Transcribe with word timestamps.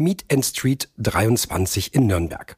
Meet 0.00 0.32
and 0.32 0.44
Street 0.44 0.88
23 0.98 1.92
in 1.92 2.06
Nürnberg. 2.06 2.56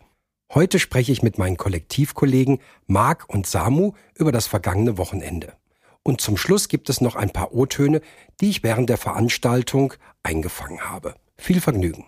Heute 0.53 0.79
spreche 0.79 1.11
ich 1.11 1.23
mit 1.23 1.39
meinen 1.39 1.57
Kollektivkollegen 1.57 2.59
Marc 2.87 3.25
und 3.31 3.47
Samu 3.47 3.93
über 4.15 4.31
das 4.31 4.47
vergangene 4.47 4.99
Wochenende. 4.99 5.55
Und 6.03 6.21
zum 6.21 6.37
Schluss 6.37 6.69
gibt 6.69 6.91
es 6.91 7.01
noch 7.01 7.17
ein 7.17 7.31
paar 7.31 7.55
O-Töne, 7.55 8.03
die 8.43 8.51
ich 8.51 8.63
während 8.63 8.91
der 8.91 8.99
Veranstaltung 8.99 9.95
eingefangen 10.23 10.83
habe. 10.83 11.15
Viel 11.39 11.63
Vergnügen. 11.63 12.05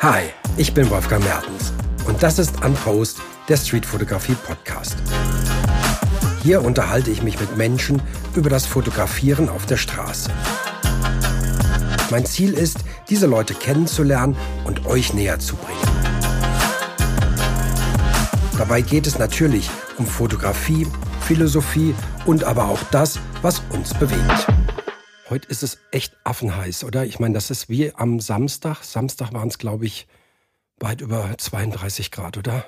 Hi, 0.00 0.22
ich 0.56 0.72
bin 0.72 0.88
Wolfgang 0.88 1.22
Mertens 1.22 1.74
und 2.06 2.22
das 2.22 2.38
ist 2.38 2.64
Unpost, 2.64 3.20
der 3.46 3.58
Streetfotografie 3.58 4.36
Podcast. 4.36 4.96
Hier 6.46 6.62
unterhalte 6.62 7.10
ich 7.10 7.24
mich 7.24 7.40
mit 7.40 7.56
Menschen 7.56 8.00
über 8.36 8.48
das 8.48 8.66
Fotografieren 8.66 9.48
auf 9.48 9.66
der 9.66 9.76
Straße. 9.76 10.30
Mein 12.12 12.24
Ziel 12.24 12.52
ist, 12.52 12.84
diese 13.10 13.26
Leute 13.26 13.52
kennenzulernen 13.52 14.36
und 14.62 14.86
euch 14.86 15.12
näher 15.12 15.40
zu 15.40 15.56
bringen. 15.56 15.80
Dabei 18.56 18.80
geht 18.80 19.08
es 19.08 19.18
natürlich 19.18 19.68
um 19.98 20.06
Fotografie, 20.06 20.86
Philosophie 21.22 21.96
und 22.26 22.44
aber 22.44 22.68
auch 22.68 22.84
das, 22.92 23.18
was 23.42 23.60
uns 23.70 23.92
bewegt. 23.94 24.46
Heute 25.28 25.48
ist 25.48 25.64
es 25.64 25.78
echt 25.90 26.16
affenheiß, 26.22 26.84
oder? 26.84 27.04
Ich 27.04 27.18
meine, 27.18 27.34
das 27.34 27.50
ist 27.50 27.68
wie 27.68 27.92
am 27.92 28.20
Samstag. 28.20 28.84
Samstag 28.84 29.32
waren 29.32 29.48
es, 29.48 29.58
glaube 29.58 29.84
ich, 29.84 30.06
weit 30.78 31.00
über 31.00 31.34
32 31.36 32.12
Grad, 32.12 32.38
oder? 32.38 32.64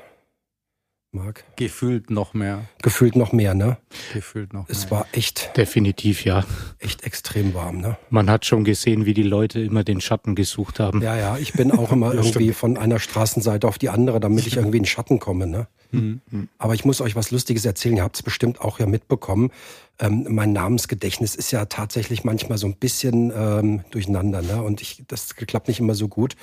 Marc? 1.11 1.45
Gefühlt 1.57 2.11
noch 2.11 2.35
mehr. 2.35 2.67
Gefühlt 2.83 3.17
noch 3.17 3.33
mehr, 3.33 3.55
ne? 3.55 3.79
Gefühlt 4.13 4.53
noch 4.53 4.69
mehr. 4.69 4.77
Es 4.77 4.91
war 4.91 5.07
echt. 5.13 5.57
Definitiv, 5.57 6.23
ja. 6.27 6.45
Echt 6.79 7.03
extrem 7.05 7.55
warm, 7.55 7.81
ne? 7.81 7.97
Man 8.11 8.29
hat 8.29 8.45
schon 8.45 8.63
gesehen, 8.63 9.07
wie 9.07 9.15
die 9.15 9.23
Leute 9.23 9.61
immer 9.61 9.85
den 9.85 10.03
Schatten 10.03 10.35
gesucht 10.35 10.81
haben. 10.81 11.01
Ja, 11.01 11.17
ja. 11.17 11.39
Ich 11.39 11.55
bin 11.55 11.73
auch 11.73 11.93
immer 11.93 12.13
irgendwie 12.15 12.53
von 12.53 12.77
einer 12.77 12.99
Straßenseite 12.99 13.67
auf 13.67 13.79
die 13.79 13.89
andere, 13.89 14.21
damit 14.21 14.47
ich 14.47 14.57
irgendwie 14.57 14.77
in 14.77 14.85
Schatten 14.85 15.19
komme, 15.19 15.47
ne? 15.47 15.67
Mhm. 15.93 16.21
Aber 16.59 16.75
ich 16.75 16.85
muss 16.85 17.01
euch 17.01 17.17
was 17.17 17.31
Lustiges 17.31 17.65
erzählen. 17.65 17.97
Ihr 17.97 18.03
habt 18.03 18.17
es 18.17 18.23
bestimmt 18.23 18.61
auch 18.61 18.79
ja 18.79 18.85
mitbekommen. 18.85 19.51
Ähm, 19.99 20.27
mein 20.29 20.53
Namensgedächtnis 20.53 21.35
ist 21.35 21.51
ja 21.53 21.65
tatsächlich 21.65 22.23
manchmal 22.25 22.59
so 22.59 22.67
ein 22.67 22.75
bisschen 22.75 23.33
ähm, 23.35 23.81
durcheinander, 23.91 24.43
ne? 24.43 24.63
Und 24.63 24.83
ich, 24.83 25.05
das 25.09 25.35
klappt 25.37 25.69
nicht 25.69 25.81
immer 25.81 25.95
so 25.95 26.09
gut. 26.09 26.37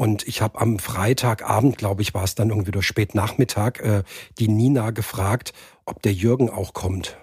Und 0.00 0.26
ich 0.26 0.40
habe 0.40 0.58
am 0.58 0.78
Freitagabend, 0.78 1.76
glaube 1.76 2.00
ich, 2.00 2.14
war 2.14 2.24
es 2.24 2.34
dann 2.34 2.48
irgendwie 2.48 2.70
durch 2.70 2.86
Spätnachmittag, 2.86 3.80
äh, 3.80 4.02
die 4.38 4.48
Nina 4.48 4.92
gefragt, 4.92 5.52
ob 5.84 6.00
der 6.00 6.14
Jürgen 6.14 6.48
auch 6.48 6.72
kommt. 6.72 7.18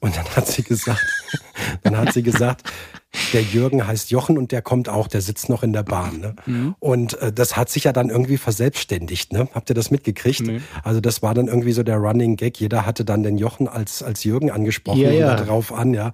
Und 0.00 0.16
dann 0.16 0.24
hat 0.34 0.46
sie 0.46 0.62
gesagt, 0.62 1.04
dann 1.82 1.98
hat 1.98 2.14
sie 2.14 2.22
gesagt, 2.22 2.62
der 3.32 3.42
Jürgen 3.42 3.86
heißt 3.86 4.10
Jochen 4.10 4.38
und 4.38 4.52
der 4.52 4.62
kommt 4.62 4.88
auch, 4.88 5.08
der 5.08 5.20
sitzt 5.20 5.48
noch 5.48 5.62
in 5.62 5.72
der 5.72 5.82
Bahn. 5.82 6.20
Ne? 6.20 6.36
Mhm. 6.46 6.74
Und 6.78 7.20
äh, 7.20 7.32
das 7.32 7.56
hat 7.56 7.68
sich 7.68 7.84
ja 7.84 7.92
dann 7.92 8.10
irgendwie 8.10 8.36
verselbstständigt. 8.36 9.32
Ne? 9.32 9.48
Habt 9.54 9.70
ihr 9.70 9.74
das 9.74 9.90
mitgekriegt? 9.90 10.40
Nee. 10.40 10.60
Also 10.82 11.00
das 11.00 11.22
war 11.22 11.34
dann 11.34 11.48
irgendwie 11.48 11.72
so 11.72 11.82
der 11.82 11.96
Running 11.96 12.36
Gag. 12.36 12.58
Jeder 12.58 12.86
hatte 12.86 13.04
dann 13.04 13.22
den 13.22 13.38
Jochen 13.38 13.68
als, 13.68 14.02
als 14.02 14.24
Jürgen 14.24 14.50
angesprochen 14.50 15.00
ja, 15.00 15.10
ja. 15.10 15.34
darauf 15.36 15.72
an, 15.72 15.94
ja. 15.94 16.12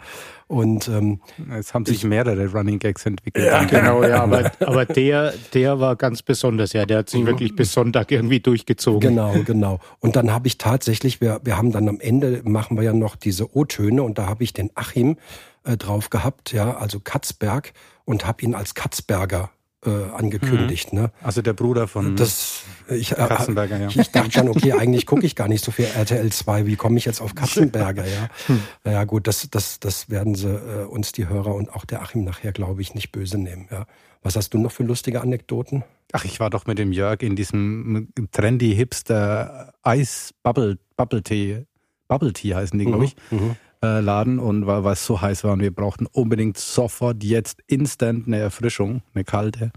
Und 0.51 0.89
ähm, 0.89 1.21
es 1.57 1.75
haben 1.75 1.87
sich 1.87 1.99
ich, 1.99 2.05
mehrere 2.05 2.49
Running 2.49 2.81
Gags 2.81 3.07
entwickelt. 3.07 3.47
Ja, 3.47 3.63
genau, 3.63 4.03
ja. 4.03 4.21
Aber, 4.25 4.51
aber 4.59 4.85
der, 4.85 5.33
der 5.55 5.79
war 5.79 5.95
ganz 5.95 6.23
besonders, 6.23 6.73
ja. 6.73 6.87
Der 6.87 6.99
hat 6.99 7.09
sich 7.09 7.21
mhm. 7.21 7.27
wirklich 7.27 7.55
bis 7.55 7.73
Sonntag 7.73 8.11
irgendwie 8.11 8.41
durchgezogen. 8.41 9.11
Genau, 9.11 9.33
genau. 9.47 9.79
Und 10.01 10.17
dann 10.17 10.33
habe 10.33 10.49
ich 10.49 10.59
tatsächlich, 10.59 11.21
wir, 11.21 11.41
wir 11.45 11.57
haben 11.57 11.71
dann 11.71 11.89
am 11.89 12.01
Ende 12.01 12.41
machen 12.43 12.77
wir 12.77 12.83
ja 12.83 12.93
noch 12.93 13.15
diese 13.15 13.57
O-Töne 13.57 14.03
und 14.03 14.19
da 14.19 14.27
habe 14.27 14.43
ich 14.43 14.53
den 14.53 14.71
Achim 14.75 15.19
äh, 15.65 15.77
drauf 15.77 16.11
gehabt, 16.11 16.53
ja, 16.53 16.77
also 16.77 17.01
Katzberg 17.01 17.73
und 18.05 18.27
habe 18.27 18.43
ihn 18.43 18.55
als 18.55 18.75
Katzberger 18.75 19.51
äh, 19.85 19.91
angekündigt. 19.91 20.93
Mhm. 20.93 21.01
Ne? 21.01 21.13
Also 21.23 21.43
der 21.43 21.53
Bruder 21.53 21.89
von 21.89 22.17
das, 22.17 22.65
ich, 22.89 23.13
äh, 23.13 23.15
Katzenberger, 23.15 23.79
ja. 23.79 23.89
Ich, 23.89 24.11
dachte 24.11 24.31
schon, 24.31 24.49
okay, 24.49 24.73
eigentlich 24.73 25.07
gucke 25.07 25.25
ich 25.25 25.35
gar 25.35 25.49
nicht 25.49 25.65
so 25.65 25.71
viel 25.71 25.87
RTL 25.87 26.31
2. 26.31 26.67
Wie 26.67 26.77
komme 26.77 26.99
ich 26.99 27.05
jetzt 27.05 27.21
auf 27.21 27.35
Katzenberger? 27.35 28.07
Ja, 28.07 28.29
hm. 28.47 28.61
ja 28.85 29.05
gut, 29.05 29.27
das, 29.27 29.49
das, 29.51 29.81
das 29.81 30.11
werden 30.11 30.35
sie 30.35 30.49
äh, 30.49 30.85
uns 30.85 31.13
die 31.13 31.29
Hörer 31.29 31.55
und 31.55 31.73
auch 31.73 31.85
der 31.85 32.03
Achim 32.03 32.25
nachher, 32.25 32.53
glaube 32.53 32.83
ich, 32.83 32.95
nicht 32.95 33.13
böse 33.13 33.39
nehmen. 33.39 33.69
Ja. 33.71 33.87
Was 34.23 34.37
hast 34.37 34.53
du 34.53 34.59
noch 34.59 34.73
für 34.73 34.83
lustige 34.83 35.23
Anekdoten? 35.23 35.83
Ach, 36.13 36.25
ich 36.25 36.41
war 36.41 36.51
doch 36.51 36.67
mit 36.67 36.79
dem 36.79 36.93
Jörg 36.93 37.23
in 37.23 37.37
diesem 37.37 38.09
trendy 38.33 38.75
Hipster 38.75 39.73
Eis 39.83 40.35
Bubble 40.43 40.79
Bubble 40.97 41.23
Tea 41.23 41.65
Bubble 42.09 42.33
Tea 42.33 42.55
heißen 42.55 42.79
die, 42.79 42.85
glaube 42.85 43.05
ich. 43.05 43.17
Mhm, 43.31 43.39
mhm 43.39 43.57
äh, 43.83 44.01
Laden 44.01 44.39
und 44.39 44.67
weil, 44.67 44.85
weil 44.85 44.93
es 44.93 45.07
so 45.07 45.21
heiß 45.21 45.45
war 45.45 45.53
und 45.53 45.61
wir 45.61 45.75
brauchten 45.75 46.07
unbedingt 46.07 46.59
sofort 46.59 47.23
jetzt 47.25 47.63
instant 47.67 48.27
eine 48.27 48.39
Erfrischung, 48.39 49.03
eine 49.15 49.25
kalte. 49.25 49.73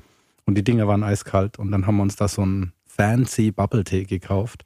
Und 0.45 0.55
die 0.55 0.63
Dinger 0.63 0.87
waren 0.87 1.03
eiskalt 1.03 1.57
und 1.57 1.71
dann 1.71 1.87
haben 1.87 1.97
wir 1.97 2.03
uns 2.03 2.17
da 2.17 2.27
so 2.27 2.41
einen 2.41 2.73
fancy 2.85 3.51
Bubble 3.51 3.83
Tea 3.83 4.03
gekauft 4.03 4.65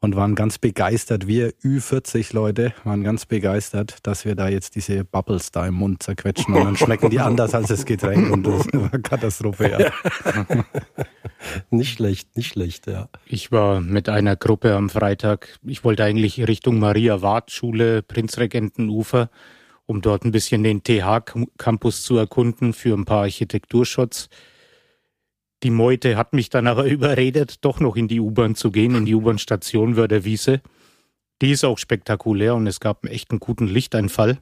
und 0.00 0.14
waren 0.14 0.34
ganz 0.34 0.58
begeistert. 0.58 1.26
Wir 1.26 1.50
Ü40 1.64 2.34
Leute 2.34 2.74
waren 2.84 3.02
ganz 3.02 3.26
begeistert, 3.26 3.98
dass 4.02 4.24
wir 4.24 4.34
da 4.34 4.48
jetzt 4.48 4.74
diese 4.76 5.04
Bubbles 5.04 5.50
da 5.50 5.66
im 5.66 5.74
Mund 5.74 6.02
zerquetschen 6.02 6.54
und 6.54 6.64
dann 6.64 6.76
schmecken 6.76 7.10
die 7.10 7.20
anders 7.20 7.54
als 7.54 7.68
das 7.68 7.84
Getränk 7.84 8.30
und 8.30 8.46
das 8.46 8.66
war 8.72 8.90
Katastrophe, 8.98 9.70
ja. 9.70 10.54
nicht 11.70 11.94
schlecht, 11.94 12.36
nicht 12.36 12.52
schlecht, 12.52 12.86
ja. 12.86 13.08
Ich 13.26 13.52
war 13.52 13.80
mit 13.80 14.08
einer 14.08 14.36
Gruppe 14.36 14.74
am 14.74 14.90
Freitag, 14.90 15.58
ich 15.64 15.82
wollte 15.82 16.04
eigentlich 16.04 16.46
Richtung 16.46 16.78
Maria-Wart-Schule, 16.78 18.02
Prinzregentenufer, 18.02 19.30
um 19.86 20.02
dort 20.02 20.24
ein 20.24 20.32
bisschen 20.32 20.62
den 20.62 20.82
TH-Campus 20.82 22.02
zu 22.02 22.18
erkunden 22.18 22.72
für 22.74 22.94
ein 22.94 23.04
paar 23.04 23.22
Architekturshots. 23.22 24.28
Die 25.66 25.72
Meute 25.72 26.16
hat 26.16 26.32
mich 26.32 26.48
dann 26.48 26.68
aber 26.68 26.84
überredet, 26.86 27.64
doch 27.64 27.80
noch 27.80 27.96
in 27.96 28.06
die 28.06 28.20
U-Bahn 28.20 28.54
zu 28.54 28.70
gehen, 28.70 28.94
in 28.94 29.04
die 29.04 29.16
U-Bahn-Station 29.16 29.96
Wörderwiese. 29.96 30.60
Die 31.42 31.50
ist 31.50 31.64
auch 31.64 31.76
spektakulär 31.76 32.54
und 32.54 32.68
es 32.68 32.78
gab 32.78 33.02
einen 33.02 33.12
echt 33.12 33.32
einen 33.32 33.40
guten 33.40 33.66
Lichteinfall. 33.66 34.38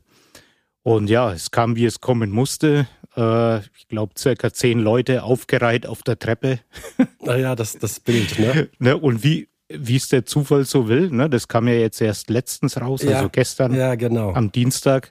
Und 0.82 1.08
ja, 1.08 1.32
es 1.32 1.50
kam, 1.50 1.76
wie 1.76 1.86
es 1.86 2.02
kommen 2.02 2.30
musste. 2.30 2.86
Äh, 3.16 3.60
ich 3.60 3.88
glaube, 3.88 4.12
circa 4.18 4.52
zehn 4.52 4.80
Leute 4.80 5.22
aufgereiht 5.22 5.86
auf 5.86 6.02
der 6.02 6.18
Treppe. 6.18 6.60
Naja, 7.22 7.56
das, 7.56 7.78
das 7.78 8.00
Bild, 8.00 8.38
ne? 8.38 8.68
ne? 8.78 8.98
Und 8.98 9.24
wie, 9.24 9.48
wie 9.70 9.96
es 9.96 10.08
der 10.08 10.26
Zufall 10.26 10.66
so 10.66 10.88
will, 10.88 11.08
ne? 11.08 11.30
das 11.30 11.48
kam 11.48 11.68
ja 11.68 11.72
jetzt 11.72 12.02
erst 12.02 12.28
letztens 12.28 12.78
raus, 12.78 13.02
ja, 13.02 13.16
also 13.16 13.30
gestern 13.30 13.74
ja, 13.74 13.94
genau. 13.94 14.34
am 14.34 14.52
Dienstag. 14.52 15.10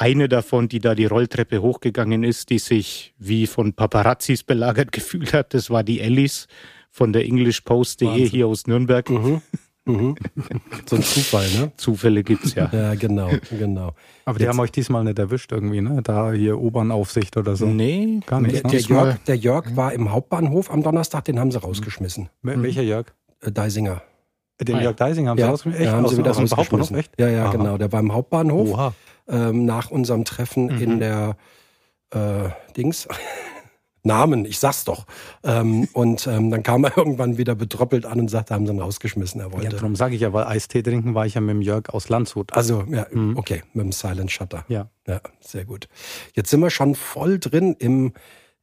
Eine 0.00 0.28
davon, 0.28 0.68
die 0.68 0.78
da 0.78 0.94
die 0.94 1.06
Rolltreppe 1.06 1.60
hochgegangen 1.60 2.22
ist, 2.22 2.50
die 2.50 2.60
sich 2.60 3.14
wie 3.18 3.48
von 3.48 3.72
Paparazzis 3.72 4.44
belagert 4.44 4.92
gefühlt 4.92 5.32
hat, 5.32 5.54
das 5.54 5.70
war 5.70 5.82
die 5.82 6.00
Ellis 6.00 6.46
von 6.88 7.12
der 7.12 7.24
EnglishPost.de 7.24 8.28
hier 8.28 8.46
aus 8.46 8.68
Nürnberg. 8.68 9.10
Mhm. 9.10 9.42
Mhm. 9.86 10.14
So 10.86 10.94
ein 10.94 11.02
Zufall, 11.02 11.48
ne? 11.50 11.72
Zufälle 11.76 12.22
gibt's 12.22 12.54
ja. 12.54 12.70
Ja, 12.72 12.94
genau, 12.94 13.28
genau. 13.50 13.92
Aber 14.24 14.38
die 14.38 14.44
Jetzt, 14.44 14.52
haben 14.52 14.60
euch 14.60 14.70
diesmal 14.70 15.02
nicht 15.02 15.18
erwischt 15.18 15.50
irgendwie, 15.50 15.80
ne? 15.80 16.00
Da 16.00 16.30
hier 16.30 16.60
U-Bahn-Aufsicht 16.60 17.36
oder 17.36 17.56
so. 17.56 17.66
Nee, 17.66 18.20
gar 18.24 18.40
nicht. 18.40 18.62
Der, 18.62 18.70
der, 18.70 18.80
Jörg, 18.80 19.18
der 19.24 19.36
Jörg 19.36 19.74
war 19.74 19.92
im 19.94 20.12
Hauptbahnhof 20.12 20.70
am 20.70 20.84
Donnerstag, 20.84 21.24
den 21.24 21.40
haben 21.40 21.50
sie 21.50 21.58
rausgeschmissen. 21.58 22.28
Mhm. 22.42 22.62
Welcher 22.62 22.82
Jörg? 22.82 23.06
Äh, 23.40 23.50
Deisinger. 23.50 24.02
Den 24.60 24.76
ah, 24.76 24.82
Jörg 24.82 24.96
Deisinger 24.96 25.30
haben 25.30 25.38
ja, 25.38 25.46
sie 25.46 25.50
rausgeschmissen? 25.50 25.82
Echt? 25.82 25.92
Ja, 25.92 25.96
haben 25.96 26.08
sie 26.08 26.18
wieder 26.18 26.30
aus 26.30 26.36
dem 26.36 26.50
Hauptbahnhof, 26.50 26.90
echt? 26.92 27.12
Ja, 27.18 27.28
ja, 27.28 27.44
Aha. 27.46 27.52
genau. 27.52 27.78
Der 27.78 27.90
war 27.90 27.98
im 27.98 28.12
Hauptbahnhof. 28.12 28.68
Oha 28.68 28.94
ähm, 29.28 29.64
nach 29.64 29.90
unserem 29.90 30.24
Treffen 30.24 30.66
mhm. 30.66 30.82
in 30.82 31.00
der 31.00 31.36
äh, 32.10 32.48
Dings. 32.76 33.08
Namen, 34.04 34.44
ich 34.44 34.58
sag's 34.58 34.84
doch. 34.84 35.06
Ähm, 35.44 35.88
und 35.92 36.26
ähm, 36.26 36.50
dann 36.50 36.62
kam 36.62 36.84
er 36.84 36.96
irgendwann 36.96 37.36
wieder 37.36 37.54
betroppelt 37.54 38.06
an 38.06 38.20
und 38.20 38.28
sagte, 38.28 38.54
haben 38.54 38.66
sie 38.66 38.72
ihn 38.72 38.80
rausgeschmissen, 38.80 39.40
er 39.40 39.52
wollte. 39.52 39.66
Ja, 39.66 39.70
darum 39.72 39.96
sage 39.96 40.14
ich 40.14 40.22
ja, 40.22 40.32
weil 40.32 40.44
Eistee 40.44 40.82
trinken 40.82 41.14
war 41.14 41.26
ich 41.26 41.34
ja 41.34 41.40
mit 41.40 41.50
dem 41.50 41.62
Jörg 41.62 41.90
aus 41.90 42.08
Landshut. 42.08 42.52
Also, 42.52 42.84
ja, 42.88 43.06
mhm. 43.10 43.36
okay, 43.36 43.62
mit 43.74 43.84
dem 43.84 43.92
Silent 43.92 44.30
Shutter. 44.30 44.64
Ja. 44.68 44.88
Ja, 45.06 45.20
sehr 45.40 45.64
gut. 45.64 45.88
Jetzt 46.34 46.50
sind 46.50 46.60
wir 46.60 46.70
schon 46.70 46.94
voll 46.94 47.38
drin 47.38 47.76
im 47.78 48.12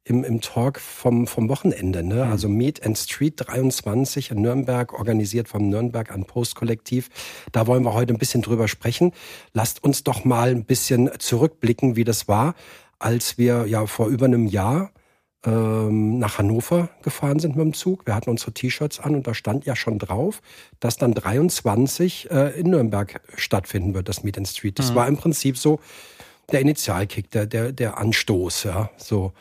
im, 0.06 0.22
im 0.22 0.40
Talk 0.40 0.78
vom, 0.78 1.26
vom 1.26 1.48
Wochenende. 1.48 2.04
Ne? 2.04 2.24
Mhm. 2.24 2.30
Also 2.30 2.48
Meet 2.48 2.86
and 2.86 2.96
Street 2.96 3.34
23 3.36 4.30
in 4.30 4.40
Nürnberg, 4.40 4.92
organisiert 4.92 5.48
vom 5.48 5.68
Nürnberg 5.68 6.12
an 6.12 6.24
Post-Kollektiv. 6.24 7.08
Da 7.50 7.66
wollen 7.66 7.82
wir 7.82 7.92
heute 7.92 8.14
ein 8.14 8.18
bisschen 8.18 8.42
drüber 8.42 8.68
sprechen. 8.68 9.12
Lasst 9.52 9.82
uns 9.82 10.04
doch 10.04 10.24
mal 10.24 10.50
ein 10.50 10.64
bisschen 10.64 11.10
zurückblicken, 11.18 11.96
wie 11.96 12.04
das 12.04 12.28
war, 12.28 12.54
als 13.00 13.36
wir 13.36 13.66
ja 13.66 13.84
vor 13.86 14.06
über 14.06 14.26
einem 14.26 14.46
Jahr 14.46 14.92
ähm, 15.44 16.20
nach 16.20 16.38
Hannover 16.38 16.88
gefahren 17.02 17.40
sind 17.40 17.56
mit 17.56 17.64
dem 17.64 17.74
Zug. 17.74 18.06
Wir 18.06 18.14
hatten 18.14 18.30
unsere 18.30 18.52
T-Shirts 18.52 19.00
an 19.00 19.16
und 19.16 19.26
da 19.26 19.34
stand 19.34 19.66
ja 19.66 19.74
schon 19.74 19.98
drauf, 19.98 20.40
dass 20.78 20.96
dann 20.98 21.14
23 21.14 22.30
äh, 22.30 22.60
in 22.60 22.70
Nürnberg 22.70 23.20
stattfinden 23.34 23.92
wird, 23.94 24.08
das 24.08 24.22
Meet 24.22 24.38
and 24.38 24.46
Street. 24.48 24.78
Das 24.78 24.92
mhm. 24.92 24.94
war 24.94 25.08
im 25.08 25.16
Prinzip 25.16 25.58
so 25.58 25.80
der 26.52 26.60
Initialkick, 26.60 27.28
der, 27.32 27.46
der, 27.46 27.72
der 27.72 27.98
Anstoß, 27.98 28.64
ja, 28.64 28.90
so. 28.96 29.32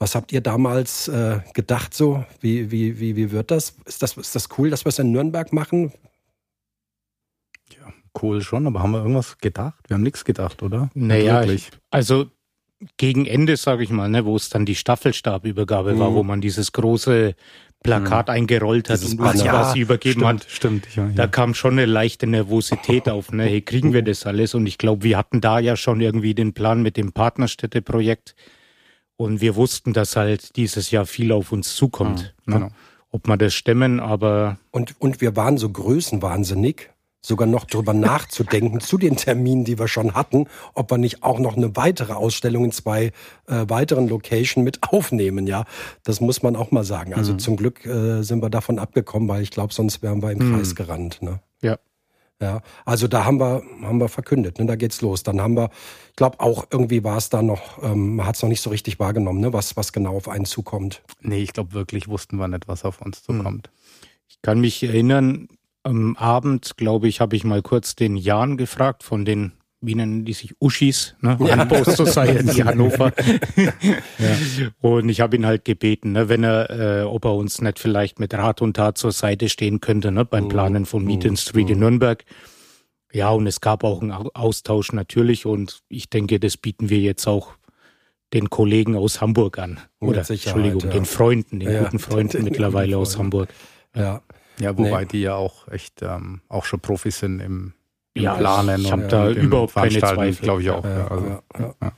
Was 0.00 0.14
habt 0.14 0.32
ihr 0.32 0.40
damals 0.40 1.08
äh, 1.08 1.40
gedacht 1.52 1.92
so? 1.92 2.24
Wie, 2.40 2.70
wie, 2.70 2.98
wie, 2.98 3.16
wie 3.16 3.30
wird 3.30 3.50
das? 3.50 3.76
Ist, 3.84 4.02
das? 4.02 4.16
ist 4.16 4.34
das 4.34 4.48
cool, 4.56 4.70
dass 4.70 4.86
wir 4.86 4.88
es 4.88 4.98
in 4.98 5.12
Nürnberg 5.12 5.52
machen? 5.52 5.92
Ja, 7.70 7.92
cool 8.22 8.40
schon, 8.40 8.66
aber 8.66 8.82
haben 8.82 8.92
wir 8.92 9.00
irgendwas 9.00 9.36
gedacht? 9.36 9.78
Wir 9.88 9.94
haben 9.94 10.02
nichts 10.02 10.24
gedacht, 10.24 10.62
oder? 10.62 10.88
Naja, 10.94 11.42
ich, 11.42 11.70
also 11.90 12.30
gegen 12.96 13.26
Ende, 13.26 13.58
sage 13.58 13.84
ich 13.84 13.90
mal, 13.90 14.08
ne, 14.08 14.24
wo 14.24 14.36
es 14.36 14.48
dann 14.48 14.64
die 14.64 14.74
Staffelstabübergabe 14.74 15.92
mhm. 15.92 15.98
war, 15.98 16.14
wo 16.14 16.22
man 16.22 16.40
dieses 16.40 16.72
große 16.72 17.34
Plakat 17.82 18.28
mhm. 18.28 18.34
eingerollt 18.34 18.88
hat 18.88 19.04
und 19.04 19.20
uns 19.20 19.44
ja, 19.44 19.50
quasi 19.50 19.80
übergeben 19.80 20.20
stimmt, 20.20 20.26
hat. 20.26 20.46
Stimmt, 20.50 20.86
ich 20.86 21.14
da 21.14 21.26
kam 21.26 21.52
schon 21.52 21.72
eine 21.72 21.84
leichte 21.84 22.26
Nervosität 22.26 23.06
auf. 23.10 23.32
Ne? 23.32 23.44
Hey, 23.44 23.60
kriegen 23.60 23.92
wir 23.92 24.00
das 24.00 24.24
alles? 24.24 24.54
Und 24.54 24.66
ich 24.66 24.78
glaube, 24.78 25.02
wir 25.02 25.18
hatten 25.18 25.42
da 25.42 25.58
ja 25.58 25.76
schon 25.76 26.00
irgendwie 26.00 26.34
den 26.34 26.54
Plan 26.54 26.80
mit 26.80 26.96
dem 26.96 27.12
Partnerstädteprojekt. 27.12 28.34
Und 29.20 29.42
wir 29.42 29.54
wussten, 29.54 29.92
dass 29.92 30.16
halt 30.16 30.56
dieses 30.56 30.90
Jahr 30.90 31.04
viel 31.04 31.30
auf 31.32 31.52
uns 31.52 31.76
zukommt. 31.76 32.34
Mhm, 32.46 32.54
ne? 32.54 32.58
genau. 32.60 32.72
Ob 33.10 33.28
wir 33.28 33.36
das 33.36 33.52
stemmen, 33.52 34.00
aber. 34.00 34.56
Und, 34.70 34.98
und 34.98 35.20
wir 35.20 35.36
waren 35.36 35.58
so 35.58 35.68
größenwahnsinnig 35.68 36.88
sogar 37.20 37.46
noch 37.46 37.66
drüber 37.66 37.92
nachzudenken 37.92 38.80
zu 38.80 38.96
den 38.96 39.16
Terminen, 39.16 39.66
die 39.66 39.78
wir 39.78 39.88
schon 39.88 40.14
hatten, 40.14 40.46
ob 40.72 40.90
wir 40.90 40.96
nicht 40.96 41.22
auch 41.22 41.38
noch 41.38 41.54
eine 41.54 41.76
weitere 41.76 42.14
Ausstellung 42.14 42.64
in 42.64 42.72
zwei 42.72 43.12
äh, 43.46 43.66
weiteren 43.68 44.08
Locations 44.08 44.64
mit 44.64 44.82
aufnehmen. 44.90 45.46
Ja, 45.46 45.66
das 46.02 46.22
muss 46.22 46.42
man 46.42 46.56
auch 46.56 46.70
mal 46.70 46.84
sagen. 46.84 47.12
Also 47.12 47.34
mhm. 47.34 47.40
zum 47.40 47.56
Glück 47.56 47.84
äh, 47.84 48.22
sind 48.22 48.42
wir 48.42 48.48
davon 48.48 48.78
abgekommen, 48.78 49.28
weil 49.28 49.42
ich 49.42 49.50
glaube, 49.50 49.74
sonst 49.74 50.02
wären 50.02 50.22
wir 50.22 50.32
im 50.32 50.48
mhm. 50.48 50.56
Kreis 50.56 50.74
gerannt. 50.74 51.20
Ne? 51.20 51.40
Ja. 51.60 51.76
Ja, 52.42 52.62
also 52.86 53.06
da 53.06 53.26
haben 53.26 53.38
wir 53.38 53.62
haben 53.82 54.00
wir 54.00 54.08
verkündet, 54.08 54.58
ne, 54.58 54.64
da 54.66 54.74
geht's 54.76 55.02
los. 55.02 55.22
Dann 55.22 55.40
haben 55.42 55.56
wir, 55.56 55.68
ich 56.08 56.16
glaube 56.16 56.40
auch 56.40 56.66
irgendwie 56.70 57.04
war 57.04 57.18
es 57.18 57.28
da 57.28 57.42
noch, 57.42 57.82
ähm, 57.82 58.16
man 58.16 58.26
hat 58.26 58.36
es 58.36 58.42
noch 58.42 58.48
nicht 58.48 58.62
so 58.62 58.70
richtig 58.70 58.98
wahrgenommen, 58.98 59.40
ne, 59.40 59.52
was 59.52 59.76
was 59.76 59.92
genau 59.92 60.16
auf 60.16 60.28
einen 60.28 60.46
zukommt. 60.46 61.02
Nee, 61.20 61.42
ich 61.42 61.52
glaube 61.52 61.74
wirklich 61.74 62.08
wussten 62.08 62.36
wir 62.36 62.48
nicht, 62.48 62.66
was 62.66 62.84
auf 62.84 63.02
uns 63.02 63.22
zukommt. 63.22 63.70
Ich 64.28 64.40
kann 64.40 64.60
mich 64.60 64.82
erinnern, 64.82 65.48
am 65.82 66.16
Abend, 66.16 66.76
glaube 66.76 67.08
ich, 67.08 67.20
habe 67.20 67.36
ich 67.36 67.44
mal 67.44 67.62
kurz 67.62 67.94
den 67.96 68.16
Jan 68.16 68.56
gefragt 68.56 69.02
von 69.02 69.24
den, 69.24 69.52
wie 69.80 69.94
nennen 69.94 70.24
die 70.24 70.34
sich, 70.34 70.54
Uschis, 70.60 71.16
ne? 71.20 71.38
Ja. 71.40 71.64
Post 71.64 71.96
Society 71.96 72.60
Hannover. 72.60 73.12
ja. 73.56 73.72
Und 74.80 75.08
ich 75.08 75.20
habe 75.20 75.36
ihn 75.36 75.46
halt 75.46 75.64
gebeten, 75.64 76.12
ne, 76.12 76.28
wenn 76.28 76.44
er, 76.44 76.70
äh, 76.70 77.02
ob 77.04 77.24
er 77.24 77.34
uns 77.34 77.60
nicht 77.60 77.78
vielleicht 77.78 78.18
mit 78.20 78.34
Rat 78.34 78.60
und 78.60 78.74
Tat 78.74 78.98
zur 78.98 79.12
Seite 79.12 79.48
stehen 79.48 79.80
könnte, 79.80 80.12
ne, 80.12 80.24
beim 80.24 80.46
oh. 80.46 80.48
Planen 80.48 80.84
von 80.84 81.04
Meet 81.04 81.24
in 81.24 81.36
Street 81.36 81.70
in 81.70 81.78
oh. 81.78 81.80
Nürnberg. 81.80 82.24
Ja, 83.12 83.30
und 83.30 83.46
es 83.46 83.60
gab 83.60 83.82
auch 83.82 84.02
einen 84.02 84.12
Austausch 84.12 84.92
natürlich 84.92 85.46
und 85.46 85.82
ich 85.88 86.10
denke, 86.10 86.38
das 86.38 86.56
bieten 86.56 86.90
wir 86.90 87.00
jetzt 87.00 87.26
auch 87.26 87.54
den 88.32 88.50
Kollegen 88.50 88.96
aus 88.96 89.20
Hamburg 89.20 89.58
an. 89.58 89.80
Oder 89.98 90.28
Entschuldigung, 90.28 90.82
ja. 90.82 90.90
den 90.90 91.04
Freunden, 91.04 91.58
den 91.58 91.70
ja, 91.70 91.82
guten 91.82 91.98
Freunden 91.98 92.44
mittlerweile 92.44 92.98
aus 92.98 93.18
Hamburg. 93.18 93.48
Ja. 93.96 94.22
Ja, 94.60 94.76
wobei 94.76 95.02
nee. 95.02 95.08
die 95.12 95.20
ja 95.22 95.34
auch 95.34 95.66
echt 95.68 96.02
ähm, 96.02 96.42
auch 96.48 96.66
schon 96.66 96.80
Profis 96.80 97.18
sind 97.18 97.40
im 97.40 97.72
ja, 98.16 98.34
Planen. 98.34 98.80
Ich 98.80 98.92
habe 98.92 99.02
da 99.08 99.30
überhaupt 99.30 99.74
keine 99.74 99.98
Zweifel. 99.98 100.42
Glaube 100.42 100.62
ich 100.62 100.70
auch. 100.70 100.84
Ja, 100.84 101.06
also, 101.08 101.26
ja, 101.26 101.74
ja. 101.80 101.92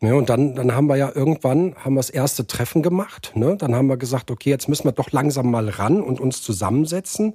Ja, 0.00 0.14
und 0.14 0.28
dann, 0.28 0.54
dann 0.54 0.76
haben 0.76 0.86
wir 0.86 0.94
ja 0.94 1.10
irgendwann 1.12 1.74
haben 1.76 1.94
wir 1.94 1.98
das 1.98 2.10
erste 2.10 2.46
Treffen 2.46 2.82
gemacht. 2.82 3.32
Ne? 3.34 3.56
Dann 3.56 3.74
haben 3.74 3.88
wir 3.88 3.96
gesagt, 3.96 4.30
okay, 4.30 4.50
jetzt 4.50 4.68
müssen 4.68 4.84
wir 4.84 4.92
doch 4.92 5.10
langsam 5.10 5.50
mal 5.50 5.68
ran 5.68 6.00
und 6.00 6.20
uns 6.20 6.40
zusammensetzen. 6.40 7.34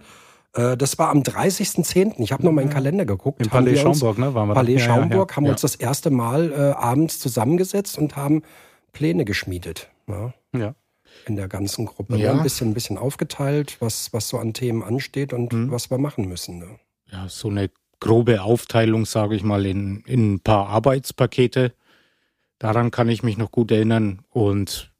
Äh, 0.53 0.77
das 0.77 0.97
war 0.97 1.09
am 1.09 1.23
30.10. 1.23 2.13
Ich 2.19 2.31
habe 2.31 2.45
noch 2.45 2.53
mal 2.53 2.61
in 2.61 2.69
den 2.69 2.73
Kalender 2.73 3.05
geguckt. 3.05 3.41
Im 3.41 3.49
Palais 3.49 3.75
Schaumburg, 3.75 4.17
ne? 4.17 4.33
Waren 4.33 4.47
wir 4.47 4.53
Palais 4.53 4.75
da? 4.75 4.79
Schaumburg 4.79 5.31
ja, 5.31 5.35
haben 5.35 5.43
wir 5.43 5.51
uns 5.51 5.61
das 5.61 5.75
erste 5.75 6.09
Mal 6.09 6.53
äh, 6.53 6.55
abends 6.71 7.19
zusammengesetzt 7.19 7.97
und 7.97 8.15
haben 8.15 8.43
Pläne 8.93 9.25
geschmiedet. 9.25 9.89
Ja. 10.07 10.33
ja 10.55 10.73
in 11.25 11.35
der 11.35 11.47
ganzen 11.47 11.85
Gruppe. 11.85 12.17
Ja. 12.17 12.31
Ein 12.31 12.43
bisschen, 12.43 12.71
ein 12.71 12.73
bisschen 12.73 12.97
aufgeteilt, 12.97 13.77
was, 13.79 14.13
was 14.13 14.29
so 14.29 14.37
an 14.37 14.53
Themen 14.53 14.83
ansteht 14.83 15.33
und 15.33 15.53
mhm. 15.53 15.71
was 15.71 15.89
wir 15.91 15.97
machen 15.97 16.27
müssen. 16.27 16.59
Ne? 16.59 16.79
Ja, 17.11 17.27
so 17.29 17.49
eine 17.49 17.69
grobe 18.03 18.41
Aufteilung, 18.41 19.05
sage 19.05 19.35
ich 19.35 19.43
mal, 19.43 19.65
in, 19.65 20.03
in 20.05 20.33
ein 20.33 20.39
paar 20.41 20.67
Arbeitspakete. 20.67 21.73
Daran 22.59 22.91
kann 22.91 23.07
ich 23.07 23.23
mich 23.23 23.37
noch 23.37 23.49
gut 23.49 23.71
erinnern. 23.71 24.23
Und 24.29 24.92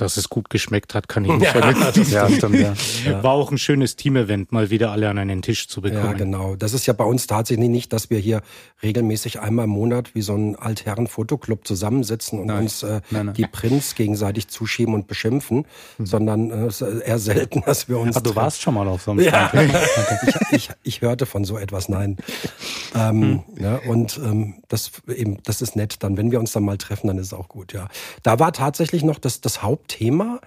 dass 0.00 0.16
es 0.16 0.28
gut 0.28 0.50
geschmeckt 0.50 0.94
hat, 0.94 1.08
kann 1.08 1.24
ich 1.24 1.32
nicht 1.38 1.54
ja, 1.54 1.70
ja, 1.70 2.30
stimmt, 2.30 2.58
ja. 2.58 3.22
War 3.22 3.32
auch 3.32 3.50
ein 3.50 3.58
schönes 3.58 3.96
Team-Event, 3.96 4.52
mal 4.52 4.70
wieder 4.70 4.90
alle 4.92 5.08
an 5.08 5.18
einen 5.18 5.42
Tisch 5.42 5.68
zu 5.68 5.80
bekommen. 5.82 6.04
Ja, 6.04 6.12
genau. 6.12 6.56
Das 6.56 6.72
ist 6.72 6.86
ja 6.86 6.92
bei 6.92 7.04
uns 7.04 7.26
tatsächlich 7.26 7.68
nicht, 7.68 7.92
dass 7.92 8.10
wir 8.10 8.18
hier 8.18 8.42
regelmäßig 8.82 9.40
einmal 9.40 9.64
im 9.64 9.70
Monat 9.70 10.14
wie 10.14 10.22
so 10.22 10.34
ein 10.34 10.56
Altherren-Fotoclub 10.56 11.66
zusammensitzen 11.66 12.38
und 12.38 12.46
nein. 12.46 12.62
uns 12.62 12.82
äh, 12.82 13.00
nein, 13.10 13.26
nein. 13.26 13.34
die 13.34 13.46
Prints 13.46 13.94
gegenseitig 13.94 14.48
zuschieben 14.48 14.94
und 14.94 15.06
beschimpfen, 15.06 15.66
mhm. 15.98 16.06
sondern 16.06 16.50
äh, 16.50 16.70
eher 17.04 17.18
selten, 17.18 17.62
dass 17.66 17.88
wir 17.88 17.98
uns. 17.98 18.16
Aber 18.16 18.28
du 18.28 18.36
warst 18.36 18.62
schon 18.62 18.74
mal 18.74 18.88
auf 18.88 19.02
so 19.02 19.10
einem 19.10 19.20
ja. 19.20 19.52
ich, 20.26 20.34
ich, 20.52 20.70
ich, 20.82 21.00
hörte 21.02 21.26
von 21.26 21.44
so 21.44 21.58
etwas, 21.58 21.88
nein. 21.88 22.16
Ähm, 22.94 23.18
mhm. 23.20 23.42
ja, 23.60 23.76
und 23.86 24.18
ähm, 24.24 24.54
das 24.68 24.92
eben, 25.14 25.38
das 25.44 25.60
ist 25.60 25.76
nett. 25.76 25.96
Dann, 26.00 26.16
wenn 26.16 26.30
wir 26.30 26.40
uns 26.40 26.52
dann 26.52 26.64
mal 26.64 26.78
treffen, 26.78 27.08
dann 27.08 27.18
ist 27.18 27.26
es 27.26 27.34
auch 27.34 27.48
gut, 27.48 27.72
ja. 27.72 27.88
Da 28.22 28.38
war 28.38 28.52
tatsächlich 28.52 29.02
noch 29.02 29.18
das, 29.18 29.40
das 29.40 29.62
Haupt 29.62 29.89
Thema. 29.90 30.40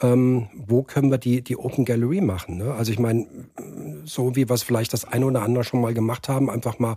Ähm, 0.00 0.48
wo 0.54 0.82
können 0.82 1.10
wir 1.10 1.18
die, 1.18 1.42
die 1.42 1.56
Open 1.56 1.84
Gallery 1.84 2.20
machen? 2.20 2.56
Ne? 2.56 2.74
Also 2.74 2.92
ich 2.92 2.98
meine, 2.98 3.26
so 4.04 4.36
wie 4.36 4.48
wir 4.48 4.54
es 4.54 4.62
vielleicht 4.62 4.92
das 4.92 5.04
eine 5.04 5.26
oder 5.26 5.42
andere 5.42 5.64
schon 5.64 5.80
mal 5.80 5.94
gemacht 5.94 6.28
haben, 6.28 6.50
einfach 6.50 6.78
mal 6.78 6.96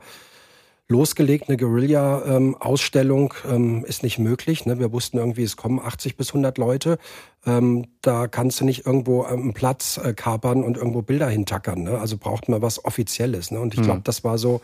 losgelegt, 0.90 1.48
eine 1.48 1.58
Guerilla-Ausstellung 1.58 3.36
ähm, 3.48 3.86
ist 3.86 4.02
nicht 4.02 4.18
möglich. 4.18 4.66
Ne? 4.66 4.80
Wir 4.80 4.92
wussten 4.92 5.18
irgendwie, 5.18 5.44
es 5.44 5.56
kommen 5.56 5.80
80 5.80 6.18
bis 6.18 6.30
100 6.30 6.58
Leute. 6.58 6.98
Ähm, 7.46 7.86
da 8.02 8.28
kannst 8.28 8.60
du 8.60 8.66
nicht 8.66 8.86
irgendwo 8.88 9.22
einen 9.24 9.54
Platz 9.54 9.98
äh, 10.04 10.14
kapern 10.14 10.64
und 10.64 10.78
irgendwo 10.78 11.04
Bilder 11.04 11.30
hintackern. 11.30 11.84
Ne? 11.84 12.00
Also 12.00 12.18
braucht 12.18 12.50
man 12.50 12.62
was 12.62 12.84
Offizielles. 12.84 13.52
Ne? 13.52 13.60
Und 13.60 13.76
ich 13.76 13.82
glaube, 13.82 14.00
hm. 14.00 14.04
das 14.04 14.24
war 14.24 14.40
so 14.40 14.62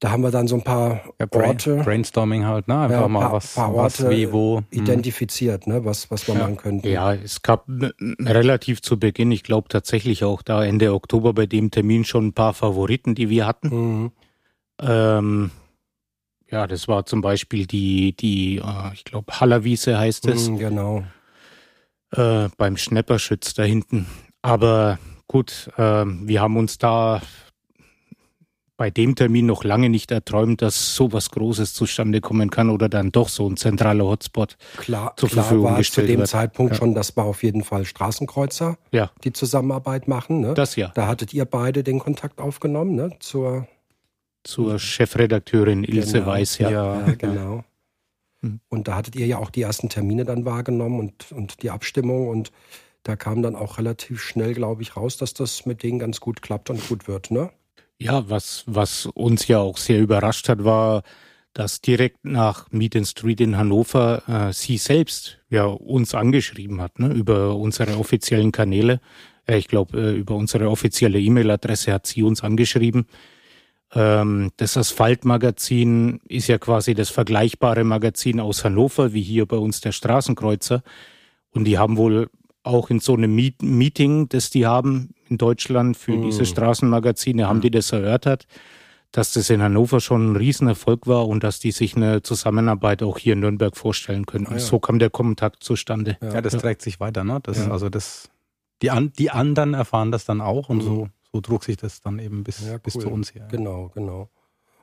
da 0.00 0.10
haben 0.10 0.22
wir 0.22 0.30
dann 0.30 0.48
so 0.48 0.56
ein 0.56 0.62
paar 0.62 1.02
ja, 1.18 1.26
Orte. 1.30 1.76
Brainstorming 1.76 2.46
halt, 2.46 2.68
ne? 2.68 2.80
Einfach 2.80 3.02
ja, 3.02 3.08
mal 3.08 3.20
paar, 3.20 3.32
was, 3.32 3.54
paar 3.54 3.74
Orte 3.74 4.04
was, 4.04 4.10
wie, 4.10 4.32
wo. 4.32 4.58
Hm. 4.58 4.64
Identifiziert, 4.70 5.66
ne? 5.66 5.84
Was, 5.84 6.10
was 6.10 6.26
wir 6.26 6.34
ja. 6.34 6.40
machen 6.40 6.56
könnten. 6.56 6.88
Ja, 6.88 7.12
es 7.12 7.42
gab 7.42 7.66
relativ 7.68 8.80
zu 8.80 8.98
Beginn, 8.98 9.30
ich 9.30 9.42
glaube 9.42 9.68
tatsächlich 9.68 10.24
auch 10.24 10.40
da 10.40 10.64
Ende 10.64 10.94
Oktober 10.94 11.34
bei 11.34 11.44
dem 11.44 11.70
Termin 11.70 12.04
schon 12.04 12.28
ein 12.28 12.32
paar 12.32 12.54
Favoriten, 12.54 13.14
die 13.14 13.28
wir 13.28 13.46
hatten. 13.46 13.68
Mhm. 13.68 14.12
Ähm, 14.80 15.50
ja, 16.50 16.66
das 16.66 16.88
war 16.88 17.04
zum 17.04 17.20
Beispiel 17.20 17.66
die, 17.66 18.16
die, 18.16 18.56
äh, 18.56 18.94
ich 18.94 19.04
glaube, 19.04 19.38
Hallerwiese 19.38 19.98
heißt 19.98 20.26
es. 20.28 20.48
Mhm, 20.48 20.58
genau. 20.58 21.04
Äh, 22.12 22.48
beim 22.56 22.78
Schnepperschütz 22.78 23.52
da 23.52 23.64
hinten. 23.64 24.06
Aber 24.40 24.98
gut, 25.28 25.70
äh, 25.76 26.04
wir 26.06 26.40
haben 26.40 26.56
uns 26.56 26.78
da 26.78 27.20
bei 28.80 28.88
dem 28.88 29.14
Termin 29.14 29.44
noch 29.44 29.62
lange 29.62 29.90
nicht 29.90 30.10
erträumt, 30.10 30.62
dass 30.62 30.94
so 30.94 31.12
was 31.12 31.30
Großes 31.32 31.74
zustande 31.74 32.22
kommen 32.22 32.48
kann 32.48 32.70
oder 32.70 32.88
dann 32.88 33.12
doch 33.12 33.28
so 33.28 33.46
ein 33.46 33.58
zentraler 33.58 34.06
Hotspot 34.06 34.56
klar, 34.78 35.12
zur 35.18 35.28
klar 35.28 35.44
Verfügung 35.44 35.72
war 35.72 35.76
gestellt 35.76 36.06
zu 36.06 36.12
dem 36.12 36.20
wird. 36.20 36.28
Zeitpunkt 36.30 36.72
ja. 36.72 36.78
schon, 36.78 36.94
das 36.94 37.14
war 37.14 37.26
auf 37.26 37.42
jeden 37.42 37.62
Fall 37.62 37.84
Straßenkreuzer, 37.84 38.78
ja. 38.90 39.10
die 39.22 39.34
Zusammenarbeit 39.34 40.08
machen. 40.08 40.40
Ne? 40.40 40.54
Das 40.54 40.76
ja. 40.76 40.92
Da 40.94 41.08
hattet 41.08 41.34
ihr 41.34 41.44
beide 41.44 41.84
den 41.84 41.98
Kontakt 41.98 42.40
aufgenommen 42.40 42.94
ne? 42.94 43.10
zur 43.20 43.68
zur 44.44 44.78
Chefredakteurin 44.78 45.84
Ilse 45.84 46.20
genau. 46.20 46.26
Weiß, 46.28 46.56
ja. 46.56 46.70
Ja, 46.70 47.00
genau. 47.18 47.64
Hm. 48.42 48.60
Und 48.70 48.88
da 48.88 48.96
hattet 48.96 49.14
ihr 49.14 49.26
ja 49.26 49.36
auch 49.36 49.50
die 49.50 49.60
ersten 49.60 49.90
Termine 49.90 50.24
dann 50.24 50.46
wahrgenommen 50.46 51.00
und, 51.00 51.32
und 51.32 51.62
die 51.62 51.68
Abstimmung 51.68 52.28
und 52.28 52.50
da 53.02 53.14
kam 53.14 53.42
dann 53.42 53.56
auch 53.56 53.76
relativ 53.76 54.22
schnell, 54.22 54.54
glaube 54.54 54.80
ich, 54.80 54.96
raus, 54.96 55.18
dass 55.18 55.34
das 55.34 55.66
mit 55.66 55.82
denen 55.82 55.98
ganz 55.98 56.20
gut 56.20 56.40
klappt 56.40 56.70
und 56.70 56.88
gut 56.88 57.08
wird, 57.08 57.30
ne? 57.30 57.50
Ja, 58.02 58.30
was, 58.30 58.64
was 58.66 59.04
uns 59.04 59.46
ja 59.46 59.58
auch 59.58 59.76
sehr 59.76 60.00
überrascht 60.00 60.48
hat, 60.48 60.64
war, 60.64 61.02
dass 61.52 61.82
direkt 61.82 62.24
nach 62.24 62.70
Meet 62.70 62.96
and 62.96 63.06
Street 63.06 63.42
in 63.42 63.58
Hannover 63.58 64.22
äh, 64.26 64.52
sie 64.54 64.78
selbst 64.78 65.38
ja 65.50 65.64
uns 65.66 66.14
angeschrieben 66.14 66.80
hat, 66.80 66.98
ne, 66.98 67.08
über 67.12 67.56
unsere 67.56 67.98
offiziellen 67.98 68.52
Kanäle. 68.52 69.00
Äh, 69.46 69.58
ich 69.58 69.68
glaube, 69.68 69.98
äh, 69.98 70.16
über 70.16 70.34
unsere 70.36 70.70
offizielle 70.70 71.20
E-Mail-Adresse 71.20 71.92
hat 71.92 72.06
sie 72.06 72.22
uns 72.22 72.42
angeschrieben. 72.42 73.06
Ähm, 73.92 74.50
das 74.56 74.78
Asphaltmagazin 74.78 76.20
ist 76.26 76.46
ja 76.46 76.56
quasi 76.56 76.94
das 76.94 77.10
vergleichbare 77.10 77.84
Magazin 77.84 78.40
aus 78.40 78.64
Hannover, 78.64 79.12
wie 79.12 79.22
hier 79.22 79.44
bei 79.44 79.58
uns 79.58 79.82
der 79.82 79.92
Straßenkreuzer. 79.92 80.82
Und 81.50 81.64
die 81.64 81.76
haben 81.76 81.98
wohl 81.98 82.30
auch 82.62 82.88
in 82.88 83.00
so 83.00 83.14
einem 83.14 83.34
Meet 83.34 83.60
Meeting, 83.62 84.30
das 84.30 84.48
die 84.48 84.64
haben, 84.64 85.14
in 85.30 85.38
Deutschland 85.38 85.96
für 85.96 86.12
mhm. 86.12 86.22
diese 86.22 86.44
Straßenmagazine, 86.44 87.48
haben 87.48 87.60
die 87.60 87.70
das 87.70 87.92
erörtert, 87.92 88.46
dass 89.12 89.32
das 89.32 89.50
in 89.50 89.62
Hannover 89.62 90.00
schon 90.00 90.32
ein 90.32 90.36
Riesenerfolg 90.36 91.06
war 91.06 91.26
und 91.26 91.42
dass 91.42 91.58
die 91.58 91.72
sich 91.72 91.96
eine 91.96 92.22
Zusammenarbeit 92.22 93.02
auch 93.02 93.18
hier 93.18 93.32
in 93.32 93.40
Nürnberg 93.40 93.76
vorstellen 93.76 94.26
könnten. 94.26 94.52
Ah, 94.52 94.56
ja. 94.56 94.60
So 94.60 94.78
kam 94.78 94.98
der 94.98 95.10
Kontakt 95.10 95.64
zustande. 95.64 96.16
Ja, 96.20 96.34
ja 96.34 96.40
das 96.40 96.54
ja. 96.54 96.60
trägt 96.60 96.82
sich 96.82 97.00
weiter, 97.00 97.24
ne? 97.24 97.40
Das, 97.42 97.58
ja. 97.58 97.70
Also 97.70 97.88
das, 97.88 98.28
die, 98.82 98.90
an, 98.90 99.12
die 99.18 99.30
anderen 99.30 99.74
erfahren 99.74 100.12
das 100.12 100.24
dann 100.24 100.40
auch 100.40 100.68
und 100.68 100.78
mhm. 100.78 100.82
so, 100.82 101.08
so 101.32 101.40
trug 101.40 101.64
sich 101.64 101.76
das 101.76 102.00
dann 102.00 102.18
eben 102.18 102.44
bis, 102.44 102.62
cool. 102.62 102.78
bis 102.78 102.94
zu 102.94 103.08
uns 103.08 103.30
hier. 103.30 103.46
Genau, 103.50 103.90
genau. 103.94 104.28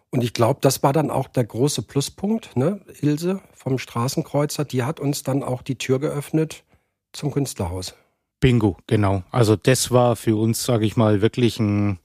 Und 0.10 0.24
ich 0.24 0.34
glaube, 0.34 0.60
das 0.62 0.84
war 0.84 0.94
dann 0.94 1.12
auch 1.12 1.28
der 1.28 1.44
große 1.44 1.82
Pluspunkt, 1.82 2.56
ne? 2.56 2.82
Ilse 3.02 3.42
vom 3.54 3.78
Straßenkreuzer, 3.78 4.64
die 4.66 4.84
hat 4.84 5.00
uns 5.00 5.24
dann 5.24 5.44
auch 5.44 5.62
die 5.62 5.78
Tür 5.78 6.00
geöffnet 6.00 6.64
zum 7.12 7.32
Künstlerhaus. 7.32 7.96
Bingo, 8.40 8.78
genau. 8.88 9.24
Also 9.32 9.56
das 9.56 9.92
war 9.92 10.16
für 10.16 10.36
uns, 10.36 10.64
sage 10.64 10.86
ich 10.86 10.96
mal, 10.96 11.22
wirklich 11.22 11.60
ein, 11.60 12.00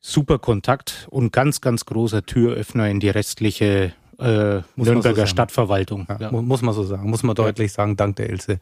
super 0.00 0.38
Kontakt 0.38 1.06
und 1.10 1.32
ganz, 1.32 1.60
ganz 1.60 1.84
großer 1.84 2.24
Türöffner 2.24 2.88
in 2.88 3.00
die 3.00 3.10
restliche 3.10 3.92
äh, 4.18 4.62
Nürnberger 4.76 5.22
so 5.22 5.26
Stadtverwaltung. 5.26 6.06
Ja, 6.08 6.18
ja. 6.18 6.32
Muss 6.32 6.62
man 6.62 6.74
so 6.74 6.82
sagen, 6.84 7.08
muss 7.08 7.22
man 7.22 7.34
deutlich 7.34 7.72
sagen, 7.72 7.96
dank 7.96 8.16
der 8.16 8.30
Ilse. 8.30 8.60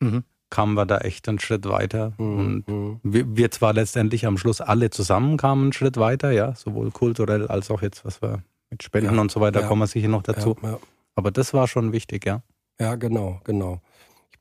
Mhm. 0.00 0.24
Kamen 0.50 0.74
wir 0.74 0.86
da 0.86 0.98
echt 0.98 1.28
einen 1.28 1.40
Schritt 1.40 1.68
weiter. 1.68 2.12
Mhm. 2.18 2.38
Und 2.38 2.68
mhm. 2.68 3.00
wir, 3.02 3.36
wir, 3.36 3.50
zwar 3.50 3.72
letztendlich 3.72 4.26
am 4.26 4.38
Schluss 4.38 4.60
alle 4.60 4.90
zusammen 4.90 5.36
kamen 5.36 5.64
einen 5.64 5.72
Schritt 5.72 5.96
weiter, 5.96 6.30
ja, 6.30 6.54
sowohl 6.54 6.90
kulturell 6.90 7.48
als 7.48 7.70
auch 7.70 7.82
jetzt, 7.82 8.04
was 8.04 8.22
wir 8.22 8.42
mit 8.70 8.82
Spenden 8.82 9.14
ja. 9.14 9.20
und 9.20 9.30
so 9.30 9.40
weiter, 9.40 9.62
kommen 9.62 9.82
wir 9.82 9.86
sicher 9.86 10.08
noch 10.08 10.22
dazu. 10.22 10.56
Aber 11.16 11.30
das 11.30 11.54
war 11.54 11.66
schon 11.66 11.92
wichtig, 11.92 12.26
ja. 12.26 12.42
Ja, 12.78 12.96
genau, 12.96 13.40
genau. 13.44 13.80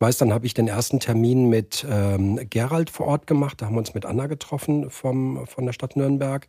Weiß, 0.03 0.17
dann 0.17 0.33
habe 0.33 0.45
ich 0.45 0.53
den 0.53 0.67
ersten 0.67 0.99
Termin 0.99 1.47
mit 1.47 1.87
ähm, 1.89 2.37
Gerald 2.49 2.89
vor 2.89 3.07
Ort 3.07 3.25
gemacht. 3.25 3.61
Da 3.61 3.67
haben 3.67 3.75
wir 3.75 3.79
uns 3.79 3.93
mit 3.93 4.05
Anna 4.05 4.27
getroffen 4.27 4.89
vom, 4.89 5.47
von 5.47 5.65
der 5.65 5.71
Stadt 5.71 5.95
Nürnberg. 5.95 6.45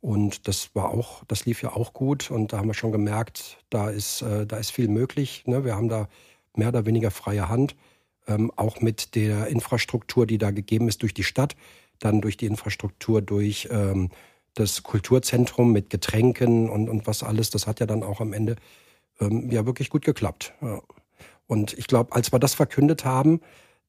Und 0.00 0.48
das 0.48 0.70
war 0.74 0.88
auch, 0.92 1.22
das 1.28 1.44
lief 1.44 1.60
ja 1.60 1.76
auch 1.76 1.92
gut. 1.92 2.30
Und 2.30 2.54
da 2.54 2.56
haben 2.56 2.68
wir 2.68 2.72
schon 2.72 2.92
gemerkt, 2.92 3.58
da 3.68 3.90
ist, 3.90 4.22
äh, 4.22 4.46
da 4.46 4.56
ist 4.56 4.70
viel 4.70 4.88
möglich. 4.88 5.42
Ne? 5.44 5.62
Wir 5.62 5.76
haben 5.76 5.90
da 5.90 6.08
mehr 6.54 6.68
oder 6.68 6.86
weniger 6.86 7.10
freie 7.10 7.50
Hand. 7.50 7.76
Ähm, 8.26 8.50
auch 8.56 8.80
mit 8.80 9.14
der 9.14 9.48
Infrastruktur, 9.48 10.26
die 10.26 10.38
da 10.38 10.50
gegeben 10.50 10.88
ist 10.88 11.02
durch 11.02 11.12
die 11.12 11.22
Stadt, 11.22 11.54
dann 11.98 12.22
durch 12.22 12.38
die 12.38 12.46
Infrastruktur 12.46 13.20
durch 13.20 13.68
ähm, 13.70 14.08
das 14.54 14.84
Kulturzentrum 14.84 15.70
mit 15.70 15.90
Getränken 15.90 16.70
und, 16.70 16.88
und 16.88 17.06
was 17.06 17.22
alles. 17.22 17.50
Das 17.50 17.66
hat 17.66 17.78
ja 17.78 17.84
dann 17.84 18.02
auch 18.02 18.22
am 18.22 18.32
Ende 18.32 18.56
ähm, 19.20 19.50
ja 19.50 19.66
wirklich 19.66 19.90
gut 19.90 20.06
geklappt. 20.06 20.54
Ja. 20.62 20.80
Und 21.46 21.72
ich 21.78 21.86
glaube, 21.86 22.14
als 22.14 22.32
wir 22.32 22.38
das 22.38 22.54
verkündet 22.54 23.04
haben, 23.04 23.40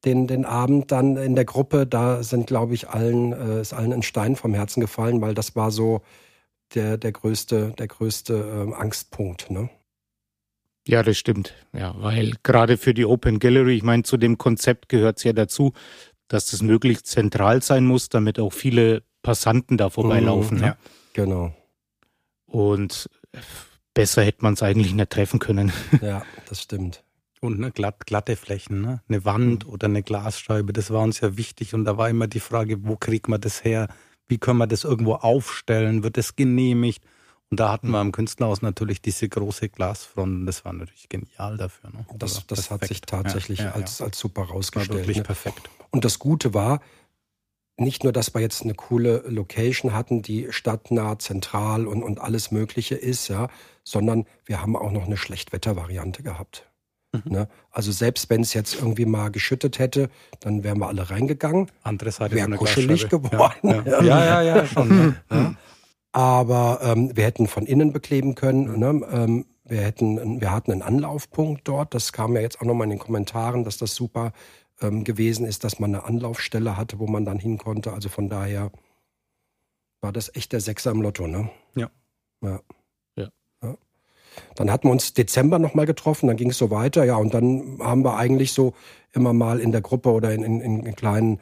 den, 0.05 0.27
den 0.27 0.45
Abend 0.45 0.91
dann 0.91 1.17
in 1.17 1.35
der 1.35 1.45
Gruppe, 1.45 1.87
da 1.87 2.21
sind, 2.21 2.47
glaube 2.47 2.73
ich, 2.73 2.89
allen, 2.89 3.33
äh, 3.33 3.61
ist 3.61 3.73
allen 3.73 3.93
ein 3.93 4.03
Stein 4.03 4.35
vom 4.35 4.53
Herzen 4.53 4.79
gefallen, 4.79 5.21
weil 5.21 5.33
das 5.33 5.55
war 5.55 5.71
so 5.71 6.01
der, 6.75 6.97
der 6.97 7.11
größte, 7.11 7.73
der 7.77 7.87
größte 7.87 8.67
äh, 8.69 8.73
Angstpunkt. 8.75 9.49
Ne? 9.49 9.69
Ja, 10.87 11.03
das 11.03 11.17
stimmt. 11.17 11.53
Ja, 11.73 11.95
weil 11.99 12.33
gerade 12.43 12.77
für 12.77 12.93
die 12.93 13.05
Open 13.05 13.39
Gallery, 13.39 13.75
ich 13.75 13.83
meine, 13.83 14.03
zu 14.03 14.17
dem 14.17 14.37
Konzept 14.37 14.87
gehört 14.89 15.17
es 15.17 15.23
ja 15.23 15.33
dazu, 15.33 15.73
dass 16.27 16.47
das 16.47 16.61
möglichst 16.61 17.07
zentral 17.07 17.61
sein 17.61 17.85
muss, 17.85 18.09
damit 18.09 18.39
auch 18.39 18.53
viele 18.53 19.03
Passanten 19.23 19.77
da 19.77 19.89
vorbeilaufen. 19.89 20.57
Mhm, 20.57 20.63
ne? 20.63 20.67
Ja, 20.67 20.77
genau. 21.13 21.53
Und 22.45 23.09
besser 23.93 24.23
hätte 24.23 24.43
man 24.43 24.53
es 24.53 24.63
eigentlich 24.63 24.93
nicht 24.93 25.09
treffen 25.09 25.39
können. 25.39 25.71
Ja, 26.01 26.23
das 26.47 26.61
stimmt. 26.61 27.03
Und 27.39 27.59
ne, 27.59 27.71
glatt, 27.71 28.05
glatte 28.05 28.35
Flächen, 28.35 28.81
ne? 28.81 29.01
eine 29.07 29.23
Wand 29.23 29.65
mhm. 29.65 29.73
oder 29.73 29.85
eine 29.85 30.03
Glasscheibe, 30.03 30.73
das 30.73 30.91
war 30.91 31.01
uns 31.01 31.19
ja 31.21 31.37
wichtig. 31.37 31.73
Und 31.73 31.85
da 31.85 31.97
war 31.97 32.09
immer 32.09 32.27
die 32.27 32.39
Frage, 32.39 32.85
wo 32.85 32.95
kriegt 32.95 33.27
man 33.27 33.39
das 33.39 33.63
her? 33.63 33.87
Wie 34.27 34.37
können 34.37 34.57
wir 34.57 34.67
das 34.67 34.83
irgendwo 34.83 35.15
aufstellen? 35.15 36.03
Wird 36.03 36.17
das 36.17 36.35
genehmigt? 36.35 37.03
Und 37.49 37.59
da 37.59 37.71
hatten 37.71 37.89
wir 37.91 37.99
am 37.99 38.11
Künstlerhaus 38.11 38.61
natürlich 38.61 39.01
diese 39.01 39.29
große 39.29 39.69
Glasfront. 39.69 40.47
Das 40.47 40.65
war 40.65 40.73
natürlich 40.73 41.07
genial 41.07 41.57
dafür. 41.57 41.91
Ne? 41.91 42.05
Das, 42.15 42.45
das 42.45 42.71
hat 42.71 42.85
sich 42.85 43.01
tatsächlich 43.01 43.59
ja, 43.59 43.65
ja, 43.65 43.71
als, 43.71 44.01
als 44.01 44.19
super 44.19 44.43
rausgestellt. 44.43 44.89
War 44.89 44.97
wirklich 44.97 45.17
ne? 45.17 45.23
perfekt. 45.23 45.69
Und 45.91 46.03
das 46.03 46.19
Gute 46.19 46.53
war, 46.53 46.81
nicht 47.77 48.03
nur, 48.03 48.11
dass 48.11 48.33
wir 48.33 48.41
jetzt 48.41 48.63
eine 48.63 48.73
coole 48.73 49.23
Location 49.27 49.93
hatten, 49.93 50.23
die 50.23 50.47
stadtnah, 50.49 51.19
zentral 51.19 51.87
und, 51.87 52.03
und 52.03 52.19
alles 52.19 52.51
Mögliche 52.51 52.95
ist, 52.95 53.27
ja, 53.27 53.49
sondern 53.83 54.25
wir 54.45 54.61
haben 54.61 54.75
auch 54.75 54.91
noch 54.91 55.05
eine 55.05 55.15
Schlechtwettervariante 55.15 56.23
gehabt. 56.23 56.67
Mhm. 57.25 57.31
Ne? 57.37 57.47
Also 57.71 57.91
selbst 57.91 58.29
wenn 58.29 58.41
es 58.41 58.53
jetzt 58.53 58.75
irgendwie 58.75 59.05
mal 59.05 59.29
geschüttet 59.29 59.79
hätte, 59.79 60.09
dann 60.39 60.63
wären 60.63 60.79
wir 60.79 60.87
alle 60.87 61.09
reingegangen. 61.09 61.69
Andere 61.83 62.11
Seite 62.11 62.35
wäre 62.35 62.49
kuschelig 62.51 63.09
geworden. 63.09 63.69
Ja, 63.69 63.83
ja, 63.85 64.01
ja, 64.01 64.25
ja, 64.25 64.41
ja 64.41 64.65
schon. 64.65 65.15
ja. 65.31 65.55
Aber 66.11 66.79
ähm, 66.81 67.15
wir 67.15 67.25
hätten 67.25 67.47
von 67.47 67.65
innen 67.65 67.93
bekleben 67.93 68.35
können. 68.35 68.79
Ne? 68.79 69.05
Ähm, 69.11 69.45
wir, 69.65 69.81
hätten, 69.81 70.41
wir 70.41 70.51
hatten 70.51 70.71
einen 70.71 70.81
Anlaufpunkt 70.81 71.67
dort. 71.67 71.93
Das 71.93 72.11
kam 72.13 72.33
ja 72.33 72.41
jetzt 72.41 72.59
auch 72.59 72.65
nochmal 72.65 72.85
in 72.85 72.91
den 72.91 72.99
Kommentaren, 72.99 73.63
dass 73.63 73.77
das 73.77 73.93
super 73.93 74.31
ähm, 74.81 75.03
gewesen 75.03 75.45
ist, 75.45 75.63
dass 75.63 75.79
man 75.79 75.93
eine 75.93 76.05
Anlaufstelle 76.05 76.77
hatte, 76.77 76.99
wo 76.99 77.07
man 77.07 77.25
dann 77.25 77.39
hin 77.39 77.57
konnte. 77.57 77.93
Also 77.93 78.09
von 78.09 78.29
daher 78.29 78.71
war 80.01 80.11
das 80.11 80.33
echt 80.35 80.53
der 80.53 80.61
Sechser 80.61 80.91
im 80.91 81.01
Lotto. 81.01 81.27
Ne? 81.27 81.49
Ja. 81.75 81.89
ja. 82.41 82.61
Dann 84.55 84.71
hatten 84.71 84.87
wir 84.87 84.91
uns 84.91 85.13
Dezember 85.13 85.59
nochmal 85.59 85.85
getroffen, 85.85 86.27
dann 86.27 86.37
ging 86.37 86.49
es 86.49 86.57
so 86.57 86.71
weiter, 86.71 87.03
ja, 87.03 87.15
und 87.15 87.33
dann 87.33 87.79
haben 87.79 88.03
wir 88.03 88.17
eigentlich 88.17 88.53
so 88.53 88.73
immer 89.13 89.33
mal 89.33 89.59
in 89.59 89.71
der 89.71 89.81
Gruppe 89.81 90.11
oder 90.11 90.31
in, 90.33 90.43
in, 90.43 90.61
in 90.61 90.95
kleinen 90.95 91.39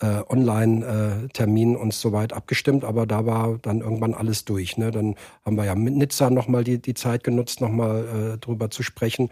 äh, 0.00 0.22
Online-Terminen 0.28 1.74
äh, 1.74 1.78
uns 1.78 2.00
soweit 2.00 2.32
abgestimmt, 2.32 2.84
aber 2.84 3.06
da 3.06 3.24
war 3.26 3.58
dann 3.62 3.80
irgendwann 3.80 4.14
alles 4.14 4.44
durch. 4.44 4.76
Ne? 4.76 4.90
Dann 4.90 5.14
haben 5.44 5.56
wir 5.56 5.64
ja 5.64 5.74
mit 5.74 5.94
Nizza 5.96 6.30
nochmal 6.30 6.64
die, 6.64 6.80
die 6.80 6.94
Zeit 6.94 7.24
genutzt, 7.24 7.60
nochmal 7.60 8.34
äh, 8.34 8.38
drüber 8.38 8.70
zu 8.70 8.82
sprechen. 8.82 9.30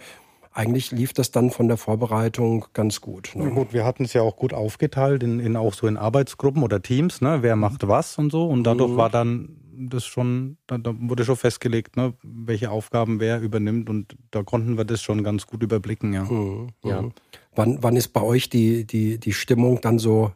Eigentlich 0.52 0.92
lief 0.92 1.12
das 1.12 1.32
dann 1.32 1.50
von 1.50 1.66
der 1.68 1.76
Vorbereitung 1.76 2.66
ganz 2.72 3.00
gut. 3.00 3.32
Ne? 3.34 3.50
gut, 3.50 3.72
wir 3.72 3.84
hatten 3.84 4.04
es 4.04 4.12
ja 4.12 4.22
auch 4.22 4.36
gut 4.36 4.54
aufgeteilt 4.54 5.22
in, 5.22 5.40
in 5.40 5.56
auch 5.56 5.74
so 5.74 5.86
in 5.86 5.96
Arbeitsgruppen 5.96 6.62
oder 6.62 6.80
Teams, 6.80 7.20
ne? 7.20 7.38
wer 7.42 7.56
macht 7.56 7.86
was 7.86 8.16
und 8.18 8.30
so. 8.30 8.46
Und 8.46 8.64
dadurch 8.64 8.92
mhm. 8.92 8.96
war 8.96 9.10
dann 9.10 9.56
das 9.76 10.04
schon, 10.04 10.56
da, 10.66 10.78
da 10.78 10.94
wurde 10.96 11.24
schon 11.24 11.36
festgelegt, 11.36 11.96
ne, 11.96 12.14
welche 12.22 12.70
Aufgaben 12.70 13.20
wer 13.20 13.40
übernimmt 13.40 13.88
und 13.88 14.16
da 14.30 14.42
konnten 14.42 14.76
wir 14.76 14.84
das 14.84 15.02
schon 15.02 15.24
ganz 15.24 15.46
gut 15.46 15.62
überblicken, 15.62 16.12
ja. 16.12 16.24
Mhm. 16.24 16.68
ja. 16.82 17.08
Wann, 17.54 17.82
wann 17.82 17.96
ist 17.96 18.08
bei 18.08 18.22
euch 18.22 18.48
die, 18.48 18.84
die, 18.84 19.18
die 19.18 19.32
Stimmung 19.32 19.80
dann 19.80 19.98
so 19.98 20.32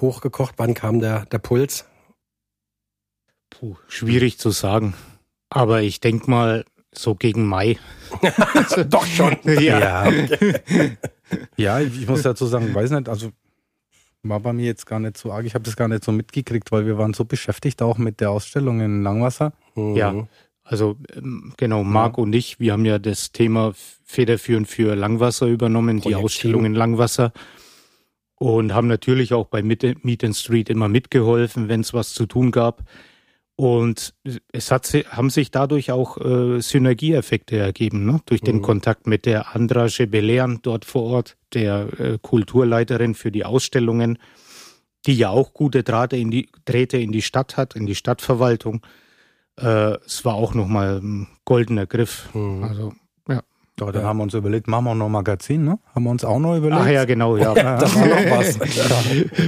hochgekocht? 0.00 0.54
Wann 0.58 0.74
kam 0.74 1.00
der, 1.00 1.26
der 1.26 1.38
Puls? 1.38 1.84
Puh, 3.50 3.76
schwierig 3.88 4.38
zu 4.38 4.50
sagen. 4.50 4.94
Aber 5.48 5.82
ich 5.82 6.00
denke 6.00 6.30
mal, 6.30 6.64
so 6.92 7.14
gegen 7.14 7.46
Mai. 7.46 7.78
Doch 8.88 9.06
schon. 9.06 9.36
Ja. 9.44 10.08
Ja. 10.08 10.12
ja, 11.56 11.80
ich 11.80 12.06
muss 12.08 12.22
dazu 12.22 12.46
sagen, 12.46 12.74
weiß 12.74 12.90
nicht, 12.90 13.08
also 13.08 13.30
war 14.22 14.40
bei 14.40 14.52
mir 14.52 14.66
jetzt 14.66 14.86
gar 14.86 15.00
nicht 15.00 15.16
so 15.16 15.32
arg. 15.32 15.46
Ich 15.46 15.54
habe 15.54 15.64
das 15.64 15.76
gar 15.76 15.88
nicht 15.88 16.04
so 16.04 16.12
mitgekriegt, 16.12 16.70
weil 16.72 16.86
wir 16.86 16.98
waren 16.98 17.14
so 17.14 17.24
beschäftigt 17.24 17.82
auch 17.82 17.98
mit 17.98 18.20
der 18.20 18.30
Ausstellung 18.30 18.80
in 18.80 19.02
Langwasser. 19.02 19.52
Mhm. 19.74 19.96
Ja, 19.96 20.26
also 20.62 20.96
ähm, 21.14 21.52
genau, 21.56 21.82
Marc 21.82 22.16
ja. 22.16 22.22
und 22.22 22.32
ich, 22.32 22.60
wir 22.60 22.72
haben 22.72 22.84
ja 22.84 22.98
das 22.98 23.32
Thema 23.32 23.72
federführend 24.04 24.68
für 24.68 24.94
Langwasser 24.94 25.46
übernommen, 25.46 26.00
Projekt 26.00 26.18
die 26.18 26.24
Ausstellung 26.24 26.64
in 26.64 26.74
Langwasser. 26.74 27.32
Und 28.36 28.72
haben 28.72 28.86
natürlich 28.86 29.34
auch 29.34 29.46
bei 29.46 29.62
Meet 29.62 30.24
and 30.24 30.36
Street 30.36 30.70
immer 30.70 30.88
mitgeholfen, 30.88 31.68
wenn 31.68 31.80
es 31.80 31.92
was 31.92 32.14
zu 32.14 32.24
tun 32.24 32.52
gab. 32.52 32.84
Und 33.60 34.14
es 34.52 34.70
hat, 34.70 34.90
haben 35.10 35.28
sich 35.28 35.50
dadurch 35.50 35.92
auch 35.92 36.16
äh, 36.16 36.62
Synergieeffekte 36.62 37.58
ergeben, 37.58 38.06
ne? 38.06 38.22
durch 38.24 38.40
den 38.40 38.56
mhm. 38.56 38.62
Kontakt 38.62 39.06
mit 39.06 39.26
der 39.26 39.54
Andra 39.54 39.88
Gebelean 39.88 40.60
dort 40.62 40.86
vor 40.86 41.02
Ort, 41.02 41.36
der 41.52 42.00
äh, 42.00 42.18
Kulturleiterin 42.22 43.14
für 43.14 43.30
die 43.30 43.44
Ausstellungen, 43.44 44.16
die 45.04 45.12
ja 45.12 45.28
auch 45.28 45.52
gute 45.52 45.82
Drähte 45.82 46.16
in 46.16 46.30
die, 46.30 46.48
Drähte 46.64 46.96
in 46.96 47.12
die 47.12 47.20
Stadt 47.20 47.58
hat, 47.58 47.76
in 47.76 47.84
die 47.84 47.94
Stadtverwaltung. 47.94 48.80
Äh, 49.58 49.98
es 50.06 50.24
war 50.24 50.36
auch 50.36 50.54
nochmal 50.54 50.98
ein 51.02 51.28
goldener 51.44 51.84
Griff. 51.84 52.30
Mhm. 52.32 52.64
Also 52.64 52.94
ja, 53.86 53.92
dann 53.92 54.02
ja. 54.02 54.08
haben 54.08 54.18
wir 54.18 54.24
uns 54.24 54.34
überlegt, 54.34 54.68
machen 54.68 54.84
wir 54.84 54.94
noch 54.94 55.06
ein 55.06 55.12
Magazin, 55.12 55.64
ne? 55.64 55.78
Haben 55.94 56.04
wir 56.04 56.10
uns 56.10 56.24
auch 56.24 56.38
noch 56.38 56.56
überlegt. 56.56 56.80
Ach 56.82 56.88
ja, 56.88 57.04
genau, 57.04 57.36
ja. 57.36 57.54
da 57.54 57.80
war 57.80 58.06
noch 58.06 58.38
was. 58.38 58.58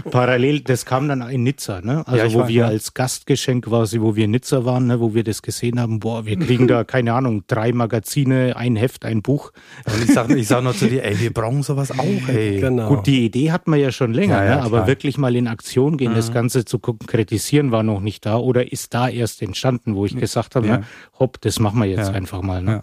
Parallel, 0.10 0.60
das 0.60 0.84
kam 0.84 1.08
dann 1.08 1.22
in 1.30 1.42
Nizza, 1.42 1.80
ne? 1.80 2.02
Also 2.06 2.26
ja, 2.26 2.32
wo 2.32 2.40
weiß, 2.40 2.48
wir 2.48 2.54
ja. 2.62 2.66
als 2.66 2.94
Gastgeschenk 2.94 3.64
quasi, 3.64 4.00
wo 4.00 4.16
wir 4.16 4.24
in 4.24 4.32
Nizza 4.32 4.64
waren, 4.64 4.86
ne? 4.86 5.00
wo 5.00 5.14
wir 5.14 5.24
das 5.24 5.42
gesehen 5.42 5.80
haben, 5.80 6.00
boah, 6.00 6.26
wir 6.26 6.38
kriegen 6.38 6.68
da, 6.68 6.84
keine 6.92 7.12
Ahnung, 7.14 7.44
drei 7.46 7.72
Magazine, 7.72 8.56
ein 8.56 8.76
Heft, 8.76 9.04
ein 9.04 9.22
Buch. 9.22 9.52
Und 9.86 10.04
ich 10.04 10.12
sag, 10.12 10.30
ich 10.30 10.48
sag 10.48 10.62
noch 10.62 10.74
zu 10.74 10.88
dir, 10.88 11.04
ey, 11.04 11.18
wir 11.20 11.32
brauchen 11.32 11.62
sowas 11.62 11.90
auch, 11.90 12.28
ey. 12.28 12.60
Genau. 12.60 12.88
Gut, 12.88 13.06
die 13.06 13.24
Idee 13.24 13.50
hat 13.52 13.66
man 13.66 13.78
ja 13.78 13.92
schon 13.92 14.12
länger, 14.12 14.40
ne? 14.42 14.62
aber 14.62 14.86
wirklich 14.86 15.18
mal 15.18 15.34
in 15.36 15.48
Aktion 15.48 15.96
gehen, 15.96 16.12
mhm. 16.12 16.16
das 16.16 16.32
Ganze 16.32 16.64
zu 16.64 16.78
konkretisieren, 16.78 17.72
war 17.72 17.82
noch 17.82 18.00
nicht 18.00 18.26
da 18.26 18.36
oder 18.36 18.72
ist 18.72 18.94
da 18.94 19.08
erst 19.08 19.42
entstanden, 19.42 19.94
wo 19.94 20.06
ich 20.06 20.16
gesagt 20.16 20.56
habe, 20.56 20.66
ne? 20.66 20.84
hopp, 21.18 21.40
das 21.40 21.58
machen 21.60 21.80
wir 21.80 21.86
jetzt 21.86 22.10
einfach 22.10 22.42
mal. 22.42 22.62
Ne? 22.62 22.82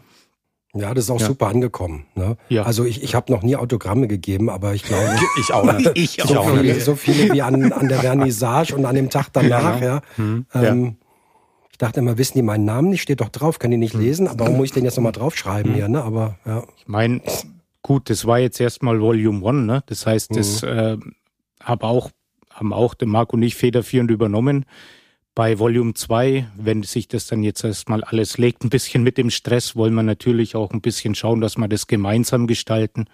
Ja, 0.76 0.94
das 0.94 1.06
ist 1.06 1.10
auch 1.10 1.20
ja. 1.20 1.26
super 1.26 1.48
angekommen. 1.48 2.06
Ne? 2.14 2.38
Ja. 2.50 2.64
Also 2.64 2.86
ich, 2.86 3.02
ich 3.02 3.16
habe 3.16 3.32
noch 3.32 3.42
nie 3.42 3.56
Autogramme 3.56 4.08
gegeben, 4.08 4.50
aber 4.50 4.76
ich 4.76 4.84
glaube, 4.84 5.16
ich 5.40 5.52
auch 5.52 5.72
nicht. 5.74 5.92
ich 5.96 6.24
so, 6.24 6.38
auch 6.38 6.50
viele, 6.52 6.74
nicht. 6.74 6.86
so 6.86 6.96
viele 6.96 7.34
wie 7.34 7.42
an, 7.42 7.72
an 7.72 7.88
der 7.88 8.00
Vernissage 8.00 8.76
und 8.76 8.86
an 8.86 8.96
dem 8.96 9.10
Tag 9.10 9.30
danach. 9.34 9.82
Ja, 9.82 9.88
ja. 9.88 10.02
Hm. 10.18 10.46
Ähm, 10.54 10.98
ich 11.72 11.80
dachte 11.80 12.02
immer, 12.02 12.20
wissen 12.20 12.38
die 12.38 12.44
meinen 12.44 12.66
Namen 12.66 12.90
nicht? 12.90 13.02
Steht 13.02 13.20
doch 13.20 13.30
drauf, 13.30 13.58
kann 13.58 13.72
die 13.72 13.78
nicht 13.78 13.96
hm. 13.96 14.02
lesen. 14.02 14.28
Aber 14.28 14.46
warum 14.46 14.58
muss 14.58 14.68
ich 14.68 14.74
den 14.74 14.86
jetzt 14.86 14.96
nochmal 14.96 15.12
draufschreiben 15.12 15.72
hm. 15.72 15.76
hier? 15.76 15.88
Ne? 15.88 16.04
Aber 16.04 16.38
ja. 16.46 16.64
Ich 16.78 16.88
meine, 16.88 17.22
gut, 17.82 18.12
das 18.12 18.28
war 18.28 18.38
jetzt 18.38 18.60
erstmal 18.60 19.02
Volume 19.02 19.44
One. 19.44 19.64
Ne? 19.64 19.84
Das 19.88 20.06
heißt, 20.06 20.36
das 20.36 20.62
hm. 20.62 20.70
äh, 20.70 20.98
hab 21.64 21.84
auch, 21.84 22.12
haben 22.52 22.74
auch 22.74 22.94
der 22.94 23.08
Marc 23.08 23.34
und 23.34 23.42
ich 23.42 23.56
federführend 23.56 24.12
übernommen. 24.12 24.66
Bei 25.40 25.58
Volume 25.58 25.94
2, 25.94 26.50
wenn 26.58 26.84
sich 26.84 27.08
das 27.08 27.28
dann 27.28 27.44
jetzt 27.44 27.64
erstmal 27.64 28.04
alles 28.04 28.38
legt, 28.38 28.66
ein 28.66 28.70
bisschen 28.70 29.04
mit 29.04 29.18
dem 29.18 29.30
Stress, 29.30 29.74
wollen 29.74 29.94
wir 29.94 30.04
natürlich 30.04 30.54
auch 30.58 30.72
ein 30.72 30.82
bisschen 30.82 31.16
schauen, 31.16 31.40
dass 31.40 31.56
wir 31.56 31.70
das 31.70 31.88
gemeinsam 31.88 32.46
gestalten. 32.46 33.06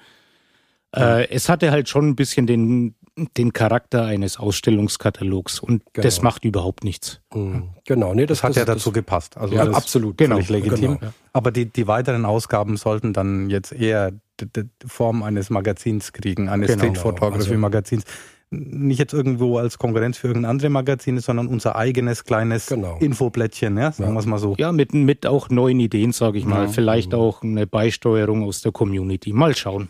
Äh, 0.92 1.30
es 1.30 1.50
hatte 1.50 1.70
halt 1.70 1.88
schon 1.88 2.10
ein 2.10 2.16
bisschen 2.16 2.48
den 2.48 2.96
den 3.38 3.54
Charakter 3.54 4.06
eines 4.06 4.38
Ausstellungskatalogs 4.38 5.60
und 5.60 5.84
genau. 5.94 6.04
das 6.04 6.24
macht 6.24 6.44
überhaupt 6.46 6.84
nichts. 6.84 7.22
Mhm. 7.32 7.70
Genau, 7.86 8.16
nee, 8.16 8.26
das, 8.26 8.40
das 8.40 8.44
hat 8.44 8.50
das, 8.50 8.58
ja 8.58 8.66
dazu 8.66 8.92
gepasst. 8.92 9.38
Also 9.38 9.54
ja, 9.54 9.64
absolut, 9.70 10.18
genau, 10.18 10.40
legitim. 10.40 11.00
Genau. 11.00 11.14
Aber 11.32 11.52
die, 11.52 11.68
die 11.68 11.88
weiteren 11.88 12.26
Ausgaben 12.26 12.76
sollten 12.76 13.14
dann 13.14 13.52
jetzt 13.52 13.72
eher 13.72 14.14
die, 14.42 14.48
Form 14.86 15.22
eines 15.22 15.50
Magazins 15.50 16.12
kriegen, 16.12 16.50
eines 16.50 16.70
genau, 16.70 16.80
Street 16.80 16.98
Photography 16.98 17.52
also 17.52 17.54
Magazins. 17.54 18.04
Nicht 18.52 19.00
jetzt 19.00 19.14
irgendwo 19.14 19.58
als 19.58 19.78
Konkurrenz 19.78 20.18
für 20.18 20.28
irgendein 20.28 20.52
andere 20.52 20.70
Magazine, 20.70 21.20
sondern 21.20 21.48
unser 21.48 21.76
eigenes 21.76 22.24
kleines 22.24 22.68
genau. 22.68 22.98
Infoblättchen, 23.00 23.78
ja, 23.78 23.92
sagen 23.92 24.10
ja. 24.10 24.16
wir 24.16 24.20
es 24.20 24.26
mal 24.26 24.38
so. 24.38 24.56
Ja, 24.58 24.72
mit, 24.72 24.94
mit 24.94 25.26
auch 25.26 25.50
neuen 25.50 25.80
Ideen, 25.80 26.12
sage 26.12 26.38
ich 26.38 26.46
mal. 26.46 26.66
Ja. 26.66 26.68
Vielleicht 26.70 27.12
mhm. 27.12 27.20
auch 27.20 27.42
eine 27.42 27.68
Beisteuerung 27.68 28.44
aus 28.44 28.62
der 28.62 28.72
Community. 28.72 29.34
Mal 29.34 29.56
schauen. 29.56 29.90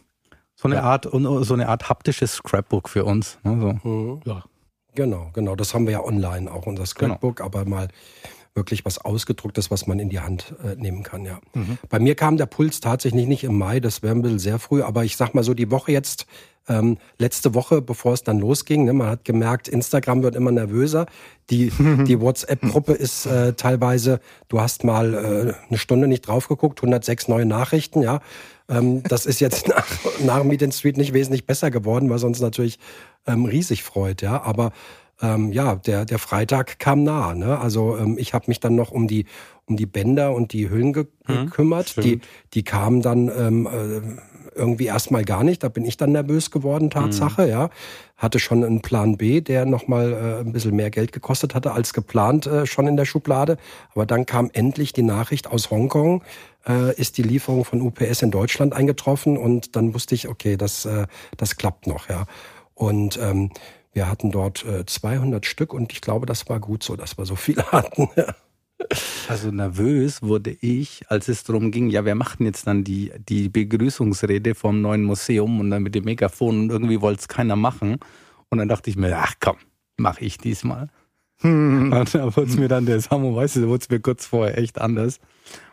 So 0.55 0.67
eine 0.69 0.75
ja. 0.75 0.83
Art, 0.83 1.07
so 1.11 1.53
eine 1.53 1.67
Art 1.67 1.89
haptisches 1.89 2.33
Scrapbook 2.35 2.89
für 2.89 3.03
uns. 3.03 3.37
Ne, 3.43 3.77
so. 3.83 3.89
mhm. 3.89 4.21
Ja. 4.25 4.43
Genau, 4.95 5.29
genau. 5.33 5.57
Das 5.57 5.73
haben 5.73 5.85
wir 5.85 5.91
ja 5.91 6.03
online 6.03 6.49
auch, 6.49 6.65
unser 6.65 6.85
Scrapbook, 6.85 7.37
genau. 7.37 7.47
aber 7.47 7.65
mal 7.65 7.89
wirklich 8.55 8.85
was 8.85 8.97
Ausgedrucktes, 8.97 9.69
was 9.69 9.85
man 9.85 9.99
in 9.99 10.09
die 10.09 10.21
Hand 10.21 10.55
äh, 10.63 10.75
nehmen 10.75 11.03
kann, 11.03 11.25
ja. 11.25 11.39
Mhm. 11.53 11.77
Bei 11.89 11.99
mir 11.99 12.15
kam 12.15 12.37
der 12.37 12.45
Puls 12.45 12.79
tatsächlich 12.79 13.27
nicht 13.27 13.43
im 13.43 13.57
Mai, 13.57 13.79
das 13.79 14.01
wäre 14.01 14.15
ein 14.15 14.21
bisschen 14.21 14.39
sehr 14.39 14.59
früh, 14.59 14.81
aber 14.81 15.03
ich 15.03 15.17
sag 15.17 15.35
mal 15.35 15.43
so, 15.43 15.53
die 15.53 15.69
Woche 15.71 15.91
jetzt, 15.91 16.25
ähm, 16.67 16.97
letzte 17.19 17.53
Woche, 17.53 17.81
bevor 17.81 18.13
es 18.13 18.23
dann 18.23 18.39
losging, 18.39 18.85
ne, 18.85 18.93
man 18.93 19.09
hat 19.09 19.25
gemerkt, 19.25 19.67
Instagram 19.67 20.23
wird 20.23 20.35
immer 20.35 20.51
nervöser. 20.51 21.05
Die, 21.49 21.71
die 22.07 22.19
WhatsApp-Gruppe 22.19 22.93
ist 22.93 23.25
äh, 23.25 23.53
teilweise, 23.53 24.19
du 24.47 24.59
hast 24.61 24.83
mal 24.83 25.13
äh, 25.13 25.53
eine 25.69 25.77
Stunde 25.77 26.07
nicht 26.07 26.21
drauf 26.21 26.47
geguckt, 26.47 26.79
106 26.79 27.27
neue 27.27 27.45
Nachrichten, 27.45 28.01
ja. 28.01 28.21
Ähm, 28.67 29.03
das 29.03 29.25
ist 29.25 29.41
jetzt 29.41 29.67
nach, 29.67 29.85
nach 30.23 30.43
Meet 30.43 30.73
Street 30.73 30.97
nicht 30.97 31.13
wesentlich 31.13 31.45
besser 31.45 31.69
geworden, 31.69 32.09
was 32.09 32.23
uns 32.23 32.39
natürlich 32.39 32.79
ähm, 33.27 33.45
riesig 33.45 33.83
freut, 33.83 34.21
ja. 34.21 34.41
Aber 34.41 34.71
ähm, 35.21 35.51
ja, 35.51 35.75
der, 35.75 36.05
der 36.05 36.19
Freitag 36.19 36.79
kam 36.79 37.03
nah. 37.03 37.33
Ne? 37.33 37.57
Also 37.59 37.97
ähm, 37.97 38.17
ich 38.17 38.33
habe 38.33 38.45
mich 38.47 38.59
dann 38.59 38.75
noch 38.75 38.91
um 38.91 39.07
die, 39.07 39.25
um 39.65 39.77
die 39.77 39.85
Bänder 39.85 40.33
und 40.33 40.53
die 40.53 40.69
Hüllen 40.69 40.93
hm, 40.93 41.45
gekümmert. 41.45 42.03
Die, 42.03 42.19
die 42.53 42.63
kamen 42.63 43.01
dann 43.01 43.29
ähm, 43.29 43.67
äh, 43.67 44.01
irgendwie 44.55 44.85
erstmal 44.85 45.23
gar 45.23 45.43
nicht. 45.43 45.63
Da 45.63 45.69
bin 45.69 45.85
ich 45.85 45.97
dann 45.97 46.13
nervös 46.13 46.49
geworden, 46.49 46.89
Tatsache, 46.89 47.43
mhm. 47.43 47.49
ja. 47.49 47.69
Hatte 48.17 48.39
schon 48.39 48.63
einen 48.63 48.81
Plan 48.81 49.17
B, 49.17 49.41
der 49.41 49.65
nochmal 49.65 50.13
äh, 50.13 50.39
ein 50.39 50.53
bisschen 50.53 50.75
mehr 50.75 50.89
Geld 50.89 51.11
gekostet 51.11 51.53
hatte 51.53 51.73
als 51.73 51.93
geplant 51.93 52.47
äh, 52.47 52.65
schon 52.65 52.87
in 52.87 52.95
der 52.95 53.05
Schublade. 53.05 53.57
Aber 53.93 54.05
dann 54.05 54.25
kam 54.25 54.49
endlich 54.53 54.93
die 54.93 55.03
Nachricht 55.03 55.47
aus 55.47 55.69
Hongkong, 55.69 56.23
äh, 56.67 56.95
ist 56.95 57.17
die 57.17 57.23
Lieferung 57.23 57.65
von 57.65 57.81
UPS 57.81 58.21
in 58.21 58.31
Deutschland 58.31 58.73
eingetroffen 58.73 59.37
und 59.37 59.75
dann 59.75 59.93
wusste 59.93 60.15
ich, 60.15 60.29
okay, 60.29 60.55
das, 60.55 60.85
äh, 60.85 61.07
das 61.37 61.57
klappt 61.57 61.87
noch, 61.87 62.09
ja. 62.09 62.25
Und 62.73 63.19
ähm, 63.21 63.51
wir 63.95 64.09
hatten 64.09 64.29
dort 64.29 64.65
äh, 64.65 64.85
200 64.85 65.45
Stück 65.45 65.73
und 65.73 65.93
ich 65.93 66.01
glaube, 66.01 66.25
das 66.25 66.47
war 66.49 66.59
gut 66.59 66.83
so, 66.83 66.95
dass 66.95 67.17
wir 67.17 67.25
so 67.25 67.35
viele 67.35 67.63
hatten. 67.71 68.09
Also 69.29 69.51
nervös 69.51 70.21
wurde 70.21 70.51
ich, 70.51 71.03
als 71.07 71.29
es 71.29 71.45
darum 71.45 71.71
ging, 71.71 71.89
ja, 71.89 72.03
wir 72.03 72.13
machten 72.13 72.43
jetzt 72.43 72.67
dann 72.67 72.83
die, 72.83 73.13
die 73.17 73.47
Begrüßungsrede 73.47 74.53
vom 74.53 74.81
neuen 74.81 75.03
Museum 75.03 75.61
und 75.61 75.71
dann 75.71 75.81
mit 75.81 75.95
dem 75.95 76.03
Megafon 76.03 76.63
und 76.63 76.69
irgendwie 76.69 76.99
wollte 76.99 77.21
es 77.21 77.27
keiner 77.29 77.55
machen. 77.55 77.99
Und 78.49 78.57
dann 78.57 78.67
dachte 78.67 78.89
ich 78.89 78.97
mir, 78.97 79.17
ach 79.17 79.35
komm, 79.39 79.55
mache 79.95 80.25
ich 80.25 80.37
diesmal. 80.37 80.89
Hm. 81.37 81.93
Und 81.93 82.13
dann 82.13 82.35
wurde 82.35 82.49
es 82.49 82.57
mir 82.57 82.67
dann 82.67 82.85
der 82.85 82.99
Samu, 82.99 83.33
weißt 83.33 83.55
du, 83.55 83.67
wurde 83.67 83.83
es 83.83 83.89
mir 83.89 84.01
kurz 84.01 84.25
vorher 84.25 84.57
echt 84.57 84.79
anders. 84.79 85.21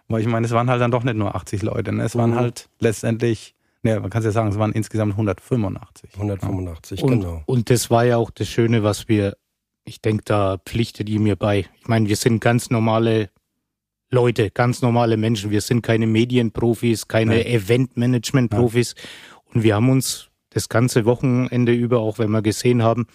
Weil 0.07 0.21
ich 0.21 0.29
meine, 0.29 0.47
es 0.47 0.53
waren 0.53 0.71
halt 0.71 0.81
dann 0.81 0.93
doch 0.93 1.03
nicht 1.03 1.17
nur 1.17 1.35
80 1.35 1.63
Leute, 1.63 1.93
ne? 1.93 2.05
es 2.05 2.15
waren 2.15 2.31
mhm. 2.31 2.37
halt 2.37 2.69
letztendlich 2.79 3.55
ja, 3.83 4.01
man 4.01 4.11
kann 4.11 4.23
ja 4.23 4.31
sagen, 4.31 4.49
es 4.49 4.59
waren 4.59 4.73
insgesamt 4.73 5.13
185. 5.13 6.15
185, 6.15 7.01
ja. 7.01 7.07
genau. 7.07 7.43
Und 7.47 7.71
das 7.71 7.91
war 7.91 8.05
ja 8.05 8.17
auch 8.17 8.31
das 8.31 8.49
Schöne, 8.49 8.83
was 8.83 9.09
wir 9.09 9.37
ich 9.85 10.01
denke, 10.01 10.25
da 10.25 10.59
pflichtet 10.59 11.09
ihr 11.09 11.21
mir 11.21 11.37
bei. 11.37 11.67
Ich 11.81 11.89
meine, 11.89 12.09
wir 12.09 12.17
sind 12.17 12.41
ganz 12.41 12.71
normale 12.71 13.31
Leute, 14.11 14.51
ganz 14.51 14.83
normale 14.83 15.17
Menschen. 15.17 15.51
Wir 15.51 15.61
sind 15.61 15.83
keine 15.83 16.07
Medienprofis, 16.07 17.09
keine 17.09 17.47
Eventmanagement-Profis. 17.47 18.95
Und 19.53 19.63
wir 19.63 19.75
haben 19.75 19.91
uns 19.91 20.29
das 20.51 20.69
ganze 20.69 21.05
Wochenende 21.05 21.73
über, 21.73 22.01
auch 22.01 22.19
wenn 22.19 22.31
wir 22.31 22.43
gesehen 22.43 22.83
haben, 22.83 23.07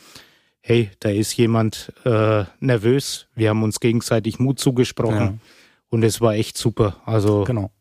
hey, 0.60 0.90
da 1.00 1.10
ist 1.10 1.38
jemand 1.38 1.94
äh, 2.04 2.44
nervös. 2.60 3.28
Wir 3.36 3.50
haben 3.50 3.64
uns 3.64 3.80
gegenseitig 3.80 4.40
Mut 4.40 4.60
zugesprochen. 4.60 5.18
Ja. 5.18 5.38
Und 5.90 6.04
es 6.04 6.20
war 6.20 6.34
echt 6.34 6.58
super. 6.58 7.02
Also 7.06 7.44
genau. 7.46 7.72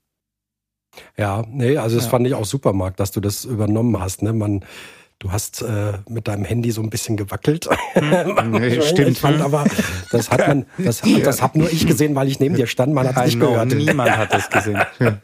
Ja, 1.16 1.44
nee, 1.48 1.76
also 1.76 1.96
das 1.96 2.06
ja. 2.06 2.10
fand 2.10 2.26
ich 2.26 2.34
auch 2.34 2.44
super, 2.44 2.72
Marc, 2.72 2.96
dass 2.96 3.10
du 3.10 3.20
das 3.20 3.44
übernommen 3.44 3.98
hast. 4.00 4.22
Ne? 4.22 4.32
Man, 4.32 4.64
Du 5.18 5.32
hast 5.32 5.62
äh, 5.62 5.94
mit 6.10 6.28
deinem 6.28 6.44
Handy 6.44 6.70
so 6.70 6.82
ein 6.82 6.90
bisschen 6.90 7.16
gewackelt. 7.16 7.68
Hm. 7.96 8.50
nee, 8.50 8.82
stimmt. 8.82 9.16
Fand 9.16 9.40
aber, 9.40 9.64
das 10.10 10.30
hat 10.30 10.46
man, 10.46 10.66
das, 10.76 11.00
das 11.00 11.40
habe 11.40 11.58
nur 11.58 11.72
ich 11.72 11.86
gesehen, 11.86 12.14
weil 12.14 12.28
ich 12.28 12.40
neben 12.40 12.54
dir 12.54 12.66
stand. 12.66 12.92
Man 12.92 13.08
hat 13.08 13.16
es 13.16 13.34
nicht 13.34 13.40
gehört. 13.40 13.74
Niemand 13.74 14.14
hat 14.14 14.34
das 14.34 14.50
gesehen. 14.50 14.82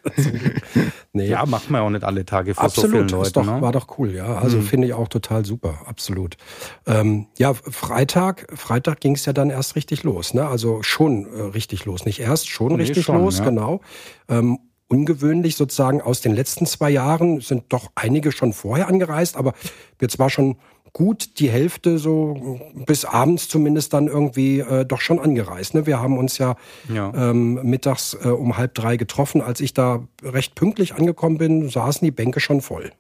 nee. 1.13 1.27
Ja, 1.27 1.45
macht 1.45 1.69
man 1.69 1.83
auch 1.83 1.91
nicht 1.91 2.03
alle 2.03 2.25
Tage 2.25 2.55
vor 2.55 2.65
absolut, 2.65 2.91
so 2.91 2.97
vielen 2.97 3.09
Leuten. 3.09 3.33
Doch, 3.35 3.45
ne? 3.45 3.61
War 3.61 3.73
doch 3.73 3.99
cool, 3.99 4.15
ja. 4.15 4.37
Also 4.37 4.57
mhm. 4.57 4.63
finde 4.63 4.87
ich 4.87 4.95
auch 4.95 5.09
total 5.09 5.45
super, 5.45 5.81
absolut. 5.85 6.39
Ähm, 6.87 7.27
ja, 7.37 7.53
Freitag, 7.53 8.47
Freitag 8.55 9.01
ging 9.01 9.17
es 9.17 9.27
ja 9.27 9.35
dann 9.35 9.51
erst 9.51 9.77
richtig 9.77 10.03
los. 10.03 10.33
Ne? 10.33 10.47
Also 10.47 10.83
schon 10.83 11.27
äh, 11.27 11.43
richtig 11.43 11.85
los, 11.85 12.07
nicht 12.07 12.21
erst, 12.21 12.49
schon 12.49 12.69
nee, 12.69 12.85
richtig 12.85 13.05
schon, 13.05 13.19
los, 13.19 13.41
ja. 13.41 13.45
genau. 13.45 13.83
Ähm, 14.31 14.59
ungewöhnlich 14.93 15.57
sozusagen 15.57 16.03
aus 16.03 16.21
den 16.21 16.35
letzten 16.35 16.67
zwei 16.67 16.91
Jahren 16.91 17.41
sind 17.41 17.65
doch 17.71 17.91
einige 17.95 18.31
schon 18.31 18.53
vorher 18.53 18.89
angereist, 18.89 19.39
aber 19.39 19.55
jetzt 20.03 20.19
war 20.19 20.29
schon 20.29 20.57
gut 20.93 21.39
die 21.39 21.49
Hälfte 21.49 21.97
so 21.97 22.61
bis 22.87 23.07
abends 23.07 23.49
zumindest 23.49 23.95
dann 23.95 24.07
irgendwie 24.07 24.61
äh, 24.61 24.85
doch 24.85 25.01
schon 25.01 25.19
angereist. 25.19 25.73
Ne? 25.73 25.87
Wir 25.87 25.99
haben 25.99 26.19
uns 26.19 26.37
ja, 26.37 26.57
ja. 26.93 27.11
Ähm, 27.15 27.55
mittags 27.63 28.13
äh, 28.23 28.29
um 28.29 28.59
halb 28.59 28.75
drei 28.75 28.99
getroffen. 28.99 29.41
Als 29.41 29.61
ich 29.61 29.73
da 29.73 30.07
recht 30.23 30.55
pünktlich 30.55 30.95
angekommen 30.95 31.39
bin, 31.39 31.71
saßen 31.71 32.05
die 32.05 32.11
Bänke 32.11 32.41
schon 32.41 32.61
voll. 32.61 32.93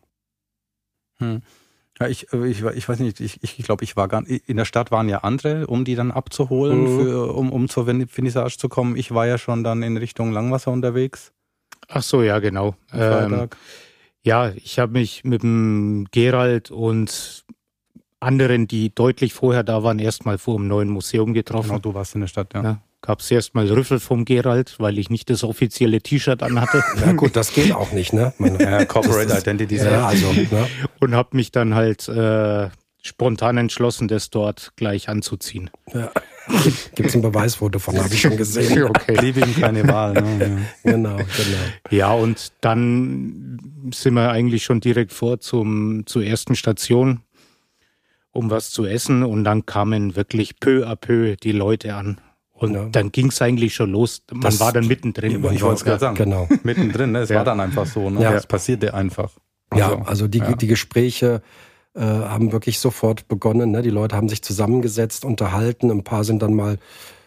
Hm. 1.18 1.42
Ja, 2.00 2.08
ich, 2.08 2.32
äh, 2.32 2.46
ich, 2.46 2.62
ich 2.62 2.88
weiß 2.88 3.00
nicht, 3.00 3.20
ich, 3.20 3.42
ich 3.42 3.58
glaube, 3.58 3.84
ich 3.84 3.96
war 3.96 4.08
gar 4.08 4.26
in 4.26 4.56
der 4.56 4.64
Stadt 4.64 4.90
waren 4.90 5.10
ja 5.10 5.18
andere, 5.18 5.66
um 5.66 5.84
die 5.84 5.94
dann 5.94 6.10
abzuholen, 6.10 6.84
mhm. 6.84 6.98
für, 6.98 7.34
um, 7.34 7.52
um 7.52 7.68
zur 7.68 7.84
Vernissage 7.84 8.56
zu 8.56 8.70
kommen. 8.70 8.96
Ich 8.96 9.12
war 9.12 9.26
ja 9.26 9.36
schon 9.36 9.62
dann 9.62 9.82
in 9.82 9.98
Richtung 9.98 10.32
Langwasser 10.32 10.72
unterwegs. 10.72 11.32
Ach 11.92 12.02
so, 12.02 12.22
ja, 12.22 12.38
genau. 12.38 12.74
Ähm, 12.92 13.48
ja, 14.22 14.50
ich 14.56 14.78
habe 14.78 14.92
mich 14.92 15.24
mit 15.24 15.42
dem 15.42 16.06
Gerald 16.10 16.70
und 16.70 17.44
anderen, 18.20 18.66
die 18.66 18.94
deutlich 18.94 19.34
vorher 19.34 19.62
da 19.62 19.82
waren, 19.82 19.98
erstmal 19.98 20.38
vor 20.38 20.56
dem 20.56 20.68
neuen 20.68 20.88
Museum 20.88 21.34
getroffen. 21.34 21.68
Genau, 21.68 21.80
du 21.80 21.94
warst 21.94 22.14
in 22.14 22.22
der 22.22 22.28
Stadt, 22.28 22.54
ja. 22.54 22.62
ja 22.62 22.82
Gab 23.02 23.18
es 23.18 23.30
erstmal 23.30 23.66
Rüffel 23.66 23.98
vom 23.98 24.24
Gerald, 24.24 24.76
weil 24.78 24.96
ich 24.96 25.10
nicht 25.10 25.28
das 25.28 25.42
offizielle 25.42 26.00
T-Shirt 26.00 26.42
anhatte. 26.42 26.84
Ja 27.04 27.12
gut, 27.12 27.34
das 27.34 27.52
geht 27.52 27.72
auch 27.72 27.90
nicht, 27.90 28.12
ne? 28.12 28.32
Meine, 28.38 28.62
ja, 28.62 28.84
Corporate 28.84 29.36
Identity. 29.36 29.76
Ja, 29.76 30.06
also, 30.06 30.32
ne? 30.32 30.68
Und 31.00 31.14
habe 31.14 31.36
mich 31.36 31.50
dann 31.50 31.74
halt 31.74 32.08
äh, 32.08 32.68
spontan 33.02 33.56
entschlossen, 33.56 34.06
das 34.06 34.30
dort 34.30 34.72
gleich 34.76 35.08
anzuziehen. 35.08 35.70
Ja. 35.92 36.12
Gibt 36.94 37.08
es 37.08 37.14
ein 37.14 37.22
Beweisfoto 37.22 37.78
von, 37.78 37.96
habe 37.96 38.12
ich 38.12 38.20
schon 38.20 38.36
gesehen. 38.36 38.82
okay. 38.88 39.14
Blieb 39.16 39.36
ihm 39.36 39.54
keine 39.54 39.86
Wahl. 39.88 40.14
Ne? 40.14 40.38
Ja. 40.84 40.92
Genau, 40.92 41.16
genau. 41.16 41.26
Ja, 41.90 42.12
und 42.12 42.52
dann 42.60 43.58
sind 43.92 44.14
wir 44.14 44.30
eigentlich 44.30 44.64
schon 44.64 44.80
direkt 44.80 45.12
vor 45.12 45.40
zum, 45.40 46.04
zur 46.06 46.24
ersten 46.24 46.54
Station, 46.54 47.20
um 48.32 48.50
was 48.50 48.70
zu 48.70 48.84
essen. 48.84 49.22
Und 49.22 49.44
dann 49.44 49.66
kamen 49.66 50.16
wirklich 50.16 50.58
peu 50.58 50.86
à 50.86 50.96
peu 50.96 51.36
die 51.36 51.52
Leute 51.52 51.94
an. 51.94 52.20
Und 52.52 52.74
ja. 52.74 52.88
dann 52.90 53.10
ging 53.10 53.28
es 53.28 53.42
eigentlich 53.42 53.74
schon 53.74 53.90
los. 53.90 54.22
Man 54.30 54.42
das, 54.42 54.60
war 54.60 54.72
dann 54.72 54.86
mittendrin. 54.86 55.44
Ich 55.52 55.62
wollte 55.62 55.74
es 55.74 55.84
gerade 55.84 56.00
sagen. 56.00 56.16
Genau. 56.16 56.48
Mittendrin, 56.62 57.12
ne? 57.12 57.20
es 57.20 57.28
ja. 57.28 57.36
war 57.36 57.44
dann 57.44 57.60
einfach 57.60 57.86
so. 57.86 58.08
Ne? 58.10 58.22
Ja. 58.22 58.32
Es 58.34 58.46
passierte 58.46 58.94
einfach. 58.94 59.32
Also, 59.70 59.84
ja, 59.84 60.02
also 60.02 60.28
die, 60.28 60.42
die 60.56 60.66
Gespräche 60.66 61.42
äh, 61.94 62.00
haben 62.00 62.52
wirklich 62.52 62.78
sofort 62.78 63.28
begonnen. 63.28 63.70
Ne? 63.70 63.82
Die 63.82 63.90
Leute 63.90 64.16
haben 64.16 64.28
sich 64.28 64.42
zusammengesetzt, 64.42 65.24
unterhalten. 65.24 65.90
Ein 65.90 66.04
paar 66.04 66.24
sind 66.24 66.42
dann 66.42 66.54
mal 66.54 66.78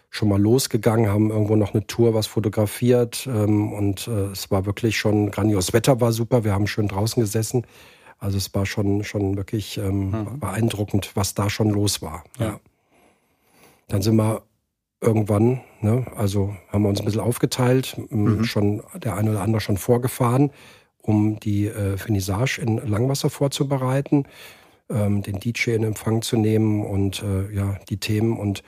schon 0.10 0.30
mal 0.30 0.42
losgegangen, 0.42 1.10
haben 1.10 1.30
irgendwo 1.30 1.56
noch 1.56 1.74
eine 1.74 1.86
Tour 1.86 2.14
was 2.14 2.26
fotografiert 2.26 3.28
ähm, 3.28 3.74
und 3.74 4.08
äh, 4.08 4.28
es 4.32 4.50
war 4.50 4.66
wirklich 4.66 4.98
schon 4.98 5.30
grandios. 5.30 5.68
Das 5.68 5.74
Wetter 5.74 6.00
war 6.00 6.14
super, 6.14 6.44
wir 6.46 6.54
haben 6.54 6.68
schön 6.68 6.88
draußen 6.88 7.22
gesessen. 7.22 7.68
Also 8.18 8.38
es 8.38 8.54
war 8.56 8.66
schon, 8.66 9.04
schon 9.04 9.36
wirklich 9.36 9.78
ähm, 9.78 10.12
mhm. 10.12 10.40
beeindruckend, 10.40 11.12
was 11.16 11.36
da 11.36 11.50
schon 11.50 11.70
los 11.70 12.02
war. 12.02 12.24
Ja. 12.40 12.46
ja. 12.46 12.60
Dann 13.90 14.02
sind 14.02 14.16
wir 14.16 14.44
irgendwann, 15.02 15.62
ne, 15.82 16.06
also 16.16 16.56
haben 16.70 16.84
wir 16.84 16.90
uns 16.90 17.02
ein 17.02 17.06
bisschen 17.06 17.22
aufgeteilt, 17.22 17.98
mhm. 18.10 18.46
schon 18.46 18.82
der 18.96 19.18
eine 19.18 19.32
oder 19.32 19.42
andere 19.42 19.60
schon 19.60 19.78
vorgefahren 19.78 20.50
um 21.06 21.40
die 21.40 21.68
äh, 21.68 21.98
Finissage 21.98 22.60
in 22.60 22.78
Langwasser 22.78 23.30
vorzubereiten, 23.30 24.26
ähm, 24.90 25.22
den 25.22 25.40
DJ 25.40 25.72
in 25.72 25.84
Empfang 25.84 26.22
zu 26.22 26.38
nehmen 26.38 26.86
und 26.86 27.24
äh, 27.24 27.54
ja, 27.54 27.78
die 27.90 27.98
Themen. 27.98 28.38
Und 28.38 28.64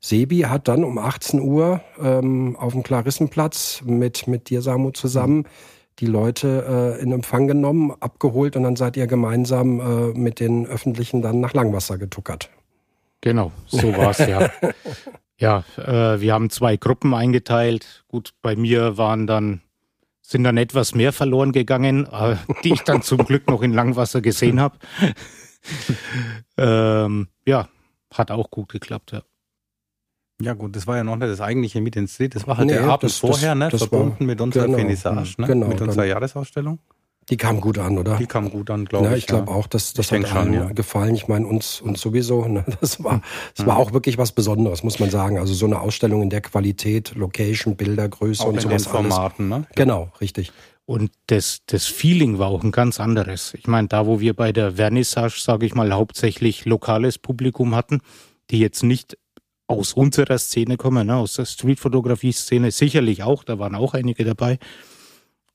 Sebi 0.00 0.40
hat 0.40 0.68
dann 0.68 0.84
um 0.84 0.98
18 0.98 1.40
Uhr 1.40 1.80
ähm, 2.00 2.56
auf 2.56 2.72
dem 2.72 2.82
Klarissenplatz 2.82 3.82
mit, 3.84 4.26
mit 4.26 4.50
dir, 4.50 4.62
Samu, 4.62 4.90
zusammen 4.90 5.44
die 5.98 6.06
Leute 6.06 6.96
äh, 6.98 7.02
in 7.02 7.12
Empfang 7.12 7.46
genommen, 7.46 7.92
abgeholt 8.00 8.56
und 8.56 8.62
dann 8.62 8.76
seid 8.76 8.96
ihr 8.96 9.06
gemeinsam 9.06 9.80
äh, 9.80 10.18
mit 10.18 10.40
den 10.40 10.66
Öffentlichen 10.66 11.20
dann 11.20 11.40
nach 11.40 11.52
Langwasser 11.52 11.98
getuckert. 11.98 12.48
Genau, 13.20 13.52
so 13.66 13.94
war's 13.94 14.18
ja. 14.18 14.48
ja, 15.38 15.64
äh, 15.76 16.20
wir 16.20 16.32
haben 16.32 16.48
zwei 16.48 16.76
Gruppen 16.78 17.12
eingeteilt. 17.12 18.04
Gut, 18.08 18.30
bei 18.40 18.56
mir 18.56 18.96
waren 18.96 19.26
dann 19.26 19.60
sind 20.30 20.44
dann 20.44 20.56
etwas 20.56 20.94
mehr 20.94 21.12
verloren 21.12 21.50
gegangen, 21.50 22.06
äh, 22.06 22.36
die 22.62 22.72
ich 22.72 22.82
dann 22.82 23.02
zum 23.02 23.24
Glück 23.24 23.48
noch 23.48 23.62
in 23.62 23.72
Langwasser 23.72 24.20
gesehen 24.20 24.60
habe. 24.60 24.78
ähm, 26.56 27.26
ja, 27.44 27.68
hat 28.14 28.30
auch 28.30 28.48
gut 28.50 28.68
geklappt, 28.68 29.10
ja. 29.10 29.22
Ja 30.40 30.54
gut, 30.54 30.76
das 30.76 30.86
war 30.86 30.96
ja 30.96 31.04
noch 31.04 31.16
nicht 31.16 31.28
das 31.28 31.40
eigentliche 31.40 31.80
Meet 31.80 31.96
and 31.96 32.08
Street, 32.08 32.34
das 32.34 32.46
war 32.46 32.56
halt 32.56 32.68
nee, 32.68 32.74
der 32.74 32.84
Abend 32.84 33.02
das, 33.02 33.18
vorher, 33.18 33.54
ne, 33.54 33.68
das 33.70 33.82
verbunden 33.82 34.20
war, 34.20 34.26
mit 34.26 34.40
unserer 34.40 34.66
genau, 34.66 34.78
Vernissage, 34.78 35.34
ne, 35.36 35.46
genau, 35.48 35.66
mit 35.66 35.80
unserer 35.80 36.06
Jahresausstellung. 36.06 36.78
Die 37.28 37.36
kam 37.36 37.60
gut 37.60 37.78
an, 37.78 37.96
oder? 37.96 38.16
Die 38.16 38.26
kam 38.26 38.50
gut 38.50 38.70
an, 38.70 38.86
glaube 38.86 39.06
ja, 39.06 39.12
ich. 39.12 39.18
Ich 39.18 39.26
glaube 39.26 39.50
ja. 39.50 39.56
auch, 39.56 39.68
dass 39.68 39.92
das 39.92 40.10
hat 40.10 40.26
schon, 40.26 40.52
ja. 40.52 40.64
gefallen. 40.72 41.14
Ich 41.14 41.28
meine, 41.28 41.46
uns, 41.46 41.80
uns 41.80 42.00
sowieso. 42.00 42.46
Ne? 42.46 42.64
Das 42.80 43.04
war, 43.04 43.22
das 43.54 43.66
war 43.66 43.76
auch 43.76 43.92
wirklich 43.92 44.18
was 44.18 44.32
Besonderes, 44.32 44.82
muss 44.82 44.98
man 44.98 45.10
sagen. 45.10 45.38
Also 45.38 45.54
so 45.54 45.66
eine 45.66 45.80
Ausstellung 45.80 46.22
in 46.22 46.30
der 46.30 46.40
Qualität, 46.40 47.14
Location, 47.14 47.76
Bilder, 47.76 48.08
Größe 48.08 48.42
auch 48.42 48.48
und 48.48 48.54
in 48.54 48.60
sowas. 48.60 48.84
Den 48.84 48.90
Formaten, 48.90 49.52
alles. 49.52 49.66
ne? 49.66 49.74
Genau, 49.76 50.10
richtig. 50.20 50.52
Und 50.86 51.12
das, 51.28 51.60
das 51.66 51.86
Feeling 51.86 52.38
war 52.40 52.48
auch 52.48 52.64
ein 52.64 52.72
ganz 52.72 52.98
anderes. 52.98 53.54
Ich 53.54 53.68
meine, 53.68 53.86
da 53.86 54.06
wo 54.06 54.18
wir 54.18 54.34
bei 54.34 54.50
der 54.50 54.72
Vernissage, 54.72 55.40
sage 55.40 55.66
ich 55.66 55.74
mal, 55.76 55.92
hauptsächlich 55.92 56.64
lokales 56.64 57.16
Publikum 57.16 57.76
hatten, 57.76 58.00
die 58.50 58.58
jetzt 58.58 58.82
nicht 58.82 59.16
aus 59.68 59.92
unserer 59.92 60.36
Szene 60.38 60.76
kommen, 60.76 61.06
ne, 61.06 61.14
aus 61.14 61.34
der 61.34 61.44
Streetfotografie-Szene, 61.44 62.72
sicherlich 62.72 63.22
auch, 63.22 63.44
da 63.44 63.60
waren 63.60 63.76
auch 63.76 63.94
einige 63.94 64.24
dabei. 64.24 64.58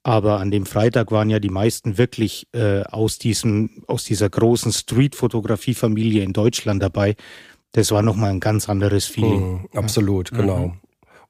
Aber 0.06 0.40
an 0.40 0.52
dem 0.52 0.68
Freitag 0.68 1.12
waren 1.12 1.32
ja 1.32 1.40
die 1.40 1.50
meisten 1.50 1.98
wirklich 1.98 2.48
äh, 2.54 2.84
aus 2.84 3.18
diesem, 3.18 3.82
aus 3.88 4.04
dieser 4.04 4.30
großen 4.30 4.72
Street-Fotografie-Familie 4.72 6.24
in 6.24 6.32
Deutschland 6.32 6.84
dabei. 6.84 7.16
Das 7.72 7.90
war 7.90 8.04
nochmal 8.04 8.30
ein 8.30 8.40
ganz 8.40 8.70
anderes 8.70 9.06
Feeling. 9.06 9.54
Mhm, 9.54 9.70
absolut, 9.74 10.32
ja. 10.32 10.38
genau. 10.38 10.68
Mhm. 10.68 10.74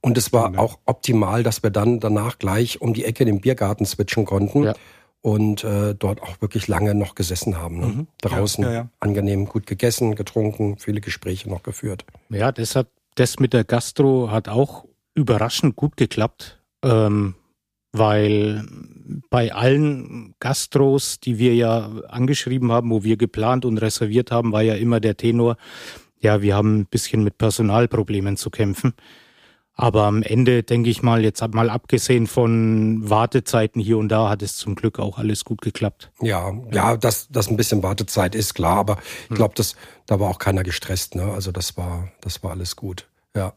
Und 0.01 0.17
es 0.17 0.33
war 0.33 0.59
auch 0.59 0.77
optimal, 0.85 1.41
dass 1.41 1.63
wir 1.63 1.69
dann 1.69 2.01
danach 2.01 2.37
gleich 2.37 2.81
um 2.81 2.93
die 2.93 3.05
Ecke 3.05 3.23
den 3.23 3.39
Biergarten 3.39 3.85
switchen 3.85 4.25
konnten. 4.25 4.63
Ja. 4.63 4.73
Und 5.21 5.63
äh, 5.63 5.95
dort 5.95 6.21
auch 6.21 6.41
wirklich 6.41 6.67
lange 6.67 6.95
noch 6.95 7.15
gesessen 7.15 7.57
haben. 7.57 7.79
Ne? 7.79 7.85
Mhm. 7.85 8.07
Draußen 8.19 8.65
ja, 8.65 8.89
angenehm 8.99 9.45
gut 9.45 9.67
gegessen, 9.67 10.15
getrunken, 10.15 10.77
viele 10.79 10.99
Gespräche 10.99 11.49
noch 11.49 11.63
geführt. 11.63 12.05
Ja, 12.27 12.51
das 12.51 12.75
hat 12.75 12.89
das 13.15 13.39
mit 13.39 13.53
der 13.53 13.63
Gastro 13.63 14.29
hat 14.31 14.49
auch 14.49 14.83
überraschend 15.13 15.77
gut 15.77 15.95
geklappt. 15.95 16.59
Ähm, 16.83 17.35
weil 17.97 18.65
bei 19.29 19.53
allen 19.53 20.35
Gastros, 20.39 21.19
die 21.19 21.37
wir 21.37 21.55
ja 21.55 21.89
angeschrieben 22.09 22.71
haben, 22.71 22.89
wo 22.89 23.03
wir 23.03 23.17
geplant 23.17 23.65
und 23.65 23.77
reserviert 23.77 24.31
haben, 24.31 24.51
war 24.51 24.61
ja 24.61 24.75
immer 24.75 24.99
der 24.99 25.17
Tenor, 25.17 25.57
ja, 26.19 26.41
wir 26.41 26.55
haben 26.55 26.79
ein 26.79 26.85
bisschen 26.85 27.23
mit 27.23 27.37
Personalproblemen 27.37 28.37
zu 28.37 28.49
kämpfen. 28.49 28.93
Aber 29.77 30.05
am 30.05 30.23
Ende, 30.23 30.63
denke 30.63 30.89
ich 30.89 31.03
mal, 31.03 31.23
jetzt 31.23 31.45
mal 31.53 31.69
abgesehen 31.69 32.27
von 32.27 33.09
Wartezeiten 33.09 33.81
hier 33.81 33.97
und 33.97 34.07
da, 34.07 34.29
hat 34.29 34.41
es 34.41 34.55
zum 34.55 34.75
Glück 34.75 34.99
auch 34.99 35.17
alles 35.17 35.43
gut 35.43 35.61
geklappt. 35.61 36.11
Ja, 36.21 36.53
ja, 36.71 36.95
dass 36.95 37.27
das 37.29 37.49
ein 37.49 37.57
bisschen 37.57 37.83
Wartezeit 37.83 38.35
ist, 38.35 38.53
klar, 38.53 38.77
aber 38.77 38.97
ich 39.23 39.29
hm. 39.31 39.35
glaube, 39.35 39.55
da 40.07 40.19
war 40.19 40.29
auch 40.29 40.39
keiner 40.39 40.63
gestresst, 40.63 41.15
ne? 41.15 41.25
Also 41.25 41.51
das 41.51 41.75
war, 41.75 42.09
das 42.21 42.41
war 42.41 42.51
alles 42.51 42.77
gut. 42.77 43.07
Ja. 43.35 43.53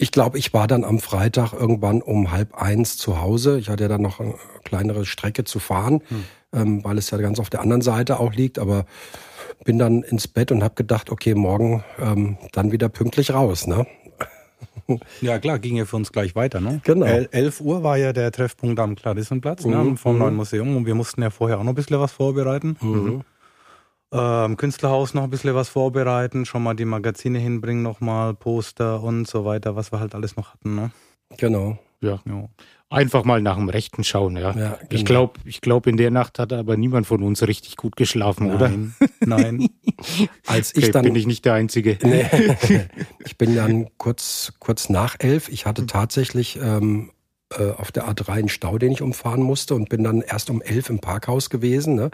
Ich 0.00 0.12
glaube, 0.12 0.38
ich 0.38 0.54
war 0.54 0.66
dann 0.66 0.82
am 0.82 0.98
Freitag 0.98 1.52
irgendwann 1.52 2.00
um 2.00 2.32
halb 2.32 2.54
eins 2.54 2.96
zu 2.96 3.20
Hause. 3.20 3.58
Ich 3.58 3.68
hatte 3.68 3.82
ja 3.82 3.88
dann 3.88 4.00
noch 4.00 4.18
eine 4.18 4.34
kleinere 4.64 5.04
Strecke 5.04 5.44
zu 5.44 5.58
fahren, 5.58 6.00
hm. 6.08 6.24
ähm, 6.54 6.84
weil 6.84 6.96
es 6.96 7.10
ja 7.10 7.18
ganz 7.18 7.38
auf 7.38 7.50
der 7.50 7.60
anderen 7.60 7.82
Seite 7.82 8.18
auch 8.18 8.32
liegt. 8.32 8.58
Aber 8.58 8.86
bin 9.62 9.78
dann 9.78 10.02
ins 10.02 10.26
Bett 10.26 10.52
und 10.52 10.62
habe 10.62 10.74
gedacht, 10.74 11.10
okay, 11.10 11.34
morgen 11.34 11.84
ähm, 11.98 12.38
dann 12.52 12.72
wieder 12.72 12.88
pünktlich 12.88 13.32
raus. 13.34 13.66
Ne? 13.66 13.86
Ja, 15.20 15.38
klar, 15.38 15.60
ging 15.60 15.76
ja 15.76 15.84
für 15.84 15.94
uns 15.94 16.10
gleich 16.10 16.34
weiter. 16.34 16.60
Ne? 16.60 16.80
Genau. 16.82 17.06
El 17.06 17.28
11 17.30 17.60
Uhr 17.60 17.84
war 17.84 17.96
ja 17.96 18.12
der 18.12 18.32
Treffpunkt 18.32 18.80
am 18.80 18.96
Klarissenplatz 18.96 19.64
ne, 19.64 19.76
mhm. 19.76 19.90
ne, 19.90 19.96
vom 19.96 20.18
neuen 20.18 20.34
Museum 20.34 20.76
und 20.76 20.84
wir 20.84 20.96
mussten 20.96 21.22
ja 21.22 21.30
vorher 21.30 21.60
auch 21.60 21.62
noch 21.62 21.72
ein 21.72 21.76
bisschen 21.76 22.00
was 22.00 22.10
vorbereiten. 22.10 22.76
Mhm 22.80 23.22
ähm, 24.12 24.56
Künstlerhaus 24.56 25.14
noch 25.14 25.24
ein 25.24 25.30
bisschen 25.30 25.54
was 25.54 25.68
vorbereiten, 25.68 26.44
schon 26.44 26.62
mal 26.62 26.74
die 26.74 26.84
Magazine 26.84 27.38
hinbringen, 27.38 27.82
nochmal 27.82 28.34
Poster 28.34 29.02
und 29.02 29.26
so 29.26 29.44
weiter, 29.44 29.76
was 29.76 29.92
wir 29.92 30.00
halt 30.00 30.14
alles 30.14 30.36
noch 30.36 30.52
hatten. 30.52 30.74
Ne? 30.74 30.90
Genau. 31.36 31.78
Ja. 32.00 32.20
ja. 32.24 32.48
Einfach 32.88 33.24
mal 33.24 33.40
nach 33.40 33.56
dem 33.56 33.68
Rechten 33.68 34.02
schauen, 34.02 34.36
ja. 34.36 34.50
ja 34.50 34.52
genau. 34.52 34.86
Ich 34.90 35.04
glaube, 35.04 35.40
ich 35.44 35.60
glaub, 35.60 35.86
in 35.86 35.96
der 35.96 36.10
Nacht 36.10 36.40
hat 36.40 36.52
aber 36.52 36.76
niemand 36.76 37.06
von 37.06 37.22
uns 37.22 37.46
richtig 37.46 37.76
gut 37.76 37.94
geschlafen, 37.94 38.48
Nein. 38.48 38.56
oder? 38.56 38.72
Nein. 39.20 39.68
Als 40.46 40.74
ich 40.74 40.84
okay, 40.84 40.92
dann 40.92 41.04
bin 41.04 41.14
ich 41.14 41.26
nicht 41.26 41.44
der 41.44 41.54
Einzige. 41.54 41.98
Nee. 42.02 42.26
ich 43.24 43.38
bin 43.38 43.54
dann 43.54 43.90
kurz, 43.96 44.54
kurz 44.58 44.88
nach 44.88 45.16
elf. 45.20 45.48
Ich 45.50 45.66
hatte 45.66 45.86
tatsächlich 45.86 46.58
ähm, 46.60 47.10
äh, 47.56 47.70
auf 47.70 47.92
der 47.92 48.08
A3 48.08 48.28
einen 48.30 48.48
Stau, 48.48 48.78
den 48.78 48.90
ich 48.90 49.02
umfahren 49.02 49.42
musste 49.42 49.76
und 49.76 49.88
bin 49.88 50.02
dann 50.02 50.22
erst 50.22 50.50
um 50.50 50.60
elf 50.60 50.90
im 50.90 50.98
Parkhaus 50.98 51.48
gewesen. 51.48 51.94
Ne? 51.94 52.10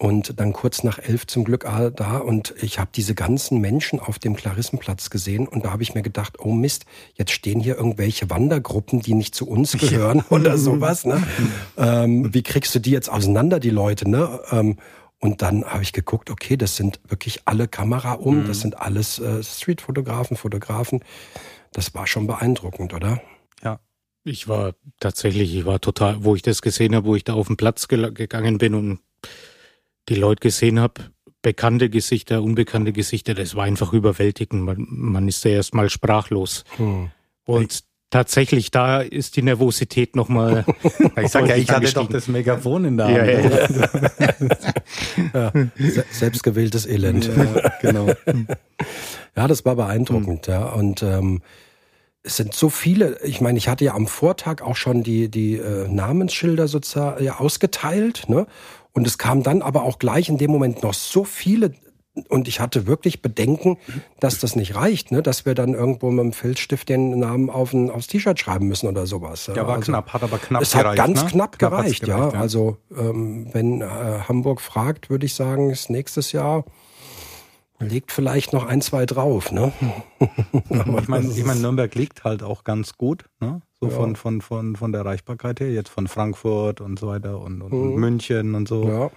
Und 0.00 0.40
dann 0.40 0.54
kurz 0.54 0.82
nach 0.82 0.98
elf 0.98 1.26
zum 1.26 1.44
Glück 1.44 1.64
da 1.94 2.16
und 2.16 2.54
ich 2.62 2.78
habe 2.78 2.88
diese 2.94 3.14
ganzen 3.14 3.60
Menschen 3.60 4.00
auf 4.00 4.18
dem 4.18 4.34
Klarissenplatz 4.34 5.10
gesehen 5.10 5.46
und 5.46 5.66
da 5.66 5.72
habe 5.72 5.82
ich 5.82 5.94
mir 5.94 6.00
gedacht, 6.00 6.38
oh 6.38 6.52
Mist, 6.52 6.86
jetzt 7.16 7.32
stehen 7.32 7.60
hier 7.60 7.76
irgendwelche 7.76 8.30
Wandergruppen, 8.30 9.00
die 9.00 9.12
nicht 9.12 9.34
zu 9.34 9.46
uns 9.46 9.76
gehören 9.76 10.18
ja. 10.18 10.24
oder 10.30 10.56
sowas. 10.56 11.04
Ne? 11.04 11.22
ähm, 11.76 12.32
wie 12.32 12.42
kriegst 12.42 12.74
du 12.74 12.78
die 12.78 12.92
jetzt 12.92 13.10
auseinander, 13.10 13.60
die 13.60 13.68
Leute? 13.68 14.08
Ne? 14.08 14.40
Ähm, 14.50 14.78
und 15.18 15.42
dann 15.42 15.66
habe 15.66 15.82
ich 15.82 15.92
geguckt, 15.92 16.30
okay, 16.30 16.56
das 16.56 16.76
sind 16.76 16.98
wirklich 17.06 17.42
alle 17.44 17.68
Kamera 17.68 18.14
um, 18.14 18.44
mhm. 18.44 18.46
das 18.46 18.60
sind 18.60 18.80
alles 18.80 19.18
äh, 19.18 19.42
Streetfotografen, 19.42 20.34
Fotografen. 20.38 21.04
Das 21.72 21.94
war 21.94 22.06
schon 22.06 22.26
beeindruckend, 22.26 22.94
oder? 22.94 23.20
Ja. 23.62 23.80
Ich 24.24 24.48
war 24.48 24.72
tatsächlich, 24.98 25.54
ich 25.54 25.66
war 25.66 25.78
total, 25.78 26.24
wo 26.24 26.34
ich 26.34 26.40
das 26.40 26.62
gesehen 26.62 26.94
habe, 26.94 27.06
wo 27.06 27.16
ich 27.16 27.24
da 27.24 27.34
auf 27.34 27.48
den 27.48 27.58
Platz 27.58 27.86
gegangen 27.86 28.56
bin 28.56 28.74
und 28.74 29.00
die 30.10 30.16
Leute 30.16 30.40
gesehen 30.40 30.78
habe, 30.80 31.02
bekannte 31.40 31.88
Gesichter, 31.88 32.42
unbekannte 32.42 32.92
Gesichter, 32.92 33.34
das 33.34 33.54
war 33.54 33.64
einfach 33.64 33.92
überwältigend. 33.92 34.62
Man, 34.62 34.86
man 34.88 35.28
ist 35.28 35.44
ja 35.44 35.52
erstmal 35.52 35.88
sprachlos. 35.88 36.64
Hm. 36.76 37.10
Und 37.44 37.84
tatsächlich, 38.10 38.70
da 38.70 39.00
ist 39.00 39.36
die 39.36 39.42
Nervosität 39.42 40.16
nochmal. 40.16 40.66
ich 41.16 41.28
sag 41.28 41.48
ja, 41.48 41.56
ich 41.56 41.70
hatte 41.70 41.92
doch 41.92 42.08
das 42.08 42.28
Megafon 42.28 42.84
in 42.84 42.96
der 42.98 43.06
Hand. 43.06 43.16
Ja, 45.32 45.52
ja, 45.52 45.52
ja. 45.78 46.02
selbstgewähltes 46.10 46.86
Elend. 46.86 47.30
Ja, 47.34 47.72
genau. 47.80 48.08
ja, 49.36 49.48
das 49.48 49.64
war 49.64 49.76
beeindruckend, 49.76 50.46
hm. 50.46 50.52
ja. 50.52 50.66
Und 50.66 51.02
ähm, 51.02 51.40
es 52.22 52.36
sind 52.36 52.52
so 52.52 52.68
viele, 52.68 53.18
ich 53.22 53.40
meine, 53.40 53.56
ich 53.56 53.68
hatte 53.68 53.84
ja 53.84 53.94
am 53.94 54.06
Vortag 54.06 54.60
auch 54.60 54.76
schon 54.76 55.02
die, 55.02 55.30
die 55.30 55.56
äh, 55.56 55.88
Namensschilder 55.88 56.68
sozusagen 56.68 57.24
ja, 57.24 57.38
ausgeteilt, 57.38 58.24
ne? 58.28 58.46
Und 58.92 59.06
es 59.06 59.18
kam 59.18 59.42
dann 59.42 59.62
aber 59.62 59.84
auch 59.84 59.98
gleich 59.98 60.28
in 60.28 60.38
dem 60.38 60.50
Moment 60.50 60.82
noch 60.82 60.94
so 60.94 61.24
viele 61.24 61.72
und 62.28 62.48
ich 62.48 62.58
hatte 62.58 62.86
wirklich 62.88 63.22
Bedenken, 63.22 63.78
dass 64.18 64.40
das 64.40 64.56
nicht 64.56 64.74
reicht, 64.74 65.12
ne? 65.12 65.22
dass 65.22 65.46
wir 65.46 65.54
dann 65.54 65.74
irgendwo 65.74 66.10
mit 66.10 66.24
dem 66.24 66.32
Filzstift 66.32 66.88
den 66.88 67.18
Namen 67.18 67.48
auf 67.48 67.72
ein, 67.72 67.88
aufs 67.88 68.08
T-Shirt 68.08 68.38
schreiben 68.38 68.66
müssen 68.66 68.88
oder 68.88 69.06
sowas. 69.06 69.46
Ja, 69.54 69.66
war 69.66 69.76
also, 69.76 69.92
knapp, 69.92 70.12
hat 70.12 70.22
aber 70.24 70.38
knapp 70.38 70.62
es 70.62 70.72
gereicht. 70.72 70.86
Es 70.86 70.90
hat 70.90 70.96
ganz 70.96 71.22
ne? 71.22 71.30
knapp, 71.30 71.58
knapp 71.58 71.72
gereicht, 71.72 72.02
gereicht, 72.02 72.34
ja. 72.34 72.40
Also 72.40 72.78
ähm, 72.96 73.48
wenn 73.52 73.80
äh, 73.80 73.86
Hamburg 74.28 74.60
fragt, 74.60 75.08
würde 75.08 75.24
ich 75.24 75.34
sagen, 75.34 75.70
ist 75.70 75.88
nächstes 75.88 76.32
Jahr 76.32 76.64
legt 77.78 78.12
vielleicht 78.12 78.52
noch 78.52 78.66
ein, 78.66 78.82
zwei 78.82 79.06
drauf. 79.06 79.52
Ne? 79.52 79.72
ich 80.20 81.08
meine, 81.08 81.26
ich 81.36 81.44
mein, 81.44 81.60
Nürnberg 81.60 81.94
liegt 81.94 82.24
halt 82.24 82.42
auch 82.42 82.64
ganz 82.64 82.96
gut. 82.96 83.24
Ne? 83.40 83.62
So 83.80 83.88
ja. 83.88 83.94
von, 83.94 84.16
von, 84.16 84.40
von, 84.40 84.76
von 84.76 84.92
der 84.92 85.00
Erreichbarkeit 85.00 85.60
her, 85.60 85.72
jetzt 85.72 85.88
von 85.88 86.06
Frankfurt 86.06 86.80
und 86.80 86.98
so 86.98 87.08
weiter 87.08 87.40
und, 87.40 87.62
und, 87.62 87.72
mhm. 87.72 87.94
München 87.98 88.54
und 88.54 88.68
so. 88.68 88.86
Ja. 88.86 89.10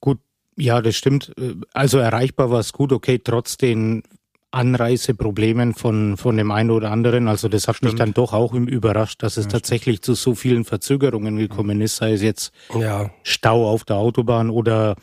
Gut, 0.00 0.18
ja, 0.56 0.82
das 0.82 0.96
stimmt. 0.96 1.32
Also 1.72 1.98
erreichbar 1.98 2.50
war 2.50 2.60
es 2.60 2.72
gut, 2.72 2.92
okay, 2.92 3.20
trotz 3.22 3.56
den 3.56 4.02
Anreiseproblemen 4.50 5.74
von, 5.74 6.16
von 6.16 6.36
dem 6.36 6.50
einen 6.50 6.70
oder 6.70 6.90
anderen. 6.90 7.28
Also 7.28 7.48
das 7.48 7.68
hat 7.68 7.76
Stimmt. 7.76 7.92
mich 7.92 7.98
dann 7.98 8.14
doch 8.14 8.32
auch 8.32 8.54
überrascht, 8.54 9.22
dass 9.22 9.36
es 9.36 9.44
ja, 9.44 9.50
tatsächlich 9.50 9.96
stimmt. 9.98 10.04
zu 10.04 10.14
so 10.14 10.34
vielen 10.34 10.64
Verzögerungen 10.64 11.36
gekommen 11.36 11.80
ist, 11.80 11.96
sei 11.96 12.12
es 12.12 12.22
jetzt 12.22 12.52
ja. 12.74 13.10
Stau 13.22 13.68
auf 13.68 13.84
der 13.84 13.96
Autobahn 13.96 14.50
oder 14.50 14.96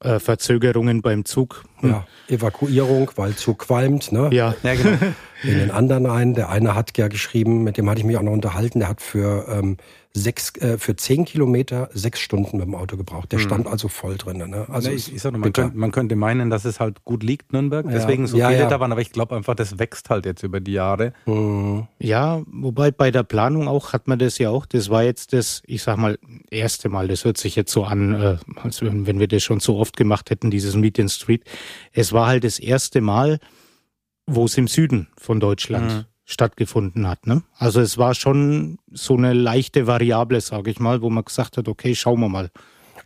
äh, 0.00 0.18
Verzögerungen 0.18 1.02
beim 1.02 1.24
Zug. 1.24 1.64
Hm. 1.80 1.90
Ja, 1.90 2.06
Evakuierung, 2.28 3.10
weil 3.16 3.34
Zug 3.34 3.60
qualmt. 3.60 4.12
Ne? 4.12 4.28
Ja. 4.32 4.54
ja, 4.62 4.74
genau. 4.74 4.98
In 5.42 5.58
den 5.58 5.70
anderen 5.70 6.06
einen, 6.06 6.34
der 6.34 6.48
eine 6.48 6.74
hat 6.74 6.96
ja 6.98 7.08
geschrieben, 7.08 7.64
mit 7.64 7.76
dem 7.76 7.88
hatte 7.88 8.00
ich 8.00 8.06
mich 8.06 8.16
auch 8.16 8.22
noch 8.22 8.32
unterhalten, 8.32 8.80
der 8.80 8.88
hat 8.88 9.00
für 9.00 9.46
ähm, 9.48 9.76
sechs, 10.18 10.54
äh, 10.56 10.78
für 10.78 10.96
zehn 10.96 11.24
Kilometer 11.24 11.88
sechs 11.92 12.20
Stunden 12.20 12.58
mit 12.58 12.66
dem 12.66 12.74
Auto 12.74 12.96
gebraucht. 12.96 13.32
Der 13.32 13.38
hm. 13.38 13.46
stand 13.46 13.66
also 13.66 13.88
voll 13.88 14.16
drin. 14.16 14.38
Ne? 14.38 14.66
Also 14.68 14.90
nee, 14.90 14.96
ich, 14.96 15.14
ich 15.14 15.22
sag 15.22 15.32
nur, 15.32 15.40
man, 15.40 15.52
könnte, 15.52 15.76
man 15.76 15.92
könnte 15.92 16.16
meinen, 16.16 16.50
dass 16.50 16.64
es 16.64 16.80
halt 16.80 17.04
gut 17.04 17.22
liegt, 17.22 17.52
Nürnberg, 17.52 17.86
deswegen 17.88 18.24
ja. 18.24 18.28
so 18.28 18.36
viele 18.36 18.58
ja. 18.58 18.68
da 18.68 18.80
waren, 18.80 18.92
aber 18.92 19.00
ich 19.00 19.12
glaube 19.12 19.36
einfach, 19.36 19.54
das 19.54 19.78
wächst 19.78 20.10
halt 20.10 20.26
jetzt 20.26 20.42
über 20.42 20.60
die 20.60 20.72
Jahre. 20.72 21.12
Mhm. 21.26 21.88
Ja, 21.98 22.42
wobei 22.46 22.90
bei 22.90 23.10
der 23.10 23.22
Planung 23.22 23.68
auch 23.68 23.92
hat 23.92 24.08
man 24.08 24.18
das 24.18 24.38
ja 24.38 24.50
auch, 24.50 24.66
das 24.66 24.90
war 24.90 25.04
jetzt 25.04 25.32
das, 25.32 25.62
ich 25.66 25.82
sag 25.82 25.96
mal, 25.96 26.18
erste 26.50 26.88
Mal, 26.88 27.08
das 27.08 27.24
hört 27.24 27.38
sich 27.38 27.56
jetzt 27.56 27.72
so 27.72 27.84
an, 27.84 28.14
äh, 28.20 28.36
als 28.62 28.82
wenn 28.82 29.18
wir 29.18 29.28
das 29.28 29.42
schon 29.42 29.60
so 29.60 29.78
oft 29.78 29.96
gemacht 29.96 30.30
hätten, 30.30 30.50
dieses 30.50 30.74
Meet 30.74 30.98
in 30.98 31.08
Street. 31.08 31.44
Es 31.92 32.12
war 32.12 32.26
halt 32.26 32.44
das 32.44 32.58
erste 32.58 33.00
Mal, 33.00 33.38
wo 34.26 34.44
es 34.44 34.58
im 34.58 34.68
Süden 34.68 35.08
von 35.16 35.40
Deutschland 35.40 35.92
mhm. 35.92 36.04
Stattgefunden 36.28 37.08
hat. 37.08 37.26
Ne? 37.26 37.42
Also 37.56 37.80
es 37.80 37.96
war 37.96 38.14
schon 38.14 38.78
so 38.92 39.16
eine 39.16 39.32
leichte 39.32 39.86
Variable, 39.86 40.40
sage 40.42 40.70
ich 40.70 40.78
mal, 40.78 41.00
wo 41.00 41.08
man 41.08 41.24
gesagt 41.24 41.56
hat, 41.56 41.68
okay, 41.68 41.94
schauen 41.94 42.20
wir 42.20 42.28
mal. 42.28 42.50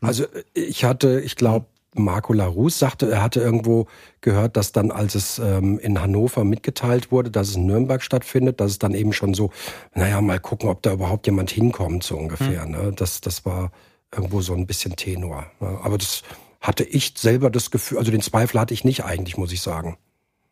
Also 0.01 0.25
ich 0.55 0.85
hatte, 0.85 1.21
ich 1.21 1.37
glaube, 1.37 1.67
Marco 1.95 2.33
Larousse 2.33 2.79
sagte, 2.79 3.11
er 3.11 3.23
hatte 3.23 3.41
irgendwo 3.41 3.87
gehört, 4.23 4.57
dass 4.57 4.73
dann, 4.73 4.91
als 4.91 5.15
es 5.15 5.39
ähm, 5.39 5.79
in 5.79 6.01
Hannover 6.01 6.43
mitgeteilt 6.43 7.13
wurde, 7.13 7.31
dass 7.31 7.51
es 7.51 7.57
in 7.57 7.67
Nürnberg 7.67 8.03
stattfindet, 8.03 8.61
dass 8.61 8.73
es 8.73 8.79
dann 8.79 8.93
eben 8.93 9.13
schon 9.13 9.35
so, 9.35 9.51
naja, 9.95 10.21
mal 10.21 10.41
gucken, 10.41 10.69
ob 10.69 10.83
da 10.83 10.93
überhaupt 10.93 11.27
jemand 11.27 11.51
hinkommt, 11.51 12.03
so 12.03 12.17
ungefähr. 12.17 12.67
Mhm. 12.67 12.73
Ne? 12.73 12.93
Das, 12.97 13.21
das 13.21 13.45
war 13.45 13.71
irgendwo 14.13 14.41
so 14.41 14.55
ein 14.55 14.67
bisschen 14.67 14.97
Tenor. 14.97 15.47
Ne? 15.61 15.79
Aber 15.83 15.97
das 15.97 16.23
hatte 16.61 16.83
ich 16.83 17.15
selber 17.17 17.51
das 17.51 17.71
Gefühl, 17.71 17.99
also 17.99 18.11
den 18.11 18.23
Zweifel 18.23 18.59
hatte 18.59 18.75
ich 18.75 18.85
nicht 18.85 19.05
eigentlich, 19.05 19.37
muss 19.37 19.53
ich 19.53 19.61
sagen. 19.61 19.97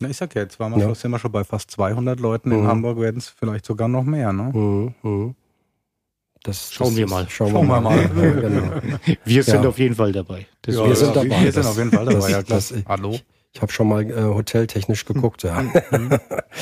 Na, 0.00 0.08
ich 0.08 0.16
sag 0.16 0.34
ja, 0.34 0.42
jetzt 0.42 0.58
waren 0.58 0.74
wir, 0.74 0.78
ja. 0.78 0.94
sind 0.94 1.10
wir 1.10 1.18
schon 1.18 1.30
bei 1.30 1.44
fast 1.44 1.70
200 1.72 2.18
Leuten. 2.18 2.50
In 2.52 2.62
mhm. 2.62 2.66
Hamburg 2.66 2.98
werden 2.98 3.18
es 3.18 3.28
vielleicht 3.28 3.66
sogar 3.66 3.86
noch 3.86 4.02
mehr, 4.02 4.32
ne? 4.32 4.50
Mhm. 4.52 4.94
mhm. 5.02 5.34
Das, 6.42 6.72
schauen 6.72 6.88
das 6.88 6.96
wir 6.96 7.06
mal. 7.06 7.28
Schauen, 7.28 7.50
schauen 7.50 7.68
wir 7.68 7.80
mal. 7.82 8.08
mal. 8.08 8.34
genau. 8.40 9.16
Wir 9.26 9.42
sind 9.42 9.62
ja. 9.62 9.68
auf 9.68 9.78
jeden 9.78 9.94
Fall 9.94 10.10
dabei. 10.10 10.46
Das 10.62 10.74
wir 10.74 10.96
sind 10.96 11.14
dabei. 11.14 11.44
Wir 11.44 11.52
sind 11.52 11.66
auf 11.66 11.76
jeden 11.76 11.90
Fall 11.90 12.06
dabei. 12.06 12.30
ja, 12.30 12.42
das, 12.42 12.72
Hallo. 12.88 13.10
Ich, 13.10 13.24
ich 13.52 13.60
habe 13.60 13.70
schon 13.70 13.88
mal 13.88 14.10
äh, 14.10 14.22
hoteltechnisch 14.22 15.04
geguckt, 15.04 15.42
ja. 15.42 15.60
Mhm. 15.60 16.18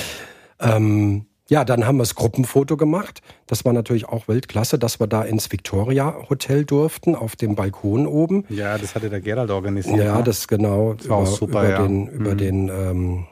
ähm, 0.58 1.26
ja, 1.50 1.64
dann 1.64 1.86
haben 1.86 1.96
wir 1.96 2.02
das 2.02 2.14
Gruppenfoto 2.14 2.76
gemacht. 2.76 3.22
Das 3.46 3.64
war 3.64 3.72
natürlich 3.72 4.06
auch 4.06 4.28
Weltklasse, 4.28 4.78
dass 4.78 5.00
wir 5.00 5.06
da 5.06 5.22
ins 5.22 5.50
Victoria 5.50 6.14
Hotel 6.28 6.64
durften, 6.64 7.14
auf 7.14 7.36
dem 7.36 7.54
Balkon 7.54 8.06
oben. 8.06 8.44
Ja, 8.50 8.76
das 8.76 8.94
hatte 8.94 9.08
der 9.08 9.20
Gerald 9.20 9.50
organisiert. 9.50 9.96
Ja, 9.96 10.18
ne? 10.18 10.24
das 10.24 10.46
genau. 10.46 10.94
Das 10.94 11.08
war 11.08 11.22
über, 11.22 11.30
super, 11.30 11.62
über 11.62 11.70
ja. 11.70 11.82
den, 11.82 12.08
über 12.08 12.34
mhm. 12.34 12.38
den, 12.38 12.68
ähm, 12.68 13.26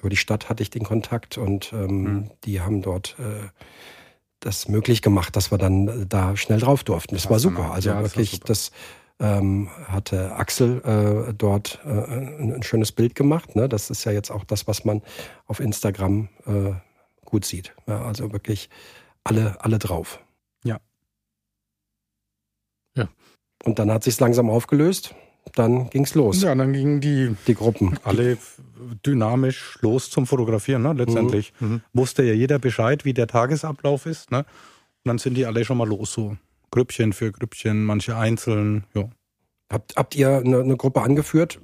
über 0.00 0.10
die 0.10 0.16
Stadt 0.16 0.48
hatte 0.48 0.62
ich 0.62 0.70
den 0.70 0.82
Kontakt 0.82 1.38
und 1.38 1.72
ähm, 1.72 2.02
mhm. 2.02 2.30
die 2.44 2.60
haben 2.60 2.82
dort 2.82 3.16
äh, 3.18 3.48
das 4.40 4.68
möglich 4.68 5.02
gemacht, 5.02 5.36
dass 5.36 5.52
wir 5.52 5.58
dann 5.58 6.06
da 6.08 6.36
schnell 6.36 6.58
drauf 6.58 6.82
durften. 6.82 7.14
Das, 7.14 7.24
das 7.24 7.30
war 7.30 7.38
super. 7.38 7.72
Also 7.72 7.90
ja, 7.90 8.02
wirklich, 8.02 8.40
das, 8.40 8.72
das 9.20 9.38
ähm, 9.38 9.68
hatte 9.86 10.32
Axel 10.32 10.80
äh, 11.28 11.34
dort 11.34 11.78
äh, 11.84 11.88
ein, 11.88 12.54
ein, 12.54 12.62
schönes 12.62 12.90
Bild 12.90 13.14
gemacht. 13.14 13.54
Ne? 13.54 13.68
Das 13.68 13.90
ist 13.90 14.04
ja 14.04 14.12
jetzt 14.12 14.30
auch 14.30 14.44
das, 14.44 14.66
was 14.66 14.84
man 14.84 15.02
auf 15.46 15.60
Instagram 15.60 16.28
äh, 16.46 16.72
gut 17.30 17.44
sieht. 17.44 17.74
Ja, 17.86 18.02
also 18.02 18.32
wirklich 18.32 18.68
alle, 19.24 19.62
alle 19.64 19.78
drauf. 19.78 20.20
Ja. 20.64 20.78
Ja. 22.96 23.08
Und 23.64 23.78
dann 23.78 23.90
hat 23.90 24.04
sich 24.04 24.18
langsam 24.20 24.50
aufgelöst. 24.50 25.14
Dann 25.54 25.88
ging 25.90 26.04
es 26.04 26.14
los. 26.14 26.42
Ja, 26.42 26.54
dann 26.54 26.72
gingen 26.72 27.00
die, 27.00 27.34
die 27.46 27.54
Gruppen. 27.54 27.98
Alle 28.04 28.36
dynamisch 29.04 29.78
los 29.80 30.10
zum 30.10 30.26
Fotografieren, 30.26 30.82
ne? 30.82 30.92
letztendlich. 30.92 31.52
Mhm. 31.60 31.68
mhm. 31.68 31.82
Wusste 31.92 32.22
ja 32.22 32.34
jeder 32.34 32.58
Bescheid, 32.58 33.04
wie 33.04 33.14
der 33.14 33.26
Tagesablauf 33.26 34.06
ist. 34.06 34.30
Ne? 34.30 34.38
Und 34.40 34.46
dann 35.04 35.18
sind 35.18 35.34
die 35.34 35.46
alle 35.46 35.64
schon 35.64 35.78
mal 35.78 35.88
los, 35.88 36.12
so 36.12 36.36
Grüppchen 36.70 37.12
für 37.12 37.32
Grüppchen, 37.32 37.84
manche 37.84 38.16
einzeln. 38.16 38.84
Ja. 38.94 39.08
Habt, 39.70 39.96
habt 39.96 40.14
ihr 40.14 40.36
eine, 40.36 40.60
eine 40.60 40.76
Gruppe 40.76 41.02
angeführt? 41.02 41.60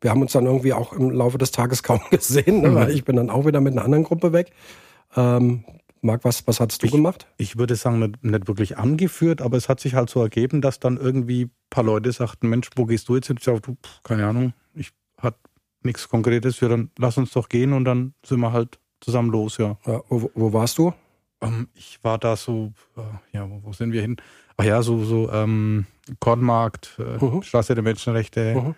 Wir 0.00 0.10
haben 0.10 0.22
uns 0.22 0.32
dann 0.32 0.46
irgendwie 0.46 0.72
auch 0.72 0.92
im 0.92 1.10
Laufe 1.10 1.38
des 1.38 1.50
Tages 1.50 1.82
kaum 1.82 2.00
gesehen, 2.10 2.62
ne? 2.62 2.74
weil 2.74 2.90
ich 2.90 3.04
bin 3.04 3.16
dann 3.16 3.30
auch 3.30 3.46
wieder 3.46 3.60
mit 3.60 3.72
einer 3.72 3.84
anderen 3.84 4.04
Gruppe 4.04 4.32
weg. 4.32 4.52
Ähm, 5.16 5.64
Marc, 6.00 6.24
was, 6.24 6.46
was 6.46 6.60
hast 6.60 6.82
du 6.82 6.86
ich, 6.86 6.92
gemacht? 6.92 7.26
Ich 7.38 7.58
würde 7.58 7.74
sagen, 7.74 7.98
nicht, 7.98 8.24
nicht, 8.24 8.48
wirklich 8.48 8.78
angeführt, 8.78 9.42
aber 9.42 9.56
es 9.56 9.68
hat 9.68 9.80
sich 9.80 9.94
halt 9.94 10.10
so 10.10 10.22
ergeben, 10.22 10.60
dass 10.60 10.78
dann 10.78 10.96
irgendwie 10.96 11.46
ein 11.46 11.50
paar 11.70 11.84
Leute 11.84 12.12
sagten, 12.12 12.48
Mensch, 12.48 12.70
wo 12.76 12.86
gehst 12.86 13.08
du 13.08 13.16
jetzt? 13.16 13.30
Ich 13.30 13.42
sag, 13.42 13.62
du, 13.62 13.76
keine 14.04 14.26
Ahnung, 14.26 14.52
ich 14.74 14.92
hatte 15.20 15.38
nichts 15.82 16.08
Konkretes, 16.08 16.60
ja, 16.60 16.68
dann 16.68 16.90
lass 16.98 17.18
uns 17.18 17.32
doch 17.32 17.48
gehen 17.48 17.72
und 17.72 17.84
dann 17.84 18.14
sind 18.24 18.40
wir 18.40 18.52
halt 18.52 18.78
zusammen 19.00 19.30
los, 19.30 19.58
ja. 19.58 19.76
ja 19.86 20.00
wo, 20.08 20.30
wo, 20.34 20.52
warst 20.52 20.78
du? 20.78 20.92
Ähm, 21.40 21.68
ich 21.74 21.98
war 22.02 22.18
da 22.18 22.36
so, 22.36 22.72
äh, 22.96 23.36
ja, 23.36 23.48
wo, 23.48 23.62
wo, 23.64 23.72
sind 23.72 23.92
wir 23.92 24.02
hin? 24.02 24.16
Ach 24.56 24.64
ja, 24.64 24.82
so, 24.82 25.04
so 25.04 25.30
ähm, 25.32 25.86
Kornmarkt, 26.20 26.98
äh, 26.98 27.22
uh 27.22 27.42
Straße 27.42 27.74
der 27.74 27.84
Menschenrechte, 27.84 28.54
uh 28.56 28.74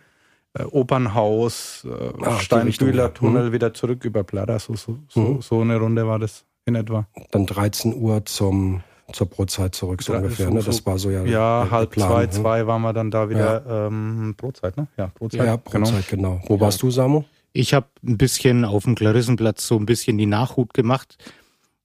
äh, 0.58 0.64
Opernhaus, 0.64 1.84
äh, 1.84 2.40
Steinbühler 2.40 3.14
Tunnel 3.14 3.48
mhm. 3.48 3.52
wieder 3.52 3.74
zurück 3.74 4.04
über 4.04 4.24
Plada. 4.24 4.58
So, 4.58 4.74
so, 4.74 4.98
so, 5.08 5.20
mhm. 5.20 5.42
so 5.42 5.60
eine 5.60 5.76
Runde 5.76 6.06
war 6.06 6.18
das 6.18 6.44
in 6.66 6.74
etwa. 6.74 7.06
Dann 7.30 7.46
13 7.46 7.94
Uhr 7.94 8.24
zum 8.26 8.82
zur 9.12 9.26
Brotzeit 9.26 9.74
zurück, 9.74 10.02
so 10.02 10.12
ungefähr. 10.12 10.46
So, 10.46 10.54
ne? 10.54 10.62
Das 10.62 10.86
war 10.86 10.98
so 10.98 11.10
ja. 11.10 11.24
Ja, 11.24 11.62
der, 11.64 11.70
halb 11.70 11.90
Plan, 11.90 12.08
zwei, 12.08 12.22
ne? 12.22 12.30
zwei 12.30 12.66
waren 12.66 12.82
wir 12.82 12.92
dann 12.92 13.10
da 13.10 13.28
wieder 13.28 13.64
ja. 13.66 13.86
ähm, 13.86 14.34
Brotzeit, 14.36 14.76
ne? 14.76 14.86
Ja, 14.96 15.10
Brotzeit. 15.14 15.46
Ja, 15.46 15.56
Brotzeit, 15.56 16.08
genau. 16.08 16.34
genau. 16.36 16.42
Wo 16.46 16.54
ja. 16.54 16.60
warst 16.60 16.82
du, 16.82 16.90
Samu? 16.90 17.24
Ich 17.52 17.74
habe 17.74 17.86
ein 18.06 18.16
bisschen 18.16 18.64
auf 18.64 18.84
dem 18.84 18.94
Klarissenplatz 18.94 19.66
so 19.66 19.76
ein 19.76 19.86
bisschen 19.86 20.16
die 20.18 20.26
Nachhut 20.26 20.72
gemacht 20.74 21.16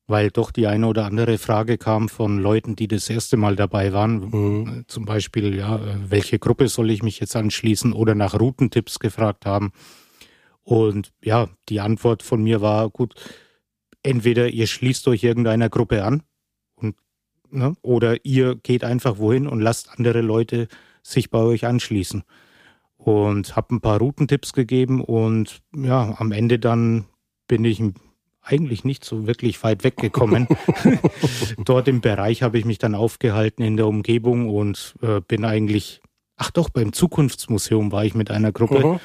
weil 0.07 0.29
doch 0.29 0.51
die 0.51 0.67
eine 0.67 0.87
oder 0.87 1.05
andere 1.05 1.37
Frage 1.37 1.77
kam 1.77 2.09
von 2.09 2.37
Leuten, 2.39 2.75
die 2.75 2.87
das 2.87 3.09
erste 3.09 3.37
Mal 3.37 3.55
dabei 3.55 3.91
waren. 3.91 4.29
Mhm. 4.29 4.85
Zum 4.87 5.05
Beispiel, 5.05 5.55
ja, 5.55 5.79
welche 6.09 6.37
Gruppe 6.37 6.67
soll 6.67 6.91
ich 6.91 7.01
mich 7.01 7.19
jetzt 7.19 7.35
anschließen 7.35 7.93
oder 7.93 8.13
nach 8.13 8.39
Routentipps 8.39 8.99
gefragt 8.99 9.45
haben. 9.45 9.71
Und 10.63 11.11
ja, 11.23 11.47
die 11.69 11.79
Antwort 11.79 12.23
von 12.23 12.43
mir 12.43 12.61
war, 12.61 12.89
gut, 12.89 13.15
entweder 14.03 14.49
ihr 14.49 14.67
schließt 14.67 15.07
euch 15.07 15.23
irgendeiner 15.23 15.69
Gruppe 15.69 16.03
an 16.03 16.23
und, 16.75 16.95
ne, 17.49 17.75
oder 17.81 18.23
ihr 18.25 18.55
geht 18.55 18.83
einfach 18.83 19.17
wohin 19.17 19.47
und 19.47 19.59
lasst 19.59 19.89
andere 19.89 20.21
Leute 20.21 20.67
sich 21.01 21.29
bei 21.29 21.39
euch 21.39 21.65
anschließen. 21.65 22.23
Und 22.97 23.55
habe 23.55 23.75
ein 23.75 23.81
paar 23.81 23.99
Routentipps 23.99 24.53
gegeben 24.53 25.03
und 25.03 25.61
ja, 25.75 26.15
am 26.17 26.31
Ende 26.31 26.57
dann 26.57 27.05
bin 27.47 27.63
ich 27.63 27.79
ein 27.79 27.93
eigentlich 28.45 28.83
nicht 28.83 29.03
so 29.03 29.27
wirklich 29.27 29.61
weit 29.63 29.83
weggekommen. 29.83 30.47
Dort 31.65 31.87
im 31.87 32.01
Bereich 32.01 32.43
habe 32.43 32.57
ich 32.57 32.65
mich 32.65 32.77
dann 32.77 32.95
aufgehalten 32.95 33.63
in 33.63 33.75
der 33.75 33.87
Umgebung 33.87 34.49
und 34.49 34.95
äh, 35.01 35.19
bin 35.19 35.43
eigentlich, 35.43 36.01
ach 36.37 36.51
doch, 36.51 36.69
beim 36.69 36.93
Zukunftsmuseum 36.93 37.91
war 37.91 38.05
ich 38.05 38.13
mit 38.13 38.31
einer 38.31 38.51
Gruppe. 38.51 38.77
-huh. 38.77 38.99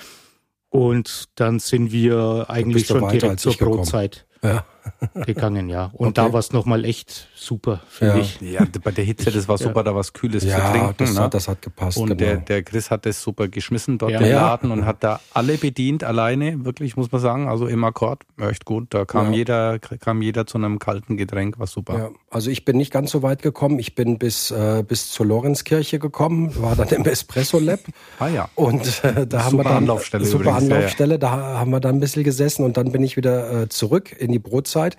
Und 0.69 1.25
dann 1.35 1.59
sind 1.59 1.91
wir 1.91 2.47
eigentlich 2.49 2.87
schon 2.87 3.09
direkt 3.09 3.41
zur 3.41 3.57
Brotzeit 3.57 4.27
ja. 4.43 4.65
gegangen, 5.27 5.69
ja. 5.69 5.91
Und 5.93 6.09
okay. 6.09 6.15
da 6.15 6.33
war 6.33 6.41
es 6.41 6.53
nochmal 6.53 6.85
echt 6.85 7.29
super, 7.35 7.81
finde 7.89 8.15
ja. 8.15 8.21
ich. 8.21 8.41
Ja, 8.41 8.67
bei 8.83 8.91
der 8.91 9.05
Hitze, 9.05 9.31
das 9.31 9.49
war 9.49 9.59
super, 9.59 9.85
da 9.85 9.95
was 9.95 10.13
Kühles 10.13 10.45
ja, 10.45 10.57
zu 10.57 10.73
trinken. 10.73 10.95
Das, 10.99 11.15
ne? 11.15 11.29
das 11.31 11.49
hat 11.49 11.63
gepasst. 11.63 11.99
Und 11.99 12.09
genau. 12.09 12.19
der, 12.19 12.37
der 12.39 12.63
Chris 12.63 12.91
hat 12.91 13.07
das 13.07 13.23
super 13.23 13.49
geschmissen 13.49 13.99
dort, 13.99 14.13
ja. 14.13 14.19
den 14.19 14.33
Laden, 14.33 14.71
und 14.71 14.87
hat 14.87 15.03
da 15.05 15.21
alle 15.33 15.57
bedient, 15.57 16.05
alleine, 16.05 16.65
wirklich, 16.65 16.97
muss 16.97 17.13
man 17.13 17.21
sagen. 17.21 17.49
Also 17.49 17.67
im 17.67 17.83
Akkord, 17.85 18.23
echt 18.39 18.65
gut. 18.65 18.89
Da 18.91 19.05
kam 19.05 19.33
jeder, 19.33 19.79
kam 19.79 20.23
jeder 20.23 20.47
zu 20.47 20.59
einem 20.59 20.79
kalten 20.79 21.17
Getränk, 21.17 21.59
was 21.59 21.73
super. 21.73 21.99
Ja. 21.99 22.11
Also 22.31 22.51
ich 22.51 22.65
bin 22.65 22.77
nicht 22.77 22.93
ganz 22.93 23.11
so 23.11 23.23
weit 23.23 23.43
gekommen. 23.43 23.79
Ich 23.79 23.95
bin 23.95 24.19
bis, 24.19 24.51
äh, 24.51 24.85
bis 24.87 25.11
zur 25.11 25.27
Lorenzkirche 25.27 25.99
gekommen, 25.99 26.55
war 26.63 26.77
dann 26.77 26.89
im 26.89 27.05
Espresso 27.05 27.59
Lab. 27.59 27.81
ah 28.19 28.29
ja. 28.29 28.49
Und 28.55 29.05
äh, 29.05 29.27
da 29.27 29.45
haben 29.45 29.57
wir 29.57 29.65
dann 29.65 29.79
Anlaufstelle 29.79 30.25
super 30.25 30.45
übrigens. 30.45 30.63
Anlaufstelle, 30.71 31.19
da 31.19 31.31
haben 31.31 31.71
wir 31.71 31.81
dann 31.81 31.97
ein 31.97 32.01
bisschen 32.01 32.25
gesessen 32.25 32.65
und 32.65 32.77
dann 32.77 32.93
bin 32.93 33.03
ich 33.03 33.17
wieder 33.17 33.63
äh, 33.63 33.69
zurück 33.69 34.15
in 34.19 34.30
die 34.33 34.39
Brotzeit. 34.39 34.97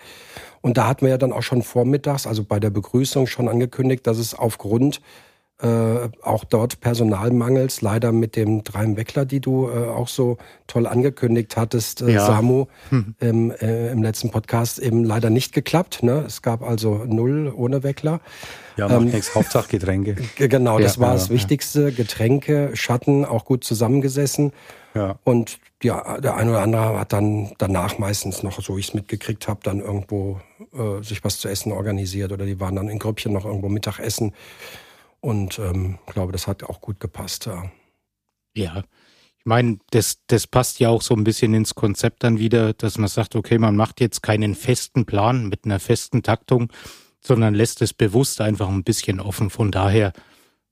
Und 0.61 0.77
da 0.77 0.87
hatten 0.87 1.01
wir 1.01 1.09
ja 1.09 1.17
dann 1.17 1.33
auch 1.33 1.43
schon 1.43 1.63
vormittags, 1.63 2.27
also 2.27 2.43
bei 2.43 2.59
der 2.59 2.69
Begrüßung 2.69 3.27
schon 3.27 3.47
angekündigt, 3.47 4.05
dass 4.05 4.17
es 4.17 4.33
aufgrund 4.33 5.01
äh, 5.61 6.09
auch 6.23 6.43
dort 6.43 6.81
Personalmangels, 6.81 7.81
leider 7.81 8.11
mit 8.11 8.35
dem 8.35 8.63
Dreim-Weckler, 8.63 9.25
die 9.25 9.39
du 9.39 9.69
äh, 9.69 9.89
auch 9.89 10.07
so 10.07 10.37
toll 10.65 10.87
angekündigt 10.87 11.55
hattest, 11.55 12.01
äh, 12.01 12.13
ja. 12.13 12.25
Samu, 12.25 12.65
hm. 12.89 13.15
im, 13.19 13.51
äh, 13.51 13.91
im 13.91 14.01
letzten 14.01 14.31
Podcast 14.31 14.79
eben 14.79 15.03
leider 15.03 15.29
nicht 15.29 15.53
geklappt. 15.53 16.01
Ne? 16.01 16.23
Es 16.25 16.41
gab 16.41 16.63
also 16.63 17.03
null 17.05 17.53
ohne 17.55 17.83
Weckler. 17.83 18.21
Ja, 18.75 18.87
macht 18.87 19.01
ähm, 19.01 19.09
nichts, 19.09 19.35
Hauptsache 19.35 19.69
Getränke. 19.69 20.15
Genau, 20.35 20.79
das 20.79 20.95
ja, 20.95 21.01
war 21.01 21.09
ja, 21.09 21.13
das 21.13 21.29
Wichtigste. 21.29 21.91
Getränke, 21.91 22.71
Schatten, 22.73 23.25
auch 23.25 23.45
gut 23.45 23.63
zusammengesessen. 23.63 24.53
Ja. 24.93 25.19
Und 25.23 25.59
ja, 25.81 26.19
der 26.19 26.35
eine 26.35 26.51
oder 26.51 26.61
andere 26.61 26.99
hat 26.99 27.13
dann 27.13 27.53
danach 27.57 27.97
meistens 27.97 28.43
noch, 28.43 28.61
so 28.61 28.77
ich 28.77 28.89
es 28.89 28.93
mitgekriegt 28.93 29.47
habe, 29.47 29.61
dann 29.63 29.79
irgendwo 29.79 30.39
äh, 30.73 31.01
sich 31.01 31.23
was 31.23 31.39
zu 31.39 31.47
essen 31.47 31.71
organisiert 31.71 32.31
oder 32.31 32.45
die 32.45 32.59
waren 32.59 32.75
dann 32.75 32.89
in 32.89 32.99
Grüppchen 32.99 33.33
noch 33.33 33.45
irgendwo 33.45 33.69
Mittagessen. 33.69 34.33
Und 35.21 35.59
ähm, 35.59 35.99
glaube, 36.07 36.31
das 36.31 36.47
hat 36.47 36.63
auch 36.63 36.81
gut 36.81 36.99
gepasst. 36.99 37.45
Ja, 37.45 37.71
ja. 38.53 38.83
ich 39.37 39.45
meine, 39.45 39.77
das, 39.91 40.19
das 40.27 40.47
passt 40.47 40.79
ja 40.79 40.89
auch 40.89 41.01
so 41.01 41.13
ein 41.15 41.23
bisschen 41.23 41.53
ins 41.53 41.75
Konzept 41.75 42.23
dann 42.23 42.39
wieder, 42.39 42.73
dass 42.73 42.97
man 42.97 43.07
sagt, 43.07 43.35
okay, 43.35 43.57
man 43.57 43.75
macht 43.75 44.01
jetzt 44.01 44.23
keinen 44.23 44.55
festen 44.55 45.05
Plan 45.05 45.47
mit 45.47 45.65
einer 45.65 45.79
festen 45.79 46.23
Taktung. 46.23 46.71
sondern 47.23 47.53
lässt 47.53 47.81
es 47.81 47.93
bewusst 47.93 48.41
einfach 48.41 48.67
ein 48.67 48.83
bisschen 48.83 49.19
offen. 49.19 49.49
Von 49.49 49.71
daher. 49.71 50.11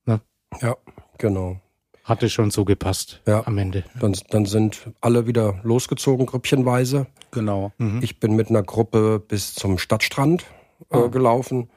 Ne? 0.05 0.19
Ja, 0.61 0.75
genau. 1.17 1.61
Hatte 2.03 2.29
schon 2.29 2.49
so 2.51 2.65
gepasst 2.65 3.21
ja. 3.27 3.45
am 3.45 3.57
Ende. 3.57 3.83
Dann, 3.99 4.17
dann 4.29 4.45
sind 4.45 4.89
alle 5.01 5.27
wieder 5.27 5.59
losgezogen, 5.63 6.25
grüppchenweise. 6.25 7.07
Genau. 7.31 7.71
Mhm. 7.77 7.99
Ich 8.01 8.19
bin 8.19 8.35
mit 8.35 8.49
einer 8.49 8.63
Gruppe 8.63 9.19
bis 9.19 9.53
zum 9.53 9.77
Stadtstrand 9.77 10.43
äh, 10.89 10.97
oh. 10.97 11.09
gelaufen. 11.09 11.69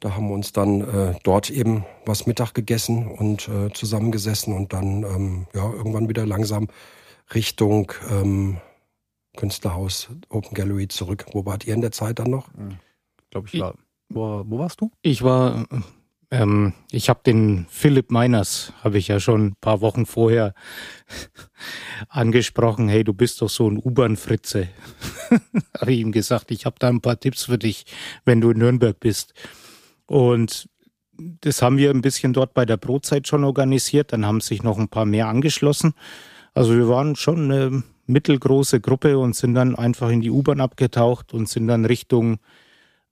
Da 0.00 0.16
haben 0.16 0.28
wir 0.28 0.34
uns 0.34 0.52
dann 0.52 0.80
äh, 0.80 1.14
dort 1.22 1.48
eben 1.48 1.84
was 2.04 2.26
Mittag 2.26 2.54
gegessen 2.54 3.06
und 3.08 3.48
äh, 3.48 3.72
zusammengesessen 3.72 4.54
und 4.54 4.72
dann 4.72 5.04
ähm, 5.04 5.46
ja 5.54 5.72
irgendwann 5.72 6.08
wieder 6.08 6.26
langsam 6.26 6.68
Richtung 7.32 7.92
ähm, 8.10 8.58
Künstlerhaus 9.36 10.10
Open 10.28 10.54
Gallery 10.54 10.88
zurück. 10.88 11.26
Wo 11.32 11.46
wart 11.46 11.66
ihr 11.66 11.74
in 11.74 11.80
der 11.80 11.92
Zeit 11.92 12.18
dann 12.18 12.30
noch? 12.30 12.48
Hm. 12.54 12.78
Glaube 13.30 13.48
ich, 13.50 13.60
war. 13.60 13.74
Wo, 14.08 14.42
wo 14.46 14.58
warst 14.58 14.80
du? 14.80 14.90
Ich 15.02 15.22
war 15.22 15.64
ähm, 16.32 16.72
ich 16.90 17.10
habe 17.10 17.20
den 17.24 17.66
Philipp 17.68 18.10
Meiners, 18.10 18.72
habe 18.82 18.96
ich 18.96 19.08
ja 19.08 19.20
schon 19.20 19.48
ein 19.48 19.56
paar 19.60 19.82
Wochen 19.82 20.06
vorher 20.06 20.54
angesprochen. 22.08 22.88
Hey, 22.88 23.04
du 23.04 23.12
bist 23.12 23.42
doch 23.42 23.50
so 23.50 23.68
ein 23.68 23.76
U-Bahn-Fritze. 23.76 24.68
habe 25.78 25.92
ich 25.92 26.00
ihm 26.00 26.10
gesagt, 26.10 26.50
ich 26.50 26.64
habe 26.64 26.76
da 26.78 26.88
ein 26.88 27.02
paar 27.02 27.20
Tipps 27.20 27.44
für 27.44 27.58
dich, 27.58 27.84
wenn 28.24 28.40
du 28.40 28.50
in 28.50 28.58
Nürnberg 28.58 28.98
bist. 28.98 29.34
Und 30.06 30.70
das 31.12 31.60
haben 31.60 31.76
wir 31.76 31.90
ein 31.90 32.00
bisschen 32.00 32.32
dort 32.32 32.54
bei 32.54 32.64
der 32.64 32.78
Brotzeit 32.78 33.28
schon 33.28 33.44
organisiert. 33.44 34.14
Dann 34.14 34.24
haben 34.24 34.40
sich 34.40 34.62
noch 34.62 34.78
ein 34.78 34.88
paar 34.88 35.04
mehr 35.04 35.28
angeschlossen. 35.28 35.92
Also 36.54 36.74
wir 36.74 36.88
waren 36.88 37.14
schon 37.14 37.52
eine 37.52 37.82
mittelgroße 38.06 38.80
Gruppe 38.80 39.18
und 39.18 39.36
sind 39.36 39.52
dann 39.54 39.76
einfach 39.76 40.08
in 40.08 40.22
die 40.22 40.30
U-Bahn 40.30 40.62
abgetaucht 40.62 41.34
und 41.34 41.46
sind 41.50 41.66
dann 41.68 41.84
Richtung 41.84 42.38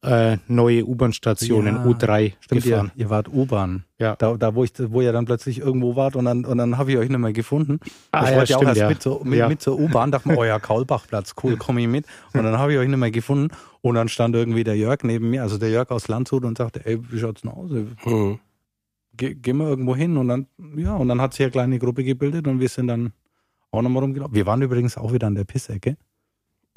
äh, 0.03 0.39
neue 0.49 0.87
U-Bahn-Stationen, 0.87 1.77
ja, 1.77 1.85
U3 1.85 2.33
stimmt, 2.41 2.63
gefahren. 2.63 2.91
Ihr, 2.95 3.05
ihr 3.05 3.11
wart 3.11 3.29
U-Bahn. 3.29 3.85
Ja. 3.99 4.17
Da, 4.17 4.35
da 4.37 4.55
wo, 4.55 4.65
ich, 4.65 4.73
wo 4.79 5.03
ihr 5.03 5.13
dann 5.13 5.27
plötzlich 5.27 5.59
irgendwo 5.59 5.95
wart 5.95 6.17
und 6.17 6.25
dann, 6.25 6.45
und 6.47 6.57
dann 6.57 6.79
habe 6.79 6.93
ich 6.93 6.99
euch 6.99 7.09
nicht 7.09 7.19
mehr 7.19 7.33
gefunden. 7.33 7.81
Ah, 8.13 8.25
ich 8.25 8.31
ja, 8.31 8.37
wollte 8.37 8.53
ja 8.53 8.59
auch 8.59 8.63
erst 8.63 8.81
ja. 8.81 8.89
mit, 8.89 9.03
zur, 9.03 9.25
mit, 9.25 9.39
ja. 9.39 9.49
mit 9.49 9.61
zur 9.61 9.79
U-Bahn, 9.79 10.11
dachte 10.11 10.29
mir, 10.29 10.37
oh 10.39 10.45
ja, 10.45 10.59
Kaulbachplatz, 10.59 11.35
cool, 11.43 11.57
komme 11.57 11.83
ich 11.83 11.89
mit. 11.89 12.07
Und 12.33 12.45
dann 12.45 12.59
habe 12.59 12.73
ich 12.73 12.79
euch 12.79 12.89
nicht 12.89 12.99
mehr 12.99 13.11
gefunden 13.11 13.55
und 13.83 13.95
dann 13.95 14.09
stand 14.09 14.35
irgendwie 14.35 14.65
der 14.65 14.77
Jörg 14.77 15.03
neben 15.03 15.31
mir, 15.31 15.43
also 15.43 15.59
der 15.59 15.71
Jörg 15.71 15.91
aus 15.91 16.09
Landshut 16.09 16.45
und 16.45 16.57
sagte, 16.57 16.85
ey, 16.87 16.99
wie 17.11 17.19
schaut's 17.19 17.43
denn 17.43 17.51
aus? 17.51 17.71
Mhm. 17.71 18.39
Ge 19.17 19.35
gehen 19.35 19.59
wir 19.59 19.69
irgendwo 19.69 19.95
hin 19.95 20.17
und 20.17 20.29
dann, 20.29 20.47
ja, 20.77 20.95
und 20.97 21.09
dann 21.09 21.21
hat 21.21 21.35
sich 21.35 21.43
eine 21.43 21.51
kleine 21.51 21.79
Gruppe 21.79 22.05
gebildet 22.05 22.47
und 22.47 22.61
wir 22.61 22.69
sind 22.69 22.87
dann 22.87 23.13
auch 23.71 23.83
nochmal 23.83 24.03
rumgelaufen. 24.03 24.35
Wir 24.35 24.47
waren 24.47 24.63
übrigens 24.63 24.97
auch 24.97 25.13
wieder 25.13 25.27
an 25.27 25.35
der 25.35 25.45
Pissecke. 25.45 25.97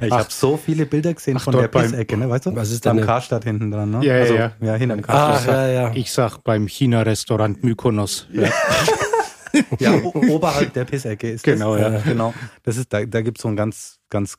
ich 0.00 0.12
habe 0.12 0.26
so 0.28 0.56
viele 0.56 0.86
Bilder 0.86 1.12
gesehen 1.12 1.36
Ach, 1.38 1.42
von 1.42 1.56
der 1.56 1.66
Pissecke, 1.68 2.16
ne? 2.16 2.30
weißt 2.30 2.46
du? 2.46 2.54
Was 2.54 2.70
ist? 2.70 2.86
Am 2.86 3.00
Karstadt 3.00 3.44
hinten 3.44 3.70
dran, 3.72 3.90
ne? 3.90 4.04
Ja, 4.04 4.14
also, 4.14 4.34
ja, 4.34 4.52
ja. 4.60 4.74
hinterm 4.74 5.02
Karstadt. 5.02 5.54
Ah, 5.54 5.66
ja, 5.66 5.72
ja. 5.72 5.90
Ich 5.94 6.12
sag 6.12 6.38
beim 6.38 6.68
China-Restaurant 6.68 7.64
Mykonos. 7.64 8.28
Ja. 8.32 8.50
ja, 9.80 9.94
oberhalb 10.02 10.72
der 10.72 10.84
Pissecke 10.84 11.30
ist 11.30 11.42
genau, 11.42 11.76
das. 11.76 11.84
Genau, 11.84 11.96
ja. 11.96 12.02
Genau. 12.04 12.34
Das 12.62 12.76
ist, 12.76 12.92
da, 12.92 13.04
da 13.04 13.20
gibt 13.20 13.38
es 13.38 13.42
so 13.42 13.48
einen 13.48 13.56
ganz, 13.56 13.98
ganz 14.08 14.38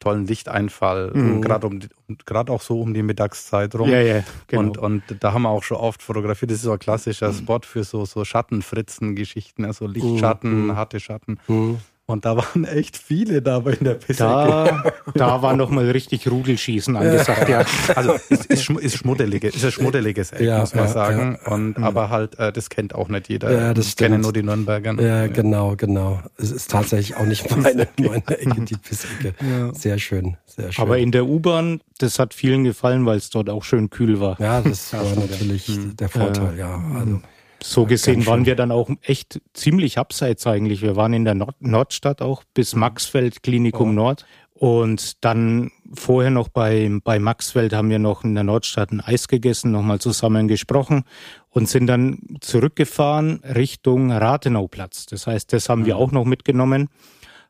tollen 0.00 0.26
Lichteinfall, 0.26 1.12
mhm. 1.14 1.42
gerade 1.42 1.66
um, 1.66 1.80
gerade 2.24 2.52
auch 2.52 2.62
so 2.62 2.80
um 2.80 2.94
die 2.94 3.02
Mittagszeit 3.02 3.74
rum. 3.74 3.88
Ja, 3.88 4.00
ja, 4.00 4.24
genau. 4.48 4.62
Und, 4.62 4.78
und 4.78 5.02
da 5.20 5.32
haben 5.32 5.42
wir 5.42 5.50
auch 5.50 5.62
schon 5.62 5.76
oft 5.76 6.02
fotografiert. 6.02 6.50
Das 6.50 6.58
ist 6.58 6.64
so 6.64 6.72
ein 6.72 6.78
klassischer 6.78 7.28
mhm. 7.28 7.36
Spot 7.36 7.60
für 7.62 7.84
so, 7.84 8.04
so 8.06 8.24
Schattenfritzen-Geschichten, 8.24 9.64
also 9.64 9.86
Lichtschatten, 9.86 10.66
mhm. 10.66 10.76
harte 10.76 10.98
Schatten. 10.98 11.38
Mhm. 11.46 11.78
Und 12.10 12.24
da 12.24 12.36
waren 12.36 12.64
echt 12.64 12.96
viele 12.96 13.40
da 13.42 13.58
in 13.58 13.84
der 13.84 13.94
Pisse. 13.94 14.18
Da, 14.18 14.92
da 15.14 15.42
war 15.42 15.54
noch 15.54 15.70
mal 15.70 15.88
richtig 15.90 16.28
Rudelschießen 16.30 16.96
angesagt, 16.96 17.48
ja. 17.48 17.64
Also 17.94 18.14
ist, 18.28 18.46
ist, 18.46 18.70
ist 18.70 18.96
schmuddelige, 18.96 19.48
ist 19.48 19.64
ein 19.64 19.70
schmuddeliges 19.70 20.32
Eck, 20.32 20.40
ja, 20.40 20.58
muss 20.58 20.74
man 20.74 20.84
ja, 20.84 20.90
sagen. 20.90 21.38
Ja. 21.44 21.52
Und 21.52 21.78
mhm. 21.78 21.84
aber 21.84 22.10
halt, 22.10 22.38
äh, 22.38 22.52
das 22.52 22.68
kennt 22.68 22.94
auch 22.94 23.08
nicht 23.08 23.28
jeder. 23.28 23.52
Ja, 23.52 23.74
das 23.74 23.90
stimmt. 23.90 24.10
kennen 24.10 24.22
nur 24.22 24.32
die 24.32 24.42
Nürnberger. 24.42 25.00
Ja, 25.00 25.26
genau, 25.28 25.76
genau. 25.76 26.20
Es 26.36 26.50
ist 26.50 26.70
tatsächlich 26.70 27.16
auch 27.16 27.26
nicht 27.26 27.48
meine, 27.56 27.88
meine 27.98 28.16
Ecke, 28.26 28.60
die 28.62 28.76
Pissecke. 28.76 29.34
Ja. 29.40 29.72
Sehr 29.74 29.98
schön, 29.98 30.36
sehr 30.46 30.72
schön. 30.72 30.82
Aber 30.82 30.98
in 30.98 31.12
der 31.12 31.26
U-Bahn, 31.26 31.80
das 31.98 32.18
hat 32.18 32.34
vielen 32.34 32.64
gefallen, 32.64 33.06
weil 33.06 33.18
es 33.18 33.30
dort 33.30 33.48
auch 33.48 33.64
schön 33.64 33.90
kühl 33.90 34.20
war. 34.20 34.40
Ja, 34.40 34.60
das 34.60 34.92
war 34.92 35.04
natürlich 35.14 35.68
mhm. 35.68 35.96
der 35.96 36.08
Vorteil, 36.08 36.58
ja. 36.58 36.82
Also 36.98 37.20
so 37.62 37.86
gesehen 37.86 38.26
waren 38.26 38.46
wir 38.46 38.56
dann 38.56 38.70
auch 38.70 38.90
echt 39.02 39.40
ziemlich 39.52 39.98
abseits 39.98 40.46
eigentlich. 40.46 40.82
Wir 40.82 40.96
waren 40.96 41.12
in 41.12 41.24
der 41.24 41.34
Nord 41.34 41.56
Nordstadt 41.60 42.22
auch 42.22 42.44
bis 42.54 42.74
mhm. 42.74 42.80
Maxfeld, 42.80 43.42
Klinikum 43.42 43.90
oh. 43.90 43.92
Nord. 43.92 44.26
Und 44.52 45.24
dann 45.24 45.70
vorher 45.94 46.30
noch 46.30 46.48
bei, 46.48 46.90
bei 47.02 47.18
Maxfeld 47.18 47.72
haben 47.72 47.88
wir 47.88 47.98
noch 47.98 48.24
in 48.24 48.34
der 48.34 48.44
Nordstadt 48.44 48.92
ein 48.92 49.00
Eis 49.00 49.26
gegessen, 49.26 49.70
nochmal 49.70 50.00
zusammen 50.00 50.48
gesprochen 50.48 51.04
und 51.48 51.66
sind 51.66 51.86
dann 51.86 52.18
zurückgefahren 52.40 53.40
Richtung 53.42 54.12
Rathenauplatz. 54.12 55.06
Das 55.06 55.26
heißt, 55.26 55.54
das 55.54 55.70
haben 55.70 55.82
mhm. 55.82 55.86
wir 55.86 55.96
auch 55.96 56.12
noch 56.12 56.26
mitgenommen, 56.26 56.88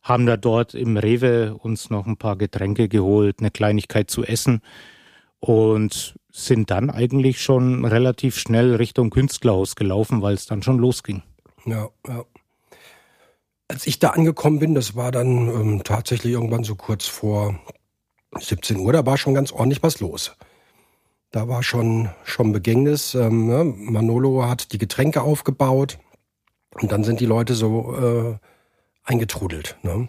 haben 0.03 0.25
da 0.25 0.37
dort 0.37 0.75
im 0.75 0.97
Rewe 0.97 1.55
uns 1.55 1.91
noch 1.91 2.07
ein 2.07 2.17
paar 2.17 2.37
Getränke 2.37 2.89
geholt, 2.89 3.41
eine 3.41 3.51
Kleinigkeit 3.51 4.09
zu 4.09 4.25
essen 4.25 4.63
und 5.41 6.15
sind 6.33 6.71
dann 6.71 6.91
eigentlich 6.91 7.41
schon 7.41 7.85
relativ 7.85 8.39
schnell 8.39 8.77
Richtung 8.77 9.11
Künstlerhaus 9.11 9.77
gelaufen, 9.77 10.23
weil 10.23 10.35
es 10.35 10.47
dann 10.47 10.63
schon 10.63 10.79
losging. 10.79 11.23
Ja, 11.67 11.89
ja. 12.07 12.25
Als 13.69 13.87
ich 13.87 13.99
da 14.01 14.11
angekommen 14.11 14.59
bin, 14.59 14.75
das 14.75 14.97
war 14.97 15.13
dann 15.13 15.49
ähm, 15.49 15.85
tatsächlich 15.85 16.33
irgendwann 16.33 16.65
so 16.65 16.75
kurz 16.75 17.07
vor 17.07 17.61
17 18.37 18.79
Uhr, 18.79 18.93
da 18.93 19.07
war 19.07 19.17
schon 19.17 19.35
ganz 19.35 19.53
ordentlich 19.53 19.83
was 19.83 20.01
los. 20.01 20.37
Da 21.31 21.47
war 21.47 21.63
schon, 21.63 22.11
schon 22.25 22.53
Begängnis. 22.53 23.15
Ähm, 23.15 23.47
ne? 23.47 23.65
Manolo 23.65 24.45
hat 24.47 24.73
die 24.73 24.79
Getränke 24.79 25.23
aufgebaut 25.23 25.99
und 26.81 26.91
dann 26.91 27.05
sind 27.05 27.21
die 27.21 27.27
Leute 27.27 27.55
so 27.55 27.95
äh, 27.97 28.39
eingetrudelt. 29.05 29.77
Ne? 29.83 30.09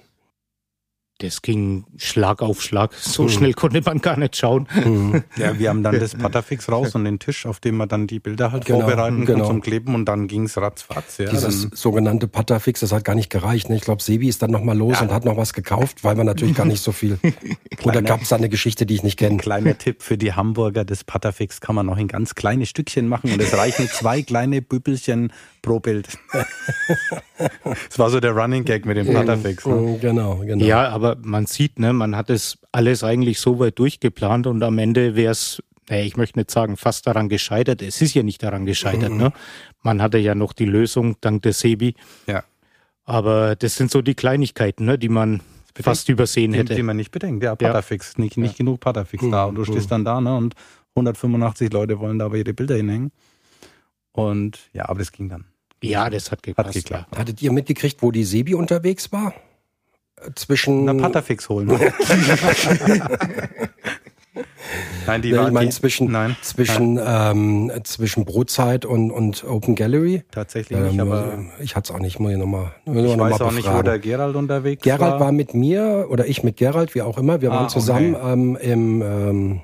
Das 1.21 1.41
ging 1.41 1.85
Schlag 1.97 2.41
auf 2.41 2.61
Schlag. 2.61 2.93
So 2.93 3.23
mhm. 3.23 3.29
schnell 3.29 3.53
konnte 3.53 3.81
man 3.85 3.99
gar 3.99 4.17
nicht 4.17 4.35
schauen. 4.35 4.67
Mhm. 4.73 5.23
Ja, 5.37 5.57
wir 5.57 5.69
haben 5.69 5.83
dann 5.83 5.99
das 5.99 6.15
Patafix 6.15 6.69
raus 6.69 6.95
und 6.95 7.05
den 7.05 7.19
Tisch, 7.19 7.45
auf 7.45 7.59
dem 7.59 7.77
man 7.77 7.87
dann 7.87 8.07
die 8.07 8.19
Bilder 8.19 8.51
halt 8.51 8.65
genau, 8.65 8.81
vorbereiten 8.81 9.25
genau. 9.25 9.45
zum 9.47 9.61
Kleben 9.61 9.95
und 9.95 10.05
dann 10.05 10.27
ging's 10.27 10.57
ratzfatz. 10.57 11.19
Ja, 11.19 11.29
Dieses 11.29 11.63
dann 11.63 11.71
sogenannte 11.75 12.27
Patafix, 12.27 12.79
das 12.79 12.91
hat 12.91 13.03
gar 13.03 13.15
nicht 13.15 13.29
gereicht. 13.29 13.69
Ne? 13.69 13.75
Ich 13.75 13.81
glaube, 13.81 14.01
Sebi 14.01 14.27
ist 14.27 14.41
dann 14.41 14.51
nochmal 14.51 14.77
los 14.77 14.97
ja. 14.97 15.03
und 15.03 15.13
hat 15.13 15.25
noch 15.25 15.37
was 15.37 15.53
gekauft, 15.53 16.03
weil 16.03 16.15
man 16.15 16.25
natürlich 16.25 16.55
gar 16.55 16.65
nicht 16.65 16.81
so 16.81 16.91
viel. 16.91 17.19
Oder 17.83 18.01
gab 18.01 18.21
es 18.21 18.29
da 18.29 18.35
eine 18.35 18.49
Geschichte, 18.49 18.85
die 18.85 18.95
ich 18.95 19.03
nicht 19.03 19.17
kenne? 19.17 19.37
Kleiner 19.37 19.77
Tipp 19.77 20.01
für 20.01 20.17
die 20.17 20.33
Hamburger, 20.33 20.85
das 20.85 21.03
Patafix 21.03 21.61
kann 21.61 21.75
man 21.75 21.85
noch 21.85 21.97
in 21.97 22.07
ganz 22.07 22.35
kleine 22.35 22.65
Stückchen 22.65 23.07
machen 23.07 23.31
und 23.31 23.41
es 23.41 23.55
reichen 23.55 23.87
zwei 23.91 24.21
kleine 24.21 24.61
Büppelchen 24.61 25.31
pro 25.61 25.79
Bild. 25.79 26.07
das 27.37 27.99
war 27.99 28.09
so 28.09 28.19
der 28.19 28.31
Running 28.31 28.65
Gag 28.65 28.85
mit 28.85 28.97
dem 28.97 29.07
mhm. 29.07 29.13
Patafix. 29.13 29.65
Ne? 29.65 29.97
Genau, 30.01 30.37
genau. 30.37 30.65
Ja, 30.65 30.89
aber 30.89 31.17
man 31.21 31.45
sieht, 31.45 31.79
ne, 31.79 31.93
man 31.93 32.15
hat 32.15 32.29
es 32.29 32.57
alles 32.71 33.03
eigentlich 33.03 33.39
so 33.39 33.59
weit 33.59 33.79
durchgeplant 33.79 34.47
und 34.47 34.63
am 34.63 34.77
Ende 34.77 35.15
wäre 35.15 35.31
es, 35.31 35.61
naja, 35.89 36.03
ich 36.03 36.17
möchte 36.17 36.39
nicht 36.39 36.51
sagen, 36.51 36.77
fast 36.77 37.07
daran 37.07 37.29
gescheitert. 37.29 37.81
Es 37.81 38.01
ist 38.01 38.13
ja 38.13 38.23
nicht 38.23 38.41
daran 38.43 38.65
gescheitert, 38.65 39.11
mhm. 39.11 39.17
ne? 39.17 39.33
Man 39.83 40.01
hatte 40.01 40.17
ja 40.17 40.35
noch 40.35 40.53
die 40.53 40.65
Lösung 40.65 41.15
dank 41.21 41.41
der 41.41 41.53
Sebi. 41.53 41.95
Ja. 42.27 42.43
Aber 43.03 43.55
das 43.55 43.75
sind 43.75 43.91
so 43.91 44.01
die 44.01 44.13
Kleinigkeiten, 44.13 44.85
ne, 44.85 44.97
die 44.97 45.09
man 45.09 45.41
bedenkt, 45.73 45.83
fast 45.83 46.09
übersehen 46.09 46.53
hätte. 46.53 46.75
Die, 46.75 46.83
man 46.83 46.97
nicht 46.97 47.11
bedenkt. 47.11 47.43
Ja, 47.43 47.55
Patafix. 47.55 48.13
Ja. 48.15 48.23
Nicht, 48.23 48.37
nicht 48.37 48.53
ja. 48.53 48.57
genug 48.57 48.79
Patafix 48.79 49.23
mhm. 49.23 49.31
da. 49.31 49.45
Und 49.45 49.55
du 49.55 49.65
stehst 49.65 49.87
mhm. 49.87 49.89
dann 49.89 50.05
da, 50.05 50.21
ne? 50.21 50.35
Und 50.35 50.55
185 50.95 51.71
Leute 51.71 51.99
wollen 51.99 52.19
da 52.19 52.25
aber 52.25 52.37
ihre 52.37 52.53
Bilder 52.53 52.75
hinhängen. 52.75 53.11
Und 54.11 54.59
ja, 54.73 54.89
aber 54.89 54.99
das 54.99 55.11
ging 55.11 55.29
dann. 55.29 55.45
Ja, 55.83 56.09
das 56.09 56.31
hat 56.31 56.43
geklappt. 56.43 56.67
Hat 56.67 56.73
geklappt. 56.73 57.17
Hattet 57.17 57.41
ihr 57.41 57.51
mitgekriegt, 57.51 58.01
wo 58.01 58.11
die 58.11 58.23
Sebi 58.23 58.53
unterwegs 58.53 59.11
war? 59.11 59.33
Zwischen. 60.35 60.85
Na, 60.85 60.93
Patafix 60.93 61.49
holen. 61.49 61.67
nein, 65.07 65.21
die 65.23 65.35
war 65.35 65.47
ich 65.47 65.53
meine 65.53 65.71
zwischen, 65.71 66.11
nein, 66.11 66.37
zwischen, 66.43 66.93
nein. 66.95 67.71
Ähm, 67.71 67.71
zwischen 67.83 68.25
Brotzeit 68.25 68.85
und, 68.85 69.09
und 69.09 69.43
Open 69.43 69.73
Gallery. 69.75 70.23
Tatsächlich 70.29 70.77
nicht, 70.77 70.93
ähm, 70.93 70.99
aber. 70.99 71.39
Ich 71.59 71.75
hatte 71.75 71.91
es 71.91 71.97
auch 71.97 72.01
nicht, 72.01 72.19
muss 72.19 72.33
ich 72.33 72.37
nochmal. 72.37 72.75
Ich 72.85 72.93
weiß 72.93 73.17
noch 73.17 73.23
auch 73.23 73.29
befragen. 73.29 73.55
nicht, 73.55 73.73
wo 73.73 73.81
der 73.81 73.97
Gerald 73.97 74.35
unterwegs 74.35 74.83
Gerald 74.83 75.01
war. 75.01 75.07
Gerald 75.07 75.21
war 75.21 75.31
mit 75.31 75.55
mir 75.55 76.05
oder 76.11 76.27
ich 76.27 76.43
mit 76.43 76.57
Gerald, 76.57 76.93
wie 76.93 77.01
auch 77.01 77.17
immer. 77.17 77.41
Wir 77.41 77.51
ah, 77.51 77.55
waren 77.55 77.69
zusammen 77.69 78.13
okay. 78.13 78.31
ähm, 78.31 78.55
im. 78.57 79.61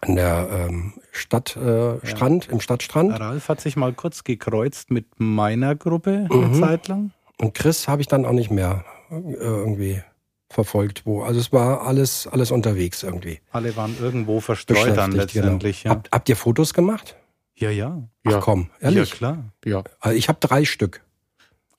An 0.00 0.16
der 0.16 0.48
ähm, 0.50 0.94
Stadtstrand, 1.12 2.44
äh, 2.44 2.46
ja. 2.46 2.52
im 2.52 2.60
Stadtstrand. 2.60 3.18
Ralf 3.18 3.48
hat 3.48 3.60
sich 3.60 3.76
mal 3.76 3.92
kurz 3.92 4.24
gekreuzt 4.24 4.90
mit 4.90 5.06
meiner 5.18 5.74
Gruppe 5.74 6.26
mhm. 6.30 6.44
eine 6.44 6.60
Zeit 6.60 6.88
lang. 6.88 7.10
Und 7.38 7.54
Chris 7.54 7.88
habe 7.88 8.02
ich 8.02 8.08
dann 8.08 8.24
auch 8.24 8.32
nicht 8.32 8.50
mehr 8.50 8.84
äh, 9.10 9.14
irgendwie 9.40 10.02
verfolgt, 10.50 11.04
wo. 11.04 11.22
Also 11.22 11.40
es 11.40 11.52
war 11.52 11.82
alles, 11.82 12.26
alles 12.26 12.50
unterwegs 12.50 13.02
irgendwie. 13.02 13.40
Alle 13.50 13.76
waren 13.76 13.96
irgendwo 14.00 14.40
verstreut 14.40 14.96
dann 14.96 15.10
genau. 15.10 15.22
letztendlich. 15.22 15.82
Genau. 15.82 15.94
Ja. 15.94 15.98
Habt, 15.98 16.12
habt 16.12 16.28
ihr 16.28 16.36
Fotos 16.36 16.74
gemacht? 16.74 17.16
Ja, 17.54 17.70
ja. 17.70 18.02
Ach 18.24 18.40
komm, 18.40 18.70
ehrlich? 18.80 19.10
Ja, 19.10 19.16
klar. 19.16 19.44
Ja. 19.64 19.82
Also 20.00 20.16
ich 20.16 20.28
habe 20.28 20.38
drei 20.40 20.64
Stück. 20.64 21.02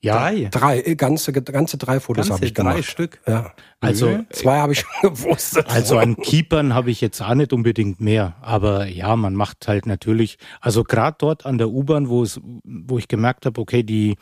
Ja, 0.02 0.18
drei. 0.18 0.48
Drei, 0.50 0.80
äh, 0.80 0.94
ganze, 0.96 1.32
ganze 1.32 1.76
drei 1.76 2.00
Fotos 2.00 2.30
habe 2.30 2.44
ich 2.44 2.54
gemacht. 2.54 2.76
Drei 2.78 2.82
Stück. 2.82 3.20
Ja. 3.26 3.52
Also 3.80 4.08
äh, 4.08 4.24
zwei 4.30 4.58
habe 4.58 4.72
ich 4.72 4.80
schon 4.80 4.90
gewusst. 5.14 5.66
Also 5.68 5.98
an 5.98 6.16
Keepern 6.16 6.74
habe 6.74 6.90
ich 6.90 7.00
jetzt 7.00 7.20
auch 7.20 7.34
nicht 7.34 7.52
unbedingt 7.52 8.00
mehr, 8.00 8.36
aber 8.40 8.86
ja, 8.86 9.14
man 9.16 9.34
macht 9.34 9.68
halt 9.68 9.86
natürlich. 9.86 10.38
Also 10.60 10.84
gerade 10.84 11.16
dort 11.18 11.44
an 11.44 11.58
der 11.58 11.68
U-Bahn, 11.68 12.08
wo 12.08 12.22
es, 12.22 12.40
wo 12.64 12.98
ich 12.98 13.08
gemerkt 13.08 13.44
habe, 13.46 13.60
okay, 13.60 13.82
die 13.82 14.16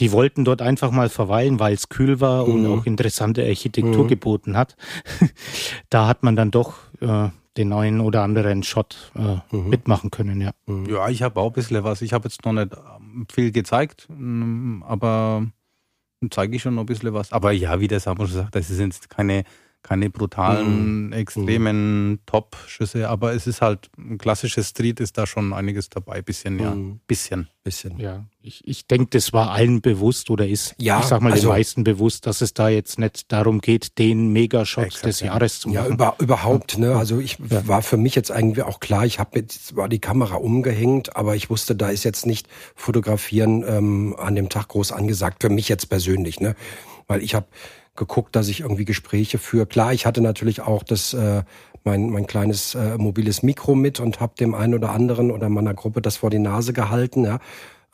die 0.00 0.10
wollten 0.10 0.44
dort 0.44 0.60
einfach 0.60 0.90
mal 0.90 1.08
verweilen, 1.08 1.60
weil 1.60 1.74
es 1.74 1.88
kühl 1.88 2.20
war 2.20 2.46
mhm. 2.46 2.54
und 2.54 2.66
auch 2.66 2.86
interessante 2.86 3.44
Architektur 3.44 4.04
mhm. 4.04 4.08
geboten 4.08 4.56
hat. 4.56 4.76
da 5.90 6.08
hat 6.08 6.24
man 6.24 6.34
dann 6.34 6.50
doch 6.50 6.74
äh, 7.00 7.28
den 7.56 7.68
neuen 7.68 8.00
oder 8.00 8.22
anderen 8.22 8.64
Shot 8.64 9.12
äh, 9.14 9.56
mhm. 9.56 9.68
mitmachen 9.68 10.10
können, 10.10 10.40
ja. 10.40 10.50
Mhm. 10.66 10.86
Ja, 10.86 11.08
ich 11.08 11.22
habe 11.22 11.40
auch 11.40 11.50
ein 11.50 11.52
bisschen 11.52 11.84
was. 11.84 12.02
Ich 12.02 12.12
habe 12.12 12.28
jetzt 12.28 12.44
noch 12.44 12.52
nicht 12.52 12.72
viel 13.32 13.52
gezeigt, 13.52 14.06
mm, 14.08 14.82
aber 14.82 15.46
zeige 16.30 16.56
ich 16.56 16.62
schon 16.62 16.74
noch 16.74 16.82
ein 16.82 16.86
bisschen 16.86 17.12
was. 17.14 17.32
Aber 17.32 17.52
ja, 17.52 17.80
wie 17.80 17.88
der 17.88 18.00
Samuel 18.00 18.28
schon 18.28 18.38
sagt, 18.38 18.54
das 18.54 18.68
sind 18.68 18.94
jetzt 18.94 19.10
keine 19.10 19.44
keine 19.84 20.10
brutalen, 20.10 21.06
mhm. 21.06 21.12
extremen 21.12 22.08
mhm. 22.08 22.18
Top-Schüsse, 22.26 23.08
aber 23.08 23.34
es 23.34 23.46
ist 23.46 23.60
halt 23.60 23.90
ein 23.98 24.18
klassisches 24.18 24.70
Street, 24.70 24.98
ist 24.98 25.18
da 25.18 25.26
schon 25.26 25.52
einiges 25.52 25.90
dabei, 25.90 26.22
bisschen, 26.22 26.58
ja. 26.58 26.74
Mhm. 26.74 27.00
Bisschen. 27.06 27.48
Bisschen. 27.62 27.98
Ja, 27.98 28.26
ich, 28.42 28.66
ich 28.66 28.86
denke, 28.86 29.08
das 29.10 29.32
war 29.32 29.52
allen 29.52 29.80
bewusst 29.80 30.28
oder 30.28 30.46
ist, 30.46 30.74
ja, 30.78 31.00
ich 31.00 31.06
sag 31.06 31.22
mal, 31.22 31.32
also, 31.32 31.48
den 31.48 31.56
meisten 31.56 31.84
bewusst, 31.84 32.26
dass 32.26 32.40
es 32.40 32.52
da 32.52 32.68
jetzt 32.68 32.98
nicht 32.98 33.30
darum 33.32 33.60
geht, 33.60 33.98
den 33.98 34.32
Megashot 34.32 35.02
des 35.04 35.20
Jahres 35.20 35.60
zu 35.60 35.68
machen. 35.68 35.86
Ja, 35.86 35.86
über, 35.86 36.16
überhaupt, 36.18 36.76
ne? 36.76 36.94
Also 36.96 37.20
ich 37.20 37.38
ja. 37.38 37.66
war 37.66 37.80
für 37.80 37.96
mich 37.96 38.14
jetzt 38.14 38.30
eigentlich 38.30 38.64
auch 38.64 38.80
klar, 38.80 39.06
ich 39.06 39.18
habe 39.18 39.38
jetzt 39.38 39.76
war 39.76 39.88
die 39.88 39.98
Kamera 39.98 40.36
umgehängt, 40.36 41.16
aber 41.16 41.36
ich 41.36 41.48
wusste, 41.48 41.74
da 41.74 41.88
ist 41.88 42.04
jetzt 42.04 42.26
nicht 42.26 42.48
Fotografieren 42.74 43.64
ähm, 43.66 44.16
an 44.18 44.34
dem 44.34 44.50
Tag 44.50 44.68
groß 44.68 44.92
angesagt, 44.92 45.42
für 45.42 45.50
mich 45.50 45.68
jetzt 45.68 45.86
persönlich, 45.86 46.40
ne? 46.40 46.56
Weil 47.06 47.22
ich 47.22 47.34
habe 47.34 47.46
geguckt, 47.96 48.34
dass 48.36 48.48
ich 48.48 48.60
irgendwie 48.60 48.84
Gespräche 48.84 49.38
führe. 49.38 49.66
Klar, 49.66 49.92
ich 49.92 50.06
hatte 50.06 50.20
natürlich 50.20 50.60
auch 50.62 50.82
das 50.82 51.14
äh, 51.14 51.42
mein 51.84 52.10
mein 52.10 52.26
kleines 52.26 52.74
äh, 52.74 52.96
mobiles 52.98 53.42
Mikro 53.42 53.74
mit 53.74 54.00
und 54.00 54.20
habe 54.20 54.34
dem 54.38 54.54
einen 54.54 54.74
oder 54.74 54.90
anderen 54.90 55.30
oder 55.30 55.48
meiner 55.48 55.74
Gruppe 55.74 56.00
das 56.02 56.16
vor 56.16 56.30
die 56.30 56.38
Nase 56.38 56.72
gehalten, 56.72 57.24
ja. 57.24 57.38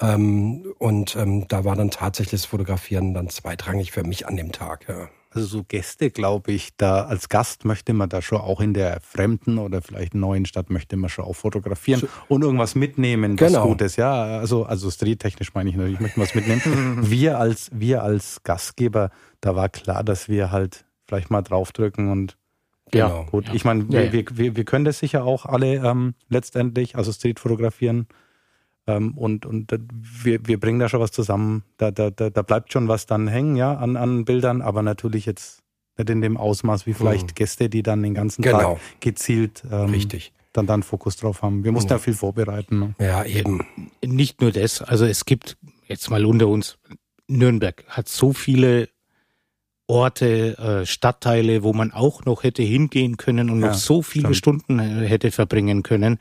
Ähm, 0.01 0.74
und 0.78 1.14
ähm, 1.16 1.46
da 1.48 1.64
war 1.64 1.76
dann 1.76 1.90
tatsächlich 1.90 2.40
das 2.42 2.46
Fotografieren 2.46 3.12
dann 3.12 3.28
zweitrangig 3.28 3.92
für 3.92 4.03
mich 4.03 4.26
an 4.26 4.36
dem 4.36 4.51
Tag. 4.51 4.86
Ja. 4.88 5.11
Also 5.32 5.46
so 5.46 5.62
Gäste, 5.62 6.11
glaube 6.11 6.51
ich, 6.51 6.76
da 6.76 7.05
als 7.05 7.28
Gast 7.28 7.64
möchte 7.64 7.92
man 7.92 8.09
da 8.09 8.20
schon 8.20 8.40
auch 8.40 8.61
in 8.61 8.74
der 8.74 9.01
fremden 9.01 9.59
oder 9.59 9.80
vielleicht 9.80 10.12
neuen 10.12 10.44
Stadt 10.44 10.70
möchte 10.70 10.96
man 10.96 11.09
schon 11.09 11.24
auch 11.24 11.34
fotografieren 11.34 12.01
so, 12.01 12.09
und 12.26 12.42
irgendwas 12.42 12.74
mitnehmen, 12.74 13.38
was 13.38 13.53
genau. 13.53 13.68
Gutes. 13.68 13.94
Ja, 13.94 14.38
also 14.38 14.64
also 14.64 14.90
streettechnisch 14.90 15.55
meine 15.55 15.70
ich 15.70 15.76
natürlich, 15.76 15.94
ich 15.94 16.01
möchte 16.01 16.20
was 16.20 16.34
mitnehmen. 16.34 16.98
wir 17.11 17.38
als 17.38 17.70
wir 17.72 18.03
als 18.03 18.42
Gastgeber, 18.42 19.11
da 19.41 19.57
war 19.57 19.68
klar, 19.68 20.05
dass 20.05 20.28
wir 20.28 20.51
halt 20.51 20.84
vielleicht 21.07 21.30
mal 21.30 21.43
draufdrücken 21.43 22.11
und 22.11 22.36
ja, 22.93 23.09
genau. 23.09 23.24
gut. 23.24 23.49
Ja. 23.49 23.55
Ich 23.55 23.64
meine, 23.64 23.88
wir, 23.91 24.05
ja, 24.05 24.12
ja. 24.12 24.24
wir, 24.32 24.57
wir 24.57 24.64
können 24.64 24.84
das 24.84 24.99
sicher 24.99 25.24
auch 25.24 25.47
alle 25.47 25.76
ähm, 25.76 26.14
letztendlich, 26.28 26.97
also 26.97 27.12
Street 27.12 27.38
fotografieren. 27.38 28.07
Ähm, 28.86 29.16
und 29.16 29.47
und 29.47 29.72
wir, 30.22 30.47
wir 30.47 30.59
bringen 30.59 30.80
da 30.80 30.88
schon 30.88 31.01
was 31.01 31.12
zusammen. 31.12 31.64
Da, 31.76 31.91
da, 31.91 32.11
da, 32.11 32.30
da 32.30 32.43
bleibt 32.43 32.72
schon 32.72 32.88
was 32.88 33.07
dann 33.07 33.28
hängen, 33.28 33.57
ja, 33.57 33.74
an, 33.74 33.97
an 33.97 34.24
Bildern, 34.24 34.62
aber 34.62 34.82
natürlich 34.82 35.26
jetzt 35.26 35.62
nicht 35.99 36.11
in 36.11 36.20
dem 36.20 36.36
Ausmaß 36.36 36.86
wie 36.86 36.95
vielleicht 36.95 37.28
mhm. 37.28 37.34
Gäste, 37.34 37.68
die 37.68 37.82
dann 37.82 38.03
den 38.03 38.14
ganzen 38.14 38.43
genau. 38.43 38.74
Tag 38.74 38.78
gezielt 39.01 39.62
ähm, 39.70 39.91
Richtig. 39.91 40.32
dann 40.53 40.66
dann 40.66 40.82
Fokus 40.82 41.16
drauf 41.16 41.43
haben. 41.43 41.62
Wir 41.62 41.72
mussten 41.72 41.91
ja 41.91 41.99
viel 41.99 42.14
vorbereiten. 42.14 42.78
Ne? 42.78 42.95
Ja, 42.99 43.24
eben. 43.24 43.66
Nicht 44.05 44.41
nur 44.41 44.51
das, 44.51 44.82
also 44.82 45.05
es 45.05 45.24
gibt 45.24 45.57
jetzt 45.86 46.11
mal 46.11 46.24
unter 46.24 46.49
uns, 46.49 46.78
Nürnberg 47.28 47.84
hat 47.88 48.09
so 48.09 48.32
viele 48.32 48.88
Orte, 49.91 50.57
äh, 50.57 50.86
Stadtteile, 50.86 51.64
wo 51.64 51.72
man 51.72 51.93
auch 51.93 52.24
noch 52.24 52.45
hätte 52.45 52.62
hingehen 52.62 53.16
können 53.16 53.51
und 53.51 53.61
ja, 53.61 53.68
noch 53.68 53.74
so 53.74 54.03
viele 54.03 54.34
stimmt. 54.34 54.62
Stunden 54.62 54.78
äh, 54.78 55.09
hätte 55.09 55.32
verbringen 55.32 55.82
können. 55.82 56.18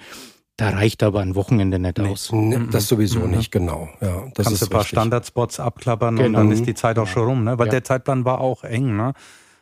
Da 0.57 0.72
reicht 0.72 1.03
aber 1.03 1.22
ein 1.22 1.36
Wochenende 1.36 1.80
nicht 1.80 1.99
nee, 1.99 2.09
aus. 2.09 2.32
Nee, 2.34 2.59
das 2.72 2.88
sowieso 2.88 3.20
mhm. 3.20 3.38
nicht, 3.38 3.51
genau. 3.51 3.88
Ja, 4.01 4.26
das 4.34 4.47
Kannst 4.47 4.51
ist 4.51 4.63
ein 4.63 4.70
paar 4.72 4.82
richtig. 4.82 4.97
Standardspots 4.97 5.59
abklappern 5.59 6.15
genau. 6.17 6.28
und 6.28 6.34
dann 6.34 6.51
ist 6.51 6.65
die 6.65 6.74
Zeit 6.74 6.97
auch 6.97 7.07
schon 7.07 7.24
rum, 7.24 7.43
ne? 7.43 7.57
Weil 7.57 7.67
ja. 7.67 7.72
der 7.72 7.84
Zeitplan 7.84 8.26
war 8.26 8.41
auch 8.41 8.63
eng, 8.63 8.97
ne? 8.97 9.13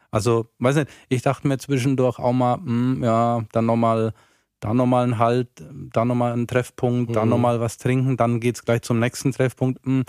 Also, 0.09 0.47
weiß 0.59 0.77
nicht, 0.77 0.89
ich 1.09 1.21
dachte 1.21 1.47
mir 1.47 1.57
zwischendurch 1.57 2.17
auch 2.17 2.33
mal, 2.33 2.57
mh, 2.57 2.65
hm, 2.65 3.03
ja, 3.03 3.43
dann 3.51 3.65
nochmal, 3.65 4.13
da 4.61 4.73
nochmal 4.73 5.05
ein 5.05 5.19
Halt, 5.19 5.49
da 5.93 6.05
nochmal 6.05 6.31
ein 6.31 6.47
Treffpunkt, 6.47 7.09
mhm. 7.09 7.13
da 7.13 7.25
nochmal 7.25 7.59
was 7.59 7.77
trinken, 7.77 8.15
dann 8.15 8.39
geht's 8.39 8.63
gleich 8.63 8.81
zum 8.81 8.99
nächsten 8.99 9.33
Treffpunkt. 9.33 9.85
Mh, 9.85 9.97
hm, 9.97 10.03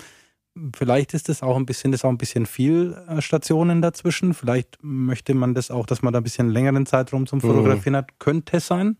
vielleicht 0.75 1.13
ist 1.13 1.29
das 1.29 1.43
auch 1.43 1.55
ein 1.55 1.65
bisschen, 1.65 1.91
das 1.91 2.05
auch 2.05 2.09
ein 2.09 2.17
bisschen 2.17 2.45
viel 2.45 2.97
äh, 3.07 3.21
Stationen 3.21 3.81
dazwischen. 3.81 4.33
Vielleicht 4.33 4.77
möchte 4.81 5.33
man 5.33 5.53
das 5.53 5.71
auch, 5.71 5.85
dass 5.85 6.01
man 6.01 6.13
da 6.13 6.19
ein 6.19 6.23
bisschen 6.23 6.49
längeren 6.49 6.85
Zeitraum 6.85 7.27
zum 7.27 7.37
mhm. 7.37 7.43
Fotografieren 7.43 7.93
mhm. 7.93 7.97
hat. 7.97 8.19
Könnte 8.19 8.57
es 8.57 8.67
sein. 8.67 8.97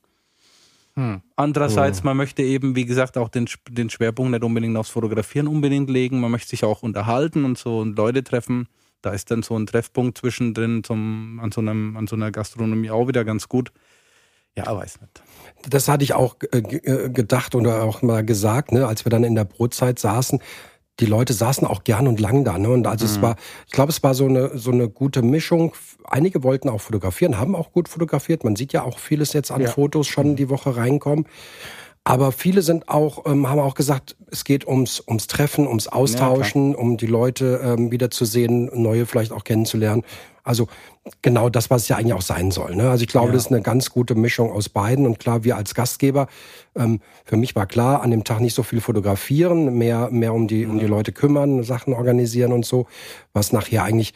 Hm. 0.95 1.21
Andererseits, 1.35 1.99
hm. 1.99 2.05
man 2.05 2.17
möchte 2.17 2.41
eben, 2.41 2.75
wie 2.75 2.85
gesagt, 2.85 3.17
auch 3.17 3.29
den, 3.29 3.47
den 3.69 3.89
Schwerpunkt 3.89 4.31
nicht 4.31 4.43
unbedingt 4.43 4.75
aufs 4.75 4.89
Fotografieren 4.89 5.47
unbedingt 5.47 5.89
legen. 5.89 6.19
Man 6.19 6.31
möchte 6.31 6.49
sich 6.49 6.65
auch 6.65 6.83
unterhalten 6.83 7.45
und 7.45 7.57
so 7.57 7.79
und 7.79 7.95
Leute 7.95 8.23
treffen. 8.23 8.67
Da 9.01 9.11
ist 9.11 9.31
dann 9.31 9.43
so 9.43 9.55
ein 9.55 9.65
Treffpunkt 9.65 10.17
zwischendrin 10.17 10.83
zum, 10.83 11.39
an, 11.41 11.51
so 11.51 11.61
einem, 11.61 11.95
an 11.95 12.07
so 12.07 12.15
einer 12.15 12.31
Gastronomie 12.31 12.89
auch 12.89 13.07
wieder 13.07 13.23
ganz 13.23 13.47
gut. 13.47 13.71
Ja, 14.57 14.75
weiß 14.75 14.99
nicht. 14.99 15.23
Das 15.69 15.87
hatte 15.87 16.03
ich 16.03 16.13
auch 16.13 16.35
äh, 16.51 16.57
äh, 16.57 17.09
gedacht 17.09 17.55
oder 17.55 17.83
auch 17.83 18.01
mal 18.01 18.25
gesagt, 18.25 18.73
ne, 18.73 18.87
als 18.87 19.05
wir 19.05 19.09
dann 19.09 19.23
in 19.23 19.35
der 19.35 19.45
Brotzeit 19.45 19.99
saßen 19.99 20.41
die 20.99 21.05
Leute 21.05 21.33
saßen 21.33 21.67
auch 21.67 21.83
gern 21.83 22.07
und 22.07 22.19
lang 22.19 22.43
da. 22.43 22.57
Ne? 22.57 22.69
Und 22.69 22.87
also 22.87 23.05
mhm. 23.05 23.11
es 23.11 23.21
war, 23.21 23.35
ich 23.65 23.71
glaube, 23.71 23.91
es 23.91 24.03
war 24.03 24.13
so 24.13 24.25
eine 24.25 24.57
so 24.57 24.71
eine 24.71 24.89
gute 24.89 25.21
Mischung. 25.21 25.73
Einige 26.03 26.43
wollten 26.43 26.69
auch 26.69 26.81
fotografieren, 26.81 27.37
haben 27.37 27.55
auch 27.55 27.71
gut 27.71 27.89
fotografiert. 27.89 28.43
Man 28.43 28.55
sieht 28.55 28.73
ja 28.73 28.83
auch 28.83 28.99
vieles 28.99 29.33
jetzt 29.33 29.51
an 29.51 29.61
ja. 29.61 29.69
Fotos 29.69 30.07
schon 30.07 30.35
die 30.35 30.49
Woche 30.49 30.75
reinkommen. 30.75 31.25
Aber 32.09 32.31
viele 32.31 32.63
sind 32.63 32.89
auch, 32.89 33.27
ähm, 33.27 33.47
haben 33.47 33.59
auch 33.59 33.75
gesagt, 33.75 34.15
es 34.31 34.43
geht 34.43 34.65
ums, 34.67 34.99
ums 35.07 35.27
Treffen, 35.27 35.67
ums 35.67 35.87
Austauschen, 35.87 36.71
ja, 36.71 36.77
um 36.79 36.97
die 36.97 37.05
Leute 37.05 37.61
ähm, 37.63 37.91
wiederzusehen, 37.91 38.71
neue 38.73 39.05
vielleicht 39.05 39.31
auch 39.31 39.43
kennenzulernen. 39.43 40.03
Also 40.43 40.69
genau 41.21 41.49
das, 41.49 41.69
was 41.69 41.83
es 41.83 41.87
ja 41.87 41.97
eigentlich 41.97 42.15
auch 42.15 42.23
sein 42.23 42.49
soll. 42.49 42.75
Ne? 42.75 42.89
Also 42.89 43.03
ich 43.03 43.09
glaube, 43.09 43.27
ja. 43.27 43.33
das 43.33 43.45
ist 43.45 43.51
eine 43.51 43.61
ganz 43.61 43.91
gute 43.91 44.15
Mischung 44.15 44.51
aus 44.51 44.69
beiden. 44.69 45.05
Und 45.05 45.19
klar, 45.19 45.43
wir 45.43 45.55
als 45.55 45.75
Gastgeber, 45.75 46.25
ähm, 46.75 46.99
für 47.25 47.37
mich 47.37 47.55
war 47.55 47.67
klar, 47.67 48.01
an 48.01 48.09
dem 48.09 48.23
Tag 48.23 48.39
nicht 48.39 48.55
so 48.55 48.63
viel 48.63 48.81
fotografieren, 48.81 49.77
mehr, 49.77 50.09
mehr 50.09 50.33
um 50.33 50.47
die, 50.47 50.65
um 50.65 50.79
die 50.79 50.87
Leute 50.87 51.11
kümmern, 51.11 51.61
Sachen 51.61 51.93
organisieren 51.93 52.53
und 52.53 52.65
so, 52.65 52.87
was 53.33 53.53
nachher 53.53 53.83
eigentlich 53.83 54.15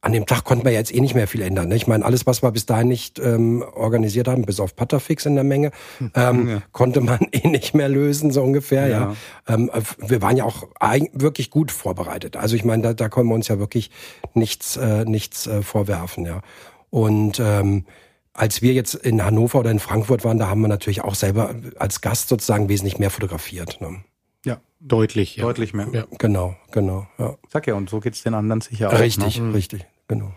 an 0.00 0.12
dem 0.12 0.26
Tag 0.26 0.44
konnten 0.44 0.64
wir 0.64 0.72
jetzt 0.72 0.94
eh 0.94 1.00
nicht 1.00 1.14
mehr 1.14 1.26
viel 1.26 1.42
ändern. 1.42 1.68
Ne? 1.68 1.76
Ich 1.76 1.86
meine, 1.86 2.04
alles, 2.04 2.26
was 2.26 2.42
wir 2.42 2.52
bis 2.52 2.66
dahin 2.66 2.88
nicht 2.88 3.18
ähm, 3.18 3.64
organisiert 3.74 4.28
haben, 4.28 4.42
bis 4.42 4.60
auf 4.60 4.76
Putterfix 4.76 5.26
in 5.26 5.34
der 5.34 5.44
Menge, 5.44 5.70
hm. 5.98 6.10
ähm, 6.14 6.48
ja. 6.48 6.62
konnte 6.72 7.00
man 7.00 7.18
eh 7.32 7.48
nicht 7.48 7.74
mehr 7.74 7.88
lösen, 7.88 8.30
so 8.30 8.42
ungefähr. 8.42 8.86
Ja. 8.88 9.14
ja. 9.48 9.54
Ähm, 9.54 9.70
wir 9.98 10.22
waren 10.22 10.36
ja 10.36 10.44
auch 10.44 10.68
wirklich 11.12 11.50
gut 11.50 11.72
vorbereitet. 11.72 12.36
Also 12.36 12.54
ich 12.56 12.64
meine, 12.64 12.82
da, 12.82 12.94
da 12.94 13.08
können 13.08 13.28
wir 13.28 13.34
uns 13.34 13.48
ja 13.48 13.58
wirklich 13.58 13.90
nichts, 14.34 14.76
äh, 14.76 15.04
nichts 15.04 15.46
äh, 15.46 15.62
vorwerfen. 15.62 16.26
Ja. 16.26 16.42
Und 16.90 17.40
ähm, 17.40 17.84
als 18.32 18.62
wir 18.62 18.72
jetzt 18.72 18.94
in 18.94 19.24
Hannover 19.24 19.58
oder 19.58 19.70
in 19.70 19.80
Frankfurt 19.80 20.24
waren, 20.24 20.38
da 20.38 20.48
haben 20.48 20.60
wir 20.60 20.68
natürlich 20.68 21.02
auch 21.02 21.16
selber 21.16 21.54
als 21.76 22.00
Gast 22.00 22.28
sozusagen 22.28 22.68
wesentlich 22.68 22.98
mehr 22.98 23.10
fotografiert. 23.10 23.80
Ne? 23.80 23.96
Deutlich. 24.80 25.36
Ja. 25.36 25.44
Deutlich 25.44 25.74
mehr. 25.74 25.88
Ja. 25.92 26.04
Genau, 26.18 26.56
genau. 26.70 27.06
Ja. 27.18 27.36
Sag 27.48 27.66
ja, 27.66 27.74
und 27.74 27.90
so 27.90 28.00
geht's 28.00 28.22
den 28.22 28.34
anderen 28.34 28.60
sicher 28.60 28.88
auch. 28.88 28.98
Richtig, 28.98 29.40
ne? 29.40 29.54
richtig, 29.54 29.86
genau. 30.06 30.32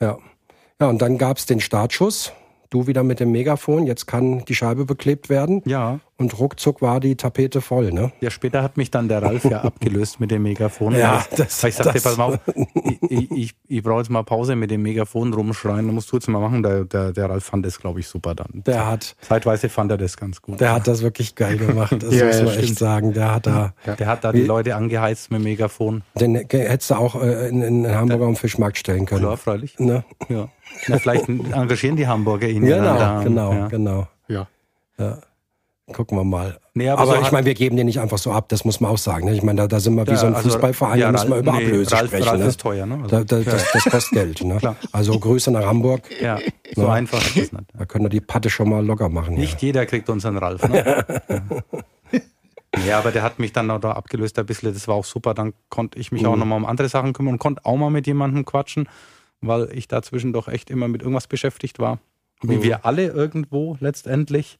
Ja. 0.00 0.18
Ja, 0.80 0.88
und 0.88 1.00
dann 1.00 1.18
gab's 1.18 1.46
den 1.46 1.60
Startschuss. 1.60 2.32
Du 2.70 2.86
wieder 2.86 3.02
mit 3.02 3.20
dem 3.20 3.32
Megafon, 3.32 3.86
jetzt 3.86 4.06
kann 4.06 4.44
die 4.44 4.54
Scheibe 4.54 4.84
beklebt 4.84 5.28
werden. 5.28 5.62
Ja. 5.64 6.00
Und 6.16 6.38
ruckzuck 6.38 6.80
war 6.80 7.00
die 7.00 7.16
Tapete 7.16 7.60
voll, 7.60 7.92
ne? 7.92 8.12
Ja, 8.20 8.30
später 8.30 8.62
hat 8.62 8.76
mich 8.76 8.90
dann 8.92 9.08
der 9.08 9.20
Ralf 9.20 9.44
ja 9.44 9.60
abgelöst 9.64 10.20
mit 10.20 10.30
dem 10.30 10.44
Megafon. 10.44 10.94
Ja, 10.94 11.24
das, 11.36 11.64
ich 11.64 11.74
sagte, 11.74 12.00
pass 12.00 12.16
mal 12.16 12.24
auf, 12.24 12.38
ich, 13.08 13.30
ich, 13.32 13.54
ich, 13.66 13.82
brauche 13.82 13.98
jetzt 13.98 14.10
mal 14.10 14.22
Pause 14.22 14.54
mit 14.54 14.70
dem 14.70 14.82
Megafon 14.82 15.34
rumschreien, 15.34 15.84
du 15.86 15.92
musst 15.92 16.12
du 16.12 16.16
jetzt 16.16 16.28
mal 16.28 16.38
machen. 16.38 16.62
Der, 16.62 16.84
der, 16.84 17.12
der 17.12 17.30
Ralf 17.30 17.44
fand 17.44 17.66
das, 17.66 17.80
glaube 17.80 17.98
ich, 17.98 18.06
super 18.06 18.36
dann. 18.36 18.62
Der 18.64 18.86
hat. 18.86 19.16
Zeitweise 19.22 19.68
fand 19.68 19.90
er 19.90 19.98
das 19.98 20.16
ganz 20.16 20.40
gut. 20.40 20.60
Der 20.60 20.72
hat 20.72 20.86
das 20.86 21.02
wirklich 21.02 21.34
geil 21.34 21.58
gemacht, 21.58 21.96
das 22.00 22.14
ja, 22.14 22.26
muss 22.26 22.42
man 22.42 22.54
ja, 22.54 22.60
echt 22.60 22.78
sagen. 22.78 23.12
Der 23.12 23.34
hat 23.34 23.46
da. 23.48 23.74
Ja. 23.84 23.96
Der 23.96 24.06
hat 24.06 24.22
da 24.22 24.30
die 24.30 24.44
Leute 24.44 24.76
angeheizt 24.76 25.32
mit 25.32 25.40
dem 25.40 25.44
Megafon. 25.44 26.02
Den 26.14 26.36
hättest 26.36 26.90
du 26.90 26.94
auch 26.94 27.20
äh, 27.20 27.48
in, 27.48 27.60
in 27.60 27.88
Hamburg 27.88 28.22
am 28.22 28.36
Fischmarkt 28.36 28.78
stellen 28.78 29.06
können. 29.06 29.22
Klar, 29.22 29.36
freilich. 29.36 29.80
Ne? 29.80 30.04
Ja. 30.28 30.48
Na, 30.88 30.98
vielleicht 30.98 31.28
engagieren 31.28 31.96
die 31.96 32.06
Hamburger 32.06 32.48
ihn 32.48 32.62
genau, 32.64 32.84
ja. 32.84 33.22
Genau, 33.22 33.50
genau, 33.50 33.68
genau. 33.68 34.08
Ja. 34.28 34.46
ja. 34.98 35.18
Gucken 35.92 36.16
wir 36.16 36.24
mal. 36.24 36.58
Nee, 36.72 36.88
aber, 36.88 37.02
aber 37.02 37.16
so 37.16 37.22
ich 37.22 37.30
meine, 37.30 37.44
wir 37.44 37.52
geben 37.52 37.76
den 37.76 37.84
nicht 37.84 38.00
einfach 38.00 38.16
so 38.16 38.32
ab, 38.32 38.48
das 38.48 38.64
muss 38.64 38.80
man 38.80 38.90
auch 38.90 38.98
sagen. 38.98 39.26
Ne? 39.26 39.34
Ich 39.34 39.42
meine, 39.42 39.60
da, 39.60 39.66
da 39.68 39.80
sind 39.80 39.94
wir 39.94 40.06
wie 40.06 40.12
ja, 40.12 40.16
so 40.16 40.26
ein 40.26 40.34
also, 40.34 40.48
Fußballverein, 40.48 40.98
ja, 40.98 41.06
da 41.06 41.12
müssen 41.12 41.28
wir 41.28 41.36
über 41.36 41.52
nee, 41.52 41.66
Ablöse 41.66 41.92
Ralf, 41.92 42.06
sprechen. 42.08 42.28
Ralf 42.28 42.40
ne? 42.40 42.46
ist 42.46 42.60
teuer, 42.60 42.86
ne? 42.86 42.94
Also, 43.02 43.08
da, 43.08 43.24
da, 43.24 43.40
das, 43.40 43.72
das 43.72 43.84
kostet 43.84 44.12
Geld. 44.12 44.44
Ne? 44.44 44.76
Also 44.92 45.18
Grüße 45.18 45.50
nach 45.50 45.66
Hamburg. 45.66 46.08
Ja, 46.22 46.38
so 46.74 46.82
ne? 46.82 46.92
einfach 46.92 47.18
ist 47.18 47.36
das 47.36 47.52
nicht. 47.52 47.64
Da 47.76 47.84
können 47.84 48.06
wir 48.06 48.08
die 48.08 48.22
Patte 48.22 48.48
schon 48.48 48.70
mal 48.70 48.84
locker 48.84 49.10
machen. 49.10 49.34
Nicht 49.34 49.60
ja. 49.60 49.66
jeder 49.66 49.84
kriegt 49.84 50.08
unseren 50.08 50.38
Ralf. 50.38 50.66
Ne? 50.68 51.04
Ja, 52.88 52.98
aber 52.98 53.12
der 53.12 53.22
hat 53.22 53.38
mich 53.38 53.52
dann 53.52 53.70
auch 53.70 53.78
da 53.78 53.92
abgelöst 53.92 54.36
ein 54.36 54.46
bisschen. 54.46 54.74
Das 54.74 54.88
war 54.88 54.96
auch 54.96 55.04
super. 55.04 55.32
Dann 55.32 55.52
konnte 55.68 55.96
ich 55.98 56.10
mich 56.10 56.22
mhm. 56.22 56.28
auch 56.28 56.36
nochmal 56.36 56.58
um 56.58 56.66
andere 56.66 56.88
Sachen 56.88 57.12
kümmern 57.12 57.34
und 57.34 57.38
konnte 57.38 57.64
auch 57.64 57.76
mal 57.76 57.90
mit 57.90 58.08
jemandem 58.08 58.44
quatschen, 58.44 58.88
weil 59.40 59.68
ich 59.72 59.88
dazwischen 59.88 60.32
doch 60.32 60.48
echt 60.48 60.70
immer 60.70 60.88
mit 60.88 61.02
irgendwas 61.02 61.26
beschäftigt 61.26 61.78
war. 61.78 61.98
Wie 62.42 62.56
mhm. 62.56 62.62
wir 62.62 62.84
alle 62.84 63.06
irgendwo 63.06 63.76
letztendlich. 63.80 64.58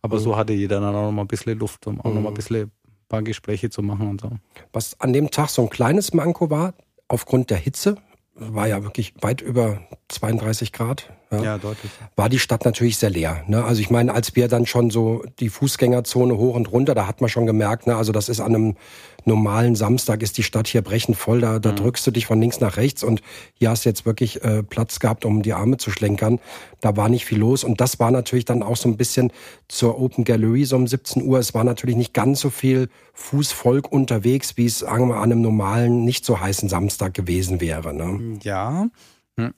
Aber 0.00 0.18
mhm. 0.18 0.22
so 0.22 0.36
hatte 0.36 0.52
jeder 0.52 0.80
dann 0.80 0.94
auch 0.94 1.06
nochmal 1.06 1.24
ein 1.24 1.28
bisschen 1.28 1.58
Luft, 1.58 1.86
um 1.86 2.00
auch 2.00 2.04
mhm. 2.04 2.14
nochmal 2.14 2.32
ein 2.32 2.36
bisschen 2.36 2.66
ein 2.66 2.70
paar 3.08 3.22
Gespräche 3.22 3.70
zu 3.70 3.82
machen 3.82 4.08
und 4.08 4.20
so. 4.20 4.30
Was 4.72 4.98
an 5.00 5.12
dem 5.12 5.30
Tag 5.30 5.48
so 5.48 5.62
ein 5.62 5.70
kleines 5.70 6.12
Manko 6.12 6.50
war, 6.50 6.74
aufgrund 7.08 7.50
der 7.50 7.58
Hitze, 7.58 7.96
war 8.34 8.66
ja 8.66 8.82
wirklich 8.82 9.14
weit 9.20 9.40
über 9.40 9.82
32 10.08 10.72
Grad. 10.72 11.12
Ja, 11.32 11.42
ja 11.42 11.58
deutlich. 11.58 11.90
War 12.16 12.28
die 12.28 12.38
Stadt 12.38 12.64
natürlich 12.64 12.98
sehr 12.98 13.10
leer. 13.10 13.42
Ne? 13.46 13.64
Also 13.64 13.80
ich 13.80 13.90
meine, 13.90 14.14
als 14.14 14.36
wir 14.36 14.48
dann 14.48 14.66
schon 14.66 14.90
so 14.90 15.24
die 15.40 15.48
Fußgängerzone 15.48 16.36
hoch 16.36 16.54
und 16.54 16.70
runter, 16.70 16.94
da 16.94 17.06
hat 17.06 17.20
man 17.20 17.30
schon 17.30 17.46
gemerkt, 17.46 17.86
ne, 17.86 17.96
also 17.96 18.12
das 18.12 18.28
ist 18.28 18.40
an 18.40 18.54
einem 18.54 18.76
normalen 19.24 19.74
Samstag 19.74 20.22
ist 20.22 20.36
die 20.36 20.42
Stadt 20.42 20.66
hier 20.66 20.82
brechend 20.82 21.16
voll, 21.16 21.40
da, 21.40 21.58
da 21.58 21.72
mhm. 21.72 21.76
drückst 21.76 22.06
du 22.06 22.10
dich 22.10 22.26
von 22.26 22.40
links 22.40 22.60
nach 22.60 22.76
rechts 22.76 23.04
und 23.04 23.22
hier 23.54 23.70
hast 23.70 23.84
du 23.84 23.88
jetzt 23.88 24.04
wirklich 24.04 24.42
äh, 24.42 24.62
Platz 24.62 24.98
gehabt, 24.98 25.24
um 25.24 25.42
die 25.42 25.52
Arme 25.52 25.76
zu 25.76 25.90
schlenkern. 25.90 26.40
Da 26.80 26.96
war 26.96 27.08
nicht 27.08 27.24
viel 27.24 27.38
los 27.38 27.62
und 27.64 27.80
das 27.80 28.00
war 28.00 28.10
natürlich 28.10 28.44
dann 28.44 28.62
auch 28.62 28.76
so 28.76 28.88
ein 28.88 28.96
bisschen 28.96 29.32
zur 29.68 30.00
Open 30.00 30.24
Gallery 30.24 30.64
so 30.64 30.76
um 30.76 30.86
17 30.86 31.22
Uhr. 31.22 31.38
Es 31.38 31.54
war 31.54 31.64
natürlich 31.64 31.96
nicht 31.96 32.14
ganz 32.14 32.40
so 32.40 32.50
viel 32.50 32.88
Fußvolk 33.14 33.90
unterwegs, 33.90 34.56
wie 34.56 34.66
es 34.66 34.80
sagen 34.80 35.08
wir, 35.08 35.16
an 35.16 35.30
einem 35.30 35.42
normalen, 35.42 36.04
nicht 36.04 36.24
so 36.24 36.40
heißen 36.40 36.68
Samstag 36.68 37.14
gewesen 37.14 37.60
wäre. 37.60 37.94
Ne? 37.94 38.38
Ja, 38.42 38.88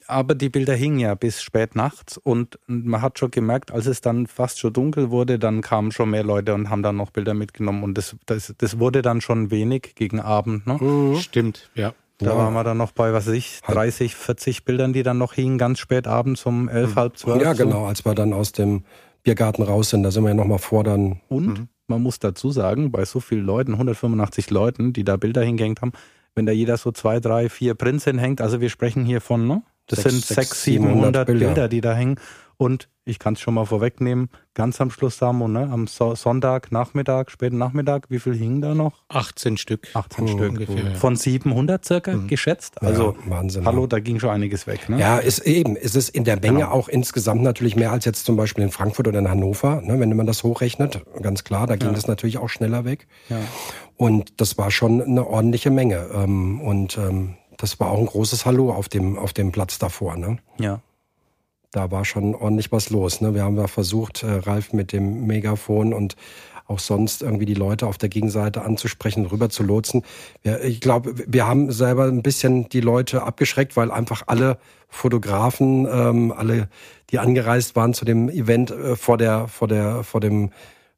aber 0.07 0.35
die 0.35 0.51
Bilder 0.51 0.75
hingen 0.75 1.01
ja 1.01 1.15
bis 1.15 1.43
spät 1.43 1.75
nachts 1.75 2.17
und 2.17 2.59
man 2.67 3.03
hat 3.03 3.19
schon 3.19 3.31
gemerkt, 3.31 3.73
als 3.73 3.87
es 3.87 4.01
dann 4.01 4.27
fast 4.27 4.61
schon 4.61 4.73
dunkel 4.73 5.11
wurde, 5.11 5.39
dann 5.39 5.63
kamen 5.63 5.91
schon 5.91 6.11
mehr 6.11 6.23
Leute 6.23 6.55
und 6.55 6.71
haben 6.71 6.83
dann 6.83 6.97
noch 6.97 7.11
Bilder 7.11 7.35
mitgenommen 7.35 7.83
und 7.83 7.99
das, 7.99 8.17
das, 8.27 8.55
das 8.57 8.79
wurde 8.79 9.03
dann 9.03 9.21
schon 9.21 9.51
wenig 9.51 9.95
gegen 9.97 10.21
Abend. 10.21 10.67
Ne? 10.67 10.79
Mhm. 10.81 11.17
Stimmt, 11.17 11.71
ja. 11.75 11.93
Da 12.19 12.27
ja. 12.27 12.37
waren 12.37 12.55
wir 12.55 12.63
dann 12.63 12.77
noch 12.77 12.93
bei, 12.93 13.13
was 13.13 13.27
weiß 13.27 13.35
ich, 13.35 13.61
30, 13.67 14.15
40 14.15 14.65
Bildern, 14.65 14.93
die 14.93 15.03
dann 15.03 15.19
noch 15.19 15.33
hingen, 15.33 15.59
ganz 15.59 15.81
spät 15.81 16.07
abends 16.07 16.47
um 16.47 16.69
elf, 16.69 16.95
mhm. 16.95 16.97
halb 16.97 17.19
zwölf. 17.19 17.43
Ja, 17.43 17.55
genau, 17.55 17.87
als 17.87 18.05
wir 18.05 18.15
dann 18.15 18.33
aus 18.33 18.53
dem 18.53 18.85
Biergarten 19.25 19.63
raus 19.63 19.91
sind, 19.91 20.05
da 20.05 20.13
sind 20.13 20.23
wir 20.23 20.29
ja 20.29 20.35
nochmal 20.35 20.59
vor 20.59 20.85
dann. 20.85 21.21
Und 21.29 21.47
mhm. 21.47 21.69
man 21.89 22.01
muss 22.03 22.21
dazu 22.21 22.51
sagen, 22.51 22.93
bei 22.93 23.05
so 23.05 23.19
vielen 23.19 23.45
Leuten, 23.45 23.73
185 23.73 24.51
Leuten, 24.51 24.93
die 24.93 25.03
da 25.03 25.17
Bilder 25.17 25.43
hingehängt 25.43 25.83
haben, 25.83 25.93
wenn 26.35 26.47
da 26.47 26.53
jeder 26.53 26.77
so 26.77 26.93
zwei, 26.93 27.21
drei, 27.21 27.49
vier 27.49 27.75
Prints 27.75 28.05
hinhängt, 28.05 28.41
also 28.41 28.61
wir 28.61 28.71
sprechen 28.71 29.05
hier 29.05 29.21
von, 29.21 29.47
ne? 29.47 29.63
Das 29.87 30.01
sechs, 30.01 30.15
sind 30.15 30.25
sechs, 30.25 30.63
700 30.63 31.27
Bilder. 31.27 31.47
Bilder, 31.47 31.69
die 31.69 31.81
da 31.83 31.95
hängen. 31.95 32.19
Und 32.57 32.89
ich 33.05 33.19
kann 33.19 33.35
es 33.35 33.41
schon 33.41 33.55
mal 33.55 33.67
vorwegnehmen, 33.67 34.31
ganz 34.55 34.81
am 34.81 34.91
Schluss, 34.91 35.19
Samu, 35.19 35.49
ne, 35.49 35.69
am 35.71 35.87
so 35.87 36.15
Sonntag, 36.15 36.73
Nachmittag, 36.73 37.31
späten 37.31 37.59
Nachmittag, 37.59 38.07
wie 38.09 38.19
viel 38.19 38.35
hingen 38.35 38.63
da 38.63 38.75
noch? 38.75 39.03
18 39.09 39.59
Stück. 39.59 39.89
18 39.93 40.25
oh, 40.25 40.29
Stück. 40.29 40.51
Ungefähr, 40.51 40.85
ja. 40.85 40.95
Von 40.95 41.17
700 41.17 41.85
circa 41.85 42.13
mhm. 42.13 42.29
geschätzt. 42.29 42.81
Also, 42.81 43.17
ja, 43.25 43.31
Wahnsinn. 43.31 43.67
Hallo, 43.67 43.87
da 43.87 43.99
ging 43.99 44.21
schon 44.21 44.31
einiges 44.31 44.67
weg. 44.67 44.89
Ne? 44.89 44.99
Ja, 44.99 45.19
ist 45.19 45.41
eben, 45.41 45.77
ist 45.77 45.97
es 45.97 46.09
in 46.09 46.25
der 46.25 46.41
Menge 46.41 46.61
genau. 46.61 46.71
auch 46.71 46.89
insgesamt 46.89 47.43
natürlich 47.43 47.77
mehr 47.77 47.93
als 47.93 48.05
jetzt 48.05 48.25
zum 48.25 48.37
Beispiel 48.37 48.65
in 48.65 48.71
Frankfurt 48.71 49.09
oder 49.09 49.19
in 49.19 49.29
Hannover, 49.29 49.83
ne, 49.83 50.01
wenn 50.01 50.17
man 50.17 50.27
das 50.27 50.43
hochrechnet. 50.45 51.03
Ganz 51.21 51.45
klar, 51.45 51.67
da 51.67 51.77
ging 51.77 51.89
ja. 51.89 51.95
das 51.95 52.07
natürlich 52.07 52.39
auch 52.39 52.49
schneller 52.49 52.85
weg. 52.85 53.07
Ja. 53.29 53.41
Und 53.97 54.41
das 54.41 54.59
war 54.59 54.71
schon 54.71 55.03
eine 55.03 55.27
ordentliche 55.27 55.71
Menge. 55.71 56.09
Ähm, 56.13 56.61
und 56.61 56.99
ähm, 56.99 57.37
das 57.57 57.79
war 57.81 57.91
auch 57.91 57.99
ein 57.99 58.07
großes 58.07 58.47
Hallo 58.47 58.73
auf 58.73 58.89
dem, 58.89 59.19
auf 59.19 59.33
dem 59.33 59.53
Platz 59.53 59.79
davor. 59.79 60.17
Ne? 60.17 60.39
Ja. 60.59 60.81
Da 61.71 61.91
war 61.91 62.05
schon 62.05 62.35
ordentlich 62.35 62.73
was 62.73 62.91
los. 62.91 63.21
Ne? 63.21 63.35
Wir 63.35 63.45
haben 63.45 63.57
ja 63.57 63.67
versucht, 63.67 64.23
äh, 64.23 64.31
Ralf 64.31 64.73
mit 64.73 64.93
dem 64.93 65.27
Megafon 65.27 65.93
und 65.93 66.17
auch 66.67 66.79
sonst 66.79 67.23
irgendwie 67.23 67.45
die 67.45 67.55
Leute 67.55 67.87
auf 67.87 67.99
der 67.99 68.09
Gegenseite 68.09 68.63
anzusprechen, 68.63 69.27
rüber 69.27 69.51
zu 69.51 69.63
lotsen. 69.63 70.03
Ja, 70.45 70.59
ich 70.59 70.81
glaube, 70.81 71.15
wir 71.27 71.47
haben 71.47 71.71
selber 71.71 72.05
ein 72.05 72.23
bisschen 72.23 72.69
die 72.71 72.81
Leute 72.81 73.23
abgeschreckt, 73.23 73.77
weil 73.77 73.91
einfach 73.91 74.23
alle 74.27 74.59
Fotografen, 74.89 75.87
ähm, 75.91 76.33
alle, 76.33 76.69
die 77.11 77.19
angereist 77.19 77.77
waren 77.77 77.93
zu 77.93 78.05
dem 78.05 78.31
Event 78.31 78.71
äh, 78.71 78.97
vor 78.97 79.19
der, 79.19 79.49
vor 79.49 79.69
der, 79.69 80.05
vor 80.05 80.21
dem 80.21 80.51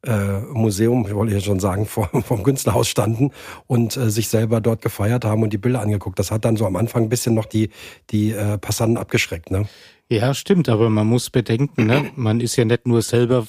äh, 0.07 0.39
Museum, 0.53 1.05
ich 1.07 1.13
wollte 1.13 1.33
ja 1.33 1.39
schon 1.39 1.59
sagen, 1.59 1.85
vor, 1.87 2.09
vom 2.23 2.43
Künstlerhaus 2.43 2.87
standen 2.87 3.31
und 3.67 3.97
äh, 3.97 4.09
sich 4.09 4.27
selber 4.29 4.61
dort 4.61 4.81
gefeiert 4.81 5.25
haben 5.25 5.43
und 5.43 5.51
die 5.51 5.57
Bilder 5.57 5.81
angeguckt. 5.81 6.19
Das 6.19 6.31
hat 6.31 6.45
dann 6.45 6.57
so 6.57 6.65
am 6.65 6.75
Anfang 6.75 7.03
ein 7.03 7.09
bisschen 7.09 7.35
noch 7.35 7.45
die, 7.45 7.69
die 8.09 8.31
äh, 8.31 8.57
Passanten 8.57 8.97
abgeschreckt. 8.97 9.51
Ne? 9.51 9.67
Ja, 10.09 10.33
stimmt, 10.33 10.69
aber 10.69 10.89
man 10.89 11.07
muss 11.07 11.29
bedenken, 11.29 11.85
ne? 11.85 12.11
man 12.15 12.39
ist 12.39 12.55
ja 12.55 12.65
nicht 12.65 12.87
nur 12.87 13.01
selber 13.01 13.45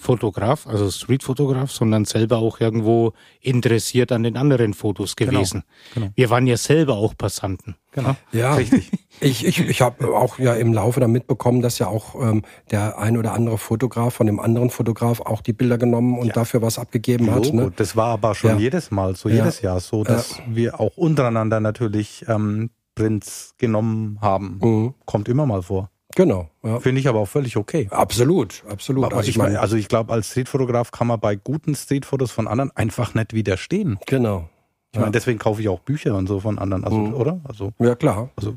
Fotograf, 0.00 0.66
also 0.66 0.90
Streetfotograf, 0.90 1.72
sondern 1.72 2.04
selber 2.04 2.38
auch 2.38 2.60
irgendwo 2.60 3.12
interessiert 3.40 4.12
an 4.12 4.22
den 4.22 4.36
anderen 4.36 4.72
Fotos 4.74 5.16
genau, 5.16 5.32
gewesen. 5.32 5.64
Genau, 5.92 6.06
genau. 6.06 6.12
Wir 6.16 6.30
waren 6.30 6.46
ja 6.46 6.56
selber 6.56 6.94
auch 6.94 7.16
Passanten. 7.16 7.76
Genau. 7.92 8.16
Ja, 8.32 8.54
richtig. 8.54 8.90
Ich, 9.20 9.44
ich, 9.44 9.58
ich 9.58 9.80
habe 9.80 10.14
auch 10.14 10.38
ja 10.38 10.54
im 10.54 10.72
Laufe 10.72 11.00
dann 11.00 11.10
mitbekommen, 11.10 11.60
dass 11.60 11.80
ja 11.80 11.88
auch 11.88 12.14
ähm, 12.14 12.42
der 12.70 13.00
ein 13.00 13.16
oder 13.16 13.32
andere 13.32 13.58
Fotograf 13.58 14.14
von 14.14 14.28
dem 14.28 14.38
anderen 14.38 14.70
Fotograf 14.70 15.20
auch 15.20 15.40
die 15.40 15.52
Bilder 15.52 15.76
genommen 15.76 16.16
und 16.20 16.28
ja. 16.28 16.34
dafür 16.34 16.62
was 16.62 16.78
abgegeben 16.78 17.26
Logo. 17.26 17.44
hat. 17.44 17.52
Ne? 17.52 17.72
Das 17.74 17.96
war 17.96 18.10
aber 18.10 18.36
schon 18.36 18.50
ja. 18.50 18.58
jedes 18.58 18.92
Mal, 18.92 19.16
so 19.16 19.28
jedes 19.28 19.60
ja. 19.60 19.70
Jahr 19.70 19.80
so, 19.80 20.04
dass 20.04 20.40
wir 20.46 20.78
auch 20.78 20.96
untereinander 20.96 21.58
natürlich 21.58 22.24
ähm, 22.28 22.70
Prints 22.94 23.54
genommen 23.58 24.18
haben. 24.20 24.60
Mhm. 24.62 24.94
Kommt 25.04 25.28
immer 25.28 25.46
mal 25.46 25.62
vor. 25.62 25.90
Genau. 26.18 26.50
Ja. 26.64 26.80
Finde 26.80 27.00
ich 27.00 27.06
aber 27.06 27.20
auch 27.20 27.28
völlig 27.28 27.56
okay. 27.56 27.86
Absolut, 27.92 28.64
absolut. 28.68 29.04
Aber 29.04 29.18
also 29.18 29.30
ich 29.30 29.38
meine, 29.38 29.60
also 29.60 29.76
ich 29.76 29.86
glaube, 29.86 30.12
als 30.12 30.30
Streetfotograf 30.30 30.90
kann 30.90 31.06
man 31.06 31.20
bei 31.20 31.36
guten 31.36 31.76
Streetfotos 31.76 32.32
von 32.32 32.48
anderen 32.48 32.72
einfach 32.72 33.14
nicht 33.14 33.34
widerstehen. 33.34 34.00
Genau. 34.06 34.48
Ich 34.90 34.96
ja. 34.96 35.02
meine, 35.02 35.12
deswegen 35.12 35.38
kaufe 35.38 35.60
ich 35.60 35.68
auch 35.68 35.78
Bücher 35.78 36.16
und 36.16 36.26
so 36.26 36.40
von 36.40 36.58
anderen, 36.58 36.82
also, 36.82 36.96
mhm. 36.96 37.14
oder? 37.14 37.40
Also, 37.44 37.70
ja, 37.78 37.94
klar. 37.94 38.30
Also, 38.34 38.56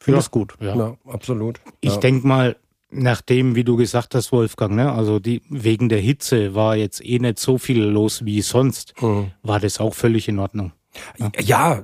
finde 0.00 0.20
es 0.20 0.26
ja. 0.26 0.30
gut. 0.30 0.54
Ja, 0.60 0.76
ja 0.76 0.96
absolut. 1.06 1.60
Ich 1.82 1.94
denke 1.96 2.26
mal, 2.26 2.56
nachdem, 2.88 3.54
wie 3.54 3.64
du 3.64 3.76
gesagt 3.76 4.14
hast, 4.14 4.32
Wolfgang, 4.32 4.74
ne, 4.74 4.90
also 4.90 5.18
die, 5.18 5.42
wegen 5.50 5.90
der 5.90 6.00
Hitze 6.00 6.54
war 6.54 6.74
jetzt 6.74 7.04
eh 7.04 7.18
nicht 7.18 7.38
so 7.38 7.58
viel 7.58 7.82
los 7.82 8.24
wie 8.24 8.40
sonst, 8.40 8.94
mhm. 9.02 9.30
war 9.42 9.60
das 9.60 9.78
auch 9.78 9.92
völlig 9.92 10.26
in 10.26 10.38
Ordnung. 10.38 10.72
Ja, 11.40 11.82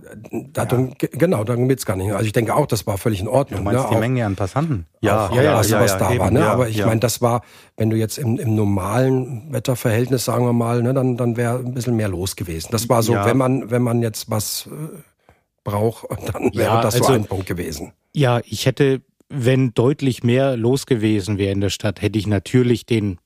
darum, 0.52 0.92
ja. 1.00 1.08
genau, 1.12 1.44
darum 1.44 1.68
geht's 1.68 1.86
gar 1.86 1.96
nicht. 1.96 2.12
Also 2.12 2.26
ich 2.26 2.32
denke 2.32 2.54
auch, 2.54 2.66
das 2.66 2.86
war 2.86 2.98
völlig 2.98 3.20
in 3.20 3.28
Ordnung. 3.28 3.60
Du 3.60 3.64
meinst 3.64 3.82
ne? 3.82 3.88
die 3.90 3.96
auch, 3.96 4.00
Menge 4.00 4.26
an 4.26 4.36
Passanten? 4.36 4.86
Ja, 5.00 5.26
auch, 5.26 5.34
ja, 5.34 5.42
ja, 5.42 5.54
was, 5.56 5.70
ja, 5.70 5.80
was 5.80 5.98
da 5.98 6.10
eben, 6.10 6.20
war. 6.20 6.30
Ne? 6.30 6.46
Aber 6.46 6.68
ich 6.68 6.84
meine, 6.84 7.00
das 7.00 7.20
war, 7.20 7.42
wenn 7.76 7.90
du 7.90 7.96
jetzt 7.96 8.18
im, 8.18 8.38
im 8.38 8.54
normalen 8.54 9.52
Wetterverhältnis, 9.52 10.24
sagen 10.24 10.44
wir 10.44 10.52
mal, 10.52 10.82
ne, 10.82 10.94
dann, 10.94 11.16
dann 11.16 11.36
wäre 11.36 11.58
ein 11.58 11.74
bisschen 11.74 11.96
mehr 11.96 12.08
los 12.08 12.36
gewesen. 12.36 12.68
Das 12.70 12.88
war 12.88 13.02
so, 13.02 13.14
wenn 13.14 13.36
man, 13.36 13.70
wenn 13.70 13.82
man 13.82 14.02
jetzt 14.02 14.30
was 14.30 14.68
äh, 14.68 14.96
braucht, 15.64 16.06
dann 16.32 16.54
wäre 16.54 16.80
das 16.82 16.94
also, 16.94 17.06
so 17.06 17.12
ein 17.12 17.24
Punkt 17.24 17.46
gewesen. 17.46 17.92
Ja, 18.14 18.40
ich 18.44 18.66
hätte, 18.66 19.02
wenn 19.28 19.74
deutlich 19.74 20.22
mehr 20.22 20.56
los 20.56 20.86
gewesen 20.86 21.38
wäre 21.38 21.52
in 21.52 21.60
der 21.60 21.70
Stadt, 21.70 22.02
hätte 22.02 22.18
ich 22.18 22.26
natürlich 22.26 22.86
den 22.86 23.18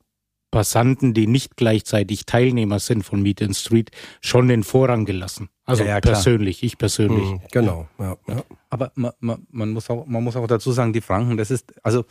Passanten, 0.54 1.14
die 1.14 1.26
nicht 1.26 1.56
gleichzeitig 1.56 2.26
Teilnehmer 2.26 2.78
sind 2.78 3.02
von 3.02 3.20
Meet 3.20 3.42
and 3.42 3.56
Street, 3.56 3.90
schon 4.20 4.46
den 4.46 4.62
Vorrang 4.62 5.04
gelassen. 5.04 5.48
Also 5.64 5.82
ja, 5.82 5.94
ja, 5.96 6.00
persönlich, 6.00 6.62
ich 6.62 6.78
persönlich. 6.78 7.28
Mhm, 7.28 7.40
genau, 7.50 7.88
ja. 7.98 8.16
ja. 8.28 8.44
Aber 8.70 8.92
man, 8.94 9.10
man, 9.18 9.44
man, 9.50 9.70
muss 9.70 9.90
auch, 9.90 10.06
man 10.06 10.22
muss 10.22 10.36
auch 10.36 10.46
dazu 10.46 10.70
sagen, 10.70 10.92
die 10.92 11.00
Franken, 11.00 11.36
das 11.36 11.50
ist, 11.50 11.74
also 11.82 12.04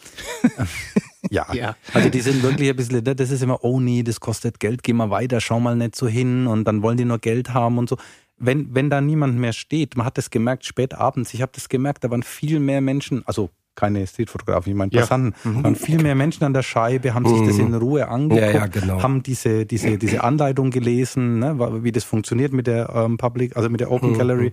ja. 1.32 1.48
ja. 1.54 1.78
Also 1.94 2.10
die 2.10 2.20
sind 2.20 2.44
wirklich 2.44 2.70
ein 2.70 2.76
bisschen, 2.76 3.02
das 3.02 3.32
ist 3.32 3.41
immer, 3.41 3.64
oh 3.64 3.80
nee, 3.80 4.04
das 4.04 4.20
kostet 4.20 4.60
Geld, 4.60 4.84
geh 4.84 4.91
mal 4.91 5.10
weiter, 5.10 5.39
schau 5.39 5.62
mal 5.62 5.78
nicht 5.78 5.96
so 5.96 6.10
hin 6.10 6.46
und 6.46 6.66
dann 6.66 6.82
wollen 6.82 6.98
die 6.98 7.06
nur 7.06 7.20
Geld 7.20 7.54
haben 7.54 7.78
und 7.78 7.88
so. 7.88 7.96
Wenn, 8.36 8.76
wenn 8.76 8.89
da 8.89 9.00
niemand 9.00 9.38
mehr 9.38 9.54
steht, 9.54 9.96
man 9.96 10.06
hat 10.06 10.18
das 10.18 10.32
gemerkt, 10.32 10.66
spät 10.66 10.94
abends, 10.94 11.34
ich 11.34 11.41
habe 11.41 11.54
das 11.56 11.70
gemerkt, 11.70 12.04
da 12.04 12.12
waren 12.12 12.24
viel 12.24 12.60
mehr 12.60 12.82
Menschen, 12.82 13.26
also 13.26 13.52
keine 13.76 14.05
Streetfotografen, 14.05 14.71
ich 14.71 14.78
meine 14.78 14.91
Passanten, 14.91 15.34
ja. 15.43 15.49
mhm. 15.49 15.63
waren 15.63 15.76
viel 15.76 16.01
mehr 16.01 16.15
Menschen 16.15 16.43
an 16.43 16.53
der 16.53 16.63
Scheibe, 16.63 17.13
haben 17.13 17.28
sich 17.28 17.39
mhm. 17.39 17.47
das 17.47 17.57
in 17.57 17.74
Ruhe 17.74 18.07
angeguckt, 18.07 18.53
ja, 18.53 18.59
ja, 18.59 18.67
genau. 18.67 19.01
haben 19.01 19.24
diese, 19.24 19.65
diese, 19.65 19.97
diese 19.97 20.24
Anleitung 20.24 20.69
gelesen, 20.69 21.39
ne, 21.39 21.84
wie 21.84 21.91
das 21.91 22.03
funktioniert 22.03 22.53
mit 22.53 22.67
der 22.67 22.89
ähm, 22.93 23.17
Public, 23.17 23.55
also 23.57 23.69
mit 23.69 23.80
der 23.80 23.91
Open 23.91 24.11
mhm. 24.11 24.17
Gallery. 24.17 24.51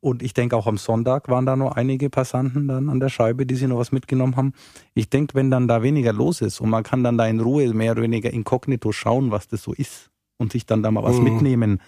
Und 0.00 0.22
ich 0.22 0.32
denke, 0.32 0.56
auch 0.56 0.68
am 0.68 0.78
Sonntag 0.78 1.28
waren 1.28 1.44
da 1.44 1.56
noch 1.56 1.72
einige 1.72 2.08
Passanten 2.08 2.68
dann 2.68 2.88
an 2.88 3.00
der 3.00 3.08
Scheibe, 3.08 3.46
die 3.46 3.56
sich 3.56 3.66
noch 3.66 3.78
was 3.78 3.90
mitgenommen 3.90 4.36
haben. 4.36 4.52
Ich 4.94 5.10
denke, 5.10 5.34
wenn 5.34 5.50
dann 5.50 5.66
da 5.66 5.82
weniger 5.82 6.12
los 6.12 6.40
ist 6.40 6.60
und 6.60 6.70
man 6.70 6.84
kann 6.84 7.02
dann 7.02 7.18
da 7.18 7.26
in 7.26 7.40
Ruhe 7.40 7.72
mehr 7.74 7.92
oder 7.92 8.02
weniger 8.02 8.32
inkognito 8.32 8.92
schauen, 8.92 9.32
was 9.32 9.48
das 9.48 9.62
so 9.62 9.72
ist 9.72 10.10
und 10.36 10.52
sich 10.52 10.66
dann 10.66 10.84
da 10.84 10.92
mal 10.92 11.02
was 11.02 11.16
mhm. 11.16 11.24
mitnehmen, 11.24 11.80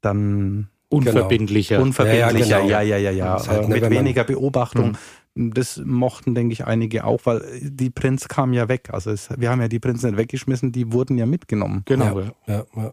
dann 0.00 0.68
Unverbindlicher. 0.88 1.76
Genau. 1.76 1.86
Unverbindlicher, 1.86 2.62
ja, 2.64 2.80
ja, 2.80 2.96
ja, 2.96 3.10
ja. 3.10 3.38
ja. 3.38 3.46
Halt, 3.46 3.64
äh, 3.64 3.68
mit 3.68 3.90
weniger 3.90 4.24
Beobachtung. 4.24 4.90
Mhm. 4.90 4.96
Das 5.36 5.82
mochten, 5.84 6.34
denke 6.34 6.54
ich, 6.54 6.66
einige 6.66 7.04
auch, 7.04 7.20
weil 7.24 7.42
die 7.60 7.90
Prints 7.90 8.26
kamen 8.26 8.54
ja 8.54 8.68
weg. 8.68 8.88
Also 8.92 9.10
es, 9.10 9.28
wir 9.36 9.50
haben 9.50 9.60
ja 9.60 9.68
die 9.68 9.78
Prints 9.78 10.02
nicht 10.02 10.16
weggeschmissen, 10.16 10.72
die 10.72 10.92
wurden 10.92 11.18
ja 11.18 11.26
mitgenommen. 11.26 11.82
Genau. 11.84 12.20
Ja, 12.20 12.32
ja, 12.46 12.66
ja. 12.74 12.92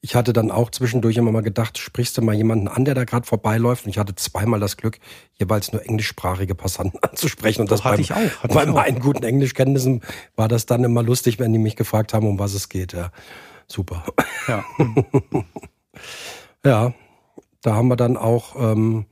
Ich 0.00 0.14
hatte 0.14 0.32
dann 0.32 0.52
auch 0.52 0.70
zwischendurch 0.70 1.16
immer 1.16 1.32
mal 1.32 1.42
gedacht, 1.42 1.76
sprichst 1.76 2.16
du 2.16 2.22
mal 2.22 2.34
jemanden 2.34 2.68
an, 2.68 2.84
der 2.84 2.94
da 2.94 3.04
gerade 3.04 3.26
vorbeiläuft? 3.26 3.84
Und 3.84 3.90
ich 3.90 3.98
hatte 3.98 4.14
zweimal 4.14 4.60
das 4.60 4.76
Glück, 4.76 4.98
jeweils 5.34 5.72
nur 5.72 5.84
englischsprachige 5.84 6.54
Passanten 6.54 6.98
anzusprechen. 7.02 7.62
Und 7.62 7.70
das, 7.70 7.80
das 7.80 7.84
hatte 7.84 7.96
beim, 7.96 8.02
ich 8.02 8.12
auch. 8.12 8.42
Hatte 8.42 8.54
bei 8.54 8.64
ich 8.64 8.70
meinen 8.70 8.98
auch. 8.98 9.02
guten 9.02 9.24
Englischkenntnissen 9.24 10.02
war 10.36 10.46
das 10.46 10.66
dann 10.66 10.84
immer 10.84 11.02
lustig, 11.02 11.38
wenn 11.38 11.52
die 11.52 11.58
mich 11.58 11.74
gefragt 11.74 12.12
haben, 12.14 12.28
um 12.28 12.38
was 12.38 12.54
es 12.54 12.68
geht. 12.68 12.92
Ja, 12.92 13.10
super. 13.66 14.04
Ja, 14.46 14.64
ja 16.64 16.94
da 17.62 17.74
haben 17.74 17.88
wir 17.88 17.96
dann 17.96 18.16
auch 18.16 18.54
ähm, 18.56 19.06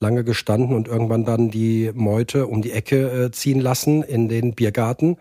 lange 0.00 0.24
gestanden 0.24 0.74
und 0.74 0.88
irgendwann 0.88 1.24
dann 1.24 1.50
die 1.50 1.90
Meute 1.94 2.46
um 2.46 2.62
die 2.62 2.72
Ecke 2.72 3.26
äh, 3.26 3.30
ziehen 3.30 3.60
lassen 3.60 4.02
in 4.02 4.28
den 4.28 4.54
Biergarten. 4.54 5.16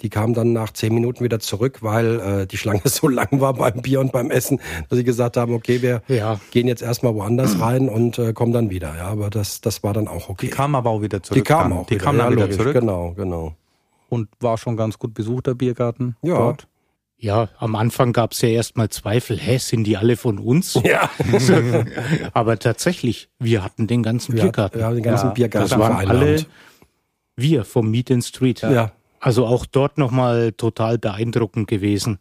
Die 0.00 0.10
kamen 0.10 0.34
dann 0.34 0.52
nach 0.52 0.72
zehn 0.72 0.92
Minuten 0.92 1.22
wieder 1.22 1.38
zurück, 1.38 1.78
weil 1.82 2.20
äh, 2.20 2.46
die 2.46 2.56
Schlange 2.56 2.82
so 2.84 3.06
lang 3.08 3.40
war 3.40 3.54
beim 3.54 3.82
Bier 3.82 4.00
und 4.00 4.12
beim 4.12 4.30
Essen, 4.30 4.60
dass 4.88 4.98
sie 4.98 5.04
gesagt 5.04 5.36
haben, 5.36 5.54
okay, 5.54 5.82
wir 5.82 6.02
ja. 6.08 6.40
gehen 6.50 6.66
jetzt 6.66 6.82
erstmal 6.82 7.14
woanders 7.14 7.60
rein 7.60 7.88
und 7.88 8.18
äh, 8.18 8.32
kommen 8.32 8.52
dann 8.52 8.70
wieder. 8.70 8.96
Ja, 8.96 9.06
aber 9.06 9.30
das, 9.30 9.60
das 9.60 9.82
war 9.82 9.92
dann 9.92 10.08
auch 10.08 10.28
okay. 10.28 10.46
Die 10.46 10.52
kamen 10.52 10.74
aber 10.74 10.90
auch 10.90 11.02
wieder 11.02 11.22
zurück. 11.22 11.36
Die 11.36 11.42
kamen 11.42 11.72
auch 11.72 11.86
die 11.86 11.94
wieder, 11.94 12.04
kamen 12.04 12.18
dann 12.18 12.30
ja, 12.32 12.36
wieder 12.36 12.50
zurück. 12.50 12.74
Genau, 12.74 13.12
genau. 13.12 13.54
Und 14.08 14.28
war 14.40 14.58
schon 14.58 14.76
ganz 14.76 14.98
gut 14.98 15.14
besucht, 15.14 15.46
der 15.46 15.54
Biergarten 15.54 16.16
ja. 16.22 16.36
dort. 16.36 16.66
Ja, 17.24 17.48
am 17.56 17.74
Anfang 17.74 18.12
gab 18.12 18.32
es 18.32 18.42
ja 18.42 18.50
erstmal 18.50 18.90
Zweifel, 18.90 19.38
hä, 19.38 19.56
sind 19.56 19.84
die 19.84 19.96
alle 19.96 20.18
von 20.18 20.38
uns? 20.38 20.74
Ja. 20.84 21.08
aber 22.34 22.58
tatsächlich, 22.58 23.30
wir 23.38 23.64
hatten 23.64 23.86
den 23.86 24.02
ganzen 24.02 24.34
Biergarten. 24.34 24.78
Ja, 24.78 24.92
den 24.92 25.02
ganzen 25.02 25.28
ja, 25.28 25.32
Biergarten. 25.32 25.70
Das 25.70 25.78
waren 25.78 26.06
alle 26.06 26.44
wir 27.34 27.64
vom 27.64 27.90
Meet 27.90 28.10
and 28.10 28.24
Street. 28.24 28.60
Ja. 28.60 28.92
Also 29.20 29.46
auch 29.46 29.64
dort 29.64 29.96
nochmal 29.96 30.52
total 30.52 30.98
beeindruckend 30.98 31.66
gewesen, 31.66 32.18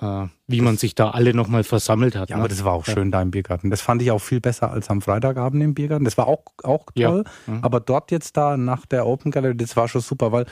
äh, 0.00 0.26
wie 0.50 0.60
man 0.60 0.76
sich 0.76 0.94
da 0.94 1.10
alle 1.10 1.34
nochmal 1.34 1.64
versammelt 1.64 2.16
hat. 2.16 2.30
Ja, 2.30 2.36
ne? 2.36 2.42
aber 2.42 2.48
das 2.48 2.64
war 2.64 2.72
auch 2.72 2.84
schön 2.84 3.10
da 3.10 3.22
im 3.22 3.30
Biergarten. 3.30 3.70
Das 3.70 3.80
fand 3.80 4.02
ich 4.02 4.10
auch 4.10 4.18
viel 4.18 4.40
besser 4.40 4.70
als 4.70 4.90
am 4.90 5.00
Freitagabend 5.00 5.62
im 5.62 5.74
Biergarten. 5.74 6.04
Das 6.04 6.18
war 6.18 6.26
auch, 6.26 6.44
auch 6.62 6.86
toll. 6.94 7.24
Ja. 7.46 7.52
Mhm. 7.52 7.62
Aber 7.62 7.80
dort 7.80 8.10
jetzt 8.10 8.36
da 8.36 8.56
nach 8.56 8.86
der 8.86 9.06
Open 9.06 9.30
Gallery, 9.30 9.56
das 9.56 9.76
war 9.76 9.88
schon 9.88 10.00
super, 10.00 10.32
weil 10.32 10.46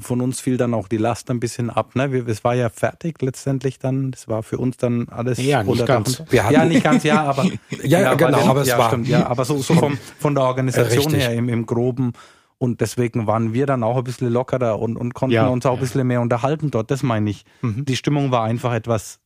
von 0.00 0.20
uns 0.20 0.40
fiel 0.40 0.56
dann 0.56 0.74
auch 0.74 0.88
die 0.88 0.96
Last 0.96 1.30
ein 1.30 1.40
bisschen 1.40 1.70
ab. 1.70 1.94
Ne? 1.94 2.24
Es 2.26 2.44
war 2.44 2.54
ja 2.54 2.68
fertig 2.68 3.20
letztendlich 3.22 3.78
dann. 3.78 4.10
Das 4.10 4.28
war 4.28 4.42
für 4.42 4.58
uns 4.58 4.76
dann 4.76 5.08
alles 5.08 5.38
ja, 5.38 5.62
nicht 5.62 5.86
ganz. 5.86 6.22
ja, 6.30 6.64
nicht 6.64 6.84
ganz, 6.84 7.04
ja, 7.04 7.22
aber 7.22 7.44
ja, 7.44 8.00
ja, 8.00 8.14
genau, 8.14 8.46
aber 8.46 8.62
es 8.62 8.68
ja, 8.68 8.78
war 8.78 8.88
stimmt, 8.88 9.08
ja, 9.08 9.26
aber 9.26 9.44
so, 9.44 9.58
so 9.58 9.74
vom, 9.74 9.98
von 10.18 10.34
der 10.34 10.44
Organisation 10.44 11.14
her 11.14 11.32
im, 11.32 11.48
im 11.48 11.66
Groben 11.66 12.12
und 12.58 12.80
deswegen 12.80 13.26
waren 13.26 13.52
wir 13.52 13.66
dann 13.66 13.82
auch 13.82 13.96
ein 13.96 14.04
bisschen 14.04 14.32
lockerer 14.32 14.78
und, 14.78 14.96
und 14.96 15.14
konnten 15.14 15.34
ja, 15.34 15.46
uns 15.46 15.66
auch 15.66 15.74
ein 15.74 15.80
bisschen 15.80 16.06
mehr 16.06 16.20
unterhalten 16.20 16.70
dort. 16.70 16.90
Das 16.90 17.02
meine 17.02 17.30
ich. 17.30 17.44
Mhm. 17.62 17.84
Die 17.84 17.96
Stimmung 17.96 18.30
war 18.30 18.44
einfach 18.44 18.72
etwas 18.72 19.20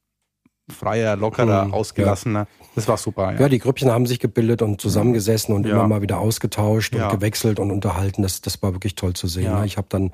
freier, 0.72 1.16
lockerer, 1.16 1.66
mhm, 1.66 1.74
ausgelassener. 1.74 2.40
Ja. 2.40 2.66
Das 2.74 2.88
war 2.88 2.96
super. 2.96 3.32
Ja. 3.32 3.40
ja. 3.40 3.48
die 3.48 3.58
Grüppchen 3.58 3.90
haben 3.90 4.06
sich 4.06 4.20
gebildet 4.20 4.62
und 4.62 4.80
zusammengesessen 4.80 5.54
und 5.54 5.66
ja. 5.66 5.72
immer 5.72 5.88
mal 5.88 6.02
wieder 6.02 6.18
ausgetauscht 6.18 6.94
und 6.94 7.08
gewechselt 7.10 7.58
und 7.58 7.70
unterhalten. 7.70 8.22
Das, 8.22 8.40
das 8.40 8.62
war 8.62 8.72
wirklich 8.72 8.94
toll 8.94 9.14
zu 9.14 9.26
sehen. 9.26 9.52
Ne? 9.52 9.66
Ich 9.66 9.76
habe 9.76 9.88
dann 9.90 10.12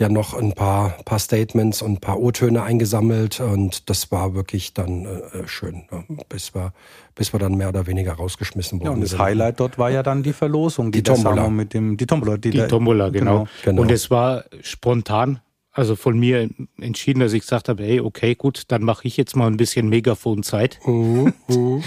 ja 0.00 0.08
noch 0.08 0.34
ein 0.34 0.54
paar, 0.54 0.96
paar 1.04 1.18
Statements 1.18 1.82
und 1.82 1.92
ein 1.92 2.00
paar 2.00 2.18
O-Töne 2.18 2.62
eingesammelt 2.62 3.38
und 3.40 3.90
das 3.90 4.10
war 4.10 4.34
wirklich 4.34 4.72
dann 4.72 5.04
äh, 5.04 5.46
schön, 5.46 5.84
ne? 5.90 6.04
bis, 6.28 6.54
wir, 6.54 6.72
bis 7.14 7.34
wir 7.34 7.38
dann 7.38 7.54
mehr 7.54 7.68
oder 7.68 7.86
weniger 7.86 8.14
rausgeschmissen 8.14 8.80
wurden. 8.80 8.86
Ja, 8.86 8.92
und 8.92 9.02
das 9.02 9.18
Highlight 9.18 9.60
dort 9.60 9.78
war 9.78 9.90
ja 9.90 10.02
dann 10.02 10.22
die 10.22 10.32
Verlosung, 10.32 10.90
die, 10.90 11.02
die 11.02 11.12
Tombola. 11.12 11.50
mit 11.50 11.74
dem, 11.74 11.98
die 11.98 12.06
Tombola. 12.06 12.38
Die, 12.38 12.48
die 12.48 12.66
Tombola, 12.66 13.10
genau. 13.10 13.40
genau. 13.40 13.48
genau. 13.62 13.82
Und 13.82 13.90
es 13.90 14.10
war 14.10 14.44
spontan 14.62 15.40
also 15.72 15.94
von 15.94 16.18
mir 16.18 16.48
entschieden, 16.80 17.20
dass 17.20 17.32
ich 17.32 17.42
gesagt 17.42 17.68
habe, 17.68 17.84
hey, 17.84 18.00
okay, 18.00 18.34
gut, 18.34 18.64
dann 18.68 18.82
mache 18.82 19.06
ich 19.06 19.16
jetzt 19.16 19.36
mal 19.36 19.46
ein 19.46 19.56
bisschen 19.56 19.88
Megafon-Zeit. 19.88 20.80
Uh, 20.84 21.30
uh. 21.48 21.80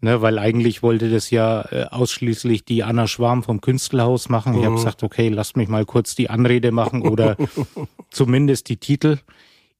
ne, 0.00 0.20
weil 0.20 0.38
eigentlich 0.38 0.82
wollte 0.82 1.10
das 1.10 1.30
ja 1.30 1.62
äh, 1.70 1.84
ausschließlich 1.90 2.64
die 2.64 2.82
Anna 2.82 3.06
Schwarm 3.06 3.42
vom 3.42 3.62
Künstlerhaus 3.62 4.28
machen. 4.28 4.58
Ich 4.58 4.64
habe 4.64 4.74
gesagt, 4.74 5.02
okay, 5.02 5.28
lasst 5.28 5.56
mich 5.56 5.68
mal 5.68 5.86
kurz 5.86 6.14
die 6.14 6.28
Anrede 6.28 6.72
machen 6.72 7.02
oder 7.02 7.36
zumindest 8.10 8.68
die 8.68 8.76
Titel. 8.76 9.18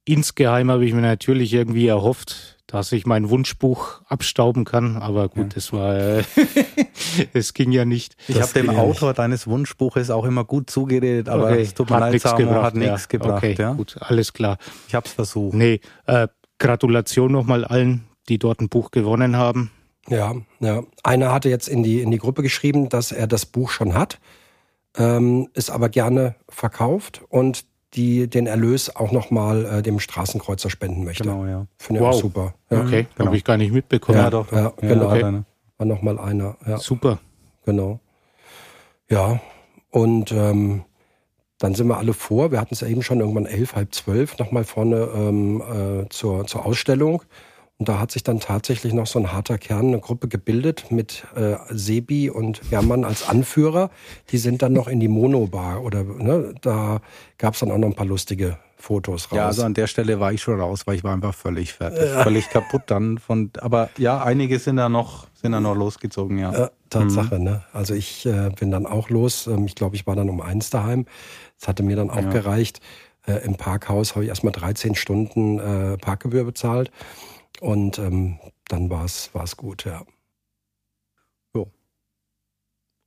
Insgeheim 0.03 0.71
habe 0.71 0.83
ich 0.85 0.93
mir 0.93 1.01
natürlich 1.01 1.53
irgendwie 1.53 1.85
erhofft, 1.87 2.57
dass 2.71 2.91
ich 2.93 3.05
mein 3.05 3.29
Wunschbuch 3.29 4.01
abstauben 4.07 4.63
kann. 4.63 4.97
Aber 4.97 5.27
gut, 5.27 5.37
ja. 5.37 5.49
das 5.55 5.73
war, 5.73 5.95
äh, 5.95 6.23
es 7.33 7.53
ging 7.53 7.71
ja 7.71 7.83
nicht. 7.83 8.15
Ich 8.27 8.41
habe 8.41 8.51
dem 8.53 8.69
Autor 8.69 9.09
nicht. 9.09 9.19
deines 9.19 9.45
Wunschbuches 9.45 10.09
auch 10.09 10.25
immer 10.25 10.45
gut 10.45 10.69
zugeredet, 10.69 11.27
aber 11.27 11.47
okay. 11.47 11.61
es 11.61 11.73
tut 11.73 11.89
mir 11.89 11.97
hat 11.97 12.11
leid, 12.11 12.21
Samo, 12.21 12.37
gebracht, 12.37 12.63
hat 12.63 12.75
nichts 12.75 13.03
ja. 13.03 13.07
gebracht. 13.09 13.37
Okay, 13.43 13.55
ja? 13.59 13.73
gut, 13.73 13.97
alles 13.99 14.31
klar. 14.31 14.57
Ich 14.87 14.95
habe 14.95 15.05
es 15.05 15.13
versucht. 15.13 15.53
Nee, 15.53 15.81
äh, 16.05 16.27
Gratulation 16.59 17.31
nochmal 17.31 17.65
allen, 17.65 18.05
die 18.29 18.39
dort 18.39 18.61
ein 18.61 18.69
Buch 18.69 18.91
gewonnen 18.91 19.35
haben. 19.35 19.71
Ja, 20.07 20.33
ja. 20.59 20.83
Einer 21.03 21.33
hatte 21.33 21.49
jetzt 21.49 21.67
in 21.67 21.83
die, 21.83 22.01
in 22.01 22.09
die 22.09 22.17
Gruppe 22.17 22.41
geschrieben, 22.41 22.89
dass 22.89 23.11
er 23.11 23.27
das 23.27 23.45
Buch 23.45 23.69
schon 23.69 23.93
hat, 23.93 24.19
ähm, 24.97 25.49
ist 25.53 25.69
aber 25.69 25.89
gerne 25.89 26.35
verkauft 26.47 27.21
und 27.29 27.65
die 27.93 28.27
den 28.27 28.47
Erlös 28.47 28.95
auch 28.95 29.11
nochmal 29.11 29.65
äh, 29.65 29.81
dem 29.81 29.99
Straßenkreuzer 29.99 30.69
spenden 30.69 31.03
möchte. 31.03 31.23
Genau, 31.23 31.45
ja. 31.45 31.67
Finde 31.77 32.01
ich 32.01 32.05
wow. 32.05 32.15
auch 32.15 32.19
super. 32.19 32.53
Ja. 32.69 32.81
Okay, 32.81 33.07
genau. 33.15 33.27
habe 33.27 33.37
ich 33.37 33.43
gar 33.43 33.57
nicht 33.57 33.73
mitbekommen. 33.73 34.17
Ja, 34.17 34.29
doch. 34.29 34.51
Ja, 34.51 34.73
genau. 34.79 35.07
Okay. 35.07 35.41
War 35.77 35.85
nochmal 35.85 36.19
einer. 36.19 36.57
Ja. 36.65 36.77
Super. 36.77 37.19
Genau. 37.65 37.99
Ja, 39.09 39.41
und 39.89 40.31
ähm, 40.31 40.85
dann 41.59 41.75
sind 41.75 41.87
wir 41.87 41.97
alle 41.97 42.13
vor. 42.13 42.51
Wir 42.51 42.59
hatten 42.59 42.73
es 42.73 42.81
ja 42.81 42.87
eben 42.87 43.03
schon 43.03 43.19
irgendwann 43.19 43.45
elf, 43.45 43.75
halb 43.75 43.93
zwölf 43.93 44.37
nochmal 44.39 44.63
vorne 44.63 45.09
ähm, 45.13 45.61
äh, 45.61 46.09
zur, 46.09 46.47
zur 46.47 46.65
Ausstellung. 46.65 47.21
Und 47.81 47.89
da 47.89 47.97
hat 47.97 48.11
sich 48.11 48.21
dann 48.21 48.39
tatsächlich 48.39 48.93
noch 48.93 49.07
so 49.07 49.17
ein 49.17 49.33
harter 49.33 49.57
Kern, 49.57 49.87
eine 49.87 49.99
Gruppe 49.99 50.27
gebildet 50.27 50.91
mit 50.91 51.25
äh, 51.35 51.55
Sebi 51.71 52.29
und 52.29 52.61
Hermann 52.69 53.03
als 53.03 53.27
Anführer. 53.27 53.89
Die 54.29 54.37
sind 54.37 54.61
dann 54.61 54.73
noch 54.73 54.87
in 54.87 54.99
die 54.99 55.07
Monobar 55.07 55.81
oder 55.81 56.03
ne, 56.03 56.53
da 56.61 57.01
gab 57.39 57.55
es 57.55 57.61
dann 57.61 57.71
auch 57.71 57.79
noch 57.79 57.87
ein 57.87 57.95
paar 57.95 58.05
lustige 58.05 58.59
Fotos 58.77 59.31
raus. 59.31 59.35
Ja, 59.35 59.47
also 59.47 59.63
an 59.63 59.73
der 59.73 59.87
Stelle 59.87 60.19
war 60.19 60.31
ich 60.31 60.43
schon 60.43 60.61
raus, 60.61 60.85
weil 60.85 60.93
ich 60.93 61.03
war 61.03 61.11
einfach 61.11 61.33
völlig 61.33 61.73
fertig, 61.73 62.03
ja. 62.03 62.21
völlig 62.21 62.51
kaputt 62.51 62.83
dann 62.85 63.17
von. 63.17 63.49
Aber 63.57 63.89
ja, 63.97 64.21
einige 64.21 64.59
sind 64.59 64.75
da 64.75 64.87
noch 64.87 65.25
sind 65.33 65.53
da 65.53 65.59
noch 65.59 65.75
losgezogen, 65.75 66.37
ja. 66.37 66.53
ja 66.53 66.69
Tatsache, 66.91 67.39
mhm. 67.39 67.45
ne? 67.45 67.63
Also 67.73 67.95
ich 67.95 68.27
äh, 68.27 68.51
bin 68.59 68.69
dann 68.69 68.85
auch 68.85 69.09
los. 69.09 69.47
Ähm, 69.47 69.65
ich 69.65 69.73
glaube, 69.73 69.95
ich 69.95 70.05
war 70.05 70.15
dann 70.15 70.29
um 70.29 70.39
eins 70.39 70.69
daheim. 70.69 71.07
Das 71.59 71.67
hatte 71.67 71.81
mir 71.81 71.95
dann 71.95 72.11
auch 72.11 72.21
ja. 72.21 72.29
gereicht. 72.29 72.79
Äh, 73.25 73.43
Im 73.43 73.55
Parkhaus 73.55 74.13
habe 74.13 74.23
ich 74.23 74.29
erstmal 74.29 74.51
13 74.51 74.93
Stunden 74.93 75.57
äh, 75.57 75.97
Parkgebühr 75.97 76.43
bezahlt. 76.43 76.91
Und 77.61 77.99
ähm, 77.99 78.39
dann 78.69 78.89
war 78.89 79.05
es 79.05 79.29
gut, 79.55 79.85
ja. 79.85 80.03
So. 81.53 81.71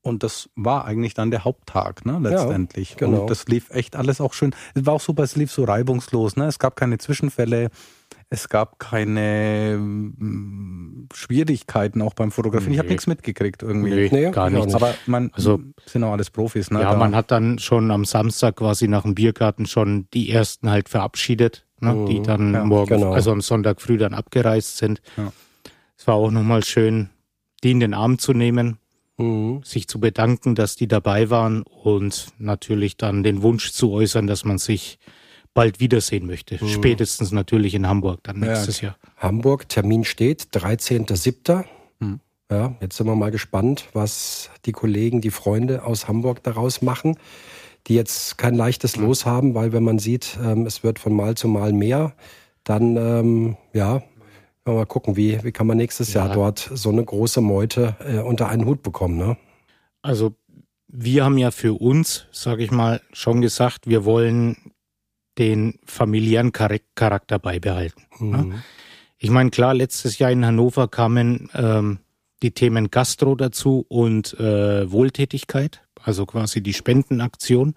Und 0.00 0.22
das 0.22 0.48
war 0.54 0.84
eigentlich 0.84 1.12
dann 1.14 1.32
der 1.32 1.44
Haupttag, 1.44 2.06
ne, 2.06 2.20
letztendlich. 2.20 2.90
Ja, 2.90 2.96
genau. 2.98 3.22
Und 3.22 3.30
das 3.30 3.46
lief 3.46 3.70
echt 3.70 3.96
alles 3.96 4.20
auch 4.20 4.32
schön. 4.32 4.54
Es 4.74 4.86
war 4.86 4.94
auch 4.94 5.00
super, 5.00 5.24
es 5.24 5.34
lief 5.34 5.50
so 5.50 5.64
reibungslos, 5.64 6.36
ne? 6.36 6.46
Es 6.46 6.60
gab 6.60 6.76
keine 6.76 6.98
Zwischenfälle, 6.98 7.70
es 8.30 8.48
gab 8.48 8.78
keine 8.78 9.78
mm, 9.78 11.08
Schwierigkeiten 11.12 12.02
auch 12.02 12.14
beim 12.14 12.30
Fotografieren. 12.30 12.70
Nee. 12.70 12.76
Ich 12.76 12.78
habe 12.80 12.88
nichts 12.88 13.06
mitgekriegt 13.06 13.62
irgendwie. 13.62 14.08
Nee, 14.10 14.30
gar 14.30 14.50
nichts. 14.50 14.74
Aber 14.74 14.94
man 15.06 15.30
also, 15.32 15.60
sind 15.86 16.04
auch 16.04 16.12
alles 16.12 16.30
Profis, 16.30 16.70
ne? 16.70 16.80
Ja, 16.80 16.92
da. 16.92 16.98
man 16.98 17.14
hat 17.14 17.30
dann 17.30 17.58
schon 17.58 17.90
am 17.90 18.04
Samstag 18.04 18.56
quasi 18.56 18.88
nach 18.88 19.02
dem 19.02 19.14
Biergarten 19.14 19.66
schon 19.66 20.08
die 20.12 20.30
ersten 20.30 20.70
halt 20.70 20.88
verabschiedet 20.88 21.64
ne, 21.84 21.94
mhm. 21.94 22.06
die 22.06 22.22
dann 22.22 22.54
ja, 22.54 22.64
morgen, 22.64 22.96
genau. 22.96 23.12
also 23.12 23.30
am 23.30 23.40
Sonntag 23.40 23.80
früh 23.80 23.98
dann 23.98 24.14
abgereist 24.14 24.78
sind. 24.78 25.00
Ja. 25.16 25.32
Es 25.96 26.06
war 26.06 26.16
auch 26.16 26.30
nochmal 26.30 26.64
schön, 26.64 27.10
die 27.62 27.70
in 27.70 27.80
den 27.80 27.94
Arm 27.94 28.18
zu 28.18 28.32
nehmen, 28.32 28.78
mhm. 29.16 29.62
sich 29.62 29.86
zu 29.86 30.00
bedanken, 30.00 30.54
dass 30.54 30.76
die 30.76 30.88
dabei 30.88 31.30
waren 31.30 31.62
und 31.62 32.28
natürlich 32.38 32.96
dann 32.96 33.22
den 33.22 33.42
Wunsch 33.42 33.72
zu 33.72 33.92
äußern, 33.92 34.26
dass 34.26 34.44
man 34.44 34.58
sich 34.58 34.98
bald 35.54 35.80
wiedersehen 35.80 36.26
möchte. 36.26 36.62
Mhm. 36.62 36.68
Spätestens 36.68 37.32
natürlich 37.32 37.74
in 37.74 37.86
Hamburg 37.86 38.20
dann 38.24 38.40
nächstes 38.40 38.80
ja. 38.80 38.88
Jahr. 38.88 38.96
Hamburg, 39.16 39.68
Termin 39.68 40.04
steht, 40.04 40.48
13.07. 40.52 41.64
Mhm. 42.00 42.20
Ja, 42.50 42.74
jetzt 42.80 42.96
sind 42.96 43.06
wir 43.06 43.16
mal 43.16 43.30
gespannt, 43.30 43.86
was 43.94 44.50
die 44.66 44.72
Kollegen, 44.72 45.20
die 45.20 45.30
Freunde 45.30 45.84
aus 45.84 46.08
Hamburg 46.08 46.42
daraus 46.42 46.82
machen 46.82 47.16
die 47.86 47.94
jetzt 47.94 48.38
kein 48.38 48.54
leichtes 48.54 48.96
Los 48.96 49.26
haben, 49.26 49.54
weil 49.54 49.72
wenn 49.72 49.82
man 49.82 49.98
sieht, 49.98 50.38
ähm, 50.42 50.66
es 50.66 50.82
wird 50.82 50.98
von 50.98 51.14
Mal 51.14 51.36
zu 51.36 51.48
Mal 51.48 51.72
mehr, 51.72 52.14
dann 52.64 52.96
ähm, 52.96 53.56
ja, 53.72 54.02
mal 54.64 54.86
gucken, 54.86 55.16
wie, 55.16 55.42
wie 55.44 55.52
kann 55.52 55.66
man 55.66 55.76
nächstes 55.76 56.14
ja. 56.14 56.24
Jahr 56.24 56.34
dort 56.34 56.70
so 56.72 56.88
eine 56.88 57.04
große 57.04 57.40
Meute 57.42 57.96
äh, 58.00 58.18
unter 58.18 58.48
einen 58.48 58.64
Hut 58.64 58.82
bekommen. 58.82 59.18
Ne? 59.18 59.36
Also 60.00 60.34
wir 60.88 61.24
haben 61.24 61.36
ja 61.36 61.50
für 61.50 61.74
uns, 61.74 62.26
sage 62.32 62.64
ich 62.64 62.70
mal, 62.70 63.02
schon 63.12 63.42
gesagt, 63.42 63.86
wir 63.86 64.04
wollen 64.04 64.56
den 65.38 65.78
familiären 65.84 66.52
Charakter 66.52 67.38
beibehalten. 67.38 68.02
Mhm. 68.18 68.30
Ne? 68.30 68.62
Ich 69.18 69.30
meine, 69.30 69.50
klar, 69.50 69.74
letztes 69.74 70.18
Jahr 70.18 70.30
in 70.30 70.44
Hannover 70.44 70.88
kamen 70.88 71.50
ähm, 71.54 71.98
die 72.42 72.50
Themen 72.50 72.90
Gastro 72.90 73.34
dazu 73.34 73.86
und 73.88 74.38
äh, 74.38 74.90
Wohltätigkeit 74.90 75.84
also 76.04 76.26
quasi 76.26 76.62
die 76.62 76.74
Spendenaktion. 76.74 77.74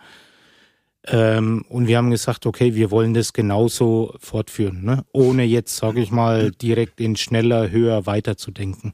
Ähm, 1.05 1.63
und 1.69 1.87
wir 1.87 1.97
haben 1.97 2.11
gesagt, 2.11 2.45
okay, 2.45 2.75
wir 2.75 2.91
wollen 2.91 3.13
das 3.13 3.31
genauso 3.31 4.15
fortführen, 4.19 4.83
ne? 4.83 5.05
ohne 5.13 5.43
jetzt, 5.43 5.77
sage 5.77 6.01
ich 6.01 6.11
mal, 6.11 6.51
direkt 6.51 6.99
in 6.99 7.15
schneller, 7.15 7.71
höher 7.71 8.05
weiterzudenken. 8.05 8.93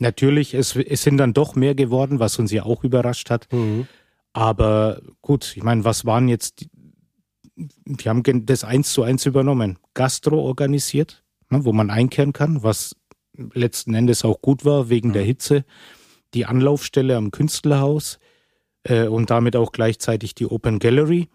Natürlich, 0.00 0.54
es, 0.54 0.74
es 0.76 1.02
sind 1.02 1.18
dann 1.18 1.32
doch 1.32 1.54
mehr 1.54 1.74
geworden, 1.74 2.18
was 2.18 2.38
uns 2.38 2.50
ja 2.52 2.64
auch 2.64 2.84
überrascht 2.84 3.30
hat. 3.30 3.48
Mhm. 3.52 3.86
Aber 4.32 5.00
gut, 5.22 5.56
ich 5.56 5.62
meine, 5.62 5.84
was 5.84 6.04
waren 6.04 6.28
jetzt, 6.28 6.66
die, 7.58 7.68
wir 7.84 8.10
haben 8.10 8.46
das 8.46 8.64
eins 8.64 8.92
zu 8.92 9.02
eins 9.02 9.26
übernommen. 9.26 9.78
Gastro 9.94 10.40
organisiert, 10.40 11.24
ne, 11.50 11.64
wo 11.64 11.72
man 11.72 11.90
einkehren 11.90 12.32
kann, 12.32 12.62
was 12.62 12.94
letzten 13.52 13.94
Endes 13.94 14.24
auch 14.24 14.40
gut 14.40 14.64
war 14.64 14.88
wegen 14.88 15.08
mhm. 15.08 15.14
der 15.14 15.24
Hitze. 15.24 15.64
Die 16.34 16.46
Anlaufstelle 16.46 17.16
am 17.16 17.30
Künstlerhaus 17.30 18.18
äh, 18.84 19.06
und 19.06 19.30
damit 19.30 19.56
auch 19.56 19.72
gleichzeitig 19.72 20.34
die 20.34 20.46
Open 20.46 20.78
Gallery. 20.78 21.28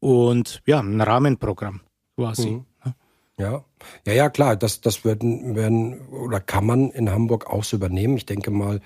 Und 0.00 0.62
ja, 0.66 0.80
ein 0.80 1.00
Rahmenprogramm 1.00 1.80
quasi. 2.16 2.50
Mhm. 2.50 2.66
Ne? 2.84 2.94
Ja, 3.38 3.64
ja, 4.06 4.12
ja, 4.12 4.30
klar, 4.30 4.56
das, 4.56 4.80
das 4.80 5.04
werden, 5.04 5.56
werden 5.56 6.00
oder 6.08 6.40
kann 6.40 6.66
man 6.66 6.90
in 6.90 7.10
Hamburg 7.10 7.46
auch 7.46 7.64
so 7.64 7.76
übernehmen. 7.76 8.16
Ich 8.16 8.26
denke 8.26 8.50
mal, 8.50 8.80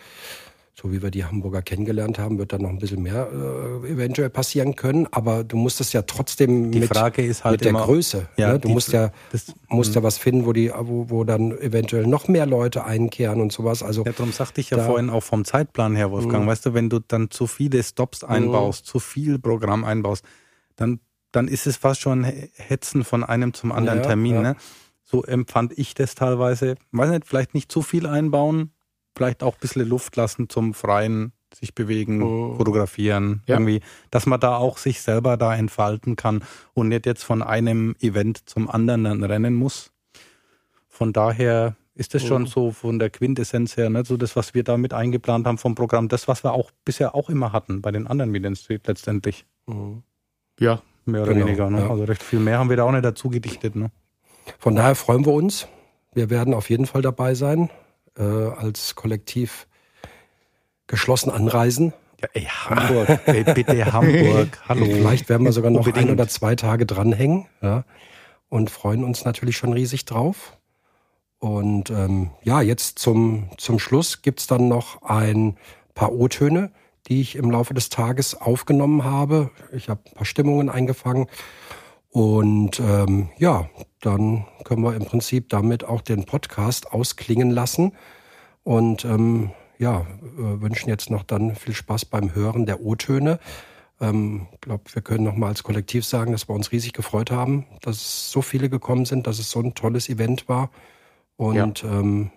so 0.79 0.93
wie 0.93 1.03
wir 1.03 1.11
die 1.11 1.25
Hamburger 1.25 1.63
kennengelernt 1.63 2.19
haben, 2.19 2.39
wird 2.39 2.53
da 2.53 2.59
noch 2.59 2.69
ein 2.69 2.79
bisschen 2.79 3.03
mehr 3.03 3.29
äh, 3.33 3.91
eventuell 3.91 4.29
passieren 4.29 4.77
können. 4.77 5.09
Aber 5.11 5.43
du 5.43 5.57
musst 5.57 5.81
es 5.81 5.95
ja 5.95 6.03
trotzdem 6.03 6.71
die 6.71 6.81
mit, 6.81 6.89
Frage 6.91 7.25
ist 7.25 7.45
halt 7.45 7.53
mit 7.53 7.61
der 7.63 7.71
immer, 7.71 7.85
Größe. 7.85 8.29
Ja, 8.37 8.53
ne? 8.53 8.59
Du 8.59 8.69
musst 8.69 8.93
ja 8.93 9.11
das, 9.33 9.55
musst 9.69 9.95
ja 9.95 10.03
mhm. 10.03 10.05
was 10.05 10.19
finden, 10.19 10.45
wo 10.45 10.53
die, 10.53 10.71
wo, 10.79 11.09
wo 11.09 11.25
dann 11.25 11.53
eventuell 11.59 12.07
noch 12.07 12.29
mehr 12.29 12.45
Leute 12.45 12.85
einkehren 12.85 13.41
und 13.41 13.53
sowas. 13.53 13.83
Also 13.83 14.05
ja, 14.05 14.13
darum 14.13 14.33
sagte 14.33 14.61
ich 14.61 14.69
ja 14.69 14.77
da, 14.77 14.85
vorhin 14.85 15.09
auch 15.09 15.23
vom 15.23 15.47
Zeitplan 15.47 15.97
her, 15.97 16.11
Wolfgang. 16.11 16.45
Mh. 16.45 16.51
Weißt 16.51 16.67
du, 16.67 16.75
wenn 16.75 16.91
du 16.91 16.99
dann 16.99 17.31
zu 17.31 17.47
viele 17.47 17.83
Stops 17.83 18.23
einbaust, 18.23 18.85
mh. 18.85 18.91
zu 18.91 18.99
viel 18.99 19.39
Programm 19.39 19.83
einbaust, 19.85 20.25
dann 20.77 21.01
dann 21.33 21.49
ist 21.49 21.67
es 21.67 21.77
fast 21.77 22.01
schon 22.01 22.25
Hetzen 22.25 23.05
von 23.05 23.23
einem 23.23 23.53
zum 23.53 23.71
anderen 23.71 23.99
ja, 23.99 24.07
Termin. 24.07 24.35
Ja. 24.37 24.43
Ne? 24.43 24.57
So 25.05 25.23
empfand 25.23 25.79
ich 25.79 25.95
das 25.95 26.15
teilweise. 26.15 26.77
Weiß 26.93 27.11
nicht, 27.11 27.27
vielleicht 27.27 27.55
nicht 27.55 27.71
zu 27.71 27.83
viel 27.83 28.07
einbauen, 28.07 28.73
vielleicht 29.17 29.43
auch 29.43 29.55
ein 29.55 29.61
bisschen 29.61 29.89
Luft 29.89 30.17
lassen 30.17 30.49
zum 30.49 30.75
freien 30.75 31.33
sich 31.55 31.75
bewegen, 31.75 32.23
oh. 32.23 32.55
fotografieren, 32.57 33.43
ja. 33.47 33.55
irgendwie, 33.55 33.81
dass 34.11 34.27
man 34.27 34.41
da 34.41 34.57
auch 34.57 34.79
sich 34.79 35.01
selber 35.01 35.37
da 35.37 35.55
entfalten 35.55 36.17
kann 36.17 36.45
und 36.75 36.89
nicht 36.89 37.07
jetzt 37.07 37.25
von 37.25 37.43
einem 37.43 37.97
Event 38.01 38.49
zum 38.49 38.69
anderen 38.69 39.05
dann 39.05 39.25
rennen 39.25 39.55
muss. 39.55 39.93
Von 40.89 41.13
daher 41.13 41.77
ist 41.95 42.15
das 42.15 42.25
oh. 42.25 42.27
schon 42.27 42.47
so 42.47 42.73
von 42.73 42.99
der 42.99 43.11
Quintessenz 43.11 43.77
her, 43.77 43.89
ne, 43.89 44.05
so 44.05 44.17
das, 44.17 44.37
was 44.37 44.55
wir 44.55 44.65
da 44.65 44.77
mit 44.77 44.93
eingeplant 44.93 45.47
haben 45.47 45.57
vom 45.57 45.75
Programm, 45.75 46.09
das, 46.09 46.29
was 46.29 46.45
wir 46.45 46.53
auch 46.53 46.71
bisher 46.85 47.15
auch 47.15 47.31
immer 47.31 47.53
hatten 47.53 47.81
bei 47.81 47.91
den 47.91 48.07
anderen 48.07 48.31
Mediens 48.31 48.69
letztendlich. 48.69 49.47
Oh. 49.67 49.97
Ja, 50.61 50.83
mehr 51.07 51.23
oder 51.23 51.33
genau, 51.33 51.47
weniger. 51.47 51.71
Ne? 51.71 51.81
Ja. 51.81 51.91
Also 51.91 52.05
recht 52.05 52.23
viel 52.23 52.41
mehr 52.41 52.59
haben 52.59 52.69
wir 52.69 52.77
da 52.77 52.85
auch 52.85 52.93
nicht 52.93 53.05
dazu 53.05 53.31
gedichtet. 53.31 53.77
Ne? 53.77 53.91
Von 54.59 54.77
daher 54.77 54.95
freuen 54.95 55.25
wir 55.25 55.33
uns. 55.33 55.69
Wir 56.13 56.29
werden 56.29 56.55
auf 56.55 56.71
jeden 56.71 56.87
Fall 56.87 57.03
dabei 57.03 57.35
sein 57.35 57.71
äh, 58.19 58.23
als 58.23 58.95
Kollektiv 58.95 59.67
geschlossen 60.87 61.31
anreisen. 61.31 61.93
Ja, 62.21 62.29
ey, 62.33 62.45
Hamburg, 62.45 63.21
ey, 63.27 63.45
bitte 63.45 63.93
Hamburg, 63.93 64.59
hallo. 64.69 64.87
Vielleicht 64.87 65.29
werden 65.29 65.45
wir 65.45 65.53
sogar 65.53 65.71
noch 65.71 65.81
Unbedingt. 65.81 66.09
ein 66.09 66.13
oder 66.13 66.29
zwei 66.29 66.57
Tage 66.57 66.87
dranhängen 66.87 67.47
ja, 67.61 67.85
und 68.49 68.71
freuen 68.71 69.05
uns 69.05 69.25
natürlich 69.25 69.57
schon 69.57 69.73
riesig 69.73 70.05
drauf. 70.07 70.57
Und 71.39 71.91
ähm, 71.91 72.31
ja, 72.43 72.63
jetzt 72.63 72.99
zum, 72.99 73.51
zum 73.59 73.79
Schluss 73.79 74.23
gibt's 74.23 74.47
dann 74.47 74.69
noch 74.69 75.03
ein 75.03 75.57
paar 75.95 76.13
O-Töne, 76.13 76.71
die 77.09 77.21
ich 77.21 77.37
im 77.37 77.51
Laufe 77.51 77.75
des 77.75 77.91
Tages 77.91 78.35
aufgenommen 78.41 79.05
habe. 79.05 79.51
Ich 79.73 79.89
habe 79.89 80.01
ein 80.07 80.15
paar 80.15 80.25
Stimmungen 80.25 80.71
eingefangen. 80.71 81.27
Und 82.11 82.81
ähm, 82.81 83.29
ja, 83.37 83.69
dann 84.01 84.47
können 84.65 84.83
wir 84.83 84.95
im 84.95 85.05
Prinzip 85.05 85.49
damit 85.49 85.85
auch 85.85 86.01
den 86.01 86.25
Podcast 86.25 86.93
ausklingen 86.93 87.51
lassen. 87.51 87.93
Und 88.63 89.05
ähm, 89.05 89.51
ja, 89.79 90.01
äh, 90.01 90.61
wünschen 90.61 90.89
jetzt 90.89 91.11
noch 91.11 91.23
dann 91.23 91.55
viel 91.55 91.75
Spaß 91.75 92.07
beim 92.07 92.35
Hören 92.35 92.67
der 92.67 92.81
O-Töne. 92.81 93.39
Ich 93.99 94.07
ähm, 94.07 94.49
glaube, 94.61 94.85
wir 94.93 95.03
können 95.03 95.25
noch 95.25 95.37
mal 95.37 95.49
als 95.49 95.63
Kollektiv 95.63 96.05
sagen, 96.05 96.33
dass 96.33 96.49
wir 96.49 96.55
uns 96.55 96.73
riesig 96.73 96.93
gefreut 96.93 97.31
haben, 97.31 97.67
dass 97.83 98.31
so 98.31 98.43
viele 98.43 98.69
gekommen 98.69 99.07
sind, 99.07 99.27
dass 99.27 99.39
es 99.39 99.51
so 99.51 99.61
ein 99.61 99.75
tolles 99.75 100.09
Event 100.09 100.49
war. 100.49 100.71
Und 101.37 101.83
ja. 101.83 101.99
ähm, 102.01 102.31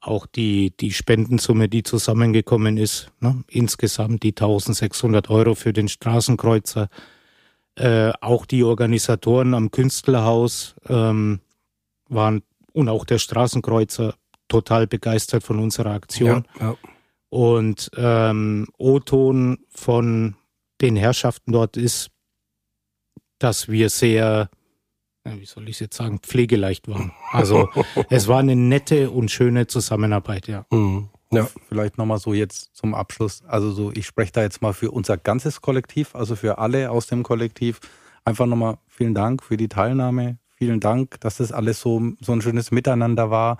auch 0.00 0.26
die, 0.26 0.72
die 0.78 0.92
Spendensumme, 0.92 1.68
die 1.68 1.82
zusammengekommen 1.82 2.76
ist, 2.76 3.10
ne? 3.20 3.42
insgesamt 3.48 4.22
die 4.22 4.30
1600 4.30 5.28
Euro 5.30 5.54
für 5.54 5.72
den 5.72 5.88
Straßenkreuzer, 5.88 6.88
äh, 7.78 8.12
auch 8.20 8.46
die 8.46 8.64
Organisatoren 8.64 9.54
am 9.54 9.70
Künstlerhaus 9.70 10.74
ähm, 10.88 11.40
waren 12.08 12.42
und 12.72 12.88
auch 12.88 13.04
der 13.04 13.18
Straßenkreuzer 13.18 14.14
total 14.48 14.86
begeistert 14.86 15.42
von 15.42 15.58
unserer 15.58 15.92
Aktion. 15.92 16.46
Ja, 16.58 16.66
ja. 16.66 16.76
Und 17.30 17.90
ähm, 17.96 18.66
O-Ton 18.78 19.58
von 19.68 20.36
den 20.80 20.96
Herrschaften 20.96 21.52
dort 21.52 21.76
ist, 21.76 22.10
dass 23.38 23.68
wir 23.68 23.90
sehr, 23.90 24.48
wie 25.24 25.44
soll 25.44 25.64
ich 25.64 25.76
es 25.76 25.80
jetzt 25.80 25.96
sagen, 25.96 26.20
pflegeleicht 26.20 26.88
waren. 26.88 27.12
Also 27.30 27.68
es 28.10 28.28
war 28.28 28.38
eine 28.38 28.56
nette 28.56 29.10
und 29.10 29.30
schöne 29.30 29.66
Zusammenarbeit, 29.66 30.48
ja. 30.48 30.66
Mhm. 30.70 31.10
Ja, 31.32 31.48
vielleicht 31.68 31.98
nochmal 31.98 32.18
so 32.18 32.32
jetzt 32.32 32.74
zum 32.74 32.94
Abschluss. 32.94 33.42
Also 33.46 33.70
so, 33.70 33.92
ich 33.92 34.06
spreche 34.06 34.32
da 34.32 34.42
jetzt 34.42 34.62
mal 34.62 34.72
für 34.72 34.90
unser 34.90 35.16
ganzes 35.16 35.60
Kollektiv, 35.60 36.14
also 36.14 36.36
für 36.36 36.58
alle 36.58 36.90
aus 36.90 37.06
dem 37.06 37.22
Kollektiv. 37.22 37.80
Einfach 38.24 38.46
nochmal 38.46 38.78
vielen 38.86 39.14
Dank 39.14 39.42
für 39.42 39.56
die 39.56 39.68
Teilnahme. 39.68 40.38
Vielen 40.56 40.80
Dank, 40.80 41.20
dass 41.20 41.36
das 41.36 41.52
alles 41.52 41.80
so, 41.80 42.02
so 42.20 42.32
ein 42.32 42.42
schönes 42.42 42.70
Miteinander 42.70 43.30
war 43.30 43.58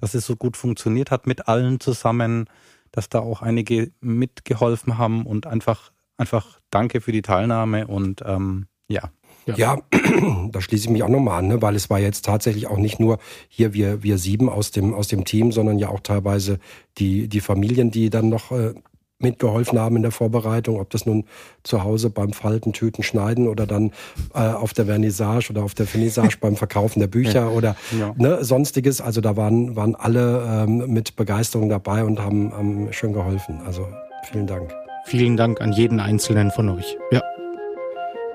dass 0.00 0.14
es 0.14 0.26
so 0.26 0.34
gut 0.34 0.56
funktioniert 0.56 1.10
hat 1.10 1.26
mit 1.26 1.46
allen 1.46 1.78
zusammen, 1.78 2.46
dass 2.90 3.08
da 3.08 3.20
auch 3.20 3.42
einige 3.42 3.92
mitgeholfen 4.00 4.98
haben 4.98 5.26
und 5.26 5.46
einfach, 5.46 5.92
einfach 6.16 6.58
danke 6.70 7.00
für 7.00 7.12
die 7.12 7.22
Teilnahme 7.22 7.86
und 7.86 8.22
ähm, 8.24 8.66
ja. 8.88 9.10
Ja. 9.56 9.76
ja, 9.92 10.48
da 10.52 10.60
schließe 10.60 10.84
ich 10.84 10.90
mich 10.90 11.02
auch 11.02 11.08
nochmal 11.08 11.38
an, 11.38 11.48
ne? 11.48 11.62
weil 11.62 11.76
es 11.76 11.90
war 11.90 11.98
jetzt 11.98 12.24
tatsächlich 12.24 12.66
auch 12.66 12.78
nicht 12.78 13.00
nur 13.00 13.18
hier 13.48 13.72
wir, 13.74 14.02
wir 14.02 14.18
sieben 14.18 14.48
aus 14.48 14.70
dem, 14.70 14.94
aus 14.94 15.08
dem 15.08 15.24
Team, 15.24 15.52
sondern 15.52 15.78
ja 15.78 15.88
auch 15.88 16.00
teilweise 16.00 16.58
die, 16.98 17.28
die 17.28 17.40
Familien, 17.40 17.90
die 17.90 18.10
dann 18.10 18.28
noch 18.28 18.52
äh, 18.52 18.74
mitgeholfen 19.20 19.78
haben 19.78 19.96
in 19.96 20.02
der 20.02 20.10
Vorbereitung, 20.10 20.80
ob 20.80 20.90
das 20.90 21.06
nun 21.06 21.24
zu 21.62 21.84
Hause 21.84 22.10
beim 22.10 22.32
Falten, 22.32 22.72
Tüten, 22.72 23.02
Schneiden 23.02 23.48
oder 23.48 23.66
dann 23.66 23.92
äh, 24.34 24.38
auf 24.38 24.72
der 24.72 24.86
Vernissage 24.86 25.50
oder 25.50 25.62
auf 25.62 25.74
der 25.74 25.86
Finissage 25.86 26.36
beim 26.40 26.56
Verkaufen 26.56 27.00
der 27.00 27.06
Bücher 27.06 27.42
ja. 27.42 27.48
oder 27.48 27.76
ja. 27.98 28.14
Ne, 28.16 28.44
sonstiges. 28.44 29.00
Also 29.00 29.20
da 29.20 29.36
waren, 29.36 29.76
waren 29.76 29.94
alle 29.94 30.64
ähm, 30.66 30.92
mit 30.92 31.16
Begeisterung 31.16 31.68
dabei 31.68 32.04
und 32.04 32.20
haben, 32.20 32.52
haben 32.52 32.92
schön 32.92 33.12
geholfen. 33.12 33.60
Also 33.66 33.86
vielen 34.30 34.46
Dank. 34.46 34.74
Vielen 35.04 35.36
Dank 35.36 35.60
an 35.60 35.72
jeden 35.72 35.98
Einzelnen 35.98 36.50
von 36.50 36.68
euch. 36.68 36.96
Ja. 37.10 37.22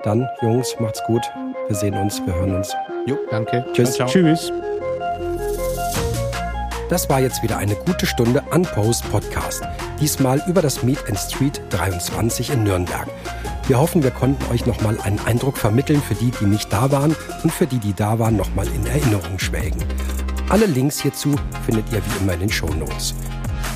Dann, 0.04 0.28
Jungs, 0.42 0.76
macht's 0.78 1.02
gut. 1.04 1.22
Wir 1.66 1.76
sehen 1.76 1.94
uns, 1.94 2.20
wir 2.24 2.34
hören 2.34 2.54
uns. 2.54 2.72
Jo, 3.06 3.18
danke. 3.30 3.64
Tschüss. 3.72 3.94
Ciao. 3.94 4.08
Tschüss. 4.08 4.52
Das 6.88 7.08
war 7.08 7.20
jetzt 7.20 7.42
wieder 7.42 7.58
eine 7.58 7.74
gute 7.74 8.06
Stunde 8.06 8.42
Unpost 8.52 9.10
Podcast. 9.10 9.62
Diesmal 10.00 10.40
über 10.46 10.62
das 10.62 10.82
Meet 10.84 11.08
and 11.08 11.18
Street 11.18 11.60
23 11.70 12.50
in 12.50 12.62
Nürnberg. 12.62 13.08
Wir 13.66 13.80
hoffen, 13.80 14.04
wir 14.04 14.12
konnten 14.12 14.52
euch 14.52 14.64
nochmal 14.66 14.96
einen 15.00 15.18
Eindruck 15.26 15.58
vermitteln 15.58 16.00
für 16.00 16.14
die, 16.14 16.30
die 16.30 16.44
nicht 16.44 16.72
da 16.72 16.92
waren 16.92 17.16
und 17.42 17.52
für 17.52 17.66
die, 17.66 17.78
die 17.80 17.94
da 17.94 18.20
waren, 18.20 18.36
nochmal 18.36 18.68
in 18.68 18.86
Erinnerung 18.86 19.40
schwelgen. 19.40 19.82
Alle 20.48 20.66
Links 20.66 21.00
hierzu 21.00 21.34
findet 21.64 21.92
ihr 21.92 22.00
wie 22.04 22.22
immer 22.22 22.34
in 22.34 22.40
den 22.40 22.50
Show 22.50 22.68
Notes. 22.68 23.14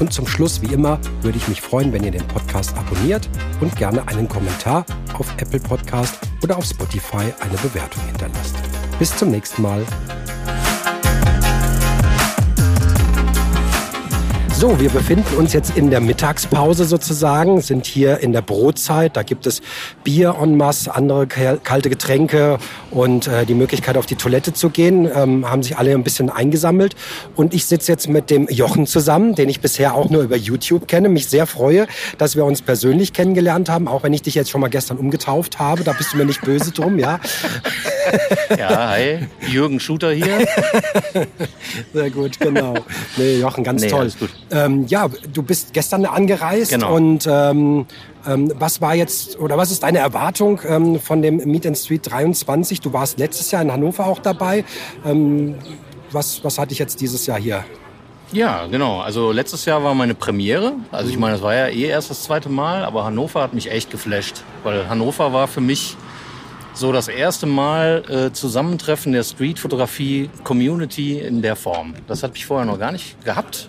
Und 0.01 0.15
zum 0.15 0.27
Schluss, 0.27 0.63
wie 0.63 0.73
immer, 0.73 0.99
würde 1.21 1.37
ich 1.37 1.47
mich 1.47 1.61
freuen, 1.61 1.93
wenn 1.93 2.03
ihr 2.03 2.11
den 2.11 2.27
Podcast 2.27 2.77
abonniert 2.77 3.29
und 3.61 3.77
gerne 3.77 4.07
einen 4.09 4.29
Kommentar 4.29 4.85
auf 5.19 5.31
Apple 5.37 5.61
Podcast 5.61 6.19
oder 6.43 6.57
auf 6.57 6.65
Spotify 6.65 7.33
eine 7.41 7.59
Bewertung 7.63 8.03
hinterlasst. 8.07 8.57
Bis 8.99 9.15
zum 9.15 9.31
nächsten 9.31 9.61
Mal. 9.63 9.85
So, 14.61 14.79
wir 14.79 14.91
befinden 14.91 15.39
uns 15.39 15.55
jetzt 15.55 15.75
in 15.79 15.89
der 15.89 16.01
Mittagspause 16.01 16.85
sozusagen, 16.85 17.63
sind 17.63 17.87
hier 17.87 18.19
in 18.19 18.35
der 18.35 18.43
Brotzeit. 18.43 19.17
Da 19.17 19.23
gibt 19.23 19.47
es 19.47 19.63
Bier 20.05 20.37
en 20.39 20.59
masse, 20.59 20.95
andere 20.95 21.27
kalte 21.27 21.89
Getränke 21.89 22.59
und 22.91 23.27
äh, 23.27 23.47
die 23.47 23.55
Möglichkeit 23.55 23.97
auf 23.97 24.05
die 24.05 24.17
Toilette 24.17 24.53
zu 24.53 24.69
gehen. 24.69 25.09
Ähm, 25.15 25.51
haben 25.51 25.63
sich 25.63 25.79
alle 25.79 25.93
ein 25.93 26.05
bisschen 26.05 26.29
eingesammelt. 26.29 26.95
Und 27.37 27.55
ich 27.55 27.65
sitze 27.65 27.91
jetzt 27.91 28.07
mit 28.11 28.29
dem 28.29 28.49
Jochen 28.49 28.87
zusammen, 28.87 29.35
den 29.35 29.49
ich 29.49 29.61
bisher 29.61 29.95
auch 29.95 30.11
nur 30.11 30.25
über 30.25 30.37
YouTube 30.37 30.89
kenne. 30.89 31.09
Mich 31.09 31.29
sehr 31.29 31.47
freue, 31.47 31.87
dass 32.19 32.37
wir 32.37 32.45
uns 32.45 32.61
persönlich 32.61 33.15
kennengelernt 33.15 33.71
haben, 33.71 33.89
auch 33.89 34.03
wenn 34.03 34.13
ich 34.13 34.21
dich 34.21 34.35
jetzt 34.35 34.51
schon 34.51 34.61
mal 34.61 34.69
gestern 34.69 34.99
umgetauft 34.99 35.59
habe. 35.59 35.85
Da 35.85 35.95
bist 35.95 36.13
du 36.13 36.19
mir 36.19 36.27
nicht 36.27 36.43
böse 36.43 36.71
drum, 36.71 36.99
ja? 36.99 37.19
Ja, 38.59 38.91
hi, 38.91 39.21
Jürgen 39.49 39.81
Schuter 39.81 40.11
hier. 40.11 40.47
Sehr 41.95 42.11
gut, 42.11 42.39
genau. 42.39 42.75
Nee, 43.17 43.39
Jochen, 43.39 43.65
ganz 43.65 43.81
nee, 43.81 43.89
toll. 43.89 44.11
Ähm, 44.53 44.87
ja, 44.89 45.09
du 45.33 45.43
bist 45.43 45.73
gestern 45.73 46.05
angereist 46.07 46.71
Genau. 46.73 46.95
und 46.95 47.27
ähm, 47.31 47.87
ähm, 48.27 48.53
was 48.57 48.81
war 48.81 48.95
jetzt 48.95 49.39
oder 49.39 49.57
was 49.57 49.71
ist 49.71 49.83
deine 49.83 49.99
Erwartung 49.99 50.61
ähm, 50.67 50.99
von 51.01 51.23
dem 51.23 51.37
Meet 51.37 51.67
and 51.67 51.79
Street 51.79 52.11
23? 52.11 52.81
Du 52.81 52.93
warst 52.93 53.19
letztes 53.19 53.51
Jahr 53.51 53.63
in 53.63 53.71
Hannover 53.73 54.07
auch 54.07 54.19
dabei. 54.19 54.65
Ähm, 55.05 55.55
was, 56.13 56.43
was 56.45 56.59
hatte 56.59 56.73
ich 56.73 56.79
jetzt 56.79 57.01
dieses 57.01 57.27
Jahr 57.27 57.39
hier? 57.39 57.65
Ja, 58.33 58.67
genau. 58.67 59.01
Also 59.01 59.33
letztes 59.33 59.65
Jahr 59.65 59.83
war 59.83 59.95
meine 59.95 60.15
Premiere. 60.15 60.75
Also 60.93 61.11
ich 61.11 61.19
meine, 61.19 61.35
das 61.35 61.43
war 61.43 61.55
ja 61.55 61.67
eh 61.69 61.87
erst 61.87 62.11
das 62.11 62.23
zweite 62.25 62.49
Mal, 62.49 62.85
aber 62.85 63.05
Hannover 63.05 63.43
hat 63.43 63.55
mich 63.55 63.71
echt 63.71 63.91
geflasht. 63.91 64.43
Weil 64.63 64.89
Hannover 64.89 65.33
war 65.33 65.49
für 65.49 65.61
mich 65.61 65.97
so 66.75 66.93
das 66.93 67.09
erste 67.09 67.47
Mal 67.47 68.05
äh, 68.09 68.33
Zusammentreffen 68.33 69.13
der 69.13 69.25
Streetfotografie-Community 69.25 71.19
in 71.19 71.43
der 71.43 71.57
Form. 71.57 71.95
Das 72.07 72.23
hat 72.23 72.33
mich 72.33 72.47
vorher 72.47 72.67
noch 72.67 72.79
gar 72.79 72.93
nicht 72.93 73.23
gehabt. 73.25 73.69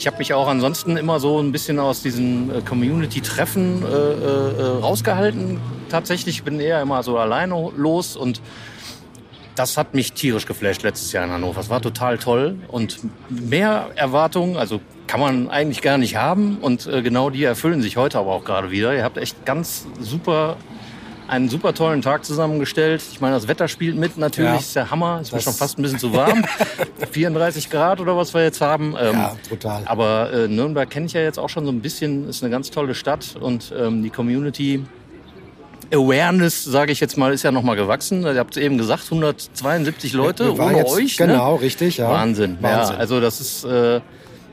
Ich 0.00 0.06
habe 0.06 0.16
mich 0.16 0.32
auch 0.32 0.48
ansonsten 0.48 0.96
immer 0.96 1.20
so 1.20 1.42
ein 1.42 1.52
bisschen 1.52 1.78
aus 1.78 2.00
diesen 2.00 2.50
äh, 2.50 2.62
Community-Treffen 2.62 3.82
äh, 3.82 3.86
äh, 3.86 4.66
rausgehalten. 4.80 5.60
Tatsächlich 5.90 6.42
bin 6.42 6.58
eher 6.58 6.80
immer 6.80 7.02
so 7.02 7.18
alleine 7.18 7.70
los 7.76 8.16
und 8.16 8.40
das 9.56 9.76
hat 9.76 9.92
mich 9.92 10.14
tierisch 10.14 10.46
geflasht 10.46 10.84
letztes 10.84 11.12
Jahr 11.12 11.26
in 11.26 11.30
Hannover. 11.30 11.60
Es 11.60 11.68
war 11.68 11.82
total 11.82 12.16
toll 12.16 12.56
und 12.68 12.96
mehr 13.28 13.90
Erwartungen, 13.94 14.56
also 14.56 14.80
kann 15.06 15.20
man 15.20 15.50
eigentlich 15.50 15.82
gar 15.82 15.98
nicht 15.98 16.16
haben 16.16 16.56
und 16.62 16.86
äh, 16.86 17.02
genau 17.02 17.28
die 17.28 17.44
erfüllen 17.44 17.82
sich 17.82 17.98
heute 17.98 18.20
aber 18.20 18.32
auch 18.32 18.44
gerade 18.46 18.70
wieder. 18.70 18.94
Ihr 18.94 19.04
habt 19.04 19.18
echt 19.18 19.44
ganz 19.44 19.86
super 20.00 20.56
einen 21.30 21.48
super 21.48 21.72
tollen 21.74 22.02
Tag 22.02 22.24
zusammengestellt. 22.24 23.02
Ich 23.12 23.20
meine, 23.20 23.34
das 23.34 23.46
Wetter 23.48 23.68
spielt 23.68 23.96
mit 23.96 24.18
natürlich, 24.18 24.50
Ja. 24.50 24.56
ist 24.58 24.76
der 24.76 24.90
Hammer. 24.90 25.20
Es 25.22 25.30
Das- 25.30 25.44
schon 25.44 25.52
fast 25.54 25.78
ein 25.78 25.82
bisschen 25.82 25.98
zu 25.98 26.12
warm. 26.12 26.44
34 27.12 27.70
Grad 27.70 28.00
oder 28.00 28.16
was 28.16 28.34
wir 28.34 28.42
jetzt 28.42 28.60
haben. 28.60 28.94
Ähm, 29.00 29.14
Ja, 29.14 29.36
brutal. 29.48 29.82
Aber 29.86 30.32
äh, 30.32 30.48
Nürnberg 30.48 30.88
kenne 30.90 31.06
ich 31.06 31.12
ja 31.12 31.20
jetzt 31.22 31.38
auch 31.38 31.48
schon 31.48 31.64
so 31.64 31.70
ein 31.72 31.80
bisschen. 31.80 32.28
Ist 32.28 32.42
eine 32.42 32.50
ganz 32.50 32.70
tolle 32.70 32.94
Stadt 32.94 33.36
und 33.40 33.72
ähm, 33.78 34.02
die 34.02 34.10
Community 34.10 34.84
Awareness, 35.92 36.62
sage 36.64 36.92
ich 36.92 37.00
jetzt 37.00 37.16
mal, 37.18 37.32
ist 37.32 37.42
ja 37.42 37.50
noch 37.50 37.62
mal 37.62 37.74
gewachsen. 37.74 38.22
Ihr 38.22 38.36
habt 38.38 38.56
eben 38.56 38.78
gesagt, 38.78 39.04
172 39.10 40.12
Leute 40.12 40.56
War 40.56 40.66
ohne 40.66 40.78
jetzt, 40.78 40.92
euch. 40.92 41.16
Genau, 41.16 41.56
Ne? 41.56 41.62
richtig. 41.62 41.96
Ja. 41.96 42.10
Wahnsinn. 42.10 42.58
Wahnsinn. 42.60 42.94
Ja, 42.94 43.00
also 43.00 43.20
das 43.20 43.40
ist 43.40 43.64
äh, 43.64 44.00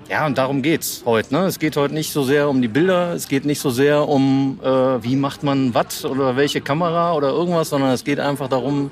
ja 0.09 0.25
und 0.25 0.37
darum 0.37 0.61
geht's 0.61 1.03
heute. 1.05 1.33
Ne? 1.33 1.45
Es 1.45 1.59
geht 1.59 1.75
heute 1.77 1.93
nicht 1.93 2.11
so 2.11 2.23
sehr 2.23 2.49
um 2.49 2.61
die 2.61 2.67
Bilder, 2.67 3.13
es 3.13 3.27
geht 3.27 3.45
nicht 3.45 3.59
so 3.59 3.69
sehr 3.69 4.07
um 4.07 4.59
äh, 4.63 4.67
wie 5.03 5.15
macht 5.15 5.43
man 5.43 5.73
was 5.73 6.05
oder 6.05 6.35
welche 6.35 6.61
Kamera 6.61 7.13
oder 7.13 7.29
irgendwas, 7.29 7.69
sondern 7.69 7.91
es 7.91 8.03
geht 8.03 8.19
einfach 8.19 8.47
darum, 8.47 8.91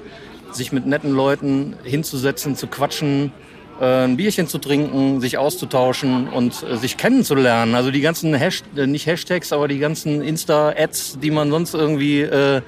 sich 0.51 0.71
mit 0.71 0.85
netten 0.85 1.11
Leuten 1.11 1.75
hinzusetzen, 1.83 2.55
zu 2.55 2.67
quatschen, 2.67 3.31
äh, 3.79 4.05
ein 4.05 4.17
Bierchen 4.17 4.47
zu 4.47 4.57
trinken, 4.57 5.19
sich 5.21 5.37
auszutauschen 5.37 6.27
und 6.29 6.63
äh, 6.63 6.77
sich 6.77 6.97
kennenzulernen. 6.97 7.75
Also 7.75 7.91
die 7.91 8.01
ganzen 8.01 8.33
Hash 8.33 8.63
äh, 8.75 8.87
nicht 8.87 9.05
Hashtags, 9.05 9.51
aber 9.51 9.67
die 9.67 9.79
ganzen 9.79 10.21
Insta-Ads, 10.21 11.19
die 11.21 11.31
man 11.31 11.51
sonst 11.51 11.73
irgendwie 11.73 12.21
äh, 12.21 12.61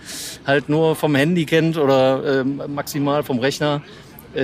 halt 0.45 0.69
nur 0.69 0.95
vom 0.95 1.15
Handy 1.15 1.45
kennt 1.45 1.77
oder 1.77 2.41
äh, 2.41 2.43
maximal 2.43 3.23
vom 3.23 3.39
Rechner, 3.39 3.81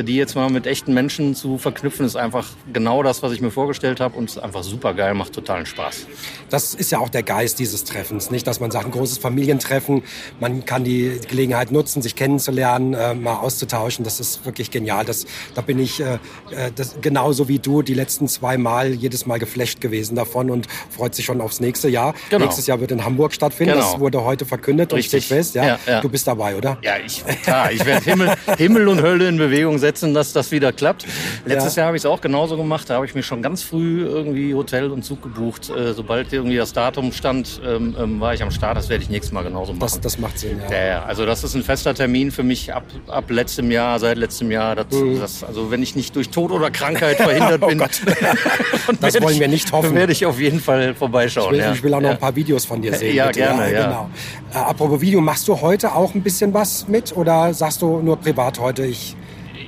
die 0.02 0.16
jetzt 0.16 0.36
mal 0.36 0.50
mit 0.50 0.66
echten 0.66 0.94
Menschen 0.94 1.36
zu 1.36 1.58
verknüpfen, 1.58 2.06
ist 2.06 2.16
einfach 2.16 2.48
genau 2.72 3.04
das, 3.04 3.22
was 3.22 3.32
ich 3.32 3.42
mir 3.42 3.52
vorgestellt 3.52 4.00
habe 4.00 4.18
und 4.18 4.30
ist 4.30 4.40
einfach 4.40 4.64
super 4.64 4.94
geil, 4.94 5.14
macht 5.14 5.34
totalen 5.34 5.66
Spaß. 5.66 6.08
Das 6.50 6.74
ist 6.74 6.92
ja 6.92 7.00
auch 7.00 7.10
der 7.10 7.22
Geist 7.22 7.60
dieses 7.60 7.84
Treffens, 7.84 8.32
nicht? 8.32 8.48
Dass 8.48 8.60
man 8.60 8.72
sagt, 8.72 8.86
ein 8.86 8.92
großes 8.92 9.20
Familientreffen, 9.20 10.04
man 10.40 10.66
kann 10.66 10.84
die 10.84 11.20
Gelegenheit 11.28 11.72
nutzen, 11.72 12.02
sich 12.02 12.16
kennenzulernen, 12.16 12.94
äh, 12.94 13.14
mal 13.14 13.36
auszutauschen. 13.36 14.04
Das 14.04 14.20
ist 14.20 14.46
wirklich 14.46 14.72
genial. 14.72 15.06
Das, 15.06 15.26
da 15.54 15.62
bin 15.62 15.80
ich 15.80 16.00
äh, 16.00 16.16
äh, 16.52 16.72
das, 16.76 16.96
genauso 17.02 17.48
wie 17.48 17.60
du 17.60 17.82
die 17.82 17.94
letzten 17.94 18.28
zwei 18.28 18.58
Mal 18.58 18.94
jedes 18.94 19.26
Mal 19.26 19.38
geflasht 19.40 19.82
gewesen 19.82 20.16
davon 20.16 20.50
und 20.50 20.68
freut 20.90 21.14
sich 21.14 21.26
schon 21.26 21.42
aufs 21.42 21.60
nächste 21.60 21.90
Jahr. 21.90 22.14
Genau. 22.30 22.46
Nächstes 22.46 22.68
Jahr 22.68 22.80
wird 22.80 22.92
in 22.92 23.04
Hamburg 23.04 23.34
stattfinden. 23.34 23.74
Genau. 23.74 23.92
Das 23.92 24.00
wurde 24.00 24.24
heute 24.24 24.46
verkündet 24.46 24.94
Richtig. 24.94 25.14
und 25.14 25.24
steht 25.24 25.38
fest. 25.38 25.56
Ja? 25.56 25.66
Ja, 25.66 25.80
ja. 25.86 26.02
Du 26.02 26.10
bist 26.10 26.28
dabei, 26.28 26.56
oder? 26.56 26.78
Ja, 26.82 26.94
ich, 27.04 27.24
klar, 27.44 27.72
ich 27.72 27.86
werde 27.86 28.04
Himmel, 28.06 28.34
Himmel 28.58 28.88
und 28.88 29.02
Hölle 29.02 29.28
in 29.28 29.38
Bewegung 29.38 29.80
setzen, 29.84 30.14
dass 30.14 30.34
das 30.34 30.52
wieder 30.52 30.72
klappt. 30.72 31.06
Letztes 31.46 31.76
Ja. 31.76 31.82
Jahr 31.82 31.88
habe 31.88 31.98
ich 31.98 32.02
es 32.02 32.06
auch 32.08 32.22
genauso 32.22 32.58
gemacht. 32.58 32.90
Da 32.90 32.96
habe 32.96 33.06
ich 33.06 33.14
mir 33.14 33.22
schon 33.24 33.42
ganz 33.42 33.62
früh 33.64 34.04
irgendwie 34.06 34.54
Hotel 34.56 34.90
und 34.92 35.04
Zug 35.04 35.22
gebucht. 35.22 35.70
Äh, 35.70 35.94
sobald 35.94 36.32
irgendwie 36.34 36.56
das 36.58 36.74
Datum 36.74 37.12
stand, 37.12 37.62
ähm, 37.66 37.96
ähm, 38.00 38.20
war 38.20 38.34
ich 38.34 38.42
am 38.42 38.50
Start. 38.52 38.78
Das 38.78 38.90
werde 38.90 39.04
ich 39.04 39.10
nächstes 39.10 39.32
Mal 39.34 39.44
genauso 39.44 39.74
machen. 39.74 39.82
Das, 39.82 40.00
das 40.02 40.18
macht 40.18 40.40
Sinn, 40.40 40.60
ja. 40.70 40.76
Ja, 40.76 40.86
ja, 40.86 41.04
also 41.06 41.26
das 41.26 41.44
ist 41.44 41.54
ein 41.56 41.64
fester 41.64 41.94
Termin 41.94 42.32
für 42.32 42.44
mich 42.44 42.74
ab, 42.74 42.84
ab 43.08 43.30
letztem 43.30 43.70
Jahr, 43.70 44.00
seit 44.00 44.18
letztem 44.18 44.50
Jahr. 44.52 44.76
Das, 44.76 44.88
Mhm. 44.92 45.20
das, 45.20 45.44
also 45.44 45.70
wenn 45.72 45.84
ich 45.84 45.96
nicht 45.96 46.16
durch 46.16 46.30
Tod 46.30 46.52
oder 46.52 46.72
Krankheit 46.72 47.18
verhindert 47.22 47.68
bin, 47.68 47.80
Oh 47.82 47.86
Das 49.02 49.14
werde 49.14 49.26
wollen 49.26 49.34
ich- 49.36 49.40
wir 49.40 49.48
nicht 49.48 49.72
hoffen. 49.72 49.88
Dann 49.88 49.96
werde 49.96 50.12
ich 50.14 50.26
auf 50.26 50.40
jeden 50.40 50.60
Fall 50.60 50.96
vorbeischauen. 50.96 51.48
Ich 51.48 51.60
will, 51.60 51.66
ja. 51.66 51.74
ich 51.74 51.84
will 51.84 51.94
auch 51.94 52.02
noch 52.02 52.10
ein 52.12 52.18
paar 52.20 52.36
Videos 52.36 52.66
von 52.66 52.82
dir 52.82 52.94
sehen. 52.96 53.16
Ja, 53.16 53.28
bitte. 53.28 53.40
gerne. 53.40 53.70
Genau. 53.72 54.10
Äh, 54.54 54.58
apropos 54.58 55.02
Video, 55.02 55.20
machst 55.22 55.48
du 55.48 55.60
heute 55.60 55.94
auch 55.94 56.14
ein 56.16 56.22
bisschen 56.22 56.54
was 56.54 56.88
mit 56.88 57.16
oder 57.16 57.54
sagst 57.54 57.82
du 57.82 58.00
nur 58.00 58.18
privat 58.18 58.60
heute? 58.60 58.86
Ich, 58.86 59.16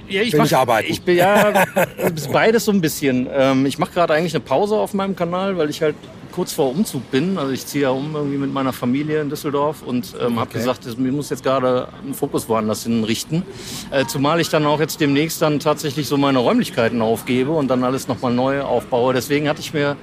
Ja, 0.08 0.22
ich 0.22 0.36
mach, 0.36 0.52
arbeiten. 0.52 0.92
Ich 0.92 1.02
bin 1.02 1.18
ja 1.18 1.66
beides 2.32 2.66
so 2.66 2.72
ein 2.72 2.82
bisschen. 2.82 3.28
Ähm, 3.34 3.66
ich 3.66 3.78
mache 3.80 3.92
gerade 3.94 4.14
eigentlich 4.14 4.34
eine 4.36 4.44
Pause 4.44 4.76
auf 4.76 4.94
meinem 4.94 5.16
Kanal, 5.16 5.58
weil 5.58 5.70
ich 5.70 5.82
halt 5.82 5.96
kurz 6.32 6.52
vor 6.52 6.70
Umzug 6.70 7.10
bin. 7.12 7.38
Also 7.38 7.52
ich 7.54 7.66
ziehe 7.66 7.84
ja 7.84 7.90
um 7.92 8.14
irgendwie 8.14 8.38
mit 8.38 8.54
meiner 8.54 8.74
Familie 8.74 9.22
in 9.22 9.30
Düsseldorf 9.30 9.82
und 9.82 10.14
ähm, 10.20 10.38
habe 10.38 10.50
Okay. 10.50 10.60
gesagt, 10.60 10.86
ich 10.86 10.98
muss 10.98 11.30
jetzt 11.30 11.44
gerade 11.44 11.88
einen 12.04 12.14
Fokus 12.14 12.50
woanders 12.50 12.84
hinrichten. 12.84 13.44
Äh, 13.92 14.06
zumal 14.06 14.42
ich 14.42 14.50
dann 14.50 14.66
auch 14.66 14.80
jetzt 14.82 15.00
demnächst 15.00 15.42
dann 15.42 15.60
tatsächlich 15.60 16.08
so 16.08 16.18
meine 16.18 16.40
Räumlichkeiten 16.40 17.02
aufgebe 17.02 17.52
und 17.52 17.70
dann 17.70 17.84
alles 17.86 18.08
nochmal 18.10 18.34
neu 18.34 18.62
aufbaue. 18.62 19.14
Deswegen 19.14 19.48
hatte 19.48 19.62
ich 19.62 19.74
mir 19.74 19.96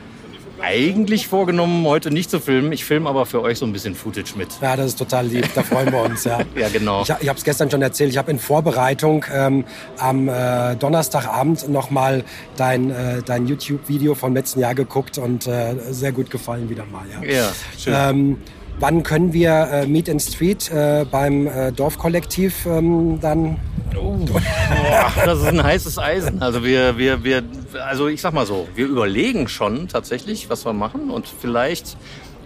eigentlich 0.63 1.29
vorgenommen, 1.29 1.85
heute 1.87 2.11
nicht 2.11 2.31
zu 2.31 2.41
filmen. 2.41 2.73
Ich 2.73 2.85
filme 2.85 3.09
aber 3.09 3.27
für 3.27 3.43
euch 3.43 3.59
so 3.59 3.67
ein 3.67 3.73
bisschen 3.73 3.95
Footage 3.95 4.35
mit. 4.37 4.49
ja, 4.61 4.77
das 4.77 4.87
ist 4.87 4.99
total 4.99 5.27
lieb, 5.27 5.49
da 5.55 5.63
freuen 5.63 5.93
wir 5.93 6.03
uns. 6.03 6.25
Ja, 6.25 6.41
Ja, 6.57 6.69
genau. 6.69 7.03
Ich, 7.03 7.11
ich 7.21 7.29
habe 7.29 7.39
es 7.39 7.45
gestern 7.45 7.71
schon 7.71 7.83
erzählt, 7.83 8.11
ich 8.11 8.19
habe 8.19 8.31
in 8.31 8.39
Vorbereitung 8.39 9.25
ähm, 9.33 9.65
am 9.99 10.29
äh, 10.29 10.77
Donnerstagabend 10.77 11.69
nochmal 11.69 12.25
dein, 12.57 12.91
äh, 12.91 13.23
dein 13.25 13.47
YouTube-Video 13.47 14.15
vom 14.15 14.35
letzten 14.35 14.61
Jahr 14.61 14.75
geguckt 14.75 15.19
und 15.19 15.47
äh, 15.47 15.75
sehr 15.91 16.13
gut 16.13 16.31
gefallen 16.31 16.71
wieder 16.71 16.85
mal. 16.85 17.05
Ja. 17.23 17.29
Ja, 17.29 17.53
schön. 17.79 17.95
Ähm, 17.97 18.39
wann 18.79 19.03
können 19.03 19.33
wir 19.33 19.69
äh, 19.73 19.87
Meet 19.87 20.09
in 20.09 20.21
Street 20.21 20.71
äh, 20.71 21.05
beim 21.11 21.47
äh, 21.47 21.73
Dorfkollektiv 21.73 22.67
ähm, 22.67 23.19
dann? 23.21 23.59
Boah, 23.95 25.13
das 25.25 25.41
ist 25.41 25.47
ein 25.47 25.63
heißes 25.63 25.99
Eisen. 25.99 26.41
Also 26.41 26.65
wir, 26.65 26.97
wir, 26.97 27.25
wir, 27.25 27.43
also 27.75 28.09
ich 28.09 28.20
sag 28.20 28.33
mal 28.33 28.47
so, 28.47 28.68
wir 28.75 28.87
überlegen 28.87 29.49
schon 29.49 29.89
tatsächlich, 29.89 30.51
was 30.51 30.64
wir 30.64 30.73
machen 30.73 31.11
und 31.11 31.27
vielleicht 31.27 31.97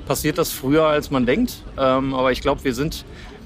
passiert 0.06 0.38
das 0.38 0.52
früher, 0.52 0.86
als 0.86 1.10
man 1.10 1.26
denkt. 1.26 1.62
Ähm, 1.78 2.14
aber 2.14 2.32
ich 2.32 2.40
glaube, 2.40 2.64
wir 2.64 2.74
sind 2.74 3.04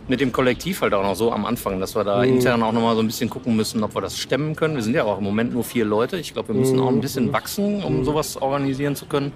mit 0.08 0.20
dem 0.20 0.32
Kollektiv 0.32 0.82
halt 0.82 0.92
auch 0.92 1.04
noch 1.04 1.14
so 1.14 1.32
am 1.32 1.44
Anfang, 1.46 1.78
dass 1.78 1.94
wir 1.94 2.02
da 2.02 2.24
intern 2.24 2.62
auch 2.64 2.72
noch 2.72 2.82
mal 2.82 2.96
so 2.96 3.00
ein 3.00 3.06
bisschen 3.06 3.30
gucken 3.30 3.54
müssen, 3.54 3.82
ob 3.84 3.94
wir 3.94 4.00
das 4.00 4.18
stemmen 4.18 4.56
können. 4.56 4.74
Wir 4.74 4.82
sind 4.82 4.94
ja 4.94 5.04
auch 5.04 5.18
im 5.18 5.24
Moment 5.24 5.52
nur 5.52 5.62
vier 5.62 5.84
Leute. 5.84 6.18
Ich 6.18 6.32
glaube, 6.34 6.48
wir 6.48 6.56
müssen 6.56 6.80
auch 6.80 6.88
ein 6.88 7.00
bisschen 7.00 7.32
wachsen, 7.32 7.82
um 7.84 8.04
sowas 8.04 8.36
organisieren 8.36 8.96
zu 8.96 9.06
können. 9.06 9.32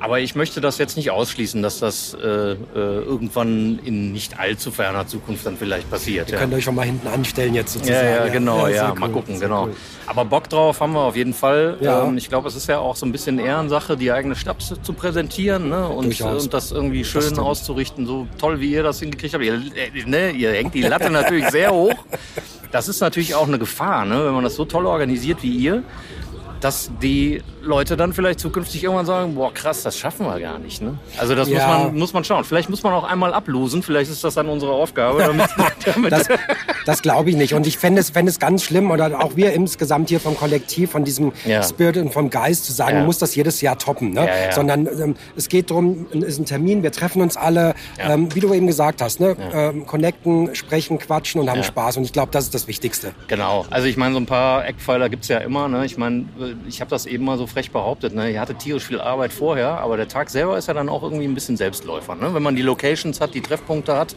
Aber 0.00 0.20
ich 0.20 0.34
möchte 0.34 0.60
das 0.60 0.78
jetzt 0.78 0.96
nicht 0.96 1.10
ausschließen, 1.10 1.60
dass 1.62 1.80
das 1.80 2.14
äh, 2.14 2.26
äh, 2.52 2.56
irgendwann 2.74 3.78
in 3.84 4.12
nicht 4.12 4.38
allzu 4.38 4.70
ferner 4.70 5.06
Zukunft 5.06 5.44
dann 5.44 5.56
vielleicht 5.56 5.90
passiert. 5.90 6.30
Ihr 6.30 6.38
könnt 6.38 6.54
euch 6.54 6.64
schon 6.64 6.74
mal 6.76 6.86
hinten 6.86 7.08
anstellen 7.08 7.54
jetzt 7.54 7.74
Ja, 7.74 7.80
sozusagen. 7.80 8.08
ja, 8.08 8.28
genau, 8.28 8.68
ja, 8.68 8.94
mal 8.94 9.08
cool, 9.08 9.12
gucken, 9.14 9.38
sehr 9.38 9.48
genau. 9.48 9.64
cool. 9.64 9.76
Aber 10.06 10.24
Bock 10.24 10.48
drauf 10.48 10.80
haben 10.80 10.92
wir 10.92 11.00
auf 11.00 11.16
jeden 11.16 11.34
Fall. 11.34 11.76
Ja. 11.80 12.04
Ähm, 12.04 12.16
ich 12.16 12.28
glaube, 12.28 12.48
es 12.48 12.54
ist 12.54 12.68
ja 12.68 12.78
auch 12.78 12.94
so 12.96 13.06
ein 13.06 13.12
bisschen 13.12 13.38
Ehrensache, 13.38 13.96
die 13.96 14.12
eigene 14.12 14.36
Stadt 14.36 14.62
zu- 14.62 14.92
präsentieren 14.92 15.68
ne? 15.68 15.88
und, 15.88 16.20
und 16.20 16.54
das 16.54 16.70
irgendwie 16.72 17.04
schön 17.04 17.22
stimmt. 17.22 17.40
auszurichten. 17.40 18.06
So 18.06 18.26
toll, 18.38 18.60
wie 18.60 18.70
ihr 18.70 18.82
das 18.82 19.00
hingekriegt 19.00 19.34
habt. 19.34 19.44
Ihr, 19.44 19.54
äh, 19.54 20.04
ne, 20.06 20.30
ihr 20.30 20.52
hängt 20.52 20.74
die 20.74 20.82
Latte 20.82 21.10
natürlich 21.10 21.48
sehr 21.50 21.72
hoch. 21.72 21.94
Das 22.70 22.88
ist 22.88 23.00
natürlich 23.00 23.34
auch 23.34 23.46
eine 23.48 23.58
Gefahr, 23.58 24.04
ne? 24.04 24.24
wenn 24.26 24.32
man 24.34 24.44
das 24.44 24.54
so 24.54 24.64
toll 24.64 24.86
organisiert 24.86 25.42
wie 25.42 25.50
ihr, 25.56 25.82
dass 26.60 26.90
die 27.02 27.42
Leute 27.68 27.96
dann 27.96 28.12
vielleicht 28.12 28.40
zukünftig 28.40 28.82
irgendwann 28.82 29.06
sagen, 29.06 29.34
boah 29.34 29.52
krass, 29.54 29.82
das 29.82 29.96
schaffen 29.98 30.26
wir 30.26 30.40
gar 30.40 30.58
nicht. 30.58 30.82
Ne? 30.82 30.98
Also 31.18 31.34
das 31.34 31.48
muss, 31.48 31.58
Ja. 31.58 31.66
man, 31.84 31.96
muss 31.96 32.12
man 32.12 32.24
schauen. 32.24 32.44
Vielleicht 32.44 32.68
muss 32.70 32.82
man 32.82 32.92
auch 32.94 33.04
einmal 33.04 33.32
ablosen, 33.34 33.82
vielleicht 33.82 34.10
ist 34.10 34.24
das 34.24 34.34
dann 34.34 34.48
unsere 34.48 34.72
Aufgabe. 34.72 35.18
Damit, 35.22 35.48
damit 35.84 36.12
Das, 36.12 36.26
das 36.86 37.02
glaube 37.02 37.30
ich 37.30 37.36
nicht. 37.36 37.54
Und 37.54 37.66
ich 37.66 37.78
fände 37.78 38.00
es, 38.00 38.10
fände 38.10 38.30
es 38.30 38.38
ganz 38.40 38.64
schlimm, 38.64 38.90
oder 38.90 39.22
auch 39.22 39.36
wir 39.36 39.52
insgesamt 39.52 40.08
hier 40.08 40.18
vom 40.20 40.36
Kollektiv, 40.36 40.90
von 40.90 41.04
diesem 41.04 41.32
Ja. 41.44 41.62
Spirit 41.62 41.96
und 41.98 42.12
vom 42.12 42.30
Geist 42.30 42.64
zu 42.64 42.72
sagen, 42.72 42.92
Ja. 42.92 42.96
man 42.98 43.06
muss 43.06 43.18
das 43.18 43.34
jedes 43.34 43.60
Jahr 43.60 43.78
toppen. 43.78 44.10
Ne? 44.12 44.28
Sondern 44.52 44.86
ähm, 44.86 45.14
es 45.36 45.48
geht 45.48 45.70
darum, 45.70 46.06
es 46.12 46.24
ist 46.24 46.38
ein 46.38 46.46
Termin, 46.46 46.82
wir 46.82 46.92
treffen 46.92 47.22
uns 47.22 47.36
alle, 47.36 47.74
ähm, 47.98 48.34
wie 48.34 48.40
du 48.40 48.52
eben 48.54 48.66
gesagt 48.66 49.02
hast, 49.02 49.20
ne? 49.20 49.36
ähm, 49.52 49.86
connecten, 49.86 50.54
sprechen, 50.54 50.98
quatschen 50.98 51.40
und 51.40 51.50
haben. 51.50 51.62
Spaß. 51.62 51.96
Und 51.98 52.04
ich 52.04 52.12
glaube, 52.12 52.30
das 52.32 52.44
ist 52.44 52.54
das 52.54 52.66
Wichtigste. 52.68 53.12
Genau. 53.26 53.66
Also 53.68 53.86
ich 53.88 53.96
meine, 53.96 54.14
so 54.14 54.20
ein 54.20 54.26
paar 54.26 54.64
Eckpfeiler 54.66 55.08
gibt's 55.08 55.28
ja 55.28 55.38
immer. 55.38 55.68
Ne? 55.68 55.84
Ich 55.84 55.98
meine, 55.98 56.24
ich 56.68 56.80
habe 56.80 56.88
das 56.90 57.04
eben 57.04 57.24
mal 57.24 57.36
so 57.36 57.46
frech 57.58 57.70
behauptet. 57.72 58.14
Ne? 58.14 58.30
Ihr 58.30 58.40
hattet 58.40 58.60
tierisch 58.60 58.84
viel 58.84 59.00
Arbeit 59.00 59.32
vorher, 59.32 59.80
aber 59.80 59.96
der 59.96 60.06
Tag 60.06 60.30
selber 60.30 60.56
ist 60.56 60.68
ja 60.68 60.74
dann 60.74 60.88
auch 60.88 61.02
irgendwie 61.02 61.24
ein 61.24 61.34
bisschen 61.34 61.56
Selbstläufer. 61.56 62.14
Ne? 62.14 62.32
Wenn 62.32 62.42
man 62.42 62.54
die 62.54 62.62
Locations 62.62 63.20
hat, 63.20 63.34
die 63.34 63.40
Treffpunkte 63.40 63.96
hat, 63.96 64.14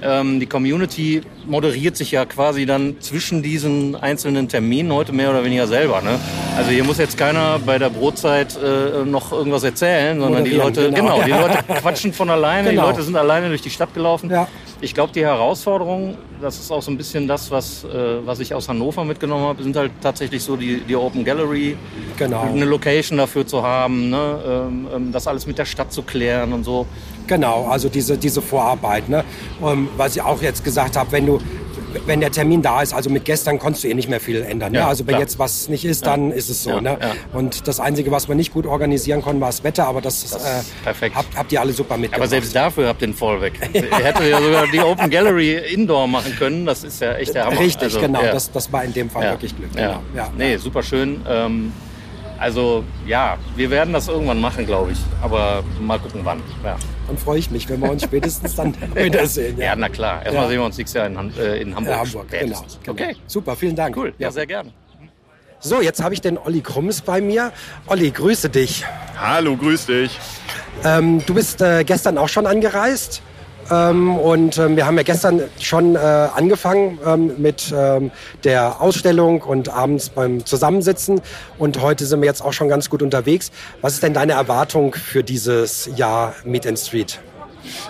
Ähm, 0.00 0.38
die 0.38 0.46
Community 0.46 1.22
moderiert 1.46 1.96
sich 1.96 2.12
ja 2.12 2.24
quasi 2.24 2.66
dann 2.66 3.00
zwischen 3.00 3.42
diesen 3.42 3.96
einzelnen 3.96 4.48
Terminen 4.48 4.92
heute 4.92 5.12
mehr 5.12 5.30
oder 5.30 5.42
weniger 5.42 5.66
selber. 5.66 6.02
Ne? 6.02 6.20
Also 6.56 6.70
hier 6.70 6.84
muss 6.84 6.98
jetzt 6.98 7.18
keiner 7.18 7.58
bei 7.58 7.78
der 7.78 7.90
Brotzeit 7.90 8.56
äh, 8.62 9.04
noch 9.04 9.32
irgendwas 9.32 9.64
erzählen, 9.64 10.20
sondern 10.20 10.44
die 10.44 10.52
Leute, 10.52 10.92
genau. 10.92 11.16
genau. 11.16 11.22
die 11.24 11.30
Leute 11.42 11.64
quatschen 11.80 12.12
von 12.12 12.30
alleine, 12.30 12.70
genau. 12.70 12.82
die 12.82 12.88
Leute 12.90 13.02
sind 13.02 13.16
alleine 13.16 13.48
durch 13.48 13.62
die 13.62 13.70
Stadt 13.70 13.92
gelaufen. 13.92 14.30
Ja. 14.30 14.46
Ich 14.80 14.94
glaube, 14.94 15.12
die 15.12 15.24
Herausforderung, 15.24 16.16
das 16.40 16.60
ist 16.60 16.70
auch 16.70 16.82
so 16.82 16.92
ein 16.92 16.96
bisschen 16.96 17.26
das, 17.26 17.50
was, 17.50 17.82
äh, 17.82 18.24
was 18.24 18.38
ich 18.38 18.54
aus 18.54 18.68
Hannover 18.68 19.04
mitgenommen 19.04 19.44
habe, 19.44 19.60
sind 19.62 19.76
halt 19.76 19.90
tatsächlich 20.00 20.42
so 20.42 20.56
die, 20.56 20.80
die 20.82 20.94
Open 20.94 21.24
Gallery, 21.24 21.76
genau. 22.16 22.42
eine 22.42 22.64
Location 22.64 23.18
dafür 23.18 23.44
zu 23.44 23.62
haben, 23.62 24.10
ne? 24.10 24.40
ähm, 24.46 24.88
ähm 24.94 25.12
das 25.12 25.26
alles 25.26 25.46
mit 25.46 25.58
der 25.58 25.64
Stadt 25.64 25.92
zu 25.92 26.02
klären 26.02 26.52
und 26.52 26.62
so. 26.62 26.86
Genau, 27.26 27.66
also 27.66 27.88
diese, 27.88 28.16
diese 28.16 28.40
Vorarbeit. 28.40 29.08
Ne? 29.08 29.24
Ähm, 29.62 29.88
was 29.96 30.14
ich 30.14 30.22
auch 30.22 30.40
jetzt 30.42 30.62
gesagt 30.62 30.96
habe, 30.96 31.10
wenn 31.10 31.26
du 31.26 31.40
wenn 32.06 32.20
der 32.20 32.30
Termin 32.30 32.62
da 32.62 32.82
ist, 32.82 32.94
also 32.94 33.10
mit 33.10 33.24
gestern 33.24 33.58
konntest 33.58 33.84
du 33.84 33.88
eh 33.88 33.94
nicht 33.94 34.08
mehr 34.08 34.20
viel 34.20 34.42
ändern. 34.42 34.72
Ne? 34.72 34.78
Ja, 34.78 34.88
also 34.88 35.06
wenn 35.06 35.12
klar. 35.12 35.20
jetzt 35.20 35.38
was 35.38 35.68
nicht 35.68 35.84
ist, 35.84 36.06
dann 36.06 36.30
ja. 36.30 36.36
ist 36.36 36.48
es 36.48 36.62
so. 36.62 36.70
Ja, 36.70 36.80
ne? 36.80 36.98
Und 37.32 37.66
das 37.68 37.80
Einzige, 37.80 38.10
was 38.10 38.28
wir 38.28 38.34
nicht 38.34 38.52
gut 38.52 38.66
organisieren 38.66 39.22
konnten, 39.22 39.40
war 39.40 39.48
das 39.48 39.64
Wetter, 39.64 39.86
aber 39.86 40.00
das, 40.00 40.30
das 40.30 40.44
äh, 40.44 40.62
perfekt. 40.84 41.16
Habt, 41.16 41.36
habt 41.36 41.52
ihr 41.52 41.60
alle 41.60 41.72
super 41.72 41.96
mitgemacht. 41.96 42.20
Aber 42.20 42.28
selbst 42.28 42.54
dafür 42.54 42.88
habt 42.88 43.02
ihr 43.02 43.08
den 43.08 43.14
voll 43.14 43.40
weg. 43.40 43.54
Ihr 43.72 43.82
hättet 43.82 44.30
ja 44.30 44.40
sogar 44.40 44.66
die 44.66 44.80
Open 44.80 45.10
Gallery 45.10 45.56
Indoor 45.72 46.06
machen 46.06 46.34
können, 46.36 46.66
das 46.66 46.84
ist 46.84 47.00
ja 47.00 47.14
echt 47.14 47.34
der 47.34 47.46
Hammer. 47.46 47.60
Richtig, 47.60 47.82
also, 47.84 48.00
genau, 48.00 48.22
das, 48.22 48.50
das 48.50 48.72
war 48.72 48.84
in 48.84 48.92
dem 48.92 49.10
Fall 49.10 49.30
wirklich 49.30 49.56
Glück. 49.56 49.72
Genau. 49.74 50.02
Ja. 50.14 50.30
Nee, 50.36 50.56
super 50.56 50.82
schön. 50.82 51.20
Ähm, 51.28 51.72
also 52.38 52.84
ja, 53.06 53.36
wir 53.56 53.70
werden 53.70 53.92
das 53.92 54.08
irgendwann 54.08 54.40
machen, 54.40 54.66
glaube 54.66 54.92
ich. 54.92 54.98
Aber 55.22 55.62
mal 55.80 55.98
gucken, 55.98 56.20
wann. 56.24 56.42
Ja. 56.64 56.76
Dann 57.06 57.18
freue 57.18 57.38
ich 57.38 57.50
mich, 57.50 57.68
wenn 57.68 57.80
wir 57.80 57.90
uns 57.90 58.02
spätestens 58.02 58.54
dann 58.54 58.74
wiedersehen. 58.94 59.58
Ja, 59.58 59.66
ja 59.66 59.76
na 59.76 59.88
klar. 59.88 60.22
Erstmal 60.22 60.44
ja. 60.44 60.48
sehen 60.48 60.58
wir 60.58 60.66
uns 60.66 60.78
nächstes 60.78 60.98
Jahr 60.98 61.06
in, 61.06 61.32
äh, 61.38 61.56
in 61.60 61.74
Hamburg. 61.74 61.92
Ja, 61.92 62.00
Hamburg, 62.00 62.30
genau, 62.30 62.64
genau. 62.82 62.92
Okay. 62.92 63.16
Super, 63.26 63.56
vielen 63.56 63.76
Dank. 63.76 63.96
Cool, 63.96 64.14
ja, 64.18 64.30
sehr 64.30 64.46
gerne. 64.46 64.72
So, 65.60 65.80
jetzt 65.80 66.02
habe 66.02 66.14
ich 66.14 66.20
den 66.20 66.38
Olli 66.38 66.60
Krumms 66.60 67.00
bei 67.00 67.20
mir. 67.20 67.52
Olli, 67.86 68.12
grüße 68.12 68.48
dich. 68.48 68.84
Hallo, 69.20 69.56
grüß 69.56 69.86
dich. 69.86 70.16
Ähm, 70.84 71.20
du 71.26 71.34
bist 71.34 71.60
äh, 71.60 71.82
gestern 71.82 72.16
auch 72.16 72.28
schon 72.28 72.46
angereist. 72.46 73.22
Ähm, 73.70 74.16
und 74.16 74.58
ähm, 74.58 74.76
wir 74.76 74.86
haben 74.86 74.96
ja 74.96 75.02
gestern 75.02 75.42
schon 75.60 75.94
äh, 75.94 75.98
angefangen 75.98 76.98
ähm, 77.04 77.32
mit 77.38 77.72
ähm, 77.76 78.10
der 78.44 78.80
Ausstellung 78.80 79.42
und 79.42 79.68
abends 79.68 80.08
beim 80.08 80.44
Zusammensitzen. 80.44 81.20
Und 81.58 81.80
heute 81.80 82.06
sind 82.06 82.20
wir 82.20 82.26
jetzt 82.26 82.42
auch 82.42 82.52
schon 82.52 82.68
ganz 82.68 82.88
gut 82.90 83.02
unterwegs. 83.02 83.50
Was 83.80 83.94
ist 83.94 84.02
denn 84.02 84.14
deine 84.14 84.32
Erwartung 84.32 84.94
für 84.94 85.22
dieses 85.22 85.90
Jahr 85.96 86.34
Meet 86.44 86.66
and 86.66 86.78
Street? 86.78 87.20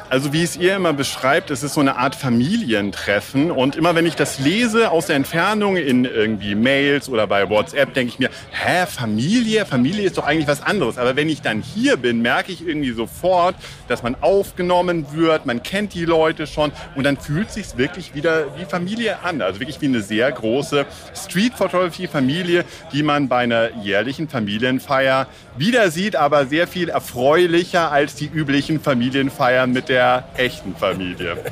Also 0.09 0.33
wie 0.33 0.43
es 0.43 0.57
ihr 0.57 0.77
immer 0.77 0.93
beschreibt, 0.93 1.51
es 1.51 1.63
ist 1.63 1.75
so 1.75 1.81
eine 1.81 1.97
Art 1.97 2.15
Familientreffen. 2.15 3.51
Und 3.51 3.77
immer 3.77 3.95
wenn 3.95 4.07
ich 4.07 4.15
das 4.15 4.39
lese 4.39 4.91
aus 4.91 5.07
der 5.07 5.17
Entfernung 5.17 5.77
in 5.77 6.05
irgendwie 6.05 6.55
Mails 6.55 7.09
oder 7.09 7.27
bei 7.27 7.49
WhatsApp, 7.49 7.95
denke 7.95 8.13
ich 8.13 8.19
mir, 8.19 8.31
hä, 8.51 8.87
Familie? 8.87 9.67
Familie 9.67 10.05
ist 10.05 10.19
doch 10.19 10.27
eigentlich 10.27 10.49
was 10.49 10.63
anderes. 10.63 10.99
Aber 10.99 11.17
wenn 11.17 11.29
ich 11.29 11.43
dann 11.43 11.63
hier 11.63 11.97
bin, 11.97 12.23
merke 12.23 12.53
ich 12.53 12.67
irgendwie 12.67 12.93
sofort, 12.93 13.55
dass 13.89 14.03
man 14.03 14.17
aufgenommen 14.21 15.07
wird, 15.13 15.47
man 15.47 15.63
kennt 15.63 15.95
die 15.95 16.05
Leute 16.05 16.47
schon 16.47 16.73
und 16.95 17.05
dann 17.05 17.17
fühlt 17.17 17.51
sich 17.51 17.77
wirklich 17.77 18.15
wieder 18.15 18.57
wie 18.57 18.65
Familie 18.65 19.19
an. 19.23 19.43
Also 19.43 19.61
wirklich 19.61 19.81
wie 19.81 19.87
eine 19.87 20.03
sehr 20.03 20.31
große 20.31 20.87
Street 21.15 21.55
Photography 21.55 22.07
Familie, 22.07 22.65
die 22.93 23.03
man 23.03 23.29
bei 23.29 23.39
einer 23.39 23.77
jährlichen 23.83 24.29
Familienfeier 24.29 25.27
wieder 25.57 25.91
sieht, 25.91 26.17
aber 26.17 26.47
sehr 26.47 26.67
viel 26.67 26.89
erfreulicher 26.89 27.91
als 27.91 28.15
die 28.15 28.27
üblichen 28.27 28.81
Familienfeiern 28.81 29.68
mit 29.73 29.89
der 29.89 30.25
echten 30.37 30.75
Familie. 30.77 31.37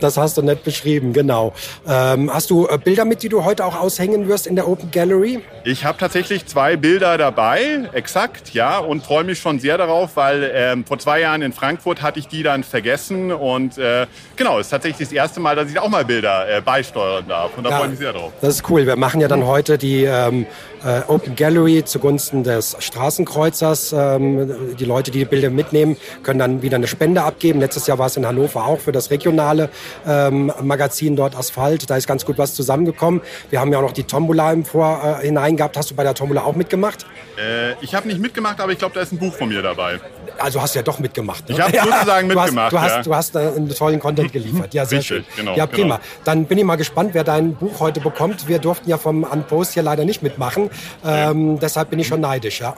Das 0.00 0.16
hast 0.16 0.36
du 0.36 0.42
nett 0.42 0.64
beschrieben, 0.64 1.12
genau. 1.12 1.52
Ähm, 1.88 2.32
hast 2.32 2.50
du 2.50 2.66
äh, 2.68 2.78
Bilder 2.78 3.04
mit, 3.04 3.22
die 3.22 3.28
du 3.28 3.44
heute 3.44 3.64
auch 3.64 3.78
aushängen 3.78 4.28
wirst 4.28 4.46
in 4.46 4.54
der 4.54 4.68
Open 4.68 4.90
Gallery? 4.90 5.40
Ich 5.64 5.84
habe 5.84 5.98
tatsächlich 5.98 6.46
zwei 6.46 6.76
Bilder 6.76 7.18
dabei, 7.18 7.88
exakt, 7.92 8.54
ja, 8.54 8.78
und 8.78 9.02
freue 9.02 9.24
mich 9.24 9.38
schon 9.38 9.58
sehr 9.58 9.76
darauf, 9.76 10.16
weil 10.16 10.50
ähm, 10.54 10.84
vor 10.84 10.98
zwei 10.98 11.20
Jahren 11.20 11.42
in 11.42 11.52
Frankfurt 11.52 12.00
hatte 12.02 12.18
ich 12.18 12.28
die 12.28 12.42
dann 12.42 12.64
vergessen 12.64 13.32
und 13.32 13.76
äh, 13.78 14.06
genau, 14.36 14.58
es 14.58 14.66
ist 14.66 14.70
tatsächlich 14.70 15.08
das 15.08 15.12
erste 15.12 15.40
Mal, 15.40 15.56
dass 15.56 15.70
ich 15.70 15.78
auch 15.78 15.88
mal 15.88 16.04
Bilder 16.04 16.48
äh, 16.48 16.60
beisteuern 16.60 17.26
darf 17.28 17.56
und 17.56 17.64
da 17.64 17.70
ja, 17.70 17.76
freue 17.76 17.86
ich 17.86 17.90
mich 17.90 18.00
sehr 18.00 18.12
drauf. 18.12 18.32
Das 18.40 18.54
ist 18.54 18.70
cool. 18.70 18.86
Wir 18.86 18.96
machen 18.96 19.20
ja 19.20 19.28
dann 19.28 19.44
heute 19.44 19.78
die 19.78 20.04
ähm, 20.04 20.46
äh, 20.84 21.00
Open 21.08 21.34
Gallery 21.34 21.84
zugunsten 21.84 22.44
des 22.44 22.76
Straßenkreuzers. 22.78 23.92
Ähm, 23.92 24.76
die 24.78 24.84
Leute, 24.84 25.10
die 25.10 25.20
die 25.20 25.24
Bilder 25.24 25.50
mitnehmen, 25.50 25.96
können 26.22 26.38
dann 26.38 26.62
wieder 26.62 26.76
eine 26.76 26.86
Spende 26.86 27.22
abgeben. 27.22 27.60
Letztes 27.60 27.86
Jahr 27.86 27.98
war 27.98 28.06
es 28.06 28.16
in 28.16 28.26
Hannover 28.26 28.64
auch 28.64 28.80
für 28.80 28.92
das 28.92 29.10
regionale 29.10 29.68
ähm, 30.06 30.52
Magazin 30.62 31.16
dort 31.16 31.36
Asphalt. 31.36 31.88
Da 31.90 31.96
ist 31.96 32.06
ganz 32.06 32.24
gut 32.24 32.38
was 32.38 32.54
zusammengekommen. 32.54 33.20
Wir 33.50 33.60
haben 33.60 33.72
ja 33.72 33.78
auch 33.78 33.82
noch 33.82 33.92
die 33.92 34.04
Tombola 34.04 34.52
im 34.52 34.64
Vorhinein 34.64 35.56
gehabt. 35.56 35.76
Hast 35.76 35.90
du 35.90 35.94
bei 35.94 36.04
der 36.04 36.14
Tombola 36.14 36.42
auch 36.42 36.54
mitgemacht? 36.54 37.06
Äh, 37.36 37.72
ich 37.80 37.94
habe 37.94 38.08
nicht 38.08 38.20
mitgemacht, 38.20 38.60
aber 38.60 38.72
ich 38.72 38.78
glaube, 38.78 38.94
da 38.94 39.00
ist 39.00 39.12
ein 39.12 39.18
Buch 39.18 39.34
von 39.34 39.48
mir 39.48 39.62
dabei. 39.62 40.00
Also 40.38 40.60
hast 40.62 40.74
du 40.74 40.78
ja 40.78 40.82
doch 40.82 40.98
mitgemacht. 40.98 41.48
Ne? 41.48 41.54
Ich 41.54 41.60
habe 41.60 41.76
sozusagen 41.92 42.28
mitgemacht. 42.28 42.72
Du 42.72 42.80
hast, 42.80 43.06
du 43.06 43.14
hast, 43.14 43.34
du 43.34 43.40
hast 43.40 43.56
einen 43.56 43.68
tollen 43.68 44.00
Content 44.00 44.32
geliefert. 44.32 44.74
Ja, 44.74 44.84
sehr 44.84 44.98
Richtig, 44.98 45.16
schön. 45.16 45.24
Genau, 45.36 45.56
ja, 45.56 45.66
prima. 45.66 45.96
Genau. 45.96 46.08
Dann 46.24 46.44
bin 46.44 46.58
ich 46.58 46.64
mal 46.64 46.76
gespannt, 46.76 47.10
wer 47.12 47.24
dein 47.24 47.54
Buch 47.54 47.80
heute 47.80 48.00
bekommt. 48.00 48.48
Wir 48.48 48.58
durften 48.58 48.88
ja 48.88 48.98
vom 48.98 49.24
Unpost 49.24 49.74
hier 49.74 49.82
leider 49.82 50.04
nicht 50.04 50.22
mitmachen. 50.22 50.67
Ähm, 51.04 51.58
deshalb 51.58 51.90
bin 51.90 51.98
ich 51.98 52.06
schon 52.06 52.20
neidisch. 52.20 52.60
Ja, 52.60 52.74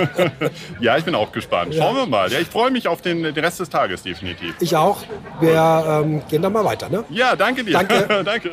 ja 0.80 0.96
ich 0.96 1.04
bin 1.04 1.14
auch 1.14 1.32
gespannt. 1.32 1.74
Schauen 1.74 1.96
ja. 1.96 2.02
wir 2.02 2.06
mal. 2.06 2.32
Ja, 2.32 2.38
ich 2.38 2.48
freue 2.48 2.70
mich 2.70 2.88
auf 2.88 3.02
den, 3.02 3.22
den 3.22 3.44
Rest 3.44 3.60
des 3.60 3.68
Tages 3.68 4.02
definitiv. 4.02 4.54
Ich 4.60 4.74
auch. 4.76 4.98
Wir 5.40 6.02
ähm, 6.04 6.22
gehen 6.28 6.42
dann 6.42 6.52
mal 6.52 6.64
weiter. 6.64 6.88
Ne? 6.88 7.04
Ja, 7.10 7.36
danke 7.36 7.64
dir. 7.64 7.72
Danke. 7.72 8.22
danke. 8.24 8.50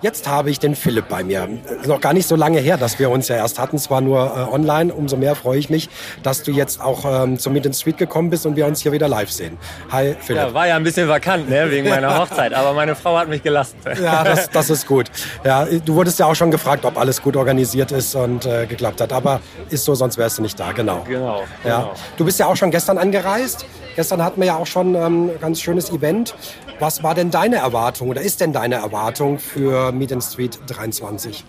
Jetzt 0.00 0.28
habe 0.28 0.48
ich 0.50 0.60
den 0.60 0.76
Philipp 0.76 1.08
bei 1.08 1.24
mir. 1.24 1.48
Noch 1.86 2.00
gar 2.00 2.12
nicht 2.12 2.28
so 2.28 2.36
lange 2.36 2.60
her, 2.60 2.76
dass 2.76 3.00
wir 3.00 3.10
uns 3.10 3.26
ja 3.26 3.34
erst 3.34 3.58
hatten, 3.58 3.78
zwar 3.78 4.00
nur 4.00 4.26
äh, 4.26 4.54
online. 4.54 4.94
Umso 4.94 5.16
mehr 5.16 5.34
freue 5.34 5.58
ich 5.58 5.70
mich, 5.70 5.88
dass 6.22 6.44
du 6.44 6.52
jetzt 6.52 6.80
auch 6.80 7.04
ähm, 7.04 7.36
zum 7.36 7.52
Meet 7.52 7.66
in 7.66 7.72
Street 7.72 7.98
gekommen 7.98 8.30
bist 8.30 8.46
und 8.46 8.54
wir 8.54 8.66
uns 8.66 8.80
hier 8.80 8.92
wieder 8.92 9.08
live 9.08 9.32
sehen. 9.32 9.58
Hi 9.90 10.14
Philipp. 10.20 10.42
Ja, 10.42 10.54
war 10.54 10.68
ja 10.68 10.76
ein 10.76 10.84
bisschen 10.84 11.08
vakant, 11.08 11.50
ne, 11.50 11.68
wegen 11.68 11.88
meiner 11.90 12.16
Hochzeit, 12.16 12.54
aber 12.54 12.74
meine 12.74 12.94
Frau 12.94 13.18
hat 13.18 13.28
mich 13.28 13.42
gelassen. 13.42 13.76
Ja, 14.00 14.22
das, 14.22 14.48
das 14.52 14.70
ist 14.70 14.86
gut. 14.86 15.10
Ja, 15.44 15.64
du 15.64 15.94
wurdest 15.96 16.20
ja 16.20 16.26
auch 16.26 16.36
schon 16.36 16.52
gefragt, 16.52 16.84
ob 16.84 16.96
alles 16.96 17.20
gut 17.20 17.36
organisiert 17.36 17.90
ist 17.90 18.14
und 18.14 18.46
äh, 18.46 18.66
geklappt 18.66 19.00
hat, 19.00 19.12
aber 19.12 19.40
ist 19.68 19.84
so, 19.84 19.96
sonst 19.96 20.16
wärst 20.16 20.38
du 20.38 20.42
nicht 20.42 20.60
da, 20.60 20.70
genau. 20.70 21.04
Genau. 21.08 21.42
Ja. 21.64 21.80
Genau. 21.80 21.94
Du 22.16 22.24
bist 22.24 22.38
ja 22.38 22.46
auch 22.46 22.56
schon 22.56 22.70
gestern 22.70 22.98
angereist. 22.98 23.66
Gestern 23.96 24.22
hatten 24.22 24.40
wir 24.40 24.46
ja 24.46 24.56
auch 24.56 24.66
schon 24.66 24.94
ähm, 24.94 25.30
ein 25.30 25.40
ganz 25.40 25.60
schönes 25.60 25.90
Event. 25.90 26.36
Was 26.80 27.02
war 27.02 27.14
denn 27.16 27.32
deine 27.32 27.56
Erwartung 27.56 28.08
oder 28.08 28.20
ist 28.20 28.40
denn 28.40 28.52
deine 28.52 28.76
Erwartung 28.76 29.40
für 29.40 29.90
Meet 29.90 30.12
and 30.12 30.22
Street 30.22 30.60
23? 30.68 31.44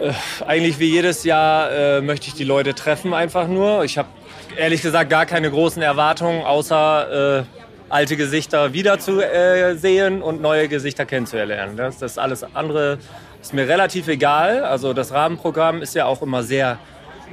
Äh, 0.00 0.12
eigentlich 0.44 0.80
wie 0.80 0.90
jedes 0.90 1.22
Jahr 1.22 1.70
äh, 1.70 2.00
möchte 2.00 2.26
ich 2.26 2.34
die 2.34 2.44
Leute 2.44 2.74
treffen 2.74 3.14
einfach 3.14 3.46
nur. 3.46 3.84
Ich 3.84 3.96
habe 3.96 4.08
ehrlich 4.56 4.82
gesagt 4.82 5.10
gar 5.10 5.26
keine 5.26 5.48
großen 5.48 5.80
Erwartungen, 5.80 6.42
außer 6.44 7.38
äh, 7.40 7.44
alte 7.88 8.16
Gesichter 8.16 8.72
wiederzusehen 8.72 10.22
und 10.22 10.42
neue 10.42 10.66
Gesichter 10.66 11.06
kennenzulernen. 11.06 11.76
Das, 11.76 11.98
das 11.98 12.18
alles 12.18 12.44
andere 12.52 12.98
ist 13.40 13.54
mir 13.54 13.68
relativ 13.68 14.08
egal. 14.08 14.64
Also 14.64 14.92
das 14.92 15.12
Rahmenprogramm 15.12 15.82
ist 15.82 15.94
ja 15.94 16.06
auch 16.06 16.20
immer 16.20 16.42
sehr 16.42 16.78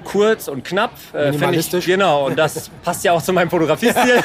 kurz 0.03 0.47
und 0.47 0.63
knapp. 0.63 0.91
Äh, 1.13 1.31
Minimalistisch. 1.31 1.87
Ich, 1.87 1.93
genau, 1.93 2.27
und 2.27 2.37
das 2.37 2.69
passt 2.83 3.03
ja 3.03 3.13
auch 3.13 3.21
zu 3.21 3.33
meinem 3.33 3.49
Fotografiestil. 3.49 4.21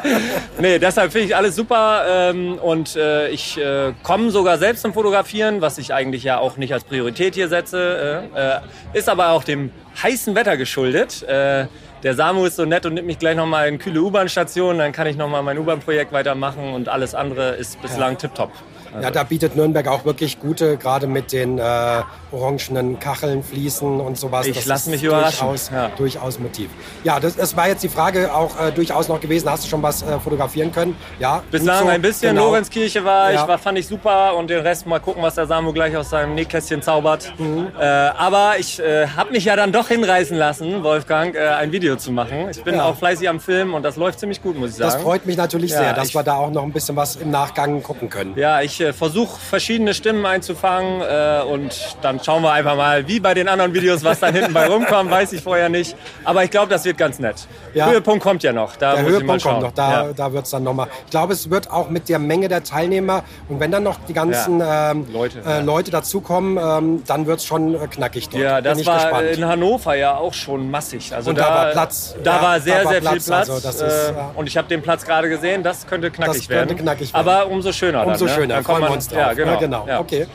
nee, 0.58 0.78
deshalb 0.78 1.12
finde 1.12 1.26
ich 1.26 1.36
alles 1.36 1.56
super 1.56 2.04
ähm, 2.08 2.58
und 2.58 2.96
äh, 2.96 3.28
ich 3.28 3.58
äh, 3.58 3.92
komme 4.02 4.30
sogar 4.30 4.58
selbst 4.58 4.82
zum 4.82 4.92
Fotografieren, 4.92 5.60
was 5.60 5.78
ich 5.78 5.92
eigentlich 5.92 6.24
ja 6.24 6.38
auch 6.38 6.56
nicht 6.56 6.72
als 6.72 6.84
Priorität 6.84 7.34
hier 7.34 7.48
setze. 7.48 8.30
Äh, 8.34 8.56
äh 8.56 8.60
ist 8.92 9.08
aber 9.08 9.30
auch 9.30 9.44
dem 9.44 9.70
heißen 10.02 10.34
Wetter 10.34 10.56
geschuldet. 10.56 11.22
Äh, 11.22 11.66
der 12.02 12.14
Samu 12.14 12.44
ist 12.44 12.56
so 12.56 12.64
nett 12.64 12.86
und 12.86 12.94
nimmt 12.94 13.06
mich 13.06 13.18
gleich 13.18 13.36
nochmal 13.36 13.68
in 13.68 13.78
kühle 13.78 14.00
U-Bahn-Station, 14.00 14.78
dann 14.78 14.92
kann 14.92 15.06
ich 15.06 15.16
nochmal 15.16 15.42
mein 15.42 15.58
U-Bahn-Projekt 15.58 16.12
weitermachen 16.12 16.72
und 16.72 16.88
alles 16.88 17.14
andere 17.14 17.56
ist 17.56 17.80
bislang 17.82 18.12
ja. 18.12 18.18
tipptopp. 18.18 18.52
Also 18.92 19.04
ja, 19.04 19.10
da 19.10 19.22
bietet 19.22 19.56
Nürnberg 19.56 19.88
auch 19.88 20.04
wirklich 20.04 20.40
gute, 20.40 20.76
gerade 20.76 21.06
mit 21.06 21.32
den 21.32 21.58
äh, 21.58 22.02
orangenen 22.32 22.98
Kacheln, 22.98 23.42
Fließen 23.42 24.00
und 24.00 24.18
sowas. 24.18 24.46
Ich 24.46 24.66
lasse 24.66 24.90
mich 24.90 25.02
überraschen. 25.02 25.46
Durchaus, 25.46 25.70
ja. 25.70 25.90
durchaus 25.96 26.38
Motiv. 26.38 26.70
Ja, 27.04 27.20
das, 27.20 27.36
das 27.36 27.56
war 27.56 27.68
jetzt 27.68 27.82
die 27.82 27.88
Frage 27.88 28.34
auch 28.34 28.60
äh, 28.60 28.72
durchaus 28.72 29.08
noch 29.08 29.20
gewesen. 29.20 29.50
Hast 29.50 29.64
du 29.64 29.68
schon 29.68 29.82
was 29.82 30.02
äh, 30.02 30.18
fotografieren 30.18 30.72
können? 30.72 30.96
Ja. 31.18 31.42
Bislang 31.50 31.84
so. 31.84 31.88
ein 31.88 32.02
bisschen. 32.02 32.34
Genau. 32.34 32.48
Lorenzkirche 32.48 33.04
war 33.04 33.32
ja. 33.32 33.42
ich, 33.42 33.48
war, 33.48 33.58
fand 33.58 33.78
ich 33.78 33.86
super 33.86 34.34
und 34.36 34.50
den 34.50 34.60
Rest 34.60 34.86
mal 34.86 35.00
gucken, 35.00 35.22
was 35.22 35.34
der 35.34 35.46
Samu 35.46 35.72
gleich 35.72 35.96
aus 35.96 36.10
seinem 36.10 36.34
Nähkästchen 36.34 36.82
zaubert. 36.82 37.32
Mhm. 37.38 37.68
Äh, 37.78 37.84
aber 37.84 38.54
ich 38.58 38.78
äh, 38.80 39.06
habe 39.08 39.32
mich 39.32 39.44
ja 39.44 39.56
dann 39.56 39.72
doch 39.72 39.88
hinreißen 39.88 40.36
lassen, 40.36 40.82
Wolfgang, 40.82 41.34
äh, 41.34 41.48
ein 41.48 41.72
Video 41.72 41.96
zu 41.96 42.12
machen. 42.12 42.48
Ich 42.50 42.62
bin 42.62 42.76
ja. 42.76 42.84
auch 42.84 42.96
fleißig 42.96 43.28
am 43.28 43.40
Film 43.40 43.74
und 43.74 43.82
das 43.82 43.96
läuft 43.96 44.20
ziemlich 44.20 44.42
gut, 44.42 44.58
muss 44.58 44.70
ich 44.70 44.76
sagen. 44.76 44.92
Das 44.92 45.02
freut 45.02 45.26
mich 45.26 45.36
natürlich 45.36 45.72
sehr, 45.72 45.92
dass 45.92 46.14
wir 46.14 46.22
da 46.22 46.36
auch 46.36 46.50
noch 46.50 46.62
ein 46.62 46.72
bisschen 46.72 46.96
was 46.96 47.16
im 47.16 47.30
Nachgang 47.30 47.82
gucken 47.82 48.08
können. 48.08 48.34
Ja, 48.36 48.60
ich 48.60 48.75
Ich 48.76 48.80
äh, 48.82 48.92
versuche 48.92 49.38
verschiedene 49.40 49.94
Stimmen 49.94 50.26
einzufangen 50.26 51.00
äh, 51.00 51.40
und 51.50 51.96
dann 52.02 52.20
schauen 52.22 52.42
wir 52.42 52.52
einfach 52.52 52.76
mal, 52.76 53.08
wie 53.08 53.20
bei 53.20 53.32
den 53.32 53.48
anderen 53.48 53.72
Videos, 53.72 54.04
was 54.04 54.20
dann 54.20 54.34
hinten 54.34 54.52
bei 54.52 54.66
rumkommt, 54.70 55.10
weiß 55.10 55.32
ich 55.32 55.40
vorher 55.42 55.70
nicht. 55.70 55.96
Aber 56.24 56.44
ich 56.44 56.50
glaube, 56.50 56.68
das 56.68 56.84
wird 56.84 56.98
ganz 56.98 57.18
nett. 57.18 57.46
Ja. 57.72 57.86
Höhepunkt 57.88 58.22
kommt 58.22 58.42
ja 58.42 58.52
noch. 58.52 58.76
Da 58.76 58.94
der 58.96 59.02
muss 59.02 59.12
ich 59.12 59.18
mal 59.18 59.20
Höhepunkt 59.36 59.42
kommt 59.44 59.60
noch, 59.62 59.72
da, 59.72 59.90
Ja. 60.08 60.12
da 60.14 60.32
wird 60.32 60.44
es 60.44 60.50
dann 60.50 60.62
nochmal. 60.62 60.88
Ich 61.06 61.10
glaube, 61.10 61.32
es 61.32 61.48
wird 61.48 61.70
auch 61.70 61.88
mit 61.88 62.10
der 62.10 62.18
Menge 62.18 62.48
der 62.48 62.64
Teilnehmer 62.64 63.24
und 63.48 63.60
wenn 63.60 63.70
dann 63.70 63.82
noch 63.82 63.98
die 64.06 64.12
ganzen 64.12 64.62
ähm, 64.62 65.06
Leute, 65.10 65.38
äh, 65.38 65.48
ja. 65.48 65.58
Leute 65.60 65.90
dazukommen, 65.90 66.58
ähm, 66.62 67.02
dann 67.06 67.26
wird 67.26 67.38
es 67.38 67.46
schon 67.46 67.74
äh, 67.76 67.86
knackig 67.86 68.28
dort. 68.28 68.42
Ja, 68.42 68.60
das 68.60 68.84
war 68.84 68.96
gespannt. 68.96 69.28
in 69.38 69.44
Hannover 69.46 69.94
ja 69.94 70.16
auch 70.16 70.34
schon 70.34 70.70
massig. 70.70 71.14
Also 71.14 71.30
Und 71.30 71.38
da 71.38 71.48
war 71.48 71.66
Platz. 71.70 72.14
Da 72.22 72.36
Ja, 72.36 72.42
war 72.42 72.54
da 72.56 72.60
sehr, 72.60 72.84
war 72.84 72.92
sehr 72.92 73.00
Platz. 73.00 73.12
viel 73.14 73.22
Platz. 73.32 73.48
Also 73.50 73.84
äh, 73.84 73.88
ist, 73.88 74.12
ja. 74.14 74.30
Und 74.34 74.46
ich 74.46 74.56
habe 74.58 74.68
den 74.68 74.82
Platz 74.82 75.04
gerade 75.06 75.30
gesehen. 75.30 75.62
Das 75.62 75.86
könnte 75.86 76.10
knackig 76.10 76.34
Das 76.40 76.48
könnte 76.48 76.68
werden. 76.74 76.76
knackig 76.76 77.14
werden. 77.14 77.26
Aber 77.28 77.46
umso 77.50 77.72
schöner. 77.72 78.06
Umso 78.06 78.26
dann, 78.26 78.34
ne? 78.34 78.40
schöner, 78.40 78.54
Dann 78.56 78.64
freuen 78.66 78.78
kommt 78.78 78.80
wir 78.80 78.88
man, 78.88 78.96
uns 78.96 79.08
drauf. 79.08 79.18
Ja, 79.18 79.32
genau. 79.32 79.52
Ja, 79.52 79.58
genau. 79.58 79.86
Ja. 79.86 80.00
Okay. 80.00 80.26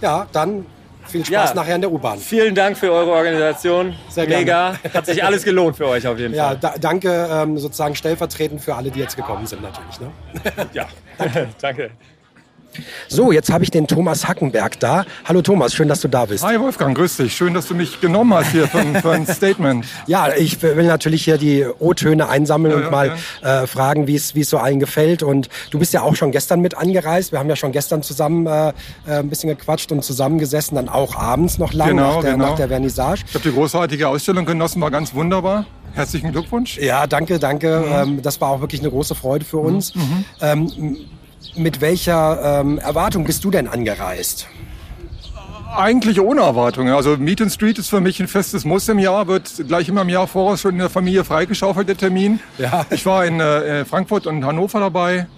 Ja, 0.00 0.26
dann 0.32 0.66
viel 1.06 1.24
Spaß 1.24 1.50
Ja. 1.50 1.54
nachher 1.54 1.74
in 1.74 1.80
der 1.80 1.90
U-Bahn. 1.92 2.18
Vielen 2.18 2.54
Dank 2.54 2.78
für 2.78 2.92
eure 2.92 3.10
Organisation. 3.10 3.94
Sehr 4.08 4.26
gerne. 4.26 4.44
Mega. 4.44 4.74
Hat 4.94 5.06
sich 5.06 5.22
alles 5.22 5.42
gelohnt 5.44 5.76
für 5.76 5.88
euch 5.88 6.06
auf 6.06 6.18
jeden 6.18 6.34
Ja, 6.34 6.48
Fall. 6.48 6.58
da, 6.60 6.74
danke 6.80 7.28
ähm, 7.30 7.58
sozusagen 7.58 7.94
stellvertretend 7.96 8.60
für 8.60 8.74
alle, 8.74 8.90
die 8.90 9.00
jetzt 9.00 9.16
gekommen 9.16 9.46
sind 9.46 9.60
natürlich. 9.62 10.00
Ne? 10.00 10.10
Ja. 10.72 10.86
Danke. 11.60 11.90
So, 13.08 13.32
jetzt 13.32 13.50
habe 13.50 13.64
ich 13.64 13.70
den 13.70 13.86
Thomas 13.88 14.28
Hackenberg 14.28 14.78
da. 14.78 15.04
Hallo 15.24 15.42
Thomas, 15.42 15.74
schön, 15.74 15.88
dass 15.88 16.00
du 16.00 16.08
da 16.08 16.24
bist. 16.26 16.44
Hi 16.44 16.58
Wolfgang, 16.60 16.96
grüß 16.96 17.16
dich. 17.16 17.34
Schön, 17.36 17.52
dass 17.52 17.66
du 17.66 17.74
mich 17.74 18.00
genommen 18.00 18.32
hast 18.32 18.52
hier 18.52 18.68
für, 18.68 18.78
ein- 18.78 18.94
für 18.96 19.10
ein 19.12 19.26
Statement. 19.26 19.84
Ja, 20.06 20.28
ich 20.34 20.62
will 20.62 20.84
natürlich 20.86 21.24
hier 21.24 21.36
die 21.36 21.64
O-Töne 21.78 22.28
einsammeln 22.28 22.72
Ja, 22.72 22.76
und 22.78 22.84
ja, 22.84 22.90
mal 22.90 23.16
äh, 23.42 23.66
fragen, 23.66 24.06
wie 24.06 24.14
es 24.16 24.32
so 24.48 24.58
allen 24.58 24.78
gefällt. 24.80 25.22
Und 25.22 25.48
du 25.70 25.78
bist 25.78 25.92
ja 25.92 26.02
auch 26.02 26.14
schon 26.16 26.30
gestern 26.30 26.60
mit 26.60 26.76
angereist. 26.76 27.32
Wir 27.32 27.38
haben 27.40 27.48
ja 27.48 27.56
schon 27.56 27.72
gestern 27.72 28.02
zusammen 28.02 28.46
äh, 28.46 28.68
äh, 28.68 28.72
ein 29.18 29.28
bisschen 29.28 29.48
gequatscht 29.50 29.90
und 29.92 30.04
zusammengesessen, 30.04 30.76
dann 30.76 30.88
auch 30.88 31.16
abends 31.16 31.58
noch 31.58 31.72
lang 31.72 31.88
Genau, 31.90 32.16
nach, 32.16 32.22
der, 32.22 32.32
genau. 32.32 32.46
nach 32.50 32.56
der 32.56 32.68
Vernissage. 32.68 33.22
Ich 33.26 33.34
habe 33.34 33.48
die 33.48 33.54
großartige 33.54 34.08
Ausstellung 34.08 34.44
genossen, 34.44 34.80
war 34.80 34.90
ganz 34.90 35.12
wunderbar. 35.14 35.66
Herzlichen 35.94 36.30
Glückwunsch. 36.32 36.78
Ja, 36.78 37.06
danke, 37.08 37.38
danke. 37.40 37.80
Mhm. 38.04 38.10
Ähm, 38.12 38.22
das 38.22 38.40
war 38.40 38.50
auch 38.50 38.60
wirklich 38.60 38.80
eine 38.80 38.90
große 38.90 39.14
Freude 39.16 39.44
für 39.44 39.58
uns. 39.58 39.92
Ähm, 40.40 40.70
m- 40.78 40.96
mit 41.56 41.80
welcher 41.80 42.60
ähm, 42.60 42.78
Erwartung 42.78 43.24
bist 43.24 43.44
du 43.44 43.50
denn 43.50 43.68
angereist? 43.68 44.46
Eigentlich 45.76 46.20
ohne 46.20 46.40
Erwartungen. 46.40 46.92
Also 46.92 47.16
Meet 47.16 47.42
and 47.42 47.52
Street 47.52 47.78
ist 47.78 47.90
für 47.90 48.00
mich 48.00 48.18
ein 48.20 48.26
festes 48.26 48.64
Muss 48.64 48.88
im 48.88 48.98
Jahr, 48.98 49.28
wird 49.28 49.50
gleich 49.68 49.88
immer 49.88 50.02
im 50.02 50.08
Jahr 50.08 50.26
voraus 50.26 50.60
schon 50.62 50.72
in 50.72 50.78
der 50.80 50.90
Familie 50.90 51.22
freigeschaufelt, 51.24 51.88
der 51.88 51.96
Termin. 51.96 52.40
Ja. 52.58 52.84
Ich 52.90 53.06
war 53.06 53.24
in 53.24 53.38
äh, 53.38 53.84
Frankfurt 53.84 54.26
und 54.26 54.44
Hannover 54.44 54.80
dabei 54.80 55.28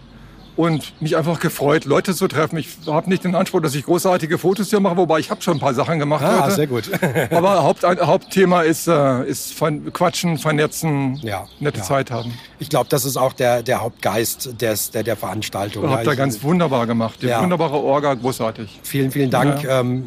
und 0.56 1.00
mich 1.02 1.16
einfach 1.18 1.38
gefreut, 1.38 1.84
Leute 1.84 2.14
zu 2.14 2.28
treffen. 2.28 2.56
Ich 2.58 2.68
habe 2.86 3.10
nicht 3.10 3.24
den 3.24 3.34
Anspruch, 3.34 3.60
dass 3.60 3.74
ich 3.74 3.84
großartige 3.84 4.38
Fotos 4.38 4.70
hier 4.70 4.80
mache, 4.80 4.96
wobei 4.96 5.18
ich 5.18 5.30
habe 5.30 5.42
schon 5.42 5.58
ein 5.58 5.60
paar 5.60 5.74
Sachen 5.74 5.98
gemacht 5.98 6.24
Ah, 6.24 6.44
heute. 6.44 6.54
sehr 6.54 6.66
gut. 6.66 6.90
Aber 7.30 7.62
Haupt, 7.62 7.84
Hauptthema 7.84 8.62
ist, 8.62 8.86
äh, 8.88 9.24
ist 9.28 9.54
Quatschen, 9.92 10.38
Vernetzen, 10.38 11.16
Ja, 11.22 11.44
nette 11.60 11.78
ja. 11.78 11.84
Zeit 11.84 12.10
haben. 12.10 12.32
Ich 12.62 12.68
glaube, 12.68 12.86
das 12.88 13.04
ist 13.04 13.16
auch 13.16 13.32
der, 13.32 13.64
der 13.64 13.80
Hauptgeist 13.80 14.60
des, 14.62 14.92
der, 14.92 15.02
der 15.02 15.16
Veranstaltung. 15.16 15.90
Habt 15.90 16.06
Ja, 16.06 16.12
ihr 16.12 16.16
ganz 16.16 16.44
wunderbar 16.44 16.86
gemacht. 16.86 17.18
Die 17.20 17.26
Ja. 17.26 17.42
wunderbare 17.42 17.76
Orga, 17.76 18.14
großartig. 18.14 18.78
Vielen, 18.84 19.10
vielen 19.10 19.30
Dank. 19.30 19.64
Ähm, 19.64 20.04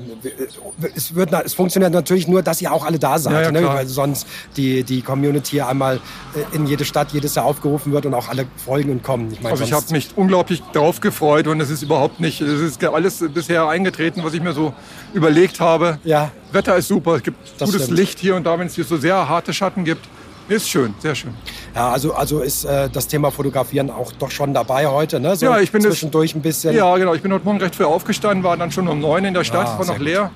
es, 0.96 1.14
wird, 1.16 1.34
es 1.34 1.54
funktioniert 1.54 1.92
natürlich 1.92 2.30
nur, 2.30 2.42
dass 2.44 2.62
ihr 2.62 2.72
auch 2.72 2.86
alle 2.86 2.98
da 2.98 3.20
seid, 3.20 3.34
Ja, 3.34 3.42
ja, 3.42 3.52
ne? 3.52 3.62
weil 3.68 3.88
sonst 3.88 4.26
die, 4.56 4.86
die 4.86 5.02
Community 5.02 5.60
einmal 5.60 6.00
äh, 6.34 6.56
in 6.56 6.66
jede 6.66 6.86
Stadt 6.86 7.12
jedes 7.12 7.36
Jahr 7.36 7.44
aufgerufen 7.44 7.92
wird 7.92 8.06
und 8.06 8.14
auch 8.14 8.30
alle 8.30 8.46
folgen 8.56 8.90
und 8.92 9.04
kommen. 9.04 9.34
Ich 9.34 9.42
meine, 9.42 9.52
Also 9.52 9.66
ich 9.66 9.74
habe 9.74 9.86
mich 9.92 10.12
unglaublich 10.16 10.64
drauf 10.72 11.02
gefreut 11.02 11.48
und 11.48 11.60
es 11.60 11.70
ist 11.70 11.84
überhaupt 11.84 12.22
nicht, 12.22 12.40
es 12.40 12.62
ist 12.62 12.82
alles 12.86 13.22
bisher 13.34 13.68
eingetreten, 13.68 14.22
was 14.24 14.34
ich 14.34 14.42
mir 14.42 14.54
so 14.54 14.74
überlegt 15.14 15.60
habe. 15.60 16.00
Ja. 16.06 16.32
Wetter 16.54 16.78
ist 16.78 16.88
super, 16.88 17.16
es 17.16 17.24
gibt 17.24 17.38
Das 17.60 17.70
gutes 17.70 17.84
stimmt. 17.84 18.00
Licht 18.00 18.20
hier 18.20 18.38
und 18.38 18.46
da, 18.46 18.58
wenn 18.58 18.68
es 18.68 18.76
hier 18.76 18.86
so 18.86 18.96
sehr 18.96 19.28
harte 19.28 19.54
Schatten 19.54 19.84
gibt. 19.84 20.08
Ist 20.48 20.70
schön, 20.70 20.94
sehr 21.00 21.16
schön. 21.16 21.34
Ja, 21.74 21.90
also, 21.92 22.14
also 22.14 22.40
ist 22.42 22.66
äh, 22.66 22.88
das 22.90 23.08
Thema 23.08 23.32
Fotografieren 23.32 23.90
auch 23.90 24.12
doch 24.12 24.30
schon 24.30 24.54
dabei 24.54 24.86
heute, 24.86 25.20
ne? 25.20 25.36
So 25.36 25.48
Ja, 25.48 25.60
ich 25.60 25.72
bin 25.72 25.82
das- 25.82 25.94
zwischendurch 25.94 26.36
ein 26.36 26.42
bisschen. 26.42 26.76
Ja, 26.76 26.96
genau. 26.98 27.16
Ich 27.16 27.22
bin 27.24 27.34
heute 27.34 27.46
Morgen 27.46 27.60
recht 27.60 27.76
früh 27.76 27.84
aufgestanden, 27.86 28.44
war 28.44 28.56
dann 28.56 28.72
schon 28.72 28.88
um 28.88 29.00
neun 29.00 29.26
in 29.26 29.34
der 29.34 29.44
Stadt, 29.44 29.68
Ah, 29.68 29.80
war 29.80 29.86
noch 29.88 29.98
leer. 29.98 30.30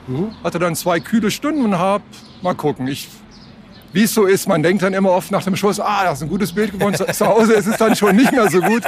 Hatte 0.44 0.58
dann 0.58 0.76
zwei 0.76 1.00
kühle 1.00 1.30
Stunden 1.30 1.64
und 1.64 1.78
hab 1.78 2.02
mal 2.42 2.56
gucken. 2.56 2.88
Ich, 2.88 3.08
wie 3.94 4.04
es 4.04 4.14
so 4.16 4.26
ist, 4.26 4.48
man 4.48 4.64
denkt 4.64 4.82
dann 4.82 4.94
immer 4.94 5.12
oft 5.12 5.30
nach 5.30 5.44
dem 5.44 5.56
Schuss, 5.56 5.80
ah, 5.80 6.06
das 6.06 6.18
ist 6.20 6.24
ein 6.24 6.30
gutes 6.30 6.54
Bild 6.54 6.72
geworden. 6.72 6.96
Zu 6.96 7.26
Hause 7.28 7.54
ist 7.54 7.68
es 7.68 7.78
dann 7.78 7.96
schon 7.96 8.16
nicht 8.16 8.32
mehr 8.32 8.50
so 8.50 8.62
gut. 8.62 8.82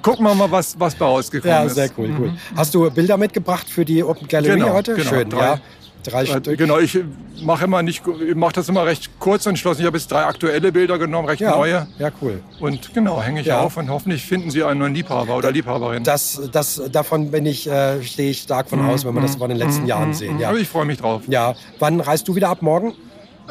Gucken 0.00 0.24
wir 0.24 0.34
mal, 0.34 0.50
was, 0.50 0.80
was 0.80 0.94
bei 0.94 1.04
rausgekommen 1.04 1.54
Ja, 1.54 1.64
ist. 1.64 1.74
sehr 1.74 1.90
cool, 1.98 2.10
cool. 2.18 2.32
Hast 2.56 2.74
du 2.74 2.90
Bilder 2.90 3.18
mitgebracht 3.18 3.68
für 3.68 3.84
die 3.84 4.02
Open 4.02 4.26
Gallery 4.26 4.58
Genau, 4.58 4.72
heute? 4.72 4.94
genau, 4.94 5.08
Schön, 5.10 5.28
drei. 5.28 5.38
ja. 5.44 5.60
Drei 6.04 6.22
Äh, 6.22 6.26
Stück. 6.26 6.58
Genau, 6.58 6.78
ich 6.78 6.98
mache 7.42 7.64
immer 7.64 7.82
nicht, 7.82 8.02
ich 8.28 8.34
mache 8.34 8.52
das 8.54 8.68
immer 8.68 8.84
recht 8.86 9.10
kurz 9.18 9.46
entschlossen. 9.46 9.80
Ich 9.82 9.86
habe 9.86 9.96
jetzt 9.96 10.10
drei 10.10 10.24
aktuelle 10.24 10.72
Bilder 10.72 10.98
genommen, 10.98 11.28
recht 11.28 11.40
Ja, 11.40 11.56
neue. 11.56 11.86
ja, 11.98 12.10
cool. 12.20 12.40
Und 12.60 12.92
genau, 12.94 13.20
hänge 13.22 13.40
ich 13.40 13.46
Ja. 13.46 13.60
auf 13.60 13.76
und 13.76 13.88
hoffentlich 13.90 14.24
finden 14.24 14.50
Sie 14.50 14.62
einen 14.64 14.94
Liebhaber 14.94 15.36
oder 15.36 15.50
Liebhaberin. 15.52 16.04
Das, 16.04 16.40
das, 16.50 16.82
davon 16.90 17.30
bin 17.30 17.46
ich, 17.46 17.68
äh, 17.68 18.02
stehe 18.02 18.30
ich 18.30 18.40
stark 18.40 18.68
von 18.68 18.84
aus, 18.84 19.04
wenn 19.04 19.14
wir 19.14 19.20
das 19.22 19.36
von 19.36 19.48
den 19.48 19.58
letzten 19.58 19.86
Jahren 19.86 20.12
sehen. 20.14 20.38
Ja. 20.38 20.48
Also 20.48 20.60
ich 20.60 20.68
freue 20.68 20.84
mich 20.86 20.98
drauf. 20.98 21.22
ja. 21.28 21.54
Wann 21.78 22.00
reist 22.00 22.26
du 22.28 22.34
wieder 22.34 22.48
ab 22.48 22.62
morgen? 22.62 22.94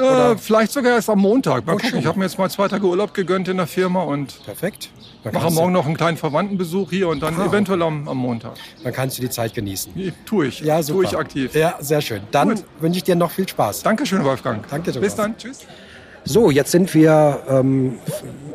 Äh, 0.02 0.38
vielleicht 0.38 0.72
sogar 0.72 0.93
erst 0.93 1.10
am 1.10 1.20
Montag. 1.20 1.66
Mal 1.66 1.74
Oh, 1.74 1.78
gucken. 1.78 1.99
Ich 1.99 2.06
habe 2.06 2.18
mir 2.20 2.26
jetzt 2.26 2.38
mal 2.38 2.49
zwei 2.49 2.68
Tage 2.68 2.86
Urlaub 2.86 3.14
gegönnt 3.14 3.47
in 3.47 3.58
der 3.58 3.68
Firma 3.68 4.02
und 4.04 4.43
Perfekt. 4.45 4.89
Dann 5.24 5.34
mache 5.34 5.52
morgen 5.52 5.72
noch 5.72 5.86
einen 5.86 5.95
kleinen 5.97 6.18
Verwandtenbesuch 6.18 6.89
hier 6.89 7.08
und 7.10 7.22
dann 7.22 7.36
Ah. 7.39 7.45
eventuell 7.45 7.82
am, 7.84 8.08
am 8.08 8.18
Montag. 8.18 8.54
dann 8.84 8.91
kannst 8.93 9.18
du 9.18 9.22
die 9.22 9.30
Zeit 9.30 9.54
genießen. 9.54 9.93
Tue 10.26 10.47
ich. 10.47 10.62
Ja, 10.62 10.82
super. 10.82 10.99
Tue 10.99 11.06
ich 11.06 11.18
aktiv. 11.18 11.56
Ja, 11.56 11.76
sehr 11.80 12.02
schön. 12.02 12.22
Dann 12.32 12.49
Gut. 12.56 12.64
wünsche 12.80 12.97
ich 12.97 13.04
dir 13.04 13.16
noch 13.16 13.32
viel 13.32 13.47
Spaß. 13.47 13.84
Dankeschön, 13.84 14.24
Wolfgang. 14.24 14.68
Danke, 14.70 14.91
Bis 14.91 14.95
Thomas. 14.95 15.16
dann. 15.16 15.38
Tschüss. 15.38 15.60
So, 16.24 16.52
jetzt 16.52 16.70
sind 16.72 16.93
wir 16.93 17.39
ähm, 17.49 17.97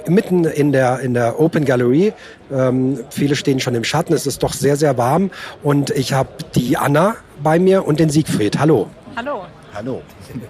mitten 0.07 0.45
in 0.45 0.71
der, 0.73 1.01
in 1.01 1.15
der 1.15 1.41
Open 1.41 1.65
Gallery. 1.65 2.13
Ähm, 2.53 3.01
viele 3.11 3.35
stehen 3.35 3.59
schon 3.59 3.75
im 3.75 3.83
Schatten. 3.83 4.13
Es 4.15 4.25
ist 4.27 4.43
doch 4.45 4.53
sehr, 4.53 4.77
sehr 4.77 4.97
warm. 4.99 5.31
Und 5.65 5.91
ich 5.91 6.13
habe 6.13 6.29
die 6.55 6.77
Anna 6.77 7.17
bei 7.43 7.59
mir 7.59 7.85
und 7.87 7.99
den 7.99 8.09
Siegfried. 8.09 8.59
Hallo. 8.59 8.89
Hallo. 9.17 9.43
Hallo. 9.75 10.03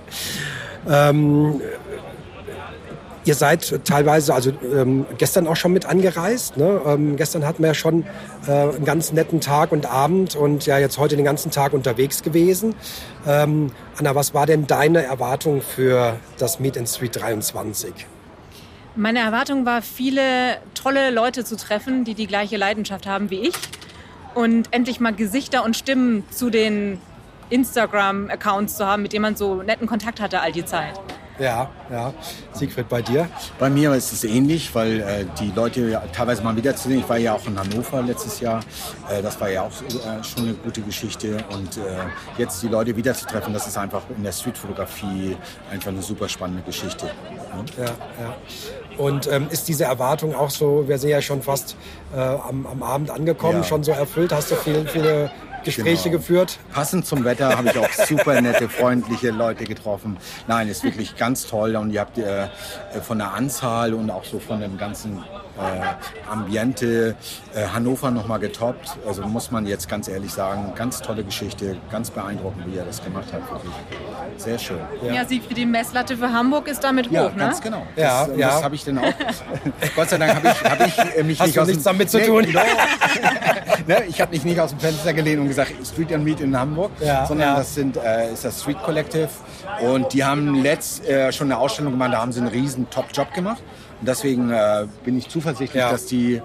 ähm, 0.89 1.61
ihr 3.27 3.35
seid 3.35 3.85
teilweise, 3.85 4.35
also 4.35 4.53
ähm, 4.73 5.05
gestern 5.19 5.47
auch 5.47 5.57
schon 5.57 5.73
mit 5.73 5.85
angereist. 5.85 6.57
Ne? 6.57 6.81
Ähm, 6.87 7.17
gestern 7.17 7.45
hatten 7.45 7.63
wir 7.63 7.69
ja 7.69 7.75
schon 7.75 8.05
äh, 8.47 8.53
einen 8.53 8.85
ganz 8.85 9.13
netten 9.13 9.41
Tag 9.41 9.73
und 9.73 9.87
Abend 9.87 10.37
und 10.37 10.65
ja 10.65 10.79
jetzt 10.79 10.99
heute 10.99 11.17
den 11.17 11.25
ganzen 11.25 11.51
Tag 11.51 11.73
unterwegs 11.73 12.23
gewesen. 12.23 12.75
Ähm, 13.27 13.73
Anna, 13.99 14.15
was 14.15 14.33
war 14.33 14.47
denn 14.47 14.67
deine 14.67 15.03
Erwartung 15.03 15.61
für 15.61 16.19
das 16.39 16.61
Meet 16.61 16.77
in 16.77 16.87
Street 16.87 17.21
23? 17.21 17.93
Meine 18.95 19.19
Erwartung 19.19 19.67
war, 19.67 19.83
viele 19.83 20.57
tolle 20.75 21.11
Leute 21.11 21.45
zu 21.45 21.57
treffen, 21.57 22.05
die 22.05 22.15
die 22.15 22.27
gleiche 22.27 22.57
Leidenschaft 22.57 23.07
haben 23.07 23.29
wie 23.31 23.41
ich. 23.41 23.55
Und 24.35 24.69
endlich 24.71 25.01
mal 25.01 25.13
Gesichter 25.13 25.65
und 25.65 25.77
Stimmen 25.77 26.25
zu 26.31 26.49
den 26.49 27.01
Instagram-Accounts 27.51 28.77
zu 28.77 28.87
haben, 28.87 29.03
mit 29.03 29.13
denen 29.13 29.23
man 29.23 29.37
so 29.37 29.63
netten 29.63 29.87
Kontakt 29.87 30.21
hatte 30.21 30.41
all 30.41 30.53
die 30.53 30.65
Zeit. 30.65 30.95
Ja, 31.39 31.69
ja. 31.91 32.15
Siegfried, 32.55 32.89
bei 32.89 33.03
dir? 33.03 33.29
Bei 33.59 33.69
mir 33.69 33.93
ist 33.93 34.11
es 34.11 34.25
ähnlich, 34.25 34.75
weil 34.75 35.01
äh, 35.01 35.27
die 35.39 35.53
Leute 35.55 35.83
ja 35.91 36.03
teilweise 36.11 36.43
mal 36.43 36.57
wiederzusehen. 36.57 37.01
Ich 37.01 37.09
war 37.11 37.19
ja 37.19 37.35
auch 37.35 37.47
in 37.47 37.59
Hannover 37.61 38.01
letztes 38.01 38.41
Jahr. 38.41 38.61
Äh, 39.11 39.21
das 39.21 39.39
war 39.39 39.51
ja 39.51 39.61
auch 39.61 39.71
äh, 39.83 40.25
schon 40.25 40.45
eine 40.45 40.55
gute 40.55 40.81
Geschichte. 40.81 41.37
Und 41.53 41.77
äh, 41.77 41.81
jetzt 42.39 42.63
die 42.63 42.69
Leute 42.69 42.97
wiederzutreffen, 42.97 43.53
das 43.53 43.67
ist 43.67 43.77
einfach 43.77 44.01
in 44.17 44.23
der 44.25 44.33
Streetfotografie 44.33 45.37
einfach 45.71 45.89
eine 45.91 46.01
super 46.01 46.27
spannende 46.27 46.63
Geschichte. 46.63 47.05
Ne? 47.05 47.65
Ja, 47.77 47.85
ja. 47.85 48.37
Und 48.97 49.31
ähm, 49.31 49.49
ist 49.51 49.69
diese 49.69 49.85
Erwartung 49.85 50.35
auch 50.35 50.49
so, 50.49 50.89
wir 50.89 50.97
sind 50.97 51.11
ja 51.11 51.21
schon 51.21 51.43
fast 51.43 51.77
äh, 52.15 52.19
am, 52.19 52.67
am 52.67 52.83
Abend 52.83 53.11
angekommen, 53.11 53.59
Ja. 53.59 53.65
schon 53.65 53.85
so 53.85 53.93
erfüllt? 53.93 54.33
Hast 54.33 54.51
du 54.53 54.55
viele, 54.55 54.87
viele 54.87 55.31
Gespräche 55.67 56.05
Genau. 56.05 56.19
geführt? 56.19 56.59
Passend 56.73 57.07
zum 57.07 57.25
Wetter 57.25 57.57
habe 57.57 57.69
ich 57.69 57.79
auch 57.79 57.93
super 57.93 58.41
nette, 58.41 58.69
freundliche 58.69 59.31
Leute 59.31 59.65
getroffen. 59.65 60.17
Nein, 60.47 60.69
ist 60.69 60.83
wirklich 60.85 61.17
ganz 61.17 61.47
toll 61.47 61.77
und 61.77 61.91
ihr 61.91 62.01
habt 62.01 62.17
äh, 62.19 62.49
von 63.03 63.19
der 63.19 63.33
Anzahl 63.35 63.93
und 63.95 64.11
auch 64.11 64.25
so 64.25 64.39
von 64.39 64.61
dem 64.61 64.79
ganzen 64.79 65.23
äh, 65.59 66.31
Ambiente 66.31 67.15
äh, 67.55 67.67
Hannover 67.67 68.11
nochmal 68.11 68.39
getoppt. 68.39 68.97
Also 69.07 69.23
muss 69.23 69.51
man 69.51 69.67
jetzt 69.67 69.89
ganz 69.89 70.09
ehrlich 70.09 70.33
sagen, 70.33 70.73
ganz 70.75 71.01
tolle 71.01 71.25
Geschichte, 71.25 71.77
ganz 71.91 72.11
beeindruckend, 72.11 72.65
wie 72.73 72.77
er 72.79 72.85
das 72.85 73.03
gemacht 73.03 73.33
hat. 73.33 73.41
Wirklich. 73.51 73.73
Sehr 74.37 74.59
schön. 74.59 74.79
Ja, 75.03 75.25
Siegfried, 75.25 75.57
die 75.57 75.67
Messlatte 75.67 76.17
für 76.17 76.33
Hamburg 76.33 76.69
ist 76.69 76.85
damit 76.85 77.11
Ja, 77.11 77.25
hoch, 77.25 77.33
ne? 77.33 77.39
ganz 77.39 77.61
genau. 77.61 77.87
Ja, 77.97 78.27
das, 78.27 78.37
ja. 78.37 78.49
das 78.49 78.63
habe 78.65 78.75
ich 78.75 78.85
dann 78.85 78.99
auch. 78.99 79.13
Gott 79.97 80.09
sei 80.11 80.19
Dank 80.19 80.35
habe 80.35 80.49
ich, 80.49 80.65
hab 80.65 80.87
ich 80.87 80.99
äh, 81.17 81.23
mich 81.23 81.41
Hast 81.41 81.47
nicht 81.47 81.57
du 81.57 81.61
aus 81.63 81.67
nichts 81.69 81.83
dem, 81.85 81.93
damit 81.93 82.11
zu 82.11 82.19
Nee, 82.19 82.27
tun? 82.27 82.43
genau. 82.45 82.61
ne, 83.87 84.05
ich 84.09 84.21
habe 84.21 84.33
mich 84.33 84.45
nicht 84.45 84.61
aus 84.61 84.71
dem 84.71 84.81
Fenster 84.81 85.13
gelehnt 85.13 85.41
und 85.41 85.49
gesagt 85.49 85.73
Street 85.87 86.13
and 86.13 86.25
Meet 86.25 86.41
in 86.41 86.59
Hamburg, 86.59 86.91
Ja, 87.01 87.27
sondern 87.27 87.49
ja. 87.49 87.57
das 87.57 87.75
sind 87.75 87.97
äh, 87.97 88.33
ist 88.33 88.45
das 88.45 88.61
Street 88.61 88.83
Collective 88.83 89.29
und 89.83 90.13
die 90.13 90.25
haben 90.25 90.63
letzt 90.63 91.07
äh, 91.09 91.33
schon 91.33 91.51
eine 91.51 91.59
Ausstellung 91.61 91.93
gemacht. 91.93 92.13
Da 92.13 92.21
haben 92.21 92.33
sie 92.33 92.41
einen 92.41 92.49
riesen 92.49 92.89
Top-Job 92.91 93.33
gemacht 93.33 93.63
und 94.01 94.09
deswegen 94.09 94.51
äh, 94.51 94.87
bin 95.05 95.17
ich 95.19 95.29
zuversichtlich, 95.29 95.81
Ja. 95.81 95.91
dass 95.91 96.07
die 96.07 96.41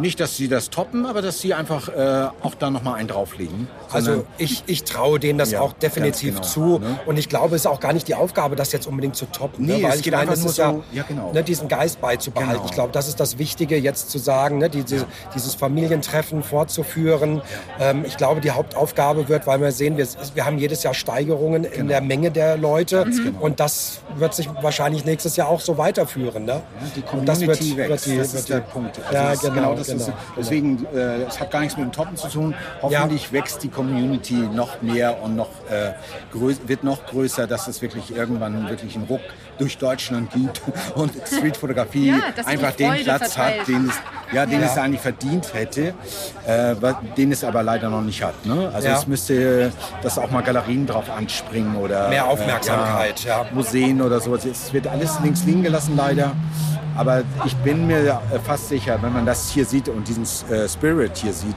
nicht, 0.00 0.18
dass 0.20 0.36
sie 0.36 0.48
das 0.48 0.70
toppen, 0.70 1.06
aber 1.06 1.22
dass 1.22 1.40
sie 1.40 1.54
einfach 1.54 1.88
äh, 1.88 2.28
auch 2.42 2.54
da 2.54 2.70
nochmal 2.70 2.94
einen 2.96 3.08
drauflegen. 3.08 3.68
Also 3.92 4.24
ich, 4.38 4.62
ich 4.66 4.84
traue 4.84 5.18
denen 5.20 5.38
das 5.38 5.50
Ja, 5.50 5.60
auch 5.60 5.72
definitiv 5.72 6.36
ganz 6.36 6.52
zu. 6.52 6.60
genau, 6.60 6.78
ne? 6.78 7.00
Und 7.06 7.18
ich 7.18 7.28
glaube, 7.28 7.56
es 7.56 7.62
ist 7.62 7.66
auch 7.66 7.80
gar 7.80 7.92
nicht 7.92 8.06
die 8.08 8.14
Aufgabe, 8.14 8.56
das 8.56 8.72
jetzt 8.72 8.86
unbedingt 8.86 9.16
zu 9.16 9.26
toppen. 9.26 9.66
Nee, 9.66 9.78
ne? 9.78 9.82
Weil 9.84 9.90
es 9.90 9.96
ich 9.96 10.02
geht 10.02 10.12
meine, 10.12 10.30
einfach 10.30 10.34
es 10.44 10.50
ist 10.50 10.58
ja, 10.58 10.70
so- 10.72 10.84
ja, 10.92 11.02
genau. 11.06 11.32
ne, 11.32 11.42
diesen 11.42 11.68
Geist 11.68 12.00
beizubehalten. 12.00 12.54
Genau. 12.54 12.64
Ich 12.66 12.72
glaube, 12.72 12.92
das 12.92 13.08
ist 13.08 13.18
das 13.20 13.38
Wichtige, 13.38 13.76
jetzt 13.76 14.10
zu 14.10 14.18
sagen, 14.18 14.58
ne, 14.58 14.70
die, 14.70 14.84
die, 14.84 15.00
dieses 15.34 15.54
Familientreffen 15.54 16.42
fortzuführen. 16.42 17.42
Ähm, 17.78 18.04
ich 18.06 18.16
glaube, 18.16 18.40
die 18.40 18.50
Hauptaufgabe 18.52 19.28
wird, 19.28 19.46
weil 19.46 19.60
wir 19.60 19.72
sehen, 19.72 19.96
wir, 19.96 20.06
wir 20.34 20.44
haben 20.46 20.58
jedes 20.58 20.82
Jahr 20.82 20.94
Steigerungen 20.94 21.64
in 21.64 21.88
der 21.88 22.00
Menge 22.00 22.30
der 22.30 22.56
Leute. 22.56 23.04
genau. 23.04 23.40
Und 23.40 23.60
das 23.60 23.98
wird 24.16 24.34
sich 24.34 24.48
wahrscheinlich 24.62 25.04
nächstes 25.04 25.36
Jahr 25.36 25.48
auch 25.48 25.60
so 25.60 25.78
weiterführen. 25.78 26.44
Ne? 26.44 26.62
Die 26.96 27.02
Und 27.16 27.26
das 27.28 27.40
wird- 27.40 27.58
Community 27.58 27.76
wird 27.76 27.88
wächst, 27.90 28.06
die- 28.06 28.16
das 28.18 28.32
wird 28.32 28.40
ist 28.40 28.48
die- 28.48 28.52
der 28.52 28.60
Punkt. 28.60 28.98
Also 28.98 29.14
Ja, 29.14 29.30
das, 29.30 29.40
genau, 29.42 29.74
das 29.74 29.88
genau, 29.92 30.02
ist, 30.02 30.06
genau. 30.06 30.18
deswegen, 30.36 30.86
äh, 30.94 31.22
es 31.24 31.40
hat 31.40 31.50
gar 31.50 31.60
nichts 31.60 31.76
mit 31.76 31.86
dem 31.86 31.92
Toppen 31.92 32.16
zu 32.16 32.28
tun. 32.28 32.54
Hoffentlich 32.82 33.32
wächst 33.32 33.62
die 33.62 33.68
Community 33.68 34.34
noch 34.34 34.82
mehr 34.82 35.22
und 35.22 35.36
noch, 35.36 35.50
äh, 35.70 35.92
wird 36.66 36.84
noch 36.84 37.06
größer, 37.06 37.46
dass 37.46 37.68
es 37.68 37.82
wirklich 37.82 38.14
irgendwann 38.14 38.68
wirklich 38.68 38.96
einen 38.96 39.04
Ruck 39.04 39.20
durch 39.60 39.78
Deutschland 39.78 40.32
gibt 40.32 40.60
und 40.96 41.12
Streetfotografie 41.26 42.08
Ja, 42.08 42.16
einfach 42.46 42.72
den 42.72 42.92
Platz 43.04 43.34
verteilt. 43.34 43.60
hat, 43.60 43.68
den 43.68 43.88
es, 43.88 43.94
ja, 44.32 44.46
den 44.46 44.62
es 44.62 44.76
eigentlich 44.76 45.00
verdient 45.00 45.52
hätte, 45.54 45.94
äh, 46.46 46.74
den 47.16 47.30
es 47.30 47.44
aber 47.44 47.62
leider 47.62 47.88
noch 47.90 48.00
nicht 48.02 48.22
hat. 48.22 48.44
Ne? 48.44 48.70
Also 48.74 48.88
Ja. 48.88 48.98
es 48.98 49.06
müsste, 49.06 49.70
dass 50.02 50.18
auch 50.18 50.30
mal 50.30 50.42
Galerien 50.42 50.86
drauf 50.86 51.04
anspringen 51.10 51.76
oder 51.76 52.08
Mehr 52.08 52.24
äh, 52.24 52.26
Aufmerksamkeit, 52.26 53.22
ja. 53.24 53.44
Museen 53.52 54.00
oder 54.02 54.18
so. 54.20 54.34
Es 54.34 54.72
wird 54.72 54.86
alles 54.88 55.18
links 55.22 55.44
liegen 55.44 55.62
gelassen 55.62 55.94
leider. 55.96 56.32
Aber 56.96 57.22
ich 57.44 57.54
bin 57.58 57.86
mir 57.86 57.98
äh, 58.32 58.38
fast 58.44 58.68
sicher, 58.68 58.98
wenn 59.00 59.12
man 59.12 59.24
das 59.24 59.50
hier 59.50 59.64
sieht 59.64 59.88
und 59.88 60.08
diesen 60.08 60.24
äh, 60.50 60.68
Spirit 60.68 61.16
hier 61.16 61.32
sieht, 61.32 61.54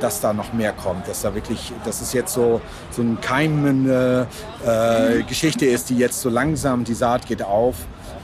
dass 0.00 0.20
da 0.20 0.32
noch 0.32 0.52
mehr 0.52 0.72
kommt, 0.72 1.08
dass 1.08 1.22
da 1.22 1.34
wirklich, 1.34 1.72
dass 1.84 2.00
es 2.00 2.12
jetzt 2.12 2.32
so, 2.34 2.60
so 2.90 3.02
eine 3.02 3.16
keimende 3.16 4.26
äh, 4.64 5.22
Geschichte 5.22 5.66
ist, 5.66 5.90
die 5.90 5.96
jetzt 5.98 6.20
so 6.20 6.28
langsam, 6.28 6.84
die 6.84 6.94
Saat 6.94 7.26
geht 7.26 7.42
auf. 7.42 7.76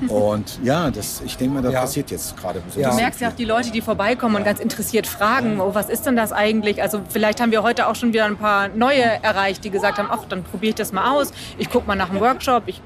Und 0.08 0.58
ja, 0.64 0.90
das, 0.90 1.22
ich 1.24 1.36
denke 1.36 1.54
mal, 1.54 1.62
das 1.62 1.72
Ja. 1.72 1.80
passiert 1.82 2.10
jetzt 2.10 2.36
gerade. 2.36 2.60
So 2.70 2.80
Ja. 2.80 2.90
Du 2.90 2.96
merkst 2.96 3.20
ja 3.20 3.28
auch 3.28 3.34
die 3.34 3.44
Leute, 3.44 3.70
die 3.70 3.80
vorbeikommen 3.80 4.34
und 4.34 4.44
ganz 4.44 4.58
interessiert 4.58 5.06
fragen, 5.06 5.60
oh, 5.60 5.74
was 5.74 5.88
ist 5.88 6.06
denn 6.06 6.16
das 6.16 6.32
eigentlich? 6.32 6.82
Also 6.82 7.02
vielleicht 7.08 7.40
haben 7.40 7.52
wir 7.52 7.62
heute 7.62 7.86
auch 7.86 7.94
schon 7.94 8.12
wieder 8.12 8.24
ein 8.24 8.36
paar 8.36 8.66
neue 8.68 9.04
erreicht, 9.22 9.62
die 9.62 9.70
gesagt 9.70 9.98
haben, 9.98 10.08
ach, 10.10 10.24
dann 10.28 10.42
probiere 10.42 10.70
ich 10.70 10.74
das 10.74 10.92
mal 10.92 11.12
aus. 11.16 11.30
Ich 11.56 11.70
gucke 11.70 11.86
mal 11.86 11.94
nach 11.94 12.10
einem 12.10 12.20
Workshop. 12.20 12.64
Ich 12.66 12.80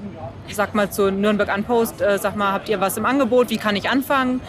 sag 0.51 0.75
mal 0.75 0.91
zu 0.91 1.09
Nürnberg 1.11 1.53
Unpost, 1.55 2.01
äh, 2.01 2.19
sag 2.19 2.35
mal, 2.35 2.51
habt 2.53 2.69
ihr 2.69 2.79
was 2.79 2.97
im 2.97 3.05
Angebot? 3.05 3.49
Wie 3.49 3.57
kann 3.57 3.75
ich 3.75 3.89
anfangen? 3.89 4.39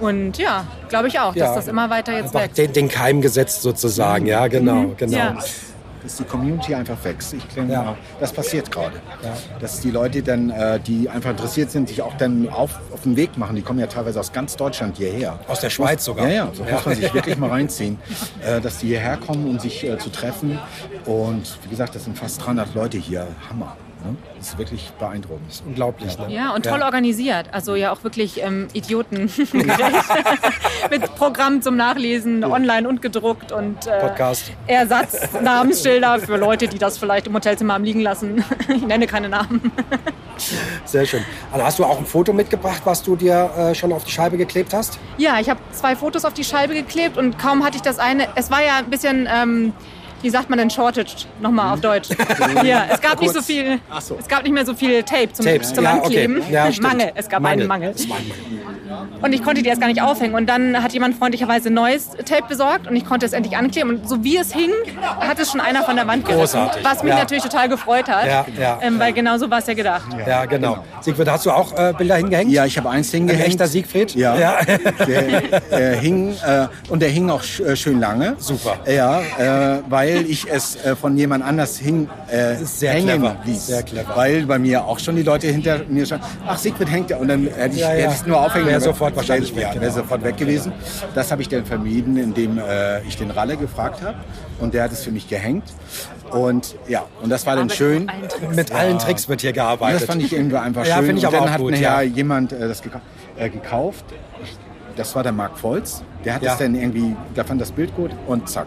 Und 0.00 0.36
ja, 0.38 0.66
glaube 0.88 1.08
ich 1.08 1.18
auch, 1.18 1.34
Ja. 1.34 1.46
dass 1.46 1.54
das 1.56 1.68
immer 1.68 1.88
weiter 1.90 2.12
jetzt 2.12 2.26
Einfach 2.26 2.42
wächst. 2.42 2.58
den, 2.58 2.72
den 2.72 2.88
Keim 2.88 3.20
gesetzt 3.22 3.62
sozusagen. 3.62 4.26
Ja, 4.26 4.46
genau, 4.48 4.92
genau. 4.96 5.16
Ja. 5.16 5.36
dass 6.02 6.18
die 6.18 6.24
Community 6.24 6.72
einfach 6.72 7.02
wächst. 7.02 7.32
Ich 7.34 7.42
denke, 7.46 7.72
Ja. 7.72 7.82
mal, 7.82 7.96
das 8.20 8.30
passiert 8.32 8.70
gerade. 8.70 8.92
Dass 9.58 9.80
die 9.80 9.90
Leute 9.90 10.22
dann, 10.22 10.50
äh, 10.50 10.78
die 10.78 11.08
einfach 11.08 11.30
interessiert 11.30 11.72
sind, 11.72 11.88
sich 11.88 12.00
auch 12.00 12.14
dann 12.16 12.48
auf, 12.48 12.78
auf 12.92 13.02
den 13.02 13.16
Weg 13.16 13.36
machen. 13.38 13.56
Die 13.56 13.62
kommen 13.62 13.80
ja 13.80 13.88
teilweise 13.88 14.20
aus 14.20 14.32
ganz 14.32 14.54
Deutschland 14.54 14.98
hierher. 14.98 15.40
Aus 15.48 15.58
der 15.60 15.70
Schweiz 15.70 16.04
sogar. 16.04 16.28
Ja, 16.28 16.34
ja, 16.46 16.48
so 16.54 16.62
muss 16.62 16.86
man 16.86 16.94
sich 16.94 17.12
wirklich 17.14 17.36
mal 17.38 17.50
reinziehen, 17.50 17.98
äh, 18.46 18.60
dass 18.60 18.78
die 18.78 18.86
hierher 18.88 19.16
kommen, 19.16 19.48
um 19.48 19.58
sich 19.58 19.82
äh, 19.82 19.98
zu 19.98 20.10
treffen. 20.10 20.60
Und 21.06 21.58
wie 21.64 21.70
gesagt, 21.70 21.96
das 21.96 22.04
sind 22.04 22.16
fast 22.16 22.44
300 22.46 22.72
Leute 22.76 22.98
hier. 22.98 23.26
Hammer. 23.50 23.76
Ne? 24.06 24.16
Das 24.38 24.48
ist 24.48 24.58
wirklich 24.58 24.90
beeindruckend. 24.98 25.62
Unglaublich. 25.66 26.18
Ne? 26.18 26.32
Ja, 26.32 26.54
und 26.54 26.64
toll 26.64 26.82
organisiert. 26.82 27.48
Also 27.52 27.74
ja 27.74 27.92
auch 27.92 28.02
wirklich 28.04 28.42
ähm, 28.42 28.68
Idioten 28.72 29.30
mit 30.90 31.14
Programm 31.16 31.62
zum 31.62 31.76
Nachlesen, 31.76 32.44
online 32.44 32.88
und 32.88 33.02
gedruckt 33.02 33.52
und 33.52 33.86
äh, 33.86 34.00
Podcast. 34.00 34.52
Ersatznamensschilder 34.66 36.20
für 36.20 36.36
Leute, 36.36 36.68
die 36.68 36.78
das 36.78 36.98
vielleicht 36.98 37.26
im 37.26 37.34
Hotelzimmer 37.34 37.74
haben 37.74 37.84
liegen 37.84 38.00
lassen. 38.00 38.44
Ich 38.68 38.82
nenne 38.82 39.06
keine 39.06 39.28
Namen. 39.28 39.72
Sehr 40.84 41.06
schön. 41.06 41.24
Also 41.52 41.64
hast 41.64 41.78
du 41.78 41.84
auch 41.84 41.98
ein 41.98 42.04
Foto 42.04 42.32
mitgebracht, 42.32 42.82
was 42.84 43.02
du 43.02 43.16
dir 43.16 43.50
äh, 43.56 43.74
schon 43.74 43.92
auf 43.92 44.04
die 44.04 44.10
Scheibe 44.10 44.36
geklebt 44.36 44.74
hast? 44.74 44.98
Ja, 45.16 45.40
ich 45.40 45.48
habe 45.48 45.60
zwei 45.72 45.96
Fotos 45.96 46.24
auf 46.24 46.34
die 46.34 46.44
Scheibe 46.44 46.74
geklebt 46.74 47.16
und 47.16 47.38
kaum 47.38 47.64
hatte 47.64 47.76
ich 47.76 47.82
das 47.82 47.98
eine. 47.98 48.28
Es 48.34 48.50
war 48.50 48.62
ja 48.62 48.78
ein 48.78 48.90
bisschen, 48.90 49.28
ähm, 49.32 49.72
wie 50.22 50.30
sagt 50.30 50.50
man 50.50 50.58
denn, 50.58 50.70
shortage 50.70 51.26
nochmal 51.40 51.74
auf 51.74 51.80
Deutsch. 51.80 52.08
ja, 52.64 52.86
es 52.90 53.00
gab 53.00 53.20
nicht 53.20 53.34
so 53.34 53.42
viel, 53.42 53.78
so. 54.00 54.16
es 54.18 54.28
gab 54.28 54.42
nicht 54.42 54.52
mehr 54.52 54.66
so 54.66 54.74
viel 54.74 55.02
Tape 55.02 55.32
zum, 55.32 55.46
Tapes, 55.46 55.72
zum 55.72 55.84
ja, 55.84 55.92
Ankleben. 55.92 56.38
okay. 56.40 56.52
Ja. 56.52 56.70
Mangel, 56.80 57.12
es 57.14 57.28
gab 57.28 57.44
einen 57.44 57.66
Mangel. 57.66 57.92
Das 57.92 58.08
war 58.08 58.16
ein 58.16 58.28
Mangel. 58.28 58.75
Und 59.22 59.32
ich 59.32 59.42
konnte 59.42 59.62
die 59.62 59.68
erst 59.68 59.80
gar 59.80 59.88
nicht 59.88 60.02
aufhängen. 60.02 60.34
Und 60.34 60.46
dann 60.46 60.82
hat 60.82 60.92
jemand 60.92 61.16
freundlicherweise 61.16 61.70
neues 61.70 62.10
Tape 62.24 62.44
besorgt 62.48 62.86
und 62.86 62.96
ich 62.96 63.04
konnte 63.04 63.26
es 63.26 63.32
endlich 63.32 63.56
ankleben. 63.56 63.90
Und 63.90 64.08
so 64.08 64.22
wie 64.24 64.36
es 64.36 64.52
hing, 64.52 64.70
hat 65.20 65.38
es 65.38 65.50
schon 65.50 65.60
einer 65.60 65.82
von 65.82 65.96
der 65.96 66.06
Wand 66.06 66.24
gerissen. 66.24 66.58
Großartig. 66.60 66.84
Was 66.84 67.02
mich 67.02 67.12
Ja. 67.12 67.18
natürlich 67.18 67.42
total 67.44 67.68
gefreut 67.68 68.08
hat. 68.08 68.26
Ja, 68.26 68.46
ja, 68.58 68.78
ähm, 68.82 68.98
weil 68.98 69.12
genau 69.12 69.38
so 69.38 69.50
war 69.50 69.58
es 69.58 69.66
ja 69.66 69.74
gedacht. 69.74 70.06
Ja, 70.26 70.44
genau. 70.44 70.78
Siegfried, 71.00 71.28
hast 71.28 71.46
du 71.46 71.50
auch 71.50 71.72
äh, 71.76 71.92
Bilder 71.96 72.16
hingehängt? 72.16 72.50
Ja, 72.50 72.64
ich 72.64 72.76
habe 72.78 72.90
eins 72.90 73.08
Ein 73.12 73.18
hingehängt. 73.28 73.46
echter 73.48 73.66
Siegfried? 73.66 74.14
Ja, 74.14 74.36
ja. 74.36 74.56
Der, 75.06 75.92
äh, 75.92 75.96
hing 75.96 76.34
äh, 76.46 76.66
und 76.88 77.00
der 77.02 77.08
hing 77.08 77.30
auch 77.30 77.42
sch 77.42 77.60
äh, 77.60 77.76
schön 77.76 78.00
lange. 78.00 78.34
Super. 78.38 78.76
Ja, 78.86 79.20
äh, 79.20 79.80
weil 79.88 80.24
ich 80.28 80.46
es 80.50 80.76
äh, 80.84 80.94
von 80.96 81.16
jemand 81.16 81.44
anders 81.44 81.76
hing, 81.78 82.08
äh, 82.30 82.54
sehr 82.64 82.92
hängen 82.92 83.20
clever. 83.20 83.36
ließ. 83.44 83.66
Sehr 83.66 83.82
clever. 83.82 84.16
Weil 84.16 84.46
bei 84.46 84.58
mir 84.58 84.84
auch 84.84 84.98
schon 84.98 85.16
die 85.16 85.22
Leute 85.22 85.46
hinter 85.48 85.80
mir 85.88 86.06
schon, 86.06 86.20
ach 86.46 86.58
Siegfried 86.58 86.90
hängt 86.90 87.10
ja 87.10 87.16
und 87.18 87.28
dann 87.28 87.46
hätte 87.56 87.74
ich 87.74 87.80
Ja, 87.80 87.88
ja. 87.92 88.02
hätte 88.02 88.14
ich 88.14 88.20
es 88.20 88.26
nur 88.26 88.40
aufhängen 88.40 88.75
Wäre 88.82 88.92
sofort 88.92 89.16
wahrscheinlich 89.16 89.54
weg, 89.54 89.62
ja, 89.62 89.74
wäre 89.74 89.80
genau. 89.80 89.94
sofort 89.94 90.22
weg 90.24 90.36
gewesen. 90.36 90.72
Das 91.14 91.30
habe 91.32 91.42
ich 91.42 91.48
dann 91.48 91.64
vermieden, 91.64 92.16
indem 92.16 92.58
äh, 92.58 93.00
ich 93.02 93.16
den 93.16 93.30
Ralle 93.30 93.56
gefragt 93.56 94.02
habe 94.02 94.16
und 94.60 94.74
der 94.74 94.84
hat 94.84 94.92
es 94.92 95.02
für 95.04 95.10
mich 95.10 95.28
gehängt. 95.28 95.64
Und 96.30 96.74
ja, 96.88 97.04
und 97.22 97.30
das 97.30 97.46
war 97.46 97.56
dann 97.56 97.70
schön. 97.70 98.10
Mit 98.54 98.72
allen 98.72 98.98
Tricks 98.98 99.28
wird 99.28 99.40
hier 99.40 99.50
Und 99.50 99.54
gearbeitet. 99.54 100.00
das 100.02 100.06
fand 100.08 100.22
ich 100.22 100.32
irgendwie 100.32 100.56
einfach 100.56 100.84
Ja, 100.86 100.96
schön. 100.96 101.06
finde 101.06 101.20
ich 101.20 101.26
und 101.26 101.34
aber 101.34 101.46
dann 101.46 101.54
auch 101.54 101.58
hat 101.58 101.70
nachher 101.70 101.80
ja. 101.80 102.00
jemand 102.02 102.52
äh, 102.52 102.68
das 102.68 102.82
geka 102.82 103.00
äh, 103.36 103.48
gekauft. 103.48 104.04
Das 104.96 105.14
war 105.14 105.22
der 105.22 105.32
Marc 105.32 105.62
Volz. 105.62 106.02
Der 106.24 106.34
hat 106.34 106.42
Ja. 106.42 106.52
es 106.52 106.58
dann 106.58 106.74
irgendwie, 106.74 107.14
der 107.36 107.44
fand 107.44 107.60
das 107.60 107.70
Bild 107.70 107.94
gut 107.94 108.10
und 108.26 108.48
zack. 108.48 108.66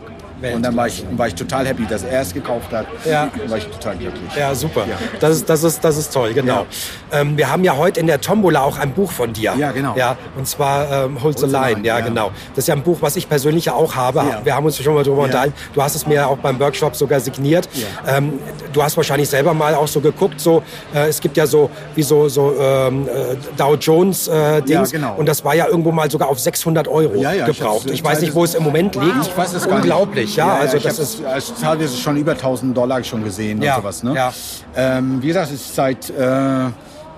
Und 0.55 0.63
dann 0.63 0.75
war 0.75 0.87
ich, 0.87 1.03
war 1.17 1.27
ich 1.27 1.35
total 1.35 1.65
happy, 1.67 1.85
dass 1.85 2.03
er 2.03 2.21
es 2.21 2.33
gekauft 2.33 2.71
hat. 2.71 2.85
Ja. 3.05 3.29
Dann 3.37 3.49
war 3.49 3.57
ich 3.57 3.65
total 3.67 3.95
glücklich. 3.97 4.29
Ja, 4.37 4.53
super. 4.55 4.85
Ja. 4.89 4.95
Das, 5.19 5.31
ist, 5.37 5.49
das, 5.49 5.63
ist, 5.63 5.83
das 5.83 5.97
ist 5.97 6.13
toll, 6.13 6.33
genau. 6.33 6.65
Ähm, 7.11 7.37
wir 7.37 7.51
haben 7.51 7.63
ja 7.63 7.75
heute 7.75 7.99
in 7.99 8.07
der 8.07 8.21
Tombola 8.21 8.61
auch 8.61 8.77
ein 8.77 8.91
Buch 8.93 9.11
von 9.11 9.33
dir. 9.33 9.53
Ja, 9.57 9.71
genau. 9.71 9.95
Ja, 9.97 10.17
und 10.37 10.47
zwar 10.47 11.05
ähm, 11.05 11.21
Hold 11.23 11.37
the 11.39 11.43
Hold 11.45 11.51
the 11.51 11.57
Line. 11.57 11.73
Line, 11.75 11.87
Ja, 11.87 11.99
ja. 11.99 12.05
genau. 12.05 12.31
Das 12.55 12.63
ist 12.63 12.67
ja 12.67 12.75
ein 12.75 12.83
Buch, 12.83 12.97
was 13.01 13.15
ich 13.15 13.27
persönlich 13.27 13.65
ja 13.65 13.73
auch 13.73 13.95
habe. 13.95 14.19
Ja. 14.19 14.41
Wir 14.43 14.55
haben 14.55 14.65
uns 14.65 14.77
schon 14.81 14.93
mal 14.93 15.03
drüber 15.03 15.19
Ja. 15.19 15.23
unterhalten. 15.25 15.53
Du 15.73 15.81
hast 15.83 15.95
es 15.95 16.07
mir 16.07 16.27
auch 16.27 16.37
beim 16.37 16.59
Workshop 16.59 16.95
sogar 16.95 17.19
signiert. 17.19 17.67
Ähm, 18.07 18.39
du 18.73 18.81
hast 18.83 18.95
wahrscheinlich 18.97 19.29
selber 19.29 19.53
mal 19.53 19.75
auch 19.75 19.87
so 19.87 19.99
geguckt. 19.99 20.39
So, 20.39 20.63
äh, 20.93 21.07
es 21.09 21.19
gibt 21.19 21.35
ja 21.37 21.45
so 21.47 21.69
wie 21.95 22.03
so, 22.03 22.29
so 22.29 22.55
ähm, 22.59 23.07
äh, 23.07 23.35
Dow 23.57 23.75
Jones 23.75 24.27
äh, 24.27 24.61
Dings. 24.61 24.91
genau. 24.91 25.15
Und 25.17 25.27
das 25.27 25.43
war 25.43 25.55
ja 25.55 25.67
irgendwo 25.67 25.91
mal 25.91 26.09
sogar 26.09 26.29
auf 26.29 26.39
600 26.39 26.87
Euro 26.87 27.15
Ja, 27.15 27.33
ja, 27.33 27.47
ich 27.47 27.57
gebraucht. 27.57 27.81
hab's, 27.83 27.91
Ich, 27.91 28.03
weiß 28.03 28.21
nicht, 28.21 28.33
wo 28.33 28.43
es 28.43 28.55
im 28.55 28.63
Moment 28.63 28.95
liegt. 28.95 29.15
Ich 29.27 29.37
weiß 29.37 29.53
es 29.53 29.67
gar 29.67 29.75
Unglaublich, 29.77 30.25
nicht. 30.27 30.28
Ja. 30.35 30.55
also 30.57 30.77
ich 30.77 30.83
das 30.83 30.99
ist 30.99 31.23
also 31.23 31.53
teilweise 31.61 31.95
schon 31.97 32.17
über 32.17 32.31
1000 32.33 32.75
Dollar 32.75 33.03
schon 33.03 33.23
gesehen 33.23 33.61
Ja, 33.61 33.75
und 33.75 33.81
sowas. 33.81 34.03
Ne? 34.03 34.13
ja. 34.15 34.33
Ähm, 34.75 35.21
wie 35.21 35.27
gesagt, 35.27 35.47
es 35.47 35.53
ist 35.61 35.75
seit 35.75 36.09
äh, 36.09 36.67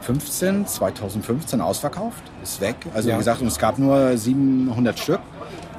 15, 0.01 0.65
2015 0.67 1.61
ausverkauft. 1.61 2.23
Ist 2.43 2.59
weg. 2.61 2.75
Also 2.93 3.09
Ja. 3.09 3.15
wie 3.15 3.19
gesagt, 3.19 3.41
und 3.41 3.47
es 3.47 3.57
gab 3.59 3.77
nur 3.77 4.17
700 4.17 4.97
Stück. 4.99 5.19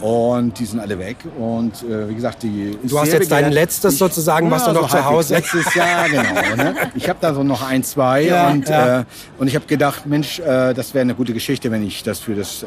Und 0.01 0.59
die 0.59 0.65
sind 0.65 0.81
alle 0.81 0.99
weg. 0.99 1.17
Und 1.39 1.85
äh, 1.85 2.09
wie 2.09 2.15
gesagt, 2.17 2.43
die. 2.43 2.77
Du 2.83 2.99
hast 2.99 3.13
jetzt 3.13 3.31
dein 3.31 3.53
letztes 3.53 3.99
sozusagen, 3.99 4.51
was 4.51 4.65
du 4.65 4.73
noch 4.73 4.89
zu 4.89 4.95
halbwegs. 4.95 5.11
Hause- 5.13 5.35
Letztes 5.35 5.75
Jahr, 5.77 6.09
genau. 6.11 6.57
Ne? 6.57 6.75
Ich 6.97 7.09
habe 7.09 7.19
da 7.21 7.33
so 7.33 7.45
noch 7.45 7.63
ein, 7.63 7.85
zwei. 7.85 8.23
Ja, 8.23 8.49
und, 8.51 8.69
ja. 8.69 9.01
Äh, 9.01 9.05
und 9.39 9.47
ich 9.47 9.55
habe 9.55 9.67
gedacht, 9.67 10.05
Mensch, 10.07 10.41
äh, 10.41 10.75
das 10.75 10.93
wäre 10.93 11.03
eine 11.03 11.15
gute 11.15 11.33
Geschichte, 11.33 11.71
wenn 11.71 11.87
ich 11.87 12.03
das 12.03 12.19
für 12.19 12.35
das 12.35 12.65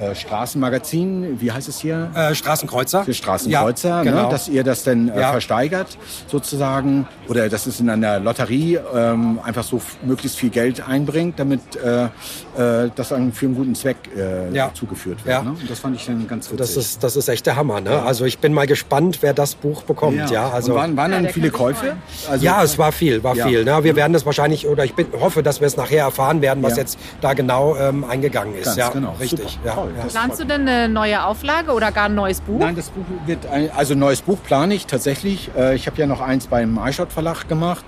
äh, 0.00 0.14
Straßenmagazin, 0.14 1.40
wie 1.40 1.52
heißt 1.52 1.68
es 1.68 1.80
hier? 1.80 2.10
äh, 2.14 2.34
Straßenkreuzer. 2.34 3.04
für 3.04 3.14
Straßenkreuzer, 3.14 3.88
Ja, 3.88 4.02
genau. 4.02 4.22
ne, 4.24 4.28
dass 4.30 4.48
ihr 4.48 4.64
das 4.64 4.84
dann 4.84 5.08
äh, 5.08 5.20
Ja. 5.20 5.30
versteigert 5.32 5.96
sozusagen 6.28 7.06
oder 7.28 7.48
dass 7.48 7.66
es 7.66 7.80
in 7.80 7.88
einer 7.90 8.18
Lotterie 8.20 8.78
ähm, 8.94 9.38
einfach 9.42 9.64
so 9.64 9.80
möglichst 10.04 10.38
viel 10.38 10.50
Geld 10.50 10.86
einbringt, 10.86 11.38
damit 11.38 11.60
äh, 11.76 12.04
äh, 12.04 12.90
das 12.94 13.08
dann 13.10 13.32
für 13.32 13.46
einen 13.46 13.54
guten 13.54 13.74
Zweck 13.74 13.96
äh, 14.16 14.54
Ja. 14.54 14.70
zugeführt 14.74 15.24
wird. 15.24 15.34
Ja. 15.34 15.42
Ne? 15.42 15.50
Und 15.60 15.70
das 15.70 15.78
fand 15.80 15.96
ich 15.96 16.06
dann 16.06 16.26
ganz 16.28 16.46
witzig. 16.46 16.58
Das 16.58 16.76
ist, 16.76 17.02
das 17.02 17.16
ist 17.16 17.28
echt 17.28 17.46
der 17.46 17.56
Hammer. 17.56 17.80
Ne? 17.80 18.02
Also 18.02 18.24
ich 18.24 18.38
bin 18.38 18.52
mal 18.52 18.66
gespannt, 18.66 19.18
wer 19.22 19.34
das 19.34 19.54
Buch 19.54 19.82
bekommt. 19.82 20.30
Ja, 20.30 20.50
also 20.50 20.72
Und 20.72 20.78
waren, 20.78 20.96
waren 20.96 21.10
dann 21.12 21.28
viele 21.28 21.50
Käufe? 21.50 21.96
Also, 22.30 22.44
ja, 22.44 22.62
es 22.62 22.78
war 22.78 22.92
viel, 22.92 23.22
war 23.24 23.34
Ja. 23.34 23.46
viel. 23.46 23.64
Ne? 23.64 23.82
Wir 23.84 23.96
werden 23.96 24.12
das 24.12 24.26
wahrscheinlich, 24.26 24.66
oder 24.66 24.84
ich 24.84 24.94
bin, 24.94 25.06
hoffe, 25.20 25.42
dass 25.42 25.60
wir 25.60 25.66
es 25.66 25.76
nachher 25.76 26.02
erfahren 26.04 26.40
werden, 26.42 26.62
was 26.62 26.72
Ja. 26.72 26.78
jetzt 26.78 26.98
da 27.20 27.34
genau 27.34 27.76
ähm, 27.76 28.04
eingegangen 28.04 28.54
ist. 28.54 28.64
Ganz 28.66 28.76
ja, 28.76 28.88
genau. 28.90 29.14
richtig. 29.20 29.58
Super. 29.62 29.66
Ja. 29.66 29.85
Toll. 29.86 29.94
Ja. 29.96 30.04
Das 30.04 30.12
Planst 30.12 30.40
du 30.40 30.44
denn 30.44 30.62
eine 30.68 30.88
neue 30.88 31.24
Auflage 31.24 31.72
oder 31.72 31.92
gar 31.92 32.06
ein 32.06 32.14
neues 32.14 32.40
Buch? 32.40 32.58
Nein, 32.58 32.76
das 32.76 32.90
Buch 32.90 33.04
wird 33.26 33.46
ein, 33.46 33.70
also 33.74 33.94
ein 33.94 33.98
neues 33.98 34.22
Buch 34.22 34.38
plane 34.42 34.74
ich 34.74 34.86
tatsächlich. 34.86 35.50
Äh, 35.56 35.74
Ich 35.76 35.86
habe 35.86 35.96
ja 35.98 36.06
noch 36.06 36.20
eins 36.20 36.46
beim 36.46 36.78
iShot 36.84 37.12
Verlag 37.12 37.48
gemacht 37.48 37.84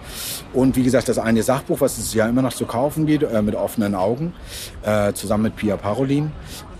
und 0.52 0.76
wie 0.76 0.82
gesagt 0.82 1.08
das 1.08 1.18
eine 1.18 1.42
Sachbuch, 1.42 1.80
was 1.80 1.98
es 1.98 2.14
ja 2.14 2.28
immer 2.28 2.42
noch 2.42 2.52
zu 2.52 2.66
kaufen 2.66 3.06
gibt, 3.06 3.24
äh, 3.24 3.42
mit 3.42 3.54
offenen 3.54 3.94
Augen, 3.94 4.34
äh, 4.82 5.12
zusammen 5.12 5.44
mit 5.44 5.56
Pia 5.56 5.76
Parolin. 5.76 6.32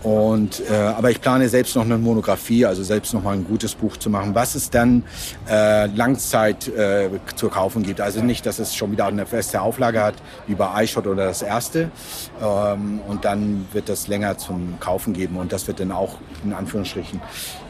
Und, 0.03 0.61
äh, 0.69 0.73
aber 0.73 1.11
ich 1.11 1.19
plane 1.19 1.49
selbst 1.49 1.75
noch 1.75 1.83
eine 1.83 1.97
Monographie, 1.97 2.65
also 2.65 2.83
selbst 2.83 3.13
noch 3.13 3.23
mal 3.23 3.33
ein 3.33 3.45
gutes 3.45 3.75
Buch 3.75 3.97
zu 3.97 4.09
machen, 4.09 4.33
was 4.33 4.55
es 4.55 4.69
dann 4.69 5.03
äh, 5.49 5.87
Langzeit 5.87 6.67
äh, 6.69 7.09
zu 7.35 7.49
kaufen 7.49 7.83
gibt. 7.83 7.99
Also 7.99 8.21
nicht, 8.21 8.45
dass 8.45 8.59
es 8.59 8.75
schon 8.75 8.91
wieder 8.91 9.07
eine 9.07 9.25
feste 9.25 9.61
Auflage 9.61 10.01
hat, 10.01 10.15
wie 10.47 10.55
bei 10.55 10.83
iShot 10.83 11.05
oder 11.05 11.25
das 11.25 11.41
erste. 11.41 11.91
Ähm, 12.41 13.01
und 13.07 13.25
dann 13.25 13.67
wird 13.73 13.89
das 13.89 14.07
länger 14.07 14.37
zum 14.37 14.79
Kaufen 14.79 15.13
geben. 15.13 15.35
Und 15.35 15.51
das 15.51 15.67
wird 15.67 15.81
dann 15.81 15.91
auch 15.91 16.15
in 16.45 16.53
Anführungsstrichen 16.53 17.21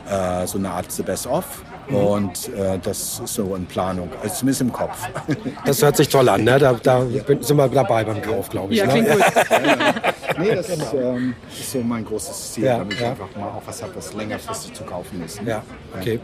äh, 0.10 0.46
so 0.46 0.60
eine 0.60 0.70
Art 0.70 0.92
The 0.92 1.04
Best 1.04 1.26
Of. 1.26 1.64
Und 1.90 2.50
äh, 2.50 2.78
das 2.82 3.20
ist 3.24 3.34
so 3.34 3.56
in 3.56 3.66
Planung, 3.66 4.10
also 4.22 4.36
zumindest 4.36 4.62
im 4.62 4.72
Kopf. 4.72 5.08
Das 5.66 5.82
hört 5.82 5.98
sich 5.98 6.10
toll 6.10 6.28
an, 6.30 6.44
ne? 6.44 6.58
Da, 6.58 6.74
da 6.74 7.06
sind 7.42 7.58
wir 7.58 7.68
dabei 7.68 8.04
beim 8.04 8.22
Kauf, 8.22 8.50
glaube 8.50 8.74
ich. 8.74 8.80
Ja, 8.80 8.86
ne? 8.86 8.92
klingt 8.92 9.10
gut. 9.12 9.22
nee, 10.40 10.56
das 10.56 10.70
ist, 10.70 10.94
ähm, 10.94 11.36
ist 11.52 11.72
so 11.72 11.80
mein 11.80 12.06
großes 12.06 12.54
Ziel, 12.54 12.66
Ja, 12.66 12.78
damit 12.78 12.94
ich 12.94 13.02
ja. 13.02 13.12
einfach 13.12 13.28
mal 13.36 13.48
auch 13.48 13.62
was 13.66 13.82
habe, 13.82 13.96
was 13.96 14.14
längerfristig 14.14 14.74
zu 14.74 14.84
kaufen 14.84 15.24
ist. 15.24 15.42
Ja, 15.46 15.64
okay. 15.98 16.20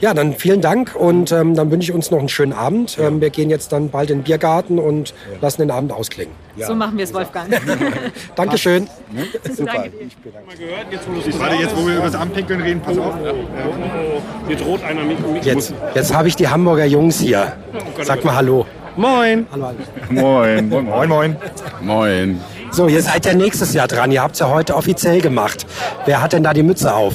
Ja, 0.00 0.14
dann 0.14 0.34
vielen 0.34 0.60
Dank 0.60 0.94
und 0.96 1.32
ähm, 1.32 1.54
dann 1.54 1.70
wünsche 1.70 1.90
ich 1.90 1.94
uns 1.94 2.10
noch 2.10 2.18
einen 2.18 2.28
schönen 2.28 2.52
Abend. 2.52 2.98
Ähm, 2.98 3.20
wir 3.20 3.30
gehen 3.30 3.50
jetzt 3.50 3.72
dann 3.72 3.90
bald 3.90 4.10
in 4.10 4.18
den 4.18 4.24
Biergarten 4.24 4.78
und 4.78 5.14
lassen 5.40 5.62
den 5.62 5.70
Abend 5.70 5.92
ausklingen. 5.92 6.34
So 6.58 6.74
machen 6.74 6.96
wir 6.96 7.04
es, 7.04 7.14
Wolfgang. 7.14 7.48
Dankeschön. 8.36 8.88
Super. 9.52 9.72
Danke 9.72 9.90
dir. 9.90 10.06
Ich 10.06 10.16
bedanke 10.16 11.26
mich. 11.26 11.40
Warte, 11.40 11.54
jetzt 11.56 11.76
wo 11.76 11.86
wir 11.86 11.94
über 11.96 12.04
das 12.04 12.14
Anpinkeln 12.14 12.60
reden, 12.60 12.80
pass 12.80 12.98
auf. 12.98 13.14
Mir 14.46 14.56
droht 14.56 14.82
einer 14.84 15.02
mit. 15.04 15.32
mit 15.32 15.44
Jetzt, 15.44 15.74
jetzt 15.94 16.14
habe 16.14 16.28
ich 16.28 16.36
die 16.36 16.48
Hamburger 16.48 16.86
Jungs 16.86 17.20
hier. 17.20 17.52
Sag 18.02 18.24
mal 18.24 18.34
Hallo. 18.36 18.66
Moin. 18.96 19.46
Hallo, 19.52 19.66
hallo. 19.66 19.78
Moin. 20.10 20.68
Moin, 20.68 21.08
moin. 21.08 21.36
Moin. 21.80 22.40
So, 22.72 22.88
ihr 22.88 23.02
seid 23.02 23.24
ja 23.24 23.34
nächstes 23.34 23.72
Jahr 23.72 23.88
dran. 23.88 24.12
Ihr 24.12 24.22
habt 24.22 24.34
es 24.34 24.40
ja 24.40 24.48
heute 24.48 24.76
offiziell 24.76 25.20
gemacht. 25.20 25.66
Wer 26.06 26.22
hat 26.22 26.32
denn 26.32 26.42
da 26.42 26.52
die 26.52 26.62
Mütze 26.62 26.94
auf? 26.94 27.14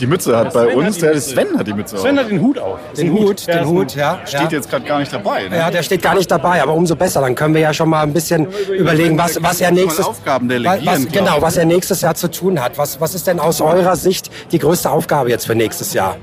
Die 0.00 0.06
Mütze 0.06 0.36
hat 0.36 0.52
bei 0.52 0.66
Sven 0.66 0.76
uns, 0.76 0.98
der. 0.98 1.20
Sven 1.20 1.58
hat 1.58 1.66
die 1.66 1.72
Mütze 1.72 1.96
Sven 1.98 2.18
auf. 2.18 2.24
hat 2.24 2.30
den 2.30 2.40
Hut 2.40 2.58
auf. 2.58 2.78
Den 2.96 3.12
Hut, 3.12 3.46
den 3.46 3.66
Hut, 3.66 3.94
ja. 3.94 4.18
Steht 4.24 4.52
jetzt 4.52 4.68
gerade 4.68 4.84
gar 4.84 4.98
nicht 4.98 5.12
dabei. 5.12 5.48
Ne? 5.48 5.56
Ja, 5.56 5.70
der 5.70 5.82
steht 5.82 6.02
gar 6.02 6.14
nicht 6.14 6.30
dabei, 6.30 6.62
aber 6.62 6.74
umso 6.74 6.96
besser. 6.96 7.20
Dann 7.20 7.34
können 7.34 7.54
wir 7.54 7.60
ja 7.60 7.72
schon 7.72 7.88
mal 7.88 8.02
ein 8.02 8.12
bisschen 8.12 8.48
überlegen, 8.76 9.16
was, 9.16 9.42
was 9.42 9.60
er 9.60 9.70
nächstes, 9.70 10.04
Aufgaben 10.04 10.48
delegieren. 10.48 11.04
was, 11.04 11.12
genau, 11.12 11.40
was 11.40 11.56
er 11.56 11.64
nächstes 11.64 12.00
Jahr 12.00 12.14
zu 12.14 12.30
tun 12.30 12.60
hat. 12.62 12.76
Was, 12.76 13.00
was 13.00 13.14
ist 13.14 13.26
denn 13.26 13.38
aus 13.38 13.60
eurer 13.60 13.96
Sicht 13.96 14.30
die 14.52 14.58
größte 14.58 14.90
Aufgabe 14.90 15.30
jetzt 15.30 15.46
für 15.46 15.54
nächstes 15.54 15.92
Jahr? 15.92 16.16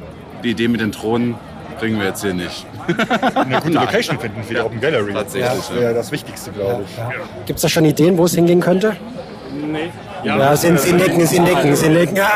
Die 0.43 0.51
Idee 0.51 0.67
mit 0.67 0.81
den 0.81 0.91
Thronen 0.91 1.35
bringen 1.79 1.97
wir 1.99 2.07
jetzt 2.07 2.21
hier 2.21 2.33
nicht. 2.33 2.65
Eine 3.35 3.61
gute 3.61 3.77
Location 3.77 4.19
finden 4.19 4.43
für 4.43 4.53
die 4.55 4.59
Open 4.59 4.81
Gallery. 4.81 5.13
Tatsächlich, 5.13 5.49
Das 5.51 5.75
wäre 5.75 5.93
das 5.93 6.11
Wichtigste, 6.11 6.51
glaube 6.51 6.83
ich. 6.83 7.45
Gibt 7.45 7.57
es 7.57 7.61
da 7.61 7.69
schon 7.69 7.85
Ideen, 7.85 8.17
wo 8.17 8.25
es 8.25 8.35
hingehen 8.35 8.59
könnte? 8.59 8.95
Nee. 9.53 9.91
Ja, 10.23 10.55
sind 10.55 10.79
Sie 10.79 10.93
nicken, 10.93 11.25
Sie 11.25 11.39
nicken, 11.39 11.75
Sie 11.75 11.89
nicken. 11.89 12.15
Ja. 12.17 12.29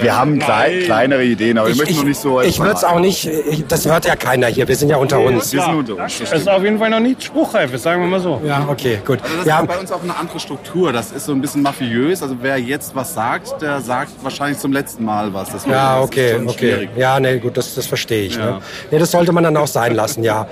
Wir 0.00 0.16
haben 0.16 0.38
klei 0.38 0.82
kleinere 0.84 1.24
Ideen, 1.24 1.58
aber 1.58 1.68
wir 1.68 1.72
Ich, 1.72 1.78
möchten 1.78 1.92
ich, 1.92 1.98
noch 1.98 2.04
nicht 2.06 2.20
so 2.20 2.40
ich 2.40 2.58
würde 2.58 2.72
es 2.72 2.84
auch 2.84 3.00
nicht, 3.00 3.26
ich, 3.26 3.66
das 3.66 3.86
hört 3.86 4.04
ja 4.06 4.16
keiner 4.16 4.46
hier, 4.48 4.66
wir 4.68 4.76
sind 4.76 4.88
ja 4.88 4.96
unter 4.96 5.20
uns. 5.20 5.52
Wir 5.52 5.62
sind 5.62 5.74
unter 5.74 5.96
uns. 6.02 6.18
Das 6.18 6.32
ist 6.32 6.48
auf 6.48 6.62
jeden 6.62 6.78
Fall 6.78 6.90
noch 6.90 7.00
nicht 7.00 7.24
spruchreif, 7.24 7.76
sagen 7.78 8.02
wir 8.02 8.08
mal 8.08 8.20
so. 8.20 8.40
Ja, 8.44 8.66
okay, 8.68 9.00
gut. 9.04 9.20
Also 9.22 9.36
das 9.38 9.46
Ja, 9.46 9.60
ist 9.60 9.66
bei 9.68 9.78
uns 9.78 9.92
auch 9.92 10.02
eine 10.02 10.16
andere 10.16 10.40
Struktur. 10.40 10.92
Das 10.92 11.12
ist 11.12 11.26
so 11.26 11.32
ein 11.32 11.40
bisschen 11.40 11.62
mafiös. 11.62 12.22
Also 12.22 12.36
wer 12.40 12.58
jetzt 12.58 12.94
was 12.94 13.14
sagt, 13.14 13.60
der 13.60 13.80
sagt 13.80 14.12
wahrscheinlich 14.22 14.58
zum 14.58 14.72
letzten 14.72 15.04
Mal 15.04 15.32
was. 15.32 15.50
Deswegen 15.50 15.72
ja 15.72 15.98
ist 15.98 16.04
okay, 16.04 16.32
schon 16.34 16.48
okay. 16.48 16.58
schwierig. 16.58 16.90
Ja, 16.96 17.18
nee, 17.20 17.38
gut, 17.38 17.56
das, 17.56 17.74
das 17.74 17.86
verstehe 17.86 18.26
ich. 18.26 18.36
Ne? 18.38 18.44
Ja. 18.44 18.60
Nee, 18.90 18.98
das 18.98 19.10
sollte 19.10 19.32
man 19.32 19.44
dann 19.44 19.56
auch 19.56 19.66
sein 19.66 19.94
lassen, 19.94 20.22
ja. 20.22 20.46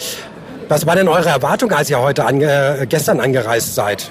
Was 0.68 0.86
war 0.86 0.96
denn 0.96 1.09
eure 1.09 1.28
Erwartung, 1.28 1.70
als 1.72 1.90
ihr 1.90 2.01
heute 2.01 2.24
ange, 2.24 2.78
äh, 2.80 2.86
gestern 2.86 3.20
angereist 3.20 3.74
seid? 3.74 4.10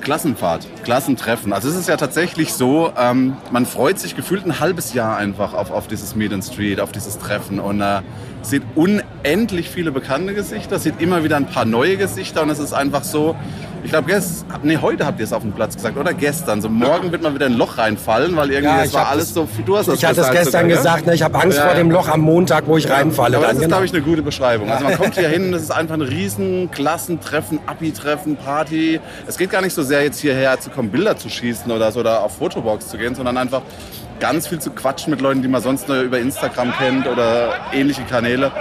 Klassenfahrt, 0.00 0.66
Klassentreffen. 0.84 1.52
Also 1.52 1.68
es 1.68 1.76
ist 1.76 1.88
ja 1.88 1.96
tatsächlich 1.96 2.52
so, 2.52 2.92
ähm, 2.96 3.36
man 3.50 3.66
freut 3.66 3.98
sich 3.98 4.16
gefühlt 4.16 4.44
ein 4.46 4.60
halbes 4.60 4.94
Jahr 4.94 5.16
einfach 5.16 5.54
auf, 5.54 5.70
auf 5.70 5.86
dieses 5.86 6.14
Meet 6.14 6.32
and 6.32 6.44
Street, 6.44 6.80
auf 6.80 6.92
dieses 6.92 7.18
Treffen 7.18 7.60
und 7.60 7.80
äh, 7.80 8.00
sieht 8.42 8.62
unendlich 8.74 9.68
viele 9.70 9.92
bekannte 9.92 10.34
Gesichter, 10.34 10.78
sieht 10.78 11.00
immer 11.00 11.24
wieder 11.24 11.36
ein 11.36 11.46
paar 11.46 11.64
neue 11.64 11.96
Gesichter 11.96 12.42
und 12.42 12.50
es 12.50 12.58
ist 12.58 12.72
einfach 12.72 13.04
so, 13.04 13.36
ich 13.82 13.90
glaube, 13.90 14.10
nee, 14.62 14.76
heute 14.76 15.06
habt 15.06 15.20
ihr 15.20 15.24
es 15.24 15.32
auf 15.32 15.42
dem 15.42 15.52
Platz 15.52 15.74
gesagt 15.74 15.96
oder 15.96 16.12
gestern. 16.12 16.60
So 16.60 16.68
morgen 16.68 17.12
wird 17.12 17.22
man 17.22 17.34
wieder 17.34 17.46
in 17.46 17.52
ein 17.52 17.58
Loch 17.58 17.78
reinfallen, 17.78 18.36
weil 18.36 18.50
irgendwie 18.50 18.76
Ja, 18.76 18.82
das 18.84 18.92
war 18.92 19.08
alles 19.08 19.32
das- 19.32 19.34
so. 19.34 19.48
Du 19.64 19.76
hast 19.76 19.88
das 19.88 19.94
Ich 19.96 20.04
hatte 20.04 20.20
es 20.20 20.30
gestern 20.30 20.44
sogar, 20.44 20.68
ja? 20.68 20.76
gesagt, 20.76 21.06
ne? 21.06 21.14
ich 21.14 21.22
habe 21.22 21.38
Angst 21.38 21.56
Ja, 21.56 21.64
vor 21.64 21.72
ja. 21.72 21.78
dem 21.78 21.90
Loch 21.90 22.08
am 22.08 22.20
Montag, 22.20 22.66
wo 22.66 22.76
ich 22.76 22.90
reinfalle. 22.90 23.38
Aber 23.38 23.46
das 23.46 23.54
dann, 23.54 23.56
ist, 23.56 23.62
genau. 23.64 23.76
glaube 23.76 23.86
ich, 23.86 23.94
eine 23.94 24.02
gute 24.02 24.20
Beschreibung. 24.22 24.70
Also 24.70 24.84
man 24.84 24.96
kommt 24.98 25.14
hier 25.18 25.28
hin, 25.28 25.50
das 25.52 25.62
ist 25.62 25.70
einfach 25.70 25.94
ein 25.94 26.02
riesen 26.02 26.70
Klassentreffen, 26.70 27.58
Abi-Treffen, 27.66 28.36
Party. 28.36 29.00
Es 29.26 29.38
geht 29.38 29.48
gar 29.50 29.62
nicht 29.62 29.74
so 29.74 29.82
sehr 29.82 30.02
jetzt 30.04 30.20
hierher 30.20 30.60
zu 30.60 30.68
kommen, 30.68 30.90
Bilder 30.90 31.16
zu 31.16 31.30
schießen 31.30 31.70
oder 31.72 31.90
so 31.90 32.00
oder 32.00 32.22
auf 32.22 32.36
Fotobox 32.36 32.88
zu 32.88 32.98
gehen, 32.98 33.14
sondern 33.14 33.38
einfach 33.38 33.62
ganz 34.20 34.46
viel 34.46 34.60
zu 34.60 34.70
quatschen 34.70 35.10
mit 35.10 35.20
Leuten, 35.20 35.42
die 35.42 35.48
man 35.48 35.62
sonst 35.62 35.88
nur 35.88 36.00
über 36.02 36.18
Instagram 36.18 36.72
kennt 36.76 37.06
oder 37.06 37.54
ähnliche 37.72 38.02
Kanäle. 38.02 38.52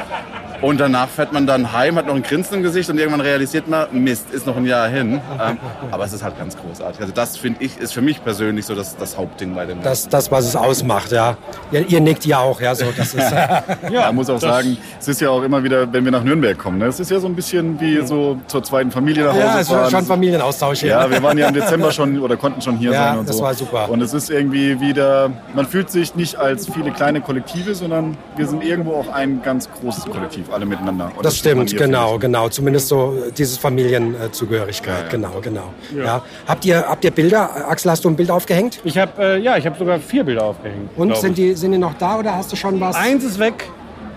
Und 0.62 0.80
danach 0.80 1.08
fährt 1.08 1.32
man 1.32 1.48
dann 1.48 1.72
heim, 1.72 1.96
hat 1.96 2.06
noch 2.08 2.16
ein 2.16 2.24
Grinsen 2.24 2.58
im 2.58 2.64
Gesicht 2.64 2.90
und 2.90 2.98
irgendwann 2.98 3.22
realisiert 3.22 3.68
man, 3.68 3.88
Mist, 3.92 4.32
ist 4.32 4.46
noch 4.46 4.58
ein 4.58 4.66
Jahr 4.66 4.88
hin. 4.90 5.22
Ähm, 5.42 5.58
aber 5.92 6.04
es 6.06 6.14
ist 6.14 6.24
halt 6.24 6.38
ganz 6.38 6.58
großartig. 6.58 7.00
Also 7.02 7.14
das 7.14 7.38
finde 7.38 7.64
ich, 7.64 7.78
ist 7.78 7.94
für 7.94 8.02
mich 8.02 8.24
persönlich 8.24 8.66
so 8.66 8.76
das, 8.76 8.98
das 8.98 9.18
Hauptding 9.18 9.56
bei 9.56 9.66
dem. 9.66 9.82
das, 9.82 10.10
das, 10.10 10.32
was 10.32 10.46
es 10.46 10.56
ausmacht, 10.56 11.12
ja. 11.12 11.38
Ihr, 11.72 11.88
ihr 11.88 12.02
nickt 12.02 12.26
ja 12.26 12.40
auch, 12.40 12.60
ja, 12.60 12.76
so, 12.76 12.86
das 12.96 13.14
ist, 13.14 13.32
Ja, 13.92 14.08
man 14.08 14.16
muss 14.16 14.30
auch 14.30 14.40
sagen, 14.40 14.78
es 15.00 15.08
ist 15.08 15.22
ja 15.22 15.30
auch 15.30 15.44
immer 15.44 15.64
wieder, 15.64 15.92
wenn 15.94 16.04
wir 16.04 16.12
nach 16.12 16.24
Nürnberg 16.24 16.58
kommen, 16.58 16.80
ne? 16.80 16.86
es 16.88 17.00
ist 17.00 17.10
ja 17.12 17.20
so 17.20 17.28
ein 17.28 17.36
bisschen 17.36 17.80
wie 17.80 18.06
so 18.06 18.38
zur 18.48 18.64
zweiten 18.64 18.92
Familie 18.92 19.24
nach 19.26 19.34
Hause 19.34 19.44
ja, 19.44 19.60
es 19.60 19.70
ist 19.72 19.92
schon 19.92 20.06
Familienaustausch 20.06 20.80
hier. 20.82 20.90
Ja, 20.90 21.10
wir 21.10 21.24
waren 21.24 21.38
ja 21.38 21.48
im 21.48 21.54
Dezember 21.54 21.92
schon 21.92 22.20
oder 22.22 22.36
konnten 22.38 22.62
schon 22.62 22.78
hier 22.78 22.92
Ja, 22.92 23.10
sein 23.12 23.20
und 23.20 23.30
das 23.30 23.38
so. 23.38 23.44
war 23.44 23.54
super. 23.54 23.90
Und 23.90 24.02
es 24.02 24.14
ist 24.14 24.30
irgendwie 24.30 24.80
wieder, 24.82 25.32
man 25.54 25.66
fühlt 25.66 25.90
sich 25.90 26.16
nicht 26.16 26.36
als 26.38 26.68
viele 26.70 26.92
kleine 26.92 27.22
Kollektive, 27.22 27.76
sondern 27.76 28.18
wir 28.36 28.48
sind 28.48 28.64
irgendwo 28.64 28.94
auch 28.94 29.10
ein 29.14 29.42
ganz 29.42 29.70
großes 29.72 30.06
Kollektiv, 30.06 30.49
alle 30.54 30.66
miteinander. 30.66 31.12
Und 31.16 31.26
Das 31.26 31.38
stimmt, 31.38 31.76
genau, 31.78 32.18
genau. 32.20 32.50
Zumindest 32.50 32.88
so 32.88 33.16
äh, 33.28 33.32
dieses 33.32 33.58
Familienzugehörigkeit, 33.58 34.96
Ja, 34.98 35.04
ja. 35.04 35.10
genau, 35.10 35.32
genau. 35.42 35.74
Ja. 35.96 36.22
Habt 36.48 36.66
ihr 36.66 36.86
habt 36.88 37.04
ihr 37.04 37.12
Bilder? 37.12 37.70
Axel, 37.70 37.92
hast 37.92 38.04
du 38.06 38.10
ein 38.10 38.16
Bild 38.16 38.32
aufgehängt? 38.32 38.80
Ich 38.84 38.98
habe 38.98 39.12
äh, 39.22 39.38
ja, 39.40 39.58
ich 39.58 39.66
habe 39.66 39.78
sogar 39.78 40.00
vier 40.00 40.24
Bilder 40.24 40.44
aufgehängt. 40.46 40.90
Und 40.98 41.16
sind 41.18 41.38
die 41.38 41.54
sind 41.54 41.72
die 41.72 41.78
noch 41.78 41.94
da 41.96 42.18
oder 42.20 42.36
hast 42.36 42.52
du 42.52 42.56
schon 42.56 42.80
was? 42.80 42.96
Eins 42.96 43.24
ist 43.24 43.40
weg, 43.40 43.66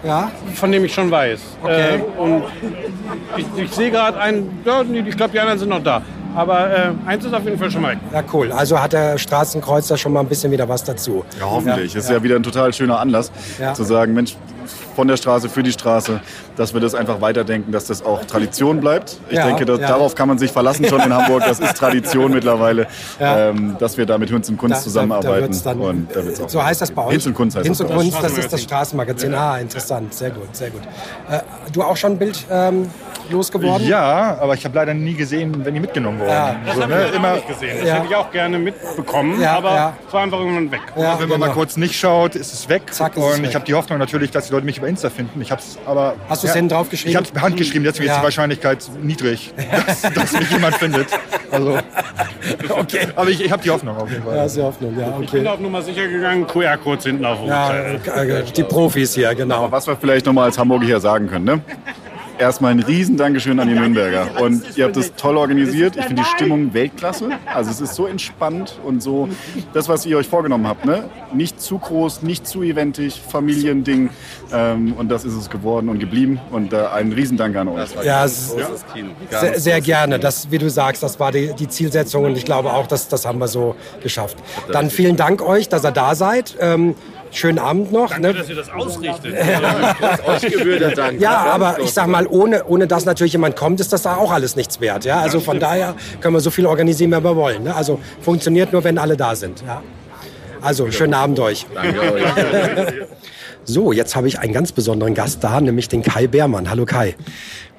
Ja. 0.05 0.31
von 0.55 0.73
dem 0.73 0.85
ich 0.85 0.93
schon 0.95 1.11
weiß. 1.11 1.41
Okay. 1.63 1.97
Äh, 1.97 2.21
und 2.21 2.43
ich, 3.37 3.47
ich 3.65 3.71
sehe 3.73 3.91
gerade 3.91 4.19
einen, 4.19 4.61
ja, 4.65 4.83
ich 4.83 5.17
glaube, 5.17 5.33
die 5.33 5.41
anderen 5.41 5.59
sind 5.59 5.69
noch 5.69 5.83
da. 5.83 6.03
Aber 6.35 6.71
äh, 6.71 6.91
eins 7.05 7.25
ist 7.27 7.35
auf 7.35 7.45
jeden 7.45 7.59
Fall 7.59 7.71
schon 7.71 7.83
mal 7.83 7.93
weg. 7.93 7.99
Ja, 8.11 8.23
cool. 8.33 8.51
Also 8.53 8.81
hat 8.81 8.95
der 8.95 9.19
Straßenkreuzer 9.19 9.99
schon 9.99 10.15
mal 10.15 10.21
ein 10.21 10.27
bisschen 10.29 10.51
wieder 10.51 10.67
was 10.67 10.83
dazu. 10.83 11.25
Ja, 11.39 11.45
hoffentlich. 11.45 11.95
Es 11.95 12.05
ist 12.05 12.11
ja 12.11 12.23
wieder 12.23 12.37
ein 12.37 12.43
total 12.43 12.73
schöner 12.73 12.99
Anlass, 13.01 13.31
Ja. 13.61 13.75
zu 13.75 13.85
sagen, 13.85 14.15
Mensch, 14.15 14.35
von 14.95 15.09
der 15.09 15.17
Straße 15.17 15.49
für 15.49 15.63
die 15.63 15.73
Straße, 15.73 16.21
dass 16.57 16.75
wir 16.75 16.81
das 16.81 16.95
einfach 16.95 17.21
weiterdenken, 17.21 17.73
dass 17.73 17.87
das 17.87 18.05
auch 18.05 18.25
Tradition 18.25 18.81
bleibt. 18.81 19.19
Ich 19.29 19.37
Ja, 19.37 19.47
denke, 19.47 19.65
dass, 19.65 19.81
ja. 19.81 19.89
darauf 19.89 20.15
kann 20.15 20.29
man 20.29 20.39
sich 20.39 20.53
verlassen 20.53 20.85
schon 20.87 21.01
in 21.01 21.13
Hamburg. 21.15 21.43
Das 21.47 21.61
ist 21.61 21.75
Tradition 21.77 22.31
mittlerweile, 22.35 22.87
Ja. 23.19 23.49
ähm, 23.51 23.77
dass 23.79 23.97
wir 23.97 24.07
da 24.07 24.19
mit 24.19 24.31
Hinz 24.31 24.49
und 24.49 24.57
Kunst 24.59 24.77
Da- 24.79 24.83
zusammenarbeiten. 24.83 25.53
da 25.65 25.71
dann- 25.71 25.81
und 25.81 26.09
da 26.15 26.25
wird's 26.25 26.41
auch 26.41 26.49
So 26.49 26.63
heißt 26.65 26.81
das 26.83 26.91
bei 26.91 27.05
euch? 27.05 27.13
Hinz 27.13 27.27
und 27.27 27.35
Kunst 27.35 27.57
heißt 27.57 27.67
Hinz 27.67 27.79
das 27.79 27.87
und 27.89 27.97
bei 27.97 28.01
uns. 28.03 28.13
Kunst, 28.15 28.25
das 28.25 28.39
ist 28.39 28.53
das 28.53 28.63
Straßenmagazin. 28.63 29.35
Ah, 29.35 29.59
interessant. 29.59 30.13
Sehr 30.15 30.31
gut, 30.31 30.55
sehr 30.55 30.71
gut. 30.71 30.83
Äh, 31.31 31.41
du 31.73 31.83
auch 31.83 31.97
schon 31.97 32.13
ein 32.13 32.19
Bild 32.19 32.45
ähm, 32.51 32.91
losgeworden? 33.31 33.87
Ja, 33.87 34.37
aber 34.41 34.55
ich 34.55 34.65
habe 34.65 34.75
leider 34.75 34.95
nie 34.95 35.15
gesehen, 35.15 35.65
wenn 35.65 35.75
die 35.75 35.81
mitgenommen 35.81 36.19
wurden. 36.21 36.31
Ja. 36.31 36.57
Das 36.67 36.77
So, 36.77 36.83
habe 36.83 36.93
ne, 36.95 37.07
ich 37.09 37.15
immer, 37.15 37.31
auch 37.31 37.35
nicht 37.37 37.49
gesehen. 37.49 37.77
Das 37.79 37.89
Ja. 37.89 37.95
hätte 37.95 38.07
ich 38.09 38.17
auch 38.17 38.31
gerne 38.31 38.59
mitbekommen, 38.59 39.41
Ja, 39.41 39.57
aber 39.57 39.75
ja. 39.75 39.93
es 40.07 40.13
war 40.13 40.23
einfach 40.23 40.39
irgendwann 40.39 40.71
weg. 40.71 40.81
Ja, 40.97 41.03
wenn 41.19 41.29
man 41.29 41.41
genau. 41.41 41.47
mal 41.47 41.53
kurz 41.53 41.77
nicht 41.77 41.99
schaut, 41.99 42.35
ist 42.37 42.53
es 42.53 42.69
weg. 42.69 42.83
Zack, 42.93 43.17
ist 43.17 43.23
es 43.23 43.35
und 43.37 43.43
weg. 43.43 43.49
ich 43.51 43.55
habe 43.55 43.65
die 43.65 43.75
Hoffnung 43.75 43.99
natürlich, 43.99 44.31
dass 44.31 44.47
die 44.49 44.53
Leute 44.53 44.67
mich 44.67 44.79
über 44.79 44.89
Insta 44.89 45.09
finden. 45.11 45.41
Ich 45.41 45.51
habe 45.51 45.61
es 45.63 45.79
aber. 45.87 46.15
Hast 46.29 46.42
du 46.43 46.49
es 46.49 46.55
hinten 46.55 46.71
drauf 46.71 46.89
geschrieben? 46.91 47.11
Ich 47.11 47.17
habe 47.17 47.27
es 47.27 47.33
per 47.33 47.43
Hand 47.43 47.57
geschrieben, 47.57 47.85
deswegen 47.85 48.07
Ja. 48.09 48.15
ist 48.15 48.21
die 48.21 48.25
Wahrscheinlichkeit 48.25 48.79
niedrig, 49.03 49.53
dass, 49.87 50.03
dass 50.03 50.33
mich 50.33 50.51
jemand 50.51 50.75
findet. 50.77 51.07
Also, 51.51 51.79
Okay. 52.69 53.07
aber 53.15 53.31
ich, 53.31 53.41
ich 53.45 53.53
habe 53.53 53.63
die 53.63 53.71
Hoffnung 53.71 53.97
auf 53.97 54.11
jeden 54.11 54.23
Fall. 54.25 54.37
Ja, 54.37 54.49
sehr 54.49 54.65
Hoffnung, 54.65 54.99
ja, 54.99 55.17
Ich 55.21 55.31
bin 55.31 55.41
okay. 55.43 55.49
auf 55.49 55.61
Nummer 55.61 55.83
sicher 55.83 56.09
gegangen, 56.09 56.47
QR-Codes 56.47 57.05
hinten 57.05 57.25
auf 57.25 57.39
dem 57.39 57.49
Ja, 57.49 57.69
Hochteil. 57.69 58.31
äh, 58.31 58.43
die 58.53 58.65
Profis 58.65 59.15
hier, 59.15 59.35
genau. 59.35 59.71
Was 59.71 59.87
wir 59.87 59.97
vielleicht 59.97 60.27
nochmal 60.27 60.47
als 60.47 60.59
Hamburger 60.59 60.87
hier 60.87 61.01
sagen 61.01 61.29
können. 61.29 61.45
Ne? 61.45 61.61
Erstmal 62.43 62.73
ein 62.73 62.81
riesen 62.81 63.17
Dankeschön 63.17 63.61
an 63.61 63.69
die 63.69 63.75
Nürnberger. 63.75 64.43
Und 64.43 64.77
ihr 64.77 64.87
habt 64.87 64.97
das 64.97 65.15
toll 65.15 65.37
organisiert. 65.37 65.95
Ich 65.95 66.07
finde 66.07 66.23
die 66.23 66.29
Stimmung 66.29 66.75
Weltklasse. 66.75 67.31
Also 67.47 67.71
es 67.71 67.81
ist 67.81 67.95
so 67.95 68.09
entspannt 68.09 68.81
und 68.85 69.01
so 69.01 69.29
das, 69.73 69.89
was 69.89 70.05
ihr 70.07 70.19
euch 70.19 70.27
vorgenommen 70.27 70.67
habt. 70.67 70.85
Ne? 70.85 71.05
Nicht 71.33 71.61
zu 71.61 71.79
groß, 71.79 72.23
nicht 72.23 72.45
zu 72.45 72.65
eventig, 72.65 73.23
Familiending. 73.29 74.11
Ähm, 74.53 74.95
und 74.95 75.09
das 75.09 75.25
ist 75.25 75.35
es 75.35 75.51
geworden 75.51 75.89
und 75.89 76.01
geblieben. 76.01 76.41
Und 76.51 76.73
äh, 76.73 76.79
ein 76.79 77.13
Riesendank 77.13 77.55
an 77.55 77.69
euch. 77.69 77.91
Ja, 78.03 78.25
es 78.25 78.49
ist 78.49 78.57
Großes 78.57 78.87
Kino. 78.93 79.11
sehr, 79.31 79.61
sehr 79.61 79.81
gerne. 79.81 80.19
Das, 80.19 80.51
wie 80.51 80.59
du 80.59 80.69
sagst, 80.69 81.05
das 81.05 81.21
war 81.21 81.31
die, 81.31 81.55
die 81.55 81.69
Zielsetzung 81.69 82.25
und 82.25 82.37
ich 82.37 82.45
glaube 82.45 82.73
auch, 82.73 82.89
dass 82.89 83.07
das 83.07 83.25
haben 83.25 83.39
wir 83.39 83.47
so 83.47 83.77
geschafft. 84.03 84.37
Dann 84.73 84.91
vielen 84.91 85.17
Dank 85.17 85.43
euch, 85.43 85.69
dass 85.69 85.85
ihr 85.85 85.93
da 85.93 86.17
seid. 86.17 86.57
Ähm, 86.59 86.97
schönen 87.33 87.59
Abend 87.59 87.93
noch. 87.93 88.11
Danke, 88.11 88.29
ne? 88.29 88.35
dass 88.35 88.49
ihr 88.49 88.57
das 88.57 88.71
ausrichtet. 88.71 89.35
Dank. 90.97 91.21
Ja, 91.21 91.45
aber 91.53 91.79
ich 91.81 91.93
sag 91.93 92.07
mal, 92.07 92.27
ohne, 92.27 92.65
ohne 92.65 92.87
dass 92.87 93.05
natürlich 93.05 93.33
jemand 93.33 93.57
kommt, 93.57 93.81
ist 93.81 93.93
das 93.93 94.03
da 94.03 94.17
auch 94.17 94.31
alles 94.31 94.57
nichts 94.57 94.81
wert. 94.81 95.05
Ja? 95.05 95.21
Also 95.21 95.41
von 95.41 95.59
daher 95.59 95.95
können 96.21 96.35
wir 96.35 96.41
so 96.41 96.51
viel 96.51 96.67
organisieren, 96.67 97.11
wie 97.11 97.25
wir 97.25 97.37
wollen. 97.37 97.65
Ne? 97.65 97.75
Also 97.75 98.01
funktioniert 98.21 98.73
nur, 98.73 98.85
wenn 98.85 98.99
alle 98.99 99.17
da 99.17 99.35
sind. 99.35 99.63
Ja? 99.67 99.83
Also 100.61 100.91
schönen 100.91 101.15
Abend 101.15 101.41
euch. 101.41 101.67
Danke 101.75 102.01
euch. 102.13 102.23
So, 103.65 103.93
jetzt 103.93 104.17
habe 104.17 104.27
ich 104.27 104.41
einen 104.41 104.53
ganz 104.53 104.73
besonderen 104.73 105.15
Gast 105.15 105.45
da, 105.45 105.61
nämlich 105.61 105.89
den 105.89 106.03
Kai 106.03 106.27
Beermann. 106.27 106.69
Hallo 106.69 106.85
Kai. 106.85 107.15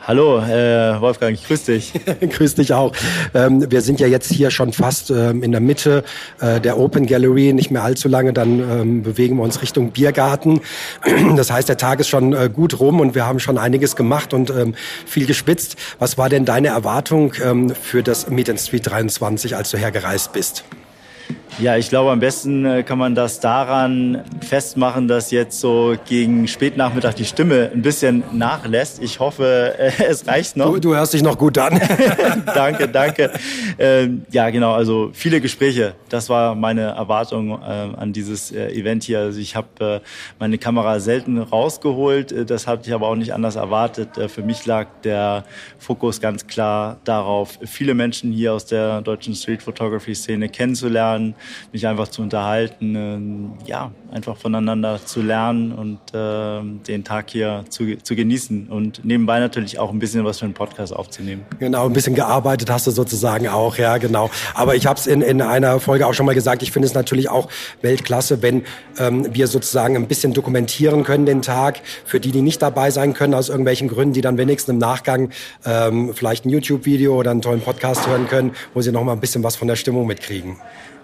Hallo, 0.06 0.40
äh, 0.40 1.00
Wolfgang, 1.00 1.34
ich 1.34 1.46
grüße 1.46 1.74
dich. 1.74 1.94
Grüß 2.30 2.56
dich 2.56 2.74
auch. 2.74 2.94
Ähm, 3.34 3.70
wir 3.72 3.82
sind 3.82 4.02
ja 4.02 4.08
jetzt 4.08 4.32
hier 4.32 4.52
schon 4.52 4.74
fast 4.74 5.12
ähm, 5.12 5.44
in 5.44 5.52
der 5.52 5.62
Mitte 5.62 6.04
äh, 6.42 6.60
der 6.60 6.78
Open 6.78 7.06
Gallery, 7.06 7.54
nicht 7.54 7.72
mehr 7.72 7.84
allzu 7.84 8.10
lange, 8.10 8.34
dann 8.34 8.60
ähm, 8.60 9.04
bewegen 9.04 9.38
wir 9.38 9.44
uns 9.44 9.62
Richtung 9.62 9.92
Biergarten. 9.92 10.62
Das 11.36 11.52
heißt, 11.52 11.68
der 11.68 11.78
Tag 11.78 12.00
ist 12.00 12.10
schon 12.10 12.34
äh, 12.34 12.50
gut 12.52 12.80
rum 12.80 13.00
und 13.00 13.16
wir 13.16 13.26
haben 13.26 13.40
schon 13.40 13.58
einiges 13.58 13.96
gemacht 13.96 14.34
und 14.34 14.50
ähm, 14.50 14.76
viel 15.06 15.26
gespitzt. 15.26 15.78
Was 16.00 16.18
war 16.18 16.30
denn 16.30 16.46
deine 16.46 16.70
Erwartung 16.70 17.34
ähm, 17.44 17.70
für 17.70 18.04
das 18.04 18.30
Meet 18.30 18.50
and 18.50 18.60
Street 18.60 18.88
23, 18.88 19.56
als 19.56 19.72
du 19.72 19.78
hergereist 19.78 20.34
bist? 20.34 20.64
Ja, 21.60 21.78
ich 21.78 21.90
glaube, 21.90 22.12
am 22.12 22.20
besten 22.20 22.66
äh, 22.66 22.84
kann 22.84 22.98
man 22.98 23.16
das 23.16 23.40
daran 23.40 24.24
festmachen, 24.42 25.08
dass 25.08 25.32
jetzt 25.32 25.60
so 25.60 25.96
gegen 26.08 26.48
Spätnachmittag 26.48 27.14
die 27.14 27.26
Stimme 27.26 27.70
ein 27.74 27.82
bisschen 27.82 28.24
nachlässt. 28.32 29.02
Ich 29.02 29.20
hoffe, 29.20 29.76
äh, 29.78 29.92
es 30.10 30.28
reicht 30.28 30.58
noch. 30.58 30.74
Du, 30.74 30.80
du 30.80 30.96
hörst 30.96 31.14
dich 31.14 31.22
noch 31.24 31.38
gut 31.38 31.58
an. 31.58 31.80
danke, 32.46 32.88
danke. 32.88 33.32
Ähm, 33.78 34.26
ja, 34.32 34.50
genau, 34.50 34.74
also 34.74 35.12
viele 35.14 35.42
Gespräche. 35.42 35.94
Das 36.10 36.30
war 36.30 36.56
meine 36.56 36.82
Erwartung 36.82 37.52
äh, 37.52 37.66
an 37.66 38.14
dieses 38.14 38.52
äh, 38.52 38.70
Event 38.70 39.04
hier. 39.04 39.20
Also 39.20 39.40
ich 39.40 39.56
habe 39.56 39.68
äh, 39.80 40.00
meine 40.40 40.58
Kamera 40.58 41.00
selten 41.00 41.38
rausgeholt. 41.38 42.32
Äh, 42.32 42.46
Das 42.46 42.68
hatte 42.68 42.88
ich 42.88 42.94
aber 42.94 43.08
auch 43.08 43.16
nicht 43.16 43.34
anders 43.34 43.56
erwartet. 43.56 44.10
Für 44.28 44.42
mich 44.42 44.66
lag 44.66 44.88
der 45.04 45.44
Fokus 45.78 46.20
ganz 46.22 46.48
klar 46.48 46.98
darauf, 47.04 47.60
viele 47.66 47.94
Menschen 47.94 48.32
hier 48.32 48.54
aus 48.54 48.66
der 48.66 49.02
deutschen 49.02 49.36
Street 49.36 49.62
Photography 49.62 50.16
Szene 50.16 50.50
kennenzulernen, 50.50 51.23
mich 51.72 51.88
einfach 51.88 52.08
zu 52.08 52.22
unterhalten, 52.22 52.96
ähm, 52.96 53.52
ja, 53.66 53.92
einfach 54.12 54.38
voneinander 54.38 55.00
zu 55.04 55.22
lernen 55.22 55.72
und 55.72 56.00
ähm, 56.14 56.82
den 56.88 57.04
Tag 57.04 57.30
hier 57.32 57.66
zu, 57.70 57.98
zu 57.98 58.16
genießen 58.16 58.68
und 58.68 59.04
nebenbei 59.04 59.40
natürlich 59.40 59.80
auch 59.80 59.92
ein 59.92 60.00
bisschen 60.00 60.24
was 60.26 60.40
für 60.40 60.46
einen 60.46 60.54
Podcast 60.54 60.94
aufzunehmen. 60.96 61.46
Genau, 61.60 61.86
ein 61.86 61.94
bisschen 61.94 62.16
gearbeitet 62.16 62.70
hast 62.70 62.88
du 62.88 62.92
sozusagen 62.92 63.48
auch, 63.48 63.78
ja, 63.78 63.98
genau. 63.98 64.30
Aber 64.54 64.76
ich 64.76 64.86
habe 64.86 65.00
es 65.00 65.08
in, 65.08 65.22
in 65.22 65.42
einer 65.42 65.80
Folge 65.80 66.06
auch 66.06 66.14
schon 66.14 66.26
mal 66.26 66.36
gesagt, 66.36 66.62
ich 66.64 66.72
finde 66.72 66.88
es 66.88 66.94
natürlich 66.94 67.30
auch 67.30 67.50
Weltklasse, 67.82 68.42
wenn 68.42 68.64
ähm, 69.00 69.28
wir 69.34 69.48
sozusagen 69.48 69.96
ein 69.96 70.08
bisschen 70.08 70.34
dokumentieren 70.34 71.04
können 71.04 71.26
den 71.26 71.42
Tag, 71.42 71.82
für 72.06 72.20
die, 72.20 72.32
die 72.32 72.42
nicht 72.42 72.62
dabei 72.62 72.92
sein 72.92 73.14
können, 73.14 73.34
aus 73.34 73.50
irgendwelchen 73.50 73.88
Gründen, 73.88 74.14
die 74.14 74.22
dann 74.22 74.38
wenigstens 74.38 74.74
im 74.74 74.78
Nachgang 74.78 75.30
ähm, 75.66 76.14
vielleicht 76.14 76.46
ein 76.46 76.50
YouTube-Video 76.50 77.16
oder 77.16 77.32
einen 77.32 77.42
tollen 77.42 77.62
Podcast 77.62 78.08
hören 78.08 78.28
können, 78.28 78.52
wo 78.74 78.82
sie 78.82 78.92
noch 78.92 79.04
mal 79.04 79.14
ein 79.14 79.20
bisschen 79.20 79.44
was 79.44 79.56
von 79.56 79.68
der 79.68 79.76
Stimmung 79.76 80.08
mitkriegen. 80.08 80.58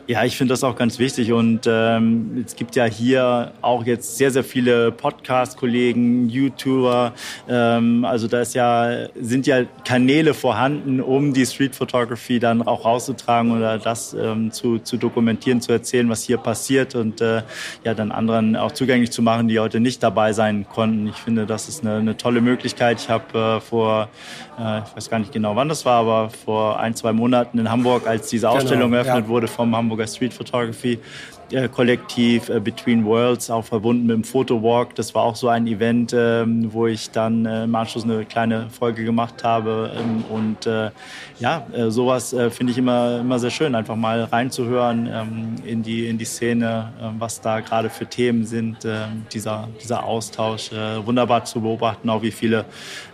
Ja, 0.09 0.23
ich 0.23 0.35
finde 0.35 0.53
das 0.53 0.63
auch 0.63 0.75
ganz 0.75 0.97
wichtig 0.97 1.31
und 1.31 1.67
ähm, 1.67 2.43
es 2.43 2.55
gibt 2.55 2.75
ja 2.75 2.85
hier 2.85 3.51
auch 3.61 3.85
jetzt 3.85 4.17
sehr, 4.17 4.31
sehr 4.31 4.43
viele 4.43 4.91
Podcast-Kollegen, 4.91 6.29
YouTuber. 6.29 7.13
Ähm, 7.47 8.03
also 8.03 8.27
da 8.27 8.41
ist 8.41 8.55
ja, 8.55 9.07
sind 9.21 9.45
ja 9.45 9.65
Kanäle 9.85 10.33
vorhanden, 10.33 10.99
um 10.99 11.31
die 11.31 11.45
Street 11.45 11.75
Photography 11.75 12.39
dann 12.39 12.63
auch 12.63 12.85
rauszutragen 12.85 13.55
oder 13.55 13.77
das 13.77 14.15
ähm, 14.15 14.51
zu, 14.51 14.79
zu 14.79 14.97
dokumentieren, 14.97 15.61
zu 15.61 15.73
erzählen, 15.73 16.09
was 16.09 16.23
hier 16.23 16.39
passiert 16.39 16.95
und 16.95 17.21
äh, 17.21 17.43
ja 17.83 17.93
dann 17.93 18.11
anderen 18.11 18.55
auch 18.55 18.71
zugänglich 18.71 19.11
zu 19.11 19.21
machen, 19.21 19.47
die 19.47 19.59
heute 19.59 19.79
nicht 19.79 20.01
dabei 20.01 20.33
sein 20.33 20.65
konnten. 20.67 21.05
Ich 21.05 21.17
finde, 21.17 21.45
das 21.45 21.69
ist 21.69 21.85
eine, 21.85 21.97
eine 21.97 22.17
tolle 22.17 22.41
Möglichkeit. 22.41 22.99
Ich 22.99 23.09
habe 23.09 23.57
äh, 23.57 23.61
vor, 23.61 24.09
äh, 24.59 24.79
ich 24.79 24.95
weiß 24.95 25.09
gar 25.09 25.19
nicht 25.19 25.31
genau, 25.31 25.55
wann 25.55 25.69
das 25.69 25.85
war, 25.85 26.01
aber 26.01 26.29
vor 26.29 26.79
ein, 26.79 26.95
zwei 26.95 27.13
Monaten 27.13 27.57
in 27.59 27.69
Hamburg, 27.69 28.07
als 28.07 28.27
diese 28.27 28.47
Genau, 28.47 28.57
Ausstellung 28.57 28.93
eröffnet 28.93 29.25
ja. 29.25 29.27
wurde 29.27 29.47
vom 29.47 29.75
Hamburger 29.75 30.07
Street 30.07 30.33
Photography 30.33 30.99
äh, 31.51 31.67
Kollektiv 31.67 32.49
äh, 32.49 32.59
Between 32.59 33.05
Worlds, 33.05 33.49
auch 33.49 33.65
verbunden 33.65 34.05
mit 34.05 34.15
dem 34.15 34.23
Photowalk. 34.23 34.93
Das 34.95 35.15
war 35.15 35.23
auch 35.23 35.35
so 35.35 35.49
ein 35.49 35.65
Event, 35.67 36.13
ähm, 36.15 36.71
wo 36.71 36.87
ich 36.87 37.09
dann 37.11 37.45
äh, 37.45 37.63
im 37.63 37.73
Anschluss 37.73 38.03
eine 38.03 38.25
kleine 38.25 38.69
Folge 38.69 39.03
gemacht 39.03 39.43
habe. 39.43 39.91
Ähm, 39.97 40.23
und 40.29 40.67
äh, 40.67 40.91
ja, 41.39 41.65
sowas 41.87 42.35
finde 42.49 42.71
ich 42.71 42.77
immer, 42.77 43.19
immer 43.21 43.39
sehr 43.39 43.49
schön, 43.49 43.73
einfach 43.73 43.95
mal 43.95 44.23
reinzuhören 44.25 45.09
ähm, 45.11 45.55
in, 45.65 45.83
die, 45.83 46.07
in 46.07 46.17
die 46.17 46.25
Szene, 46.25 46.91
äh, 46.99 47.05
was 47.17 47.39
da 47.39 47.61
gerade 47.61 47.89
für 47.89 48.05
Themen 48.05 48.45
sind, 48.45 48.83
äh, 48.83 49.05
dieser, 49.31 49.69
dieser 49.81 50.03
Austausch. 50.03 50.71
Wunderbar 51.03 51.45
zu 51.45 51.61
beobachten, 51.61 52.09
auch 52.09 52.21
wie 52.21 52.31
viele 52.31 52.65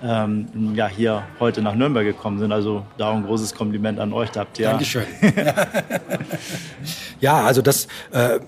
ähm, 0.03 0.47
ja, 0.75 0.87
hier 0.87 1.23
heute 1.39 1.61
nach 1.61 1.75
Nürnberg 1.75 2.05
gekommen 2.05 2.39
sind. 2.39 2.51
Also 2.51 2.85
da 2.97 3.11
ein 3.11 3.25
großes 3.25 3.53
Kompliment 3.53 3.99
an 3.99 4.13
euch. 4.13 4.31
Da 4.31 4.41
habt 4.41 4.59
ihr 4.59 4.69
Dankeschön. 4.69 5.05
Ja, 7.21 7.43
also 7.43 7.61
das, 7.61 7.87
äh, 8.11 8.39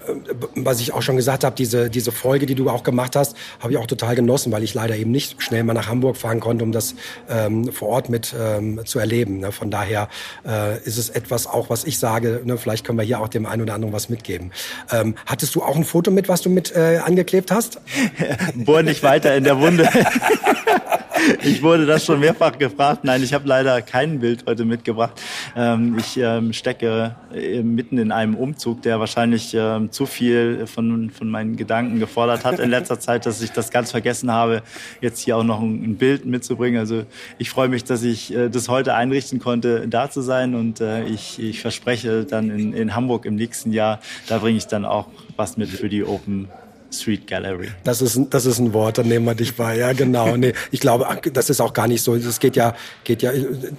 was 0.55 0.79
ich 0.81 0.93
auch 0.93 1.01
schon 1.01 1.15
gesagt 1.15 1.43
habe, 1.43 1.55
diese, 1.55 1.89
diese 1.89 2.11
Folge, 2.11 2.45
die 2.45 2.55
du 2.55 2.69
auch 2.69 2.83
gemacht 2.83 3.15
hast, 3.15 3.35
habe 3.59 3.71
ich 3.71 3.77
auch 3.77 3.87
total 3.87 4.15
genossen, 4.15 4.51
weil 4.51 4.63
ich 4.63 4.73
leider 4.73 4.95
eben 4.95 5.11
nicht 5.11 5.41
schnell 5.41 5.63
mal 5.63 5.73
nach 5.73 5.87
Hamburg 5.87 6.17
fahren 6.17 6.39
konnte, 6.39 6.63
um 6.63 6.71
das 6.71 6.95
ähm, 7.29 7.71
vor 7.71 7.89
Ort 7.89 8.09
mit 8.09 8.35
ähm, 8.39 8.81
zu 8.85 8.99
erleben. 8.99 9.39
Ne? 9.39 9.51
Von 9.51 9.71
daher 9.71 10.09
äh, 10.45 10.77
ist 10.83 10.97
es 10.97 11.09
etwas 11.09 11.47
auch, 11.47 11.69
was 11.69 11.85
ich 11.85 11.97
sage, 11.97 12.41
ne? 12.43 12.57
vielleicht 12.57 12.85
können 12.85 12.97
wir 12.97 13.05
hier 13.05 13.21
auch 13.21 13.29
dem 13.29 13.45
einen 13.45 13.61
oder 13.61 13.73
anderen 13.73 13.93
was 13.93 14.09
mitgeben. 14.09 14.51
Ähm, 14.91 15.15
hattest 15.25 15.55
du 15.55 15.63
auch 15.63 15.75
ein 15.75 15.85
Foto 15.85 16.11
mit, 16.11 16.27
was 16.27 16.41
du 16.41 16.49
mit 16.49 16.75
äh, 16.75 16.99
angeklebt 17.03 17.51
hast? 17.51 17.79
bohr 18.55 18.83
nicht 18.83 19.03
weiter 19.03 19.35
in 19.35 19.43
der 19.43 19.59
Wunde. 19.59 19.89
Ich 21.43 21.61
wurde 21.61 21.85
das 21.85 22.05
schon 22.05 22.19
mehrfach 22.19 22.57
gefragt. 22.57 23.03
Nein, 23.03 23.23
ich 23.23 23.33
habe 23.33 23.47
leider 23.47 23.81
kein 23.81 24.19
Bild 24.19 24.45
heute 24.47 24.65
mitgebracht. 24.65 25.21
Ähm, 25.55 25.97
ich 25.97 26.17
ähm, 26.17 26.53
stecke 26.53 27.15
äh, 27.33 27.61
mitten 27.61 27.97
in 27.97 28.11
einem 28.11 28.35
Umzug, 28.35 28.81
der 28.81 28.99
wahrscheinlich 28.99 29.53
ähm, 29.53 29.91
zu 29.91 30.05
viel 30.05 30.67
von, 30.67 31.09
von 31.09 31.29
meinen 31.29 31.55
Gedanken 31.55 31.99
gefordert 31.99 32.45
hat 32.45 32.59
in 32.59 32.69
letzter 32.69 32.99
Zeit, 32.99 33.25
dass 33.25 33.41
ich 33.41 33.51
das 33.51 33.71
ganz 33.71 33.91
vergessen 33.91 34.31
habe, 34.31 34.61
jetzt 35.01 35.19
hier 35.19 35.37
auch 35.37 35.43
noch 35.43 35.61
ein, 35.61 35.97
Bild 35.97 36.25
mitzubringen. 36.25 36.79
Also 36.79 37.05
ich 37.37 37.49
freue 37.49 37.69
mich, 37.69 37.83
dass 37.83 38.03
ich 38.03 38.33
äh, 38.33 38.49
das 38.49 38.69
heute 38.69 38.93
einrichten 38.93 39.39
konnte, 39.39 39.87
da 39.87 40.09
zu 40.09 40.21
sein. 40.21 40.53
Und 40.53 40.81
äh, 40.81 41.05
ich, 41.05 41.39
ich 41.39 41.61
verspreche 41.61 42.25
dann 42.25 42.49
in, 42.49 42.73
in 42.73 42.95
Hamburg 42.95 43.25
im 43.25 43.35
nächsten 43.35 43.71
Jahr, 43.71 43.99
da 44.27 44.37
bringe 44.39 44.57
ich 44.57 44.67
dann 44.67 44.85
auch 44.85 45.07
was 45.35 45.57
mit 45.57 45.69
für 45.69 45.89
die 45.89 46.03
Open 46.03 46.47
Street 46.91 47.27
Gallery. 47.27 47.69
Das 47.83 48.01
ist, 48.01 48.15
ein- 48.15 48.29
das 48.29 48.45
ist 48.45 48.59
ein 48.59 48.73
Wort, 48.73 48.97
dann 48.97 49.07
nehmen 49.07 49.25
wir 49.25 49.35
dich 49.35 49.55
bei. 49.55 49.77
Ja, 49.77 49.93
genau. 49.93 50.35
Nee, 50.37 50.53
ich 50.71 50.79
glaube, 50.79 51.05
das 51.33 51.49
ist 51.49 51.59
auch 51.61 51.73
gar 51.73 51.87
nicht 51.87 52.01
so. 52.01 52.15
Es 52.15 52.39
geht 52.39 52.55
ja, 52.55 52.75
geht 53.03 53.21
ja, 53.21 53.31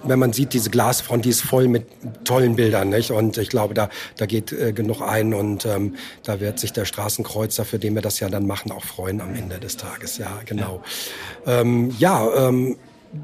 wenn 0.04 0.18
man 0.18 0.32
sieht, 0.32 0.52
diese 0.52 0.70
Glasfront, 0.70 1.24
die 1.24 1.30
ist 1.30 1.42
voll 1.42 1.68
mit 1.68 1.86
tollen 2.24 2.56
Bildern, 2.56 2.90
nicht? 2.90 3.10
Und 3.10 3.38
ich 3.38 3.48
glaube, 3.48 3.74
da, 3.74 3.88
da 4.16 4.26
geht 4.26 4.52
äh, 4.52 4.72
genug 4.72 5.00
ein 5.02 5.34
und 5.34 5.64
ähm, 5.66 5.96
da 6.22 6.40
wird 6.40 6.58
sich 6.58 6.72
der 6.72 6.84
Straßenkreuzer, 6.84 7.64
für 7.64 7.78
den 7.78 7.94
wir 7.94 8.02
das 8.02 8.20
ja 8.20 8.28
dann 8.28 8.46
machen, 8.46 8.72
auch 8.72 8.84
freuen 8.84 9.20
am 9.20 9.34
Ende 9.34 9.58
des 9.58 9.76
Tages. 9.76 10.18
Ja, 10.18 10.40
genau. 10.44 10.82
Ja, 11.46 11.60
ähm, 11.60 11.94
ja 11.98 12.48
ähm, 12.48 12.76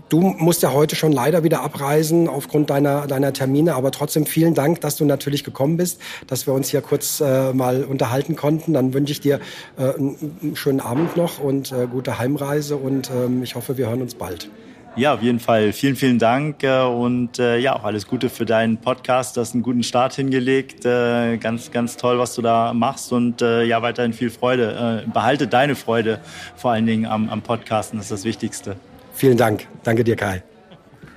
Du 0.09 0.21
musst 0.21 0.63
ja 0.63 0.73
heute 0.73 0.97
schon 0.97 1.13
leider 1.13 1.45
wieder 1.45 1.63
abreisen 1.63 2.29
aufgrund 2.29 2.71
deiner, 2.71 3.07
deiner 3.07 3.33
Termine, 3.33 3.75
aber 3.75 3.91
trotzdem 3.91 4.25
vielen 4.25 4.55
Dank, 4.55 4.81
dass 4.81 4.97
du 4.97 5.05
natürlich 5.05 5.45
gekommen 5.45 5.77
bist, 5.77 6.01
dass 6.27 6.47
wir 6.47 6.55
uns 6.55 6.71
hier 6.71 6.81
kurz 6.81 7.21
äh, 7.21 7.53
mal 7.53 7.85
unterhalten 7.85 8.35
konnten. 8.35 8.73
Dann 8.73 8.95
wünsche 8.95 9.13
ich 9.13 9.21
dir 9.21 9.41
äh, 9.77 9.95
einen, 9.95 10.53
schönen 10.55 10.81
Abend 10.81 11.17
noch 11.17 11.39
und 11.39 11.73
äh, 11.73 11.87
gute 11.87 12.19
Heimreise 12.19 12.77
und 12.77 13.11
ähm, 13.11 13.43
ich 13.43 13.57
hoffe, 13.57 13.77
wir 13.77 13.89
hören 13.89 14.01
uns 14.01 14.15
bald. 14.15 14.49
Ja, 14.97 15.15
auf 15.15 15.23
jeden 15.23 15.41
Fall. 15.41 15.73
Vielen, 15.73 15.97
vielen 15.97 16.19
Dank 16.21 16.63
äh, 16.63 16.83
und 16.83 17.39
äh, 17.39 17.59
ja, 17.59 17.75
auch 17.75 17.85
alles 17.85 18.07
Gute 18.07 18.31
für 18.31 18.47
deinen 18.47 18.79
Podcast. 18.79 19.37
Du 19.37 19.41
hast 19.41 19.53
einen 19.53 19.65
guten 19.65 19.83
Start 19.83 20.15
hingelegt. 20.15 20.87
Äh, 20.87 21.37
Ganz, 21.39 21.73
ganz 21.73 21.97
toll, 21.97 22.19
was 22.19 22.35
du 22.37 22.43
da 22.43 22.73
machst 22.73 23.13
und 23.13 23.41
ja, 23.41 23.83
weiterhin 23.83 24.13
viel 24.13 24.31
Freude. 24.31 25.05
Behalte 25.13 25.47
deine 25.47 25.75
Freude 25.75 26.21
vor 26.57 26.71
allen 26.71 26.87
Dingen 26.87 27.07
am, 27.07 27.29
am 27.29 27.43
Podcasten, 27.43 27.99
das 27.99 28.07
ist 28.07 28.13
das 28.13 28.25
Wichtigste. 28.25 28.77
Vielen 29.15 29.37
Dank. 29.37 29.67
Danke 29.83 30.05
dir, 30.05 30.17
Kai. 30.17 30.43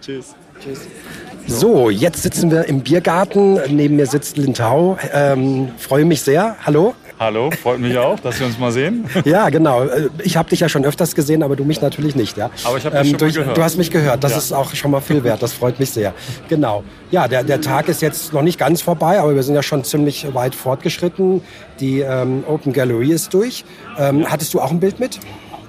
Tschüss. 0.01 0.35
Tschüss. 0.63 0.79
So, 1.47 1.89
jetzt 1.89 2.23
sitzen 2.23 2.51
wir 2.51 2.65
im 2.65 2.81
Biergarten. 2.81 3.59
Neben 3.69 3.95
mir 3.95 4.05
sitzt 4.05 4.37
Lintau. 4.37 4.97
Ähm, 5.13 5.69
freue 5.77 6.05
mich 6.05 6.21
sehr. 6.21 6.55
Hallo. 6.65 6.93
Hallo, 7.19 7.49
freut 7.49 7.79
mich 7.79 7.97
auch, 7.97 8.19
dass 8.19 8.39
wir 8.39 8.45
uns 8.45 8.59
mal 8.59 8.71
sehen. 8.71 9.05
Ja, 9.25 9.49
genau. 9.49 9.85
Äh, 9.85 10.09
Ich 10.23 10.37
habe 10.37 10.49
dich 10.49 10.59
ja 10.59 10.69
schon 10.69 10.85
öfters 10.85 11.15
gesehen, 11.15 11.41
aber 11.41 11.55
du 11.55 11.63
mich 11.63 11.81
natürlich 11.81 12.15
nicht. 12.15 12.37
Ja. 12.37 12.51
Aber 12.63 12.77
ich 12.77 12.85
habe 12.85 12.95
dich 12.97 13.05
schon 13.07 13.11
mal 13.13 13.17
durch, 13.17 13.33
gehört. 13.35 13.57
Du 13.57 13.63
hast 13.63 13.77
mich 13.77 13.89
gehört. 13.89 14.23
Das 14.23 14.33
Ja. 14.33 14.37
ist 14.37 14.51
auch 14.51 14.75
schon 14.75 14.91
mal 14.91 15.01
viel 15.01 15.23
wert. 15.23 15.41
Das 15.41 15.53
freut 15.53 15.79
mich 15.79 15.89
sehr. 15.89 16.13
Genau. 16.47 16.83
Ja, 17.09 17.27
der, 17.27 17.43
der 17.43 17.59
Tag 17.61 17.87
ist 17.87 18.03
jetzt 18.03 18.33
noch 18.33 18.43
nicht 18.43 18.59
ganz 18.59 18.81
vorbei, 18.83 19.19
aber 19.19 19.33
wir 19.33 19.41
sind 19.41 19.55
ja 19.55 19.63
schon 19.63 19.83
ziemlich 19.83 20.27
weit 20.35 20.53
fortgeschritten. 20.53 21.41
Die 21.79 22.01
ähm, 22.01 22.43
Open 22.47 22.71
Gallery 22.71 23.11
ist 23.11 23.33
durch. 23.33 23.65
Ähm, 23.97 24.29
Hattest 24.29 24.53
du 24.53 24.59
auch 24.61 24.69
ein 24.69 24.79
Bild 24.79 24.99
mit? 24.99 25.19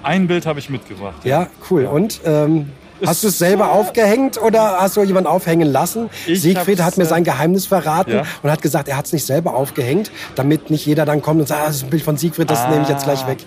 Ein 0.03 0.27
Bild 0.27 0.45
habe 0.45 0.59
ich 0.59 0.69
mitgebracht. 0.69 1.23
Ja, 1.25 1.47
cool. 1.69 1.85
Und 1.85 2.21
ähm, 2.25 2.69
Hast 3.05 3.23
du 3.23 3.29
es 3.29 3.39
selber 3.39 3.71
aufgehängt 3.71 4.41
oder 4.41 4.81
hast 4.81 4.97
du 4.97 5.03
jemand 5.03 5.25
aufhängen 5.27 5.71
lassen? 5.71 6.09
Ich 6.27 6.41
Siegfried 6.41 6.81
hat 6.81 6.97
mir 6.97 7.03
äh, 7.05 7.07
sein 7.07 7.23
Geheimnis 7.23 7.65
verraten 7.65 8.11
ja. 8.11 8.23
und 8.43 8.51
hat 8.51 8.61
gesagt, 8.61 8.89
er 8.89 8.97
hat 8.97 9.05
es 9.05 9.13
nicht 9.13 9.25
selber 9.25 9.53
aufgehängt, 9.55 10.11
damit 10.35 10.69
nicht 10.69 10.85
jeder 10.85 11.05
dann 11.05 11.21
kommt 11.21 11.39
und 11.39 11.47
sagt, 11.47 11.61
ah, 11.61 11.67
das 11.67 11.77
ist 11.77 11.83
ein 11.83 11.89
Bild 11.89 12.03
von 12.03 12.17
Siegfried, 12.17 12.49
das 12.49 12.59
Ah. 12.59 12.69
nehme 12.71 12.83
ich 12.83 12.89
jetzt 12.89 13.05
gleich 13.05 13.25
weg. 13.25 13.37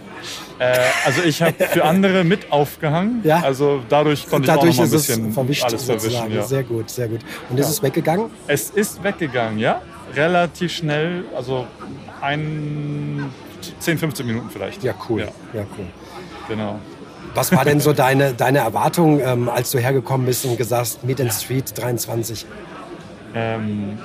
Äh, 0.59 0.79
also 1.05 1.23
ich 1.23 1.43
habe 1.43 1.53
für 1.71 1.85
andere 1.85 2.25
mit 2.25 2.51
aufgehangen. 2.51 3.21
Ja. 3.25 3.41
Also 3.43 3.83
dadurch 3.91 4.27
konnte 4.29 4.47
Dadurch 4.47 4.71
ich 4.71 4.81
auch 4.81 4.85
noch 4.85 4.91
mal 4.91 4.97
ein 4.97 5.01
bisschen 5.01 5.33
verwischt 5.33 5.65
alles 5.65 5.85
verwischen. 5.85 6.33
Ja. 6.33 6.43
Sehr 6.45 6.63
gut, 6.63 6.89
sehr 6.89 7.09
gut. 7.09 7.21
Und 7.51 7.59
Ja. 7.59 7.65
ist 7.65 7.71
es 7.71 7.83
weggegangen? 7.83 8.31
Es 8.47 8.71
ist 8.71 9.03
weggegangen, 9.05 9.59
ja. 9.59 9.83
Relativ 10.17 10.73
schnell, 10.73 11.25
also 11.37 11.67
ein 12.23 13.31
10, 13.81 13.99
15 13.99 14.27
Minuten 14.27 14.49
vielleicht. 14.51 14.83
Ja, 14.83 14.95
cool. 15.09 15.21
Ja, 15.21 15.61
Ja, 15.61 15.67
cool. 15.77 15.85
Genau. 16.53 16.79
Was 17.35 17.51
war 17.53 17.65
denn 17.65 17.81
so 17.81 17.93
deine, 17.93 18.35
deine 18.35 18.59
Erwartung, 18.59 19.21
ähm, 19.21 19.49
als 19.49 19.71
du 19.71 19.79
hergekommen 19.79 20.27
bist 20.27 20.45
und 20.45 20.59
gesagt 20.59 20.81
hast, 20.81 21.05
Meet 21.05 21.21
and 21.23 21.33
Street 21.33 21.73
23? 21.75 22.45
Ähm, 23.35 23.99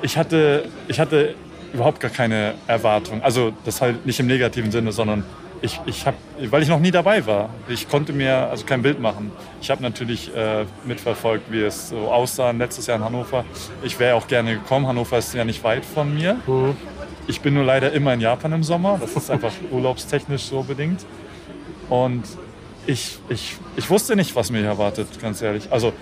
ich, 0.00 0.16
hatte, 0.16 0.64
ich 0.88 0.98
hatte 0.98 1.34
überhaupt 1.74 2.00
gar 2.00 2.10
keine 2.10 2.54
Erwartung. 2.66 3.22
Also 3.22 3.52
das 3.64 3.82
halt 3.82 4.06
nicht 4.06 4.18
im 4.20 4.26
negativen 4.26 4.70
Sinne, 4.70 4.92
sondern 4.92 5.24
ich, 5.62 5.80
ich 5.86 6.06
habe, 6.06 6.16
weil 6.50 6.62
ich 6.62 6.68
noch 6.68 6.80
nie 6.80 6.90
dabei 6.90 7.26
war, 7.26 7.50
ich 7.68 7.88
konnte 7.88 8.12
mir 8.12 8.48
also 8.50 8.64
kein 8.64 8.82
Bild 8.82 9.00
machen. 9.00 9.32
Ich 9.60 9.70
habe 9.70 9.82
natürlich 9.82 10.34
äh, 10.34 10.64
mitverfolgt, 10.84 11.50
wie 11.50 11.62
es 11.62 11.90
so 11.90 12.10
aussah 12.10 12.50
letztes 12.52 12.86
Jahr 12.86 12.98
in 12.98 13.04
Hannover. 13.04 13.44
Ich 13.82 13.98
wäre 13.98 14.14
auch 14.14 14.28
gerne 14.28 14.54
gekommen. 14.54 14.86
Hannover 14.86 15.18
ist 15.18 15.34
ja 15.34 15.44
nicht 15.44 15.62
weit 15.64 15.84
von 15.84 16.14
mir. 16.14 16.38
Ich 17.26 17.40
bin 17.40 17.54
nur 17.54 17.64
leider 17.64 17.92
immer 17.92 18.14
in 18.14 18.20
Japan 18.20 18.52
im 18.52 18.62
Sommer. 18.62 18.98
Das 19.00 19.12
ist 19.12 19.30
einfach 19.30 19.52
urlaubstechnisch 19.70 20.44
so 20.44 20.62
bedingt. 20.62 21.04
Und 21.88 22.24
ich, 22.86 23.18
ich, 23.28 23.56
ich 23.76 23.90
wusste 23.90 24.16
nicht, 24.16 24.36
was 24.36 24.50
mich 24.50 24.64
erwartet, 24.64 25.08
ganz 25.20 25.42
ehrlich. 25.42 25.68
Also 25.70 25.92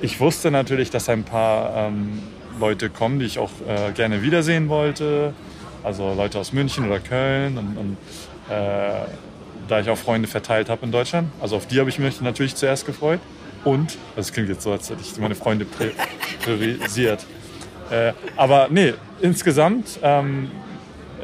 ich 0.00 0.20
wusste 0.20 0.50
natürlich, 0.50 0.90
dass 0.90 1.08
ein 1.08 1.24
paar 1.24 1.88
ähm, 1.88 2.22
Leute 2.60 2.90
kommen, 2.90 3.18
die 3.18 3.26
ich 3.26 3.38
auch 3.38 3.50
äh, 3.66 3.92
gerne 3.92 4.22
wiedersehen 4.22 4.68
wollte. 4.68 5.32
Also 5.82 6.14
Leute 6.14 6.38
aus 6.38 6.52
München 6.52 6.86
oder 6.86 7.00
Köln. 7.00 7.58
Und, 7.58 7.76
und 7.76 7.96
äh, 8.50 9.06
da 9.68 9.80
ich 9.80 9.88
auch 9.88 9.96
Freunde 9.96 10.28
verteilt 10.28 10.68
habe 10.68 10.84
in 10.84 10.92
Deutschland. 10.92 11.28
Also 11.40 11.56
auf 11.56 11.66
die 11.66 11.80
habe 11.80 11.88
ich 11.88 11.98
mich 11.98 12.20
natürlich 12.20 12.54
zuerst 12.54 12.86
gefreut. 12.86 13.20
Und, 13.64 13.96
das 14.14 14.32
klingt 14.32 14.50
jetzt 14.50 14.62
so, 14.62 14.72
als 14.72 14.90
hätte 14.90 15.00
ich 15.00 15.16
meine 15.18 15.34
Freunde 15.34 15.66
priorisiert. 16.44 17.24
Äh, 17.90 18.12
aber 18.36 18.68
nee, 18.70 18.92
insgesamt, 19.22 19.98
ähm, 20.02 20.50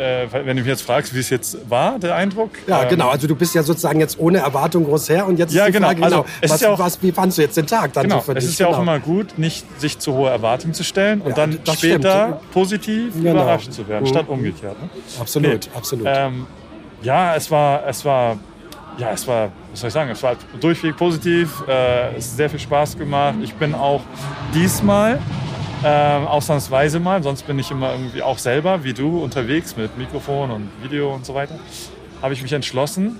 äh, 0.00 0.26
wenn 0.32 0.56
du 0.56 0.62
mich 0.62 0.66
jetzt 0.66 0.82
fragst, 0.82 1.14
wie 1.14 1.18
es 1.20 1.30
jetzt 1.30 1.58
war, 1.70 1.98
der 1.98 2.14
Eindruck. 2.14 2.50
Ja, 2.66 2.82
ähm, 2.84 2.88
genau. 2.88 3.08
Also 3.10 3.26
du 3.26 3.36
bist 3.36 3.54
ja 3.54 3.62
sozusagen 3.62 4.00
jetzt 4.00 4.18
ohne 4.18 4.38
Erwartung 4.38 4.84
groß 4.84 5.08
her 5.10 5.26
und 5.26 5.38
jetzt 5.38 5.52
Ja, 5.54 5.68
genau. 5.68 5.88
Frage, 5.88 6.02
Also, 6.02 6.24
es 6.40 6.50
was, 6.50 6.56
ist 6.56 6.62
ja 6.62 6.70
auch- 6.72 6.78
was, 6.78 7.02
wie 7.02 7.12
fandst 7.12 7.38
du 7.38 7.42
jetzt 7.42 7.56
den 7.56 7.66
Tag 7.66 7.92
dann 7.92 8.04
Genau, 8.04 8.16
so 8.16 8.22
für 8.22 8.32
es 8.32 8.44
dich? 8.44 8.52
ist 8.54 8.58
ja 8.60 8.66
auch 8.66 8.70
Genau. 8.78 8.82
immer 8.82 8.98
gut, 9.00 9.38
nicht 9.38 9.64
sich 9.80 9.98
zu 9.98 10.14
hohe 10.14 10.30
Erwartungen 10.30 10.74
zu 10.74 10.82
stellen 10.84 11.20
und 11.20 11.30
Ja, 11.30 11.34
dann 11.46 11.58
später 11.74 12.24
stimmt. 12.38 12.50
positiv 12.52 13.14
Genau. 13.14 13.30
überrascht 13.32 13.72
zu 13.72 13.86
werden, 13.88 14.04
Mhm. 14.04 14.08
statt 14.08 14.24
umgekehrt. 14.28 14.80
Ne? 14.82 14.88
Absolut, 15.20 15.68
absolut. 15.76 16.06
Ähm, 16.08 16.46
ja, 17.02 17.34
es 17.36 17.50
war, 17.50 17.86
es 17.86 18.04
war, 18.04 18.36
ja, 18.98 19.10
es 19.12 19.26
war, 19.28 19.50
was 19.70 19.80
soll 19.80 19.88
ich 19.88 19.94
sagen, 19.94 20.10
es 20.10 20.22
war 20.22 20.34
durchweg 20.60 20.96
positiv. 20.96 21.62
Äh, 21.68 22.16
es 22.16 22.30
hat 22.30 22.36
sehr 22.36 22.50
viel 22.50 22.58
Spaß 22.58 22.96
gemacht. 22.98 23.34
Ich 23.42 23.54
bin 23.54 23.74
auch 23.74 24.00
diesmal 24.54 25.18
ähm, 25.84 26.26
ausnahmsweise 26.26 27.00
mal, 27.00 27.22
sonst 27.22 27.46
bin 27.46 27.58
ich 27.58 27.70
immer 27.70 27.92
irgendwie 27.92 28.22
auch 28.22 28.38
selber 28.38 28.84
wie 28.84 28.92
du 28.92 29.22
unterwegs 29.22 29.76
mit 29.76 29.96
Mikrofon 29.96 30.50
und 30.50 30.70
Video 30.82 31.14
und 31.14 31.24
so 31.24 31.34
weiter. 31.34 31.58
Habe 32.20 32.34
ich 32.34 32.42
mich 32.42 32.52
entschlossen, 32.52 33.16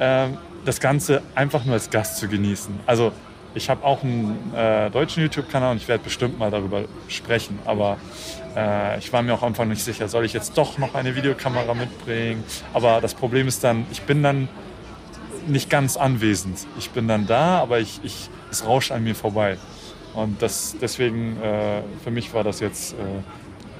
ähm, 0.00 0.38
das 0.64 0.80
Ganze 0.80 1.22
einfach 1.34 1.64
nur 1.64 1.74
als 1.74 1.90
Gast 1.90 2.16
zu 2.16 2.28
genießen. 2.28 2.80
Also 2.86 3.12
ich 3.54 3.68
habe 3.68 3.84
auch 3.84 4.02
einen 4.02 4.54
äh, 4.54 4.90
deutschen 4.90 5.22
YouTube-Kanal 5.22 5.72
und 5.72 5.76
ich 5.76 5.88
werde 5.88 6.02
bestimmt 6.02 6.38
mal 6.38 6.50
darüber 6.50 6.84
sprechen. 7.08 7.58
Aber 7.66 7.98
äh, 8.56 8.98
ich 8.98 9.12
war 9.12 9.22
mir 9.22 9.34
auch 9.34 9.42
am 9.42 9.48
Anfang 9.48 9.68
nicht 9.68 9.84
sicher, 9.84 10.08
soll 10.08 10.24
ich 10.24 10.32
jetzt 10.32 10.56
doch 10.56 10.78
noch 10.78 10.94
eine 10.94 11.14
Videokamera 11.14 11.74
mitbringen? 11.74 12.42
Aber 12.72 13.00
das 13.00 13.14
Problem 13.14 13.48
ist 13.48 13.62
dann, 13.64 13.84
ich 13.90 14.02
bin 14.02 14.22
dann 14.22 14.48
nicht 15.46 15.68
ganz 15.68 15.96
anwesend. 15.96 16.66
Ich 16.78 16.90
bin 16.90 17.08
dann 17.08 17.26
da, 17.26 17.58
aber 17.58 17.80
ich, 17.80 18.00
ich, 18.02 18.30
es 18.50 18.64
rauscht 18.64 18.92
an 18.92 19.04
mir 19.04 19.14
vorbei. 19.14 19.58
Und 20.12 20.42
das, 20.42 20.76
deswegen, 20.80 21.36
äh, 21.38 21.82
für 22.02 22.10
mich 22.10 22.32
war 22.34 22.44
das 22.44 22.60
jetzt, 22.60 22.92
äh, 22.92 23.22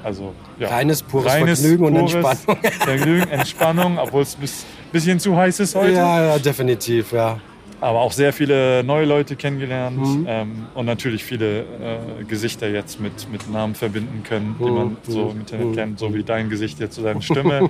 also 0.03 0.35
ja, 0.59 0.69
Reines, 0.69 1.03
pures 1.03 1.33
Vergnügen 1.35 1.85
und 1.85 1.93
pures 1.95 2.15
Entspannung. 2.15 2.63
Vergnügen, 2.85 3.29
Entspannung, 3.29 3.99
obwohl 3.99 4.23
es 4.23 4.37
ein 4.39 4.49
bisschen 4.91 5.21
zu 5.21 5.37
heiß 5.37 5.61
ist 5.61 5.75
heute. 5.75 5.93
Ja, 5.93 6.23
ja, 6.25 6.39
definitiv, 6.39 7.13
ja. 7.13 7.39
Aber 7.81 8.01
auch 8.01 8.13
sehr 8.13 8.33
viele 8.33 8.85
neue 8.85 9.05
Leute 9.07 9.35
kennengelernt 9.37 9.97
Mhm. 9.99 10.25
ähm, 10.29 10.69
und 10.73 10.87
natürlich 10.87 11.25
viele 11.25 12.21
äh, 12.21 12.25
Gesichter 12.25 12.69
jetzt 12.71 13.01
mit, 13.01 13.29
mit 13.29 13.49
Namen 13.49 13.75
verbinden 13.75 14.23
können, 14.23 14.57
die 14.65 14.71
Mhm. 14.71 14.75
man 14.75 14.99
so 15.03 15.31
im 15.31 15.41
Internet 15.41 15.67
Mhm. 15.67 15.75
kennt, 15.75 15.99
so 15.99 16.15
wie 16.15 16.23
dein 16.23 16.49
Gesicht 16.49 16.79
jetzt 16.79 16.95
zu 16.95 17.03
deiner 17.03 17.21
Stimme. 17.31 17.69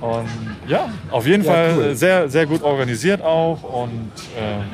und 0.00 0.56
ja, 0.68 0.86
auf 1.10 1.26
jeden 1.26 1.42
Ja, 1.44 1.50
Fall 1.52 1.74
cool. 1.78 1.94
sehr, 1.96 2.28
sehr 2.28 2.46
gut 2.46 2.62
organisiert 2.62 3.22
auch 3.22 3.62
und 3.62 4.12
ähm, 4.36 4.68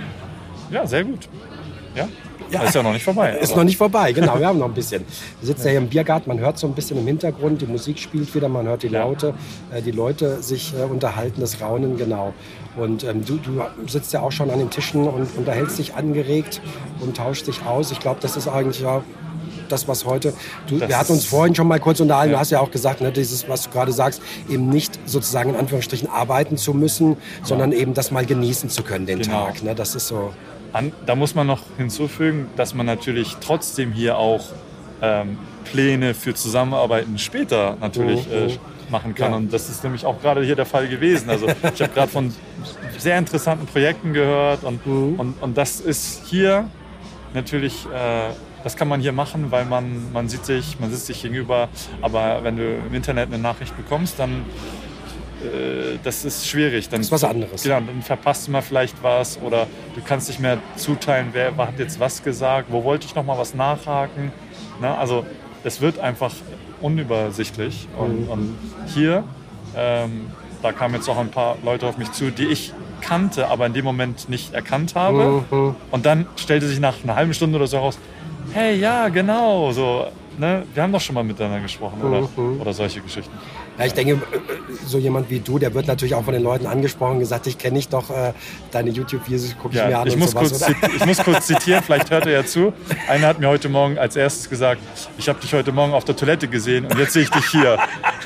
ja, 0.70 0.86
sehr 0.86 1.04
gut. 1.04 1.28
Ja, 1.94 2.08
Ja. 2.52 2.62
ist 2.62 2.74
ja 2.74 2.82
noch 2.82 2.92
nicht 2.92 3.04
vorbei. 3.04 3.36
Ist 3.40 3.50
aber- 3.52 3.60
noch 3.60 3.64
nicht 3.64 3.76
vorbei, 3.76 4.12
genau, 4.12 4.38
wir 4.38 4.46
haben 4.46 4.58
noch 4.58 4.66
ein 4.68 4.74
bisschen. 4.74 5.04
Wir 5.40 5.46
sitzen 5.46 5.64
ja 5.66 5.70
hier 5.70 5.78
im 5.80 5.88
Biergarten, 5.88 6.28
man 6.28 6.38
hört 6.38 6.58
so 6.58 6.66
ein 6.66 6.74
bisschen 6.74 6.98
im 6.98 7.06
Hintergrund, 7.06 7.60
die 7.62 7.66
Musik 7.66 7.98
spielt 7.98 8.34
wieder, 8.34 8.48
man 8.48 8.66
hört 8.66 8.82
die 8.82 8.88
Laute, 8.88 9.34
äh, 9.72 9.80
die 9.82 9.90
Leute 9.92 10.42
sich 10.42 10.72
äh, 10.78 10.84
unterhalten, 10.84 11.40
das 11.40 11.60
Raunen, 11.60 11.96
genau. 11.96 12.34
Und 12.76 13.04
ähm, 13.04 13.24
du, 13.24 13.36
du 13.36 13.60
sitzt 13.86 14.12
ja 14.12 14.20
auch 14.20 14.32
schon 14.32 14.50
an 14.50 14.58
den 14.58 14.70
Tischen 14.70 15.06
und 15.06 15.28
unterhältst 15.36 15.78
dich 15.78 15.94
angeregt 15.94 16.60
und 17.00 17.16
tauscht 17.16 17.46
dich 17.46 17.64
aus. 17.66 17.90
Ich 17.90 18.00
glaube, 18.00 18.18
das 18.20 18.36
ist 18.36 18.48
eigentlich 18.48 18.80
ja 18.80 19.02
das, 19.68 19.88
was 19.88 20.04
heute. 20.04 20.32
Du, 20.66 20.78
Das 20.78 20.88
wir 20.88 20.98
hatten 20.98 21.12
uns 21.12 21.24
vorhin 21.24 21.54
schon 21.54 21.66
mal 21.68 21.80
kurz 21.80 22.00
unterhalten. 22.00 22.30
Du 22.30 22.34
Ja. 22.34 22.40
hast 22.40 22.50
ja 22.50 22.60
auch 22.60 22.70
gesagt, 22.70 23.00
ne, 23.00 23.10
dieses, 23.12 23.48
was 23.48 23.62
du 23.64 23.70
gerade 23.70 23.92
sagst, 23.92 24.20
eben 24.48 24.68
nicht 24.68 24.98
sozusagen 25.06 25.50
in 25.50 25.56
Anführungsstrichen 25.56 26.08
arbeiten 26.10 26.56
zu 26.58 26.74
müssen, 26.74 27.16
sondern 27.42 27.72
eben 27.72 27.94
das 27.94 28.10
mal 28.10 28.26
genießen 28.26 28.68
zu 28.70 28.82
können, 28.82 29.06
den 29.06 29.20
Genau. 29.20 29.46
Tag. 29.46 29.62
Ne? 29.62 29.74
Das 29.74 29.94
ist 29.94 30.08
so. 30.08 30.32
An, 30.72 30.92
da 31.06 31.14
muss 31.14 31.34
man 31.34 31.46
noch 31.46 31.60
hinzufügen, 31.76 32.48
dass 32.56 32.74
man 32.74 32.86
natürlich 32.86 33.36
trotzdem 33.40 33.92
hier 33.92 34.16
auch 34.18 34.44
ähm, 35.02 35.38
Pläne 35.64 36.14
für 36.14 36.34
Zusammenarbeiten 36.34 37.18
später 37.18 37.76
natürlich 37.80 38.26
Mhm, 38.26 38.32
äh, 38.32 38.46
mhm. 38.48 38.58
machen 38.90 39.14
kann. 39.14 39.30
Ja. 39.32 39.36
Und 39.36 39.52
das 39.52 39.68
ist 39.68 39.82
nämlich 39.84 40.04
auch 40.06 40.20
gerade 40.20 40.42
hier 40.44 40.56
der 40.56 40.66
Fall 40.66 40.88
gewesen. 40.88 41.28
Also 41.30 41.46
ich 41.74 41.82
habe 41.82 41.92
gerade 41.92 42.10
von 42.10 42.32
sehr 42.98 43.18
interessanten 43.18 43.66
Projekten 43.66 44.12
gehört 44.12 44.64
und, 44.64 44.86
Mhm. 44.86 45.20
und, 45.20 45.42
und 45.42 45.56
das 45.58 45.80
ist 45.80 46.22
hier 46.26 46.68
natürlich, 47.34 47.86
äh, 47.86 48.30
das 48.64 48.76
kann 48.76 48.88
man 48.88 49.00
hier 49.00 49.12
machen, 49.12 49.50
weil 49.50 49.64
man, 49.64 50.12
man 50.12 50.28
sieht 50.28 50.44
sich, 50.44 50.78
man 50.78 50.90
sitzt 50.90 51.06
sich 51.06 51.20
gegenüber. 51.22 51.68
Aber 52.00 52.44
wenn 52.44 52.56
du 52.56 52.62
im 52.86 52.94
Internet 52.94 53.26
eine 53.32 53.38
Nachricht 53.42 53.76
bekommst, 53.76 54.18
dann 54.18 54.30
äh, 54.30 54.34
das 56.02 56.24
ist 56.24 56.46
schwierig. 56.48 56.88
Dann, 56.88 57.00
Das 57.00 57.06
ist 57.08 57.12
was 57.12 57.24
anderes. 57.24 57.62
Genau, 57.62 57.80
dann 57.80 58.02
verpasst 58.02 58.46
du 58.46 58.50
mal 58.52 58.62
vielleicht 58.62 59.02
was 59.02 59.40
oder 59.40 59.66
du 59.94 60.00
kannst 60.06 60.28
nicht 60.28 60.40
mehr 60.40 60.58
zuteilen, 60.76 61.28
wer 61.32 61.56
hat 61.56 61.78
jetzt 61.78 61.98
was 62.00 62.22
gesagt, 62.22 62.68
wo 62.70 62.84
wollte 62.84 63.06
ich 63.06 63.14
noch 63.14 63.24
mal 63.24 63.38
was 63.38 63.54
nachhaken. 63.54 64.32
Na, 64.80 64.96
also 64.98 65.24
es 65.64 65.80
wird 65.80 65.98
einfach 65.98 66.32
unübersichtlich. 66.80 67.88
Und, 67.98 68.22
Mhm. 68.24 68.28
und 68.30 68.58
hier, 68.86 69.24
ähm, 69.76 70.26
da 70.62 70.72
kamen 70.72 70.94
jetzt 70.94 71.08
auch 71.08 71.18
ein 71.18 71.30
paar 71.30 71.56
Leute 71.64 71.86
auf 71.86 71.98
mich 71.98 72.12
zu, 72.12 72.30
die 72.30 72.46
ich 72.46 72.72
kannte, 73.00 73.48
aber 73.48 73.66
in 73.66 73.72
dem 73.72 73.84
Moment 73.84 74.28
nicht 74.28 74.54
erkannt 74.54 74.94
habe. 74.94 75.42
Mhm. 75.50 75.74
Und 75.90 76.06
dann 76.06 76.26
stellte 76.36 76.66
sich 76.68 76.78
nach 76.78 77.02
einer 77.02 77.16
halben 77.16 77.34
Stunde 77.34 77.56
oder 77.56 77.66
so 77.66 77.76
heraus, 77.78 77.98
hey, 78.52 78.76
ja, 78.78 79.08
genau, 79.08 79.72
so, 79.72 80.06
ne, 80.38 80.62
wir 80.74 80.82
haben 80.82 80.92
doch 80.92 81.00
schon 81.00 81.14
mal 81.14 81.24
miteinander 81.24 81.60
gesprochen 81.60 82.00
oder, 82.02 82.20
Mhm. 82.36 82.60
oder 82.60 82.72
solche 82.72 83.00
Geschichten. 83.00 83.32
Ja, 83.78 83.86
ich 83.86 83.94
denke, 83.94 84.12
äh, 84.14 84.18
so 84.86 84.98
jemand 84.98 85.30
wie 85.30 85.40
du, 85.40 85.58
der 85.58 85.72
wird 85.74 85.86
natürlich 85.86 86.14
auch 86.14 86.24
von 86.24 86.34
den 86.34 86.42
Leuten 86.42 86.66
angesprochen 86.66 87.14
und 87.14 87.18
gesagt, 87.20 87.46
ich 87.46 87.56
kenne 87.58 87.76
dich 87.76 87.88
doch, 87.88 88.10
äh, 88.10 88.32
deine 88.70 88.90
YouTube-Videos 88.90 89.56
gucke 89.60 89.76
ich 89.76 89.82
mir 89.82 89.90
Ja, 89.90 90.02
an 90.02 90.06
ich, 90.06 90.14
und 90.14 90.20
muss 90.20 90.32
sowas. 90.32 90.50
kurz, 90.50 90.62
oder? 90.68 90.94
ich 90.94 91.06
muss 91.06 91.18
kurz 91.18 91.46
zitieren, 91.46 91.82
vielleicht 91.82 92.10
hört 92.10 92.26
er 92.26 92.32
ja 92.32 92.44
zu. 92.44 92.72
Einer 93.08 93.28
hat 93.28 93.40
mir 93.40 93.48
heute 93.48 93.68
Morgen 93.68 93.98
als 93.98 94.14
erstes 94.16 94.48
gesagt, 94.50 94.80
ich 95.16 95.28
habe 95.28 95.40
dich 95.40 95.52
heute 95.54 95.72
Morgen 95.72 95.94
auf 95.94 96.04
der 96.04 96.16
Toilette 96.16 96.48
gesehen 96.48 96.84
und 96.86 96.98
jetzt 96.98 97.12
sehe 97.14 97.22
ich 97.22 97.30
dich 97.30 97.46
hier. 97.46 97.78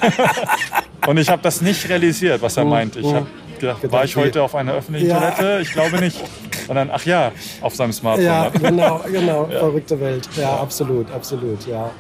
und 1.06 1.16
ich 1.18 1.28
habe 1.28 1.42
das 1.42 1.60
nicht 1.60 1.88
realisiert, 1.88 2.42
was 2.42 2.56
er 2.56 2.64
Mhm, 2.64 2.70
meinte. 2.70 2.98
Ich 3.00 3.06
mhm. 3.06 3.14
habe 3.14 3.26
gedacht, 3.60 3.92
war 3.92 4.04
ich 4.04 4.16
heute 4.16 4.42
auf 4.42 4.54
einer 4.54 4.74
öffentlichen 4.74 5.08
Ja. 5.08 5.30
Toilette? 5.30 5.62
Ich 5.62 5.72
glaube 5.72 5.98
nicht. 6.00 6.20
Und 6.68 6.74
dann, 6.74 6.90
ach 6.92 7.04
ja, 7.04 7.30
auf 7.60 7.74
seinem 7.76 7.92
Smartphone. 7.92 8.24
Ja, 8.26 8.48
genau, 8.60 9.00
genau. 9.10 9.48
Ja. 9.50 9.60
Verrückte 9.60 10.00
Welt. 10.00 10.28
Ja, 10.36 10.56
absolut, 10.56 11.10
absolut, 11.12 11.64
ja. 11.68 11.90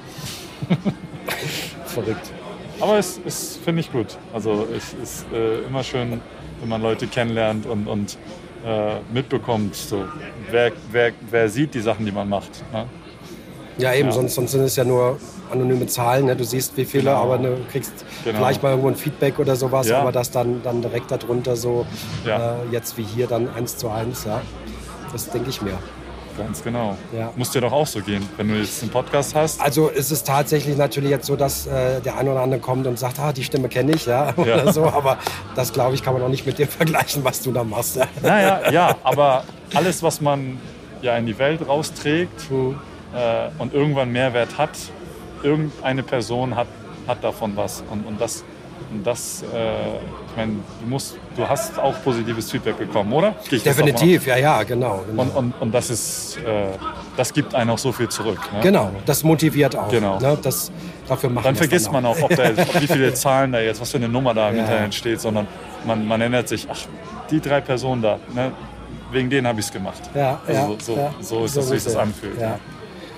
Verrückt. 1.86 2.32
Aber 2.80 2.98
es, 2.98 3.18
es 3.24 3.56
finde 3.64 3.80
ich 3.80 3.90
gut. 3.90 4.18
Also 4.34 4.66
es 4.76 4.92
ist 5.02 5.26
äh, 5.32 5.60
immer 5.66 5.82
schön, 5.82 6.20
wenn 6.60 6.68
man 6.68 6.82
Leute 6.82 7.06
kennenlernt 7.06 7.66
und, 7.66 7.86
und 7.86 8.18
äh, 8.64 8.96
mitbekommt, 9.12 9.74
so, 9.74 10.04
wer, 10.50 10.72
wer, 10.90 11.12
wer 11.30 11.48
sieht 11.48 11.74
die 11.74 11.80
Sachen, 11.80 12.04
die 12.04 12.12
man 12.12 12.28
macht. 12.28 12.62
Ne? 12.72 12.86
Ja, 13.78 13.92
eben, 13.94 14.08
Ja. 14.08 14.12
Sonst, 14.14 14.34
sonst 14.34 14.52
sind 14.52 14.62
es 14.62 14.76
ja 14.76 14.84
nur 14.84 15.18
anonyme 15.50 15.86
Zahlen. 15.86 16.26
Ne? 16.26 16.36
Du 16.36 16.44
siehst, 16.44 16.76
wie 16.76 16.84
viele, 16.84 17.04
Genau. 17.04 17.22
aber 17.22 17.38
du 17.38 17.56
kriegst 17.70 17.92
Genau. 18.24 18.38
vielleicht 18.38 18.62
mal 18.62 18.70
irgendwo 18.70 18.88
ein 18.88 18.96
Feedback 18.96 19.38
oder 19.38 19.54
sowas, 19.56 19.88
Ja. 19.88 20.00
aber 20.00 20.12
das 20.12 20.30
dann, 20.30 20.62
dann 20.62 20.82
direkt 20.82 21.10
darunter 21.10 21.56
so, 21.56 21.86
Ja. 22.26 22.54
äh, 22.56 22.72
jetzt 22.72 22.96
wie 22.98 23.02
hier, 23.04 23.26
dann 23.26 23.48
eins 23.54 23.76
zu 23.76 23.88
eins, 23.90 24.24
ja. 24.24 24.40
Das 25.12 25.30
denke 25.30 25.50
ich 25.50 25.62
mir. 25.62 25.78
Ganz 26.36 26.62
genau. 26.62 26.96
Ja. 27.16 27.32
Muss 27.36 27.50
dir 27.50 27.60
doch 27.60 27.72
auch 27.72 27.86
so 27.86 28.00
gehen, 28.00 28.28
wenn 28.36 28.48
du 28.48 28.54
jetzt 28.54 28.82
einen 28.82 28.90
Podcast 28.90 29.34
hast. 29.34 29.60
Also 29.60 29.88
ist 29.88 30.10
es 30.10 30.22
tatsächlich 30.22 30.76
natürlich 30.76 31.10
jetzt 31.10 31.26
so, 31.26 31.36
dass 31.36 31.66
äh, 31.66 32.00
der 32.00 32.18
eine 32.18 32.30
oder 32.30 32.40
andere 32.40 32.60
kommt 32.60 32.86
und 32.86 32.98
sagt, 32.98 33.18
ah, 33.18 33.32
die 33.32 33.44
Stimme 33.44 33.68
kenne 33.68 33.92
ich, 33.94 34.06
ja, 34.06 34.32
oder 34.36 34.72
so. 34.72 34.84
Aber 34.84 35.18
das, 35.54 35.72
glaube 35.72 35.94
ich, 35.94 36.02
kann 36.02 36.12
man 36.14 36.22
auch 36.22 36.28
nicht 36.28 36.46
mit 36.46 36.58
dem 36.58 36.68
vergleichen, 36.68 37.24
was 37.24 37.40
du 37.40 37.52
da 37.52 37.64
machst. 37.64 37.96
Ja. 37.96 38.06
Naja, 38.22 38.70
ja, 38.70 38.96
aber 39.02 39.44
alles, 39.74 40.02
was 40.02 40.20
man 40.20 40.58
ja 41.02 41.16
in 41.16 41.26
die 41.26 41.38
Welt 41.38 41.66
rausträgt 41.66 42.50
Mhm. 42.50 42.76
äh, 43.14 43.48
und 43.58 43.72
irgendwann 43.74 44.12
Mehrwert 44.12 44.58
hat, 44.58 44.70
irgendeine 45.42 46.02
Person 46.02 46.54
hat, 46.56 46.66
hat 47.06 47.22
davon 47.24 47.56
was. 47.56 47.82
Und, 47.90 48.06
und 48.06 48.20
das, 48.20 48.44
und 48.92 49.06
das 49.06 49.42
äh, 49.54 49.96
ich 50.30 50.36
meine, 50.36 50.52
du, 50.82 50.86
musst, 50.88 51.18
du 51.36 51.48
hast 51.48 51.78
auch 51.78 51.94
positives 52.02 52.50
Feedback 52.50 52.78
bekommen, 52.78 53.12
oder? 53.12 53.34
Ich 53.50 53.62
Definitiv, 53.62 54.26
ja, 54.26 54.36
ja, 54.36 54.62
genau. 54.62 55.04
genau. 55.06 55.22
Und, 55.22 55.30
und, 55.30 55.54
und 55.60 55.72
das 55.72 55.90
ist, 55.90 56.38
äh, 56.38 56.68
das 57.16 57.32
gibt 57.32 57.54
einem 57.54 57.70
auch 57.70 57.78
so 57.78 57.92
viel 57.92 58.08
zurück. 58.08 58.38
Ne? 58.52 58.60
Genau, 58.62 58.90
das 59.04 59.22
motiviert 59.22 59.76
auch. 59.76 59.88
Genau. 59.90 60.18
Ne? 60.18 60.38
Das, 60.42 60.70
dafür 61.08 61.30
machen 61.30 61.44
Dann 61.44 61.56
vergisst 61.56 61.88
auch. 61.88 61.92
man 61.92 62.06
auch, 62.06 62.20
ob 62.20 62.34
da, 62.34 62.50
ob 62.50 62.80
wie 62.80 62.86
viele 62.86 63.14
Zahlen 63.14 63.52
da 63.52 63.60
jetzt, 63.60 63.80
was 63.80 63.90
für 63.90 63.98
eine 63.98 64.08
Nummer 64.08 64.34
da 64.34 64.50
im 64.50 64.56
Ja. 64.56 64.62
Internet 64.62 64.94
steht, 64.94 65.20
sondern 65.20 65.46
man, 65.86 66.06
man 66.06 66.20
erinnert 66.20 66.48
sich, 66.48 66.66
ach, 66.70 66.80
die 67.30 67.40
drei 67.40 67.60
Personen 67.60 68.02
da, 68.02 68.18
ne, 68.34 68.52
wegen 69.12 69.30
denen 69.30 69.46
habe 69.46 69.60
ich 69.60 69.66
es 69.66 69.72
gemacht. 69.72 70.02
Ja, 70.14 70.40
also 70.46 70.60
ja, 70.60 70.80
so, 70.80 70.96
ja. 70.96 71.14
so 71.20 71.44
ist 71.44 71.54
So 71.54 71.60
das, 71.60 71.70
wie 71.70 71.78
sich 71.78 71.84
das 71.84 71.96
anfühlt. 71.96 72.40
Ja. 72.40 72.58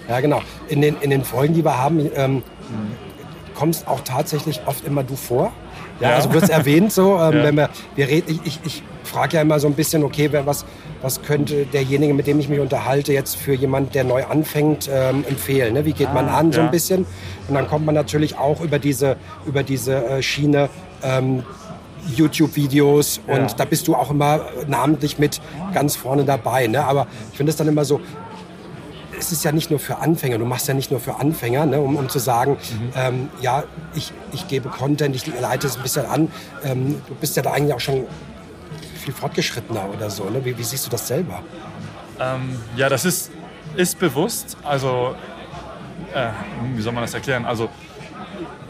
Ja, 0.08 0.20
genau. 0.20 0.40
In 0.68 0.80
den, 0.80 0.96
in 1.00 1.10
den 1.10 1.22
Folgen, 1.22 1.52
die 1.52 1.64
wir 1.64 1.76
haben, 1.76 2.10
ähm, 2.14 2.42
kommst 3.54 3.86
auch 3.86 4.00
tatsächlich 4.00 4.62
oft 4.66 4.86
immer 4.86 5.02
du 5.02 5.16
vor. 5.16 5.52
Ja, 6.00 6.10
Ja. 6.10 6.16
also 6.16 6.32
wird 6.32 6.48
erwähnt 6.48 6.92
so, 6.92 7.16
ähm, 7.18 7.36
Ja. 7.38 7.42
wenn 7.44 7.56
wir, 7.56 7.68
wir 7.96 8.08
reden, 8.08 8.30
ich, 8.44 8.46
ich, 8.46 8.60
ich 8.64 8.82
frage 9.04 9.36
ja 9.36 9.42
immer 9.42 9.58
so 9.58 9.66
ein 9.66 9.74
bisschen, 9.74 10.04
okay, 10.04 10.30
was, 10.44 10.64
was 11.02 11.22
könnte 11.22 11.64
derjenige, 11.66 12.12
mit 12.14 12.26
dem 12.26 12.38
ich 12.40 12.48
mich 12.48 12.60
unterhalte, 12.60 13.12
jetzt 13.12 13.36
für 13.36 13.54
jemand, 13.54 13.94
der 13.94 14.04
neu 14.04 14.24
anfängt, 14.24 14.88
ähm, 14.92 15.24
empfehlen? 15.28 15.74
Ne? 15.74 15.84
Wie 15.84 15.92
geht 15.92 16.12
man 16.12 16.28
Ah, 16.28 16.38
an 16.38 16.52
so 16.52 16.60
ein 16.60 16.70
bisschen? 16.70 17.06
Und 17.48 17.54
dann 17.54 17.66
kommt 17.68 17.86
man 17.86 17.94
natürlich 17.94 18.36
auch 18.38 18.60
über 18.60 18.78
diese, 18.78 19.16
über 19.46 19.62
diese 19.62 19.94
äh, 20.04 20.22
Schiene 20.22 20.68
ähm, 21.02 21.42
YouTube-Videos 22.16 23.20
und 23.26 23.34
Ja. 23.36 23.46
da 23.56 23.64
bist 23.64 23.86
du 23.88 23.94
auch 23.94 24.10
immer 24.10 24.40
namentlich 24.66 25.18
mit 25.18 25.40
ganz 25.74 25.96
vorne 25.96 26.24
dabei. 26.24 26.66
Ne? 26.66 26.84
Aber 26.84 27.06
ich 27.32 27.36
finde 27.36 27.50
es 27.50 27.56
dann 27.56 27.68
immer 27.68 27.84
so, 27.84 28.00
es 29.18 29.32
ist 29.32 29.44
ja 29.44 29.52
nicht 29.52 29.70
nur 29.70 29.78
für 29.78 29.98
Anfänger, 29.98 30.38
du 30.38 30.44
machst 30.44 30.68
ja 30.68 30.74
nicht 30.74 30.90
nur 30.90 31.00
für 31.00 31.16
Anfänger, 31.16 31.66
ne, 31.66 31.80
um, 31.80 31.96
um 31.96 32.08
zu 32.08 32.18
sagen, 32.18 32.56
ähm, 32.94 33.28
ja, 33.40 33.64
ich, 33.94 34.12
ich 34.32 34.48
gebe 34.48 34.68
Content, 34.68 35.14
ich 35.16 35.26
leite 35.26 35.66
es 35.66 35.76
ein 35.76 35.82
bisschen 35.82 36.06
an. 36.06 36.30
Ähm, 36.64 37.02
du 37.06 37.14
bist 37.14 37.36
ja 37.36 37.42
da 37.42 37.52
eigentlich 37.52 37.74
auch 37.74 37.80
schon 37.80 38.06
viel 38.98 39.14
fortgeschrittener 39.14 39.88
oder 39.94 40.10
so. 40.10 40.24
Ne? 40.24 40.44
Wie, 40.44 40.56
wie 40.56 40.62
siehst 40.62 40.86
du 40.86 40.90
das 40.90 41.08
selber? 41.08 41.42
Ähm, 42.20 42.60
ja, 42.76 42.88
das 42.88 43.04
ist, 43.04 43.30
ist 43.76 43.98
bewusst. 43.98 44.56
Also, 44.62 45.14
äh, 46.14 46.28
wie 46.74 46.82
soll 46.82 46.92
man 46.92 47.02
das 47.02 47.14
erklären? 47.14 47.44
Also, 47.44 47.68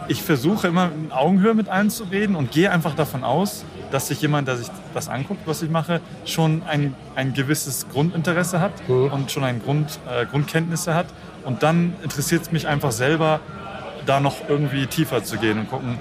ich 0.07 0.23
versuche 0.23 0.69
immer 0.69 0.91
in 0.93 1.13
Augenhöhe 1.13 1.55
mit 1.55 1.69
allen 1.69 1.91
zu 1.91 2.05
reden 2.05 2.35
und 2.35 2.51
gehe 2.51 2.71
einfach 2.71 2.95
davon 2.95 3.25
aus, 3.25 3.65
dass 3.91 4.09
sich 4.09 4.21
jemand, 4.21 4.49
der 4.49 4.57
sich 4.57 4.69
das 4.95 5.09
anguckt, 5.09 5.43
was 5.47 5.63
ich 5.63 5.71
mache, 5.71 6.01
schon 6.25 6.63
ein, 6.67 6.95
ein 7.15 7.35
gewisses 7.35 7.89
Grundinteresse 7.89 8.61
hat 8.61 8.73
und 8.89 9.31
schon 9.31 9.45
ein 9.45 9.63
Grund, 9.63 9.99
äh, 10.09 10.27
Grundkenntnisse 10.27 10.95
hat. 10.95 11.07
Und 11.45 11.63
dann 11.63 11.95
interessiert 12.03 12.43
es 12.43 12.53
mich 12.53 12.69
einfach 12.69 12.93
selber, 12.93 13.41
da 14.07 14.21
noch 14.21 14.49
irgendwie 14.49 14.87
tiefer 14.87 15.23
zu 15.23 15.37
gehen 15.39 15.59
und 15.59 15.71
gucken, 15.71 15.99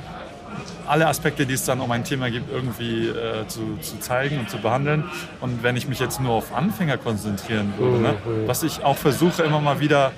alle 0.88 1.07
Aspekte, 1.07 1.45
die 1.45 1.53
es 1.53 1.65
dann 1.65 1.81
um 1.81 1.91
ein 1.91 2.03
Thema 2.03 2.30
gibt, 2.30 2.51
irgendwie 2.51 3.07
äh, 3.07 3.45
zu, 3.47 3.77
zu 3.81 3.99
zeigen 3.99 4.39
und 4.39 4.49
zu 4.49 4.57
behandeln. 4.57 5.03
Und 5.41 5.61
wenn 5.64 5.76
ich 5.76 5.88
mich 5.88 5.99
jetzt 5.99 6.22
nur 6.22 6.31
auf 6.31 6.55
Anfänger 6.55 6.97
konzentrieren 6.97 7.73
würde, 7.77 7.99
ne, 7.99 8.15
was 8.45 8.64
ich 8.64 8.84
auch 8.84 8.95
versuche 8.95 9.43
immer 9.43 9.59
mal 9.59 9.80
wieder 9.80 10.11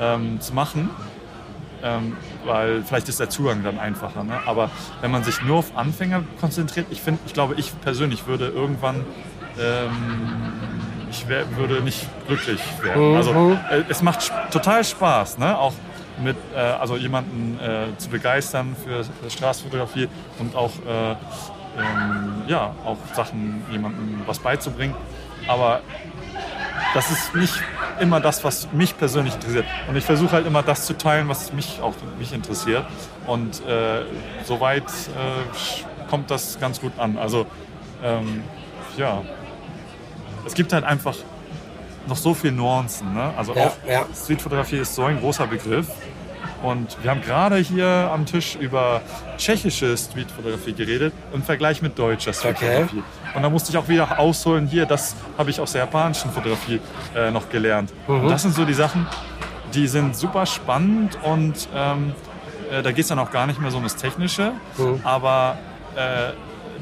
ähm, 0.00 0.40
zu 0.40 0.52
machen, 0.52 0.90
ähm, 1.82 2.16
weil 2.46 2.82
vielleicht 2.82 3.08
ist 3.08 3.20
der 3.20 3.28
Zugang 3.28 3.62
dann 3.62 3.78
einfacher. 3.78 4.24
Ne? 4.24 4.38
Aber 4.46 4.70
wenn 5.00 5.10
man 5.10 5.24
sich 5.24 5.42
nur 5.42 5.58
auf 5.58 5.76
Anfänger 5.76 6.22
konzentriert, 6.40 6.86
ich 6.90 7.00
finde, 7.00 7.20
ich 7.26 7.34
glaube, 7.34 7.54
ich 7.56 7.72
persönlich 7.80 8.26
würde 8.26 8.48
irgendwann 8.48 9.04
ähm, 9.58 9.90
ich 11.10 11.28
wär, 11.28 11.56
würde 11.56 11.82
nicht 11.82 12.06
glücklich 12.26 12.60
werden. 12.82 13.10
Mhm. 13.10 13.16
Also 13.16 13.58
äh, 13.70 13.82
es 13.88 14.02
macht 14.02 14.30
total 14.50 14.84
Spaß, 14.84 15.38
ne? 15.38 15.58
auch 15.58 15.72
mit 16.22 16.36
äh, 16.54 16.58
also 16.58 16.96
jemanden 16.96 17.58
äh, 17.60 17.96
zu 17.98 18.08
begeistern 18.08 18.74
für, 18.84 19.04
für 19.04 19.30
Straßenfotografie 19.30 20.08
und 20.38 20.56
auch 20.56 20.72
äh, 20.86 21.10
ähm, 21.10 22.42
ja 22.46 22.74
auch 22.84 22.96
Sachen 23.14 23.62
jemandem 23.70 24.22
was 24.26 24.38
beizubringen. 24.38 24.94
Aber 25.46 25.80
das 26.94 27.10
ist 27.10 27.34
nicht 27.34 27.54
immer 28.00 28.20
das, 28.20 28.44
was 28.44 28.72
mich 28.72 28.96
persönlich 28.96 29.34
interessiert. 29.34 29.66
Und 29.88 29.96
ich 29.96 30.04
versuche 30.04 30.32
halt 30.32 30.46
immer 30.46 30.62
das 30.62 30.86
zu 30.86 30.96
teilen, 30.96 31.28
was 31.28 31.52
mich 31.52 31.80
auch 31.80 31.94
mich 32.18 32.32
interessiert. 32.32 32.84
Und 33.26 33.64
äh, 33.66 34.02
soweit 34.44 34.84
äh, 34.84 36.08
kommt 36.08 36.30
das 36.30 36.58
ganz 36.60 36.80
gut 36.80 36.98
an. 36.98 37.18
Also 37.18 37.46
ähm, 38.02 38.42
ja, 38.96 39.22
es 40.46 40.54
gibt 40.54 40.72
halt 40.72 40.84
einfach 40.84 41.14
noch 42.06 42.16
so 42.16 42.34
viele 42.34 42.52
Nuancen. 42.52 43.12
Ne? 43.14 43.32
Also 43.36 43.54
Ja, 43.54 43.66
auch 43.66 43.76
ja. 43.88 44.06
Streetfotografie 44.14 44.78
ist 44.78 44.94
so 44.94 45.04
ein 45.04 45.20
großer 45.20 45.46
Begriff. 45.46 45.88
Und 46.62 46.96
wir 47.02 47.10
haben 47.10 47.20
gerade 47.20 47.56
hier 47.56 47.86
am 47.86 48.24
Tisch 48.24 48.56
über 48.56 49.02
tschechische 49.36 49.96
Streetfotografie 49.96 50.72
geredet 50.72 51.12
im 51.32 51.42
Vergleich 51.42 51.82
mit 51.82 51.98
deutscher 51.98 52.32
Streetfotografie. 52.32 53.02
Und 53.36 53.42
da 53.42 53.50
musste 53.50 53.70
ich 53.70 53.76
auch 53.76 53.86
wieder 53.88 54.18
ausholen, 54.18 54.66
hier, 54.66 54.86
das 54.86 55.14
habe 55.36 55.50
ich 55.50 55.60
aus 55.60 55.72
der 55.72 55.82
japanischen 55.82 56.30
Fotografie 56.30 56.80
äh, 57.14 57.30
noch 57.30 57.48
gelernt. 57.48 57.92
Mhm. 58.08 58.22
Und 58.22 58.28
das 58.30 58.42
sind 58.42 58.54
so 58.54 58.64
die 58.64 58.74
Sachen, 58.74 59.06
die 59.74 59.86
sind 59.86 60.16
super 60.16 60.46
spannend 60.46 61.18
und 61.22 61.68
ähm, 61.74 62.14
äh, 62.70 62.82
da 62.82 62.90
geht 62.92 63.02
es 63.02 63.08
dann 63.08 63.18
auch 63.18 63.30
gar 63.30 63.46
nicht 63.46 63.60
mehr 63.60 63.70
so 63.70 63.76
um 63.76 63.82
das 63.82 63.96
Technische. 63.96 64.52
Mhm. 64.78 65.00
Aber 65.04 65.58
äh, 65.94 66.32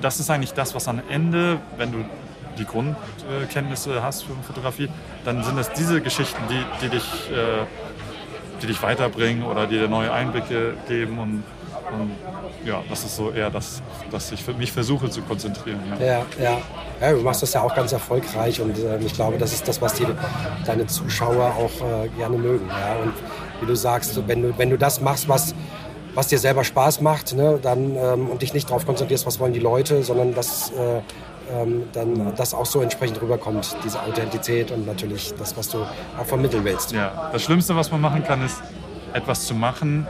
das 0.00 0.20
ist 0.20 0.30
eigentlich 0.30 0.54
das, 0.54 0.74
was 0.74 0.86
am 0.86 1.02
Ende, 1.08 1.58
wenn 1.76 1.90
du 1.90 2.04
die 2.56 2.64
Grundkenntnisse 2.64 4.00
hast 4.00 4.22
für 4.22 4.32
Fotografie, 4.46 4.88
dann 5.24 5.42
sind 5.42 5.58
es 5.58 5.72
diese 5.72 6.00
Geschichten, 6.00 6.40
die, 6.48 6.86
die 6.86 6.88
dich 6.88 7.30
äh, 7.32 7.66
die 8.64 8.66
dich 8.68 8.82
weiterbringen 8.82 9.44
oder 9.44 9.66
die 9.66 9.78
dir 9.78 9.88
neue 9.88 10.12
Einblicke 10.12 10.74
geben. 10.88 11.18
Und, 11.18 11.44
und 11.98 12.10
ja, 12.64 12.82
das 12.88 13.04
ist 13.04 13.16
so 13.16 13.30
eher 13.30 13.50
das, 13.50 13.82
dass 14.10 14.32
ich 14.32 14.46
mich 14.56 14.72
versuche 14.72 15.10
zu 15.10 15.22
konzentrieren. 15.22 15.80
Ja. 15.98 16.06
Ja, 16.06 16.26
ja. 16.38 16.58
ja 17.00 17.12
du 17.12 17.20
machst 17.20 17.42
das 17.42 17.52
ja 17.52 17.62
auch 17.62 17.74
ganz 17.74 17.92
erfolgreich 17.92 18.60
und 18.60 18.78
äh, 18.78 18.98
ich 18.98 19.14
glaube, 19.14 19.38
das 19.38 19.52
ist 19.52 19.66
das, 19.68 19.80
was 19.80 19.94
die, 19.94 20.06
deine 20.64 20.86
Zuschauer 20.86 21.54
auch 21.56 22.04
äh, 22.04 22.08
gerne 22.16 22.36
mögen. 22.36 22.68
Ja? 22.68 22.96
Und 23.02 23.12
wie 23.60 23.66
du 23.66 23.76
sagst, 23.76 24.20
wenn 24.26 24.42
du, 24.42 24.58
wenn 24.58 24.70
du 24.70 24.78
das 24.78 25.00
machst, 25.00 25.28
was, 25.28 25.54
was 26.14 26.28
dir 26.28 26.38
selber 26.38 26.64
Spaß 26.64 27.00
macht, 27.00 27.34
ne, 27.34 27.58
dann, 27.60 27.96
ähm, 27.96 28.28
und 28.28 28.42
dich 28.42 28.54
nicht 28.54 28.68
darauf 28.68 28.86
konzentrierst, 28.86 29.26
was 29.26 29.40
wollen 29.40 29.52
die 29.52 29.60
Leute, 29.60 30.02
sondern 30.02 30.34
dass 30.34 30.70
äh, 30.70 31.00
ähm, 31.52 31.84
dann 31.92 32.34
das 32.36 32.54
auch 32.54 32.66
so 32.66 32.80
entsprechend 32.80 33.20
rüberkommt, 33.20 33.76
diese 33.84 34.00
Authentizität 34.00 34.70
und 34.70 34.86
natürlich 34.86 35.34
das, 35.34 35.56
was 35.56 35.68
du 35.68 35.78
auch 35.78 36.26
vermitteln 36.26 36.64
willst. 36.64 36.92
Ja, 36.92 37.30
das 37.32 37.42
Schlimmste, 37.42 37.76
was 37.76 37.90
man 37.90 38.00
machen 38.00 38.24
kann, 38.24 38.44
ist 38.44 38.62
etwas 39.12 39.46
zu 39.46 39.54
machen, 39.54 40.06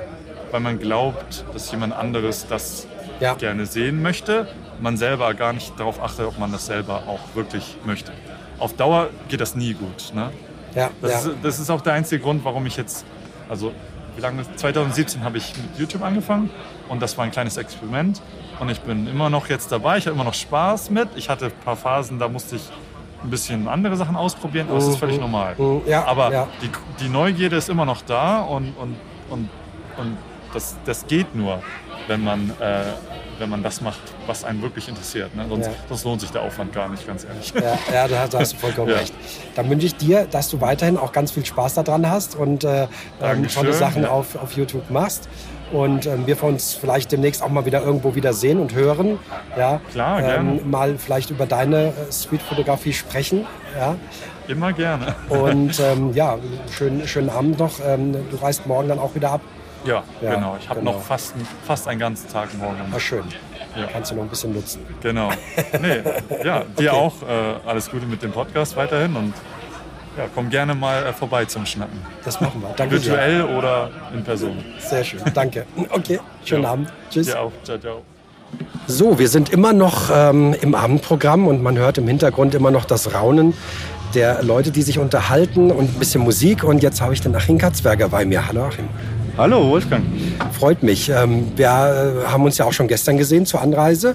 weil 0.54 0.60
man 0.60 0.78
glaubt, 0.78 1.44
dass 1.52 1.68
jemand 1.72 1.92
anderes 1.94 2.46
das 2.46 2.86
Ja. 3.18 3.34
gerne 3.34 3.66
sehen 3.66 4.00
möchte. 4.02 4.46
Man 4.80 4.96
selber 4.96 5.34
gar 5.34 5.52
nicht 5.52 5.72
darauf 5.80 6.00
achtet, 6.00 6.26
ob 6.26 6.38
man 6.38 6.52
das 6.52 6.66
selber 6.66 7.02
auch 7.08 7.18
wirklich 7.34 7.76
möchte. 7.84 8.12
Auf 8.60 8.74
Dauer 8.76 9.08
geht 9.28 9.40
das 9.40 9.56
nie 9.56 9.74
gut. 9.74 10.12
Ne? 10.14 10.30
Ja, 10.76 10.90
Das, 11.02 11.10
ja. 11.24 11.30
Ist, 11.32 11.38
das 11.42 11.58
ist 11.58 11.70
auch 11.70 11.80
der 11.80 11.94
einzige 11.94 12.22
Grund, 12.22 12.44
warum 12.44 12.66
ich 12.66 12.76
jetzt, 12.76 13.04
also 13.48 13.72
wie 14.14 14.20
lange, 14.20 14.44
2017 14.54 15.24
habe 15.24 15.38
ich 15.38 15.52
mit 15.56 15.76
YouTube 15.76 16.02
angefangen 16.04 16.50
und 16.88 17.02
das 17.02 17.18
war 17.18 17.24
ein 17.24 17.32
kleines 17.32 17.56
Experiment 17.56 18.22
und 18.60 18.68
ich 18.68 18.80
bin 18.80 19.08
immer 19.08 19.30
noch 19.30 19.48
jetzt 19.48 19.72
dabei, 19.72 19.98
ich 19.98 20.06
habe 20.06 20.14
immer 20.14 20.22
noch 20.22 20.34
Spaß 20.34 20.88
mit. 20.90 21.08
Ich 21.16 21.28
hatte 21.28 21.46
ein 21.46 21.52
paar 21.64 21.74
Phasen, 21.74 22.20
da 22.20 22.28
musste 22.28 22.54
ich 22.54 22.62
ein 23.24 23.30
bisschen 23.30 23.66
andere 23.66 23.96
Sachen 23.96 24.14
ausprobieren, 24.14 24.68
aber 24.68 24.76
das 24.78 24.86
ist 24.86 24.98
völlig 24.98 25.16
Mhm. 25.16 25.22
normal. 25.22 25.54
Mhm. 25.58 25.80
Ja, 25.86 26.04
aber 26.04 26.30
ja. 26.32 26.46
Die, 26.62 26.70
die 27.02 27.08
Neugierde 27.08 27.56
ist 27.56 27.68
immer 27.68 27.84
noch 27.86 28.02
da 28.02 28.42
und, 28.42 28.72
und, 28.78 28.94
und, 29.30 29.48
und 29.96 30.16
das, 30.54 30.76
das 30.86 31.06
geht 31.06 31.34
nur, 31.34 31.60
wenn 32.08 32.22
man, 32.24 32.50
äh, 32.60 32.82
wenn 33.38 33.50
man 33.50 33.62
das 33.62 33.80
macht, 33.80 34.00
was 34.26 34.44
einen 34.44 34.62
wirklich 34.62 34.88
interessiert. 34.88 35.34
Ne? 35.34 35.44
Sonst, 35.48 35.66
Ja. 35.66 35.72
sonst 35.88 36.04
lohnt 36.04 36.20
sich 36.20 36.30
der 36.30 36.42
Aufwand 36.42 36.72
gar 36.72 36.88
nicht, 36.88 37.06
ganz 37.06 37.24
ehrlich. 37.24 37.52
Ja, 37.54 37.78
ja 37.92 38.08
da, 38.08 38.20
hast- 38.20 38.34
da 38.34 38.38
hast 38.38 38.52
du 38.52 38.56
vollkommen 38.60 38.90
Ja. 38.90 38.96
recht. 38.96 39.12
Dann 39.56 39.68
wünsche 39.68 39.86
ich 39.86 39.96
dir, 39.96 40.26
dass 40.30 40.48
du 40.50 40.60
weiterhin 40.60 40.96
auch 40.96 41.12
ganz 41.12 41.32
viel 41.32 41.44
Spaß 41.44 41.74
daran 41.74 42.08
hast 42.08 42.36
und 42.36 42.64
äh, 42.64 42.86
ähm, 43.20 43.46
tolle 43.48 43.72
Sachen 43.72 44.04
auf, 44.06 44.36
auf 44.36 44.52
YouTube 44.52 44.88
machst. 44.90 45.28
Und 45.72 46.06
ähm, 46.06 46.26
wir 46.26 46.36
von 46.36 46.50
uns 46.50 46.74
vielleicht 46.74 47.10
demnächst 47.10 47.42
auch 47.42 47.48
mal 47.48 47.64
wieder 47.66 47.82
irgendwo 47.82 48.14
wieder 48.14 48.32
sehen 48.32 48.60
und 48.60 48.74
hören. 48.74 49.18
Ja, 49.58 49.80
Klar, 49.90 50.18
ähm, 50.20 50.24
gerne. 50.26 50.60
Mal 50.66 50.98
vielleicht 50.98 51.30
über 51.30 51.46
deine 51.46 51.86
äh, 51.88 52.12
Streetfotografie 52.12 52.92
sprechen. 52.92 53.46
Ja. 53.76 53.96
Immer 54.46 54.72
gerne. 54.74 55.14
Und 55.30 55.80
ähm, 55.80 56.12
ja, 56.12 56.38
schönen, 56.70 57.08
schönen 57.08 57.30
Abend 57.30 57.58
noch. 57.58 57.80
Ähm, 57.84 58.12
du 58.12 58.36
reist 58.36 58.66
morgen 58.66 58.88
dann 58.88 59.00
auch 59.00 59.14
wieder 59.16 59.32
ab. 59.32 59.40
Ja, 59.84 60.02
Ja, 60.22 60.34
genau. 60.34 60.56
Ich 60.60 60.68
habe 60.68 60.80
genau. 60.80 60.92
noch 60.92 61.02
fast, 61.02 61.34
fast 61.66 61.88
einen 61.88 62.00
ganzen 62.00 62.28
Tag 62.30 62.48
morgen. 62.58 62.76
Ah, 62.94 62.98
schön. 62.98 63.24
Ja. 63.76 63.86
Kannst 63.92 64.10
du 64.10 64.14
noch 64.14 64.22
ein 64.22 64.28
bisschen 64.28 64.52
nutzen. 64.52 64.80
Genau. 65.02 65.30
Nee, 65.82 66.00
ja, 66.44 66.60
dir 66.60 66.64
Okay. 66.76 66.88
auch 66.90 67.12
äh, 67.22 67.68
alles 67.68 67.90
Gute 67.90 68.06
mit 68.06 68.22
dem 68.22 68.30
Podcast 68.32 68.76
weiterhin 68.76 69.16
und 69.16 69.34
ja, 70.16 70.24
komm 70.32 70.48
gerne 70.48 70.74
mal 70.76 71.04
äh, 71.06 71.12
vorbei 71.12 71.44
zum 71.44 71.66
Schnacken. 71.66 71.98
Das 72.24 72.40
machen 72.40 72.62
wir. 72.62 72.72
Danke 72.76 72.94
Virtuell 72.94 73.38
sehr. 73.46 73.50
oder 73.58 73.90
in 74.14 74.22
Person. 74.22 74.64
Sehr 74.78 75.02
schön, 75.02 75.20
danke. 75.34 75.66
Okay, 75.90 76.20
schönen 76.44 76.62
ja. 76.62 76.70
Abend. 76.70 76.92
Tschüss. 77.10 77.26
Dir 77.26 77.40
auch. 77.40 77.52
Ciao, 77.64 77.78
ciao. 77.78 78.02
So, 78.86 79.18
wir 79.18 79.28
sind 79.28 79.48
immer 79.50 79.72
noch 79.72 80.10
ähm, 80.14 80.54
im 80.60 80.76
Abendprogramm 80.76 81.48
und 81.48 81.60
man 81.62 81.76
hört 81.76 81.98
im 81.98 82.06
Hintergrund 82.06 82.54
immer 82.54 82.70
noch 82.70 82.84
das 82.84 83.12
Raunen 83.12 83.54
der 84.14 84.44
Leute, 84.44 84.70
die 84.70 84.82
sich 84.82 85.00
unterhalten 85.00 85.72
und 85.72 85.96
ein 85.96 85.98
bisschen 85.98 86.22
Musik. 86.22 86.62
Und 86.62 86.84
jetzt 86.84 87.00
habe 87.00 87.12
ich 87.14 87.20
den 87.20 87.34
Achim 87.34 87.58
Katzberger 87.58 88.08
bei 88.08 88.24
mir. 88.24 88.46
Hallo 88.46 88.66
Achim. 88.66 88.88
Hallo 89.36 89.68
Wolfgang. 89.68 90.04
Freut 90.52 90.82
mich. 90.82 91.08
Ähm, 91.08 91.50
wir 91.56 91.66
äh, 91.66 92.30
haben 92.30 92.44
uns 92.44 92.56
ja 92.58 92.66
auch 92.66 92.72
schon 92.72 92.86
gestern 92.86 93.18
gesehen 93.18 93.46
zur 93.46 93.60
Anreise. 93.60 94.14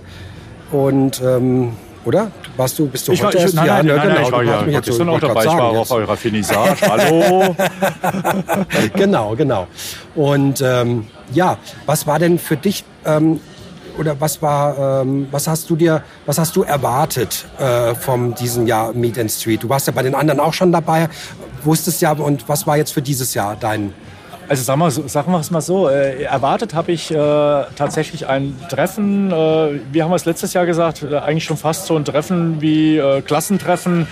Und 0.71 1.21
ähm, 1.21 1.73
oder? 2.05 2.31
Warst 2.55 2.79
du, 2.79 2.87
bist 2.87 3.07
du 3.07 3.11
ich 3.11 3.23
heute 3.23 3.37
war, 3.37 3.43
erst? 3.43 3.55
nein, 3.55 3.65
ja, 3.67 3.73
nein, 3.77 3.85
ne, 3.85 3.95
nein, 3.95 4.07
genau. 4.07 4.15
nein, 4.15 4.23
ich 4.25 4.31
war 4.31 4.43
ja 4.43 4.61
mich 4.61 4.81
gestern 4.81 5.07
so- 5.07 5.11
auch 5.13 5.19
dabei. 5.19 5.41
Ich 5.41 5.47
war 5.47 5.71
jetzt. 5.71 5.79
auf 5.79 5.91
eurer 5.91 6.17
Finissage. 6.17 6.89
Hallo. 6.89 7.55
genau, 8.95 9.35
genau. 9.35 9.67
Und 10.15 10.61
ähm, 10.61 11.07
ja, 11.33 11.57
was 11.85 12.07
war 12.07 12.19
denn 12.19 12.39
für 12.39 12.55
dich 12.55 12.85
ähm, 13.05 13.41
oder 13.97 14.19
was 14.21 14.41
war, 14.41 15.01
ähm, 15.01 15.27
was 15.31 15.47
hast 15.49 15.69
du 15.69 15.75
dir, 15.75 16.01
was 16.25 16.39
hast 16.39 16.55
du 16.55 16.63
erwartet 16.63 17.45
äh, 17.59 17.93
vom 17.95 18.33
diesen 18.35 18.65
Jahr 18.67 18.93
Meet 18.93 19.19
and 19.19 19.31
Street? 19.31 19.63
Du 19.63 19.67
warst 19.67 19.87
ja 19.87 19.93
bei 19.93 20.03
den 20.03 20.15
anderen 20.15 20.39
auch 20.39 20.53
schon 20.53 20.71
dabei, 20.71 21.09
wusstest 21.65 22.01
ja 22.01 22.13
und 22.13 22.47
was 22.47 22.65
war 22.65 22.77
jetzt 22.77 22.93
für 22.93 23.01
dieses 23.01 23.33
Jahr 23.33 23.57
dein? 23.59 23.93
Also 24.49 24.63
sagen 24.63 24.79
wir, 24.81 24.89
sagen 24.89 25.31
wir 25.31 25.39
es 25.39 25.51
mal 25.51 25.61
so, 25.61 25.89
äh, 25.89 26.23
erwartet 26.23 26.73
habe 26.73 26.91
ich 26.91 27.11
äh, 27.11 27.15
tatsächlich 27.15 28.25
ein 28.25 28.57
Treffen, 28.67 29.31
äh, 29.31 29.79
wie 29.91 30.01
haben 30.01 30.09
wir 30.09 30.15
es 30.15 30.25
letztes 30.25 30.53
Jahr 30.53 30.65
gesagt, 30.65 31.03
äh, 31.03 31.17
eigentlich 31.17 31.43
schon 31.43 31.55
fast 31.55 31.85
so 31.85 31.95
ein 31.95 32.03
Treffen 32.03 32.59
wie 32.59 32.97
äh, 32.97 33.21
Klassentreffen. 33.21 34.07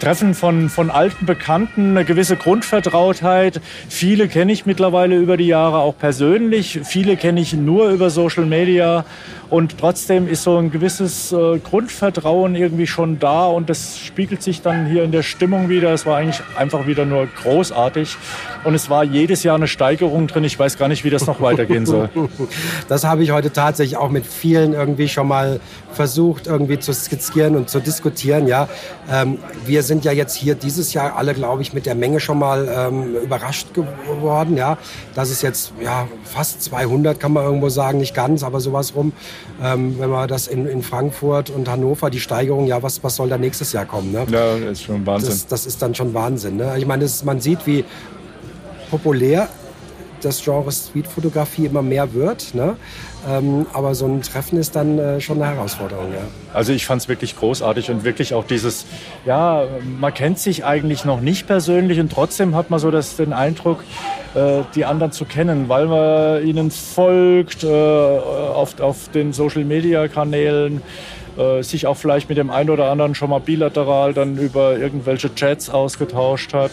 Treffen 0.00 0.34
von, 0.34 0.68
von 0.68 0.90
alten 0.90 1.24
Bekannten, 1.24 1.96
eine 1.96 2.04
gewisse 2.04 2.36
Grundvertrautheit. 2.36 3.62
Viele 3.88 4.28
kenne 4.28 4.52
ich 4.52 4.66
mittlerweile 4.66 5.16
über 5.16 5.38
die 5.38 5.46
Jahre 5.46 5.78
auch 5.78 5.96
persönlich, 5.96 6.80
viele 6.84 7.16
kenne 7.16 7.40
ich 7.40 7.54
nur 7.54 7.88
über 7.88 8.10
Social 8.10 8.44
Media. 8.44 9.06
Und 9.48 9.78
trotzdem 9.78 10.26
ist 10.28 10.42
so 10.42 10.56
ein 10.58 10.70
gewisses 10.70 11.32
äh, 11.32 11.58
Grundvertrauen 11.58 12.56
irgendwie 12.56 12.86
schon 12.86 13.18
da 13.18 13.46
und 13.46 13.70
das 13.70 13.98
spiegelt 13.98 14.42
sich 14.42 14.62
dann 14.62 14.86
hier 14.86 15.04
in 15.04 15.12
der 15.12 15.22
Stimmung 15.22 15.68
wieder. 15.68 15.92
Es 15.92 16.04
war 16.04 16.16
eigentlich 16.16 16.42
einfach 16.56 16.86
wieder 16.86 17.04
nur 17.04 17.28
großartig 17.42 18.16
und 18.64 18.74
es 18.74 18.90
war 18.90 19.04
jedes 19.04 19.44
Jahr 19.44 19.54
eine 19.54 19.68
Steigerung 19.68 20.26
drin. 20.26 20.42
Ich 20.44 20.58
weiß 20.58 20.78
gar 20.78 20.88
nicht, 20.88 21.04
wie 21.04 21.10
das 21.10 21.26
noch 21.26 21.40
weitergehen 21.40 21.86
soll. 21.86 22.10
Das 22.88 23.04
habe 23.04 23.22
ich 23.22 23.30
heute 23.30 23.52
tatsächlich 23.52 23.96
auch 23.96 24.10
mit 24.10 24.26
vielen 24.26 24.72
irgendwie 24.72 25.08
schon 25.08 25.28
mal 25.28 25.60
versucht, 25.92 26.46
irgendwie 26.46 26.78
zu 26.78 26.92
skizzieren 26.92 27.56
und 27.56 27.70
zu 27.70 27.80
diskutieren. 27.80 28.46
Ja, 28.46 28.68
ähm, 29.10 29.38
wir 29.64 29.82
sind 29.82 30.04
ja 30.04 30.12
jetzt 30.12 30.36
hier 30.36 30.54
dieses 30.54 30.92
Jahr 30.92 31.16
alle, 31.16 31.34
glaube 31.34 31.62
ich, 31.62 31.72
mit 31.72 31.86
der 31.86 31.94
Menge 31.94 32.20
schon 32.20 32.38
mal 32.38 32.68
ähm, 32.68 33.16
überrascht 33.16 33.68
geworden. 33.74 34.56
Ja, 34.56 34.78
das 35.14 35.30
ist 35.30 35.42
jetzt 35.42 35.72
ja 35.82 36.06
fast 36.24 36.62
200, 36.62 37.18
kann 37.18 37.32
man 37.32 37.44
irgendwo 37.44 37.68
sagen, 37.68 37.98
nicht 37.98 38.14
ganz, 38.14 38.42
aber 38.42 38.60
sowas 38.60 38.94
rum. 38.94 39.12
Ähm, 39.62 39.98
wenn 39.98 40.10
man 40.10 40.28
das 40.28 40.46
in, 40.46 40.66
in 40.66 40.82
Frankfurt 40.82 41.50
und 41.50 41.68
Hannover 41.68 42.10
die 42.10 42.20
Steigerung, 42.20 42.66
ja, 42.66 42.82
was, 42.82 43.02
was 43.02 43.16
soll 43.16 43.28
da 43.28 43.38
nächstes 43.38 43.72
Jahr 43.72 43.86
kommen? 43.86 44.12
Ne? 44.12 44.26
Ja, 44.30 44.58
das 44.58 44.72
ist 44.72 44.82
schon 44.82 45.06
Wahnsinn. 45.06 45.30
Das, 45.30 45.46
das 45.46 45.66
ist 45.66 45.80
dann 45.80 45.94
schon 45.94 46.12
Wahnsinn. 46.14 46.56
Ne? 46.56 46.74
Ich 46.78 46.86
meine, 46.86 47.04
das, 47.04 47.24
man 47.24 47.40
sieht, 47.40 47.66
wie 47.66 47.84
populär 48.90 49.48
das 50.20 50.42
Genre 50.42 50.70
Streetfotografie 50.72 51.66
immer 51.66 51.82
mehr 51.82 52.12
wird. 52.12 52.54
Ne? 52.54 52.76
Ähm, 53.28 53.66
aber 53.72 53.94
so 53.94 54.06
ein 54.06 54.22
Treffen 54.22 54.58
ist 54.58 54.76
dann 54.76 54.98
äh, 54.98 55.20
schon 55.20 55.42
eine 55.42 55.54
Herausforderung. 55.54 56.12
Ja. 56.12 56.20
Also 56.54 56.72
ich 56.72 56.86
fand 56.86 57.02
es 57.02 57.08
wirklich 57.08 57.36
großartig 57.36 57.90
und 57.90 58.04
wirklich 58.04 58.34
auch 58.34 58.44
dieses, 58.44 58.86
ja, 59.24 59.64
man 59.98 60.14
kennt 60.14 60.38
sich 60.38 60.64
eigentlich 60.64 61.04
noch 61.04 61.20
nicht 61.20 61.46
persönlich 61.46 61.98
und 61.98 62.12
trotzdem 62.12 62.54
hat 62.54 62.70
man 62.70 62.78
so 62.78 62.90
das, 62.90 63.16
den 63.16 63.32
Eindruck, 63.32 63.82
äh, 64.34 64.62
die 64.74 64.84
anderen 64.84 65.10
zu 65.10 65.24
kennen, 65.24 65.68
weil 65.68 65.86
man 65.86 66.46
ihnen 66.46 66.70
folgt 66.70 67.64
äh, 67.64 67.68
auf, 67.68 68.78
auf 68.80 69.08
den 69.10 69.32
Social-Media-Kanälen, 69.32 70.82
äh, 71.36 71.62
sich 71.62 71.86
auch 71.86 71.96
vielleicht 71.96 72.28
mit 72.28 72.38
dem 72.38 72.50
einen 72.50 72.70
oder 72.70 72.90
anderen 72.90 73.14
schon 73.16 73.30
mal 73.30 73.40
bilateral 73.40 74.14
dann 74.14 74.38
über 74.38 74.78
irgendwelche 74.78 75.34
Chats 75.34 75.68
ausgetauscht 75.68 76.54
hat. 76.54 76.70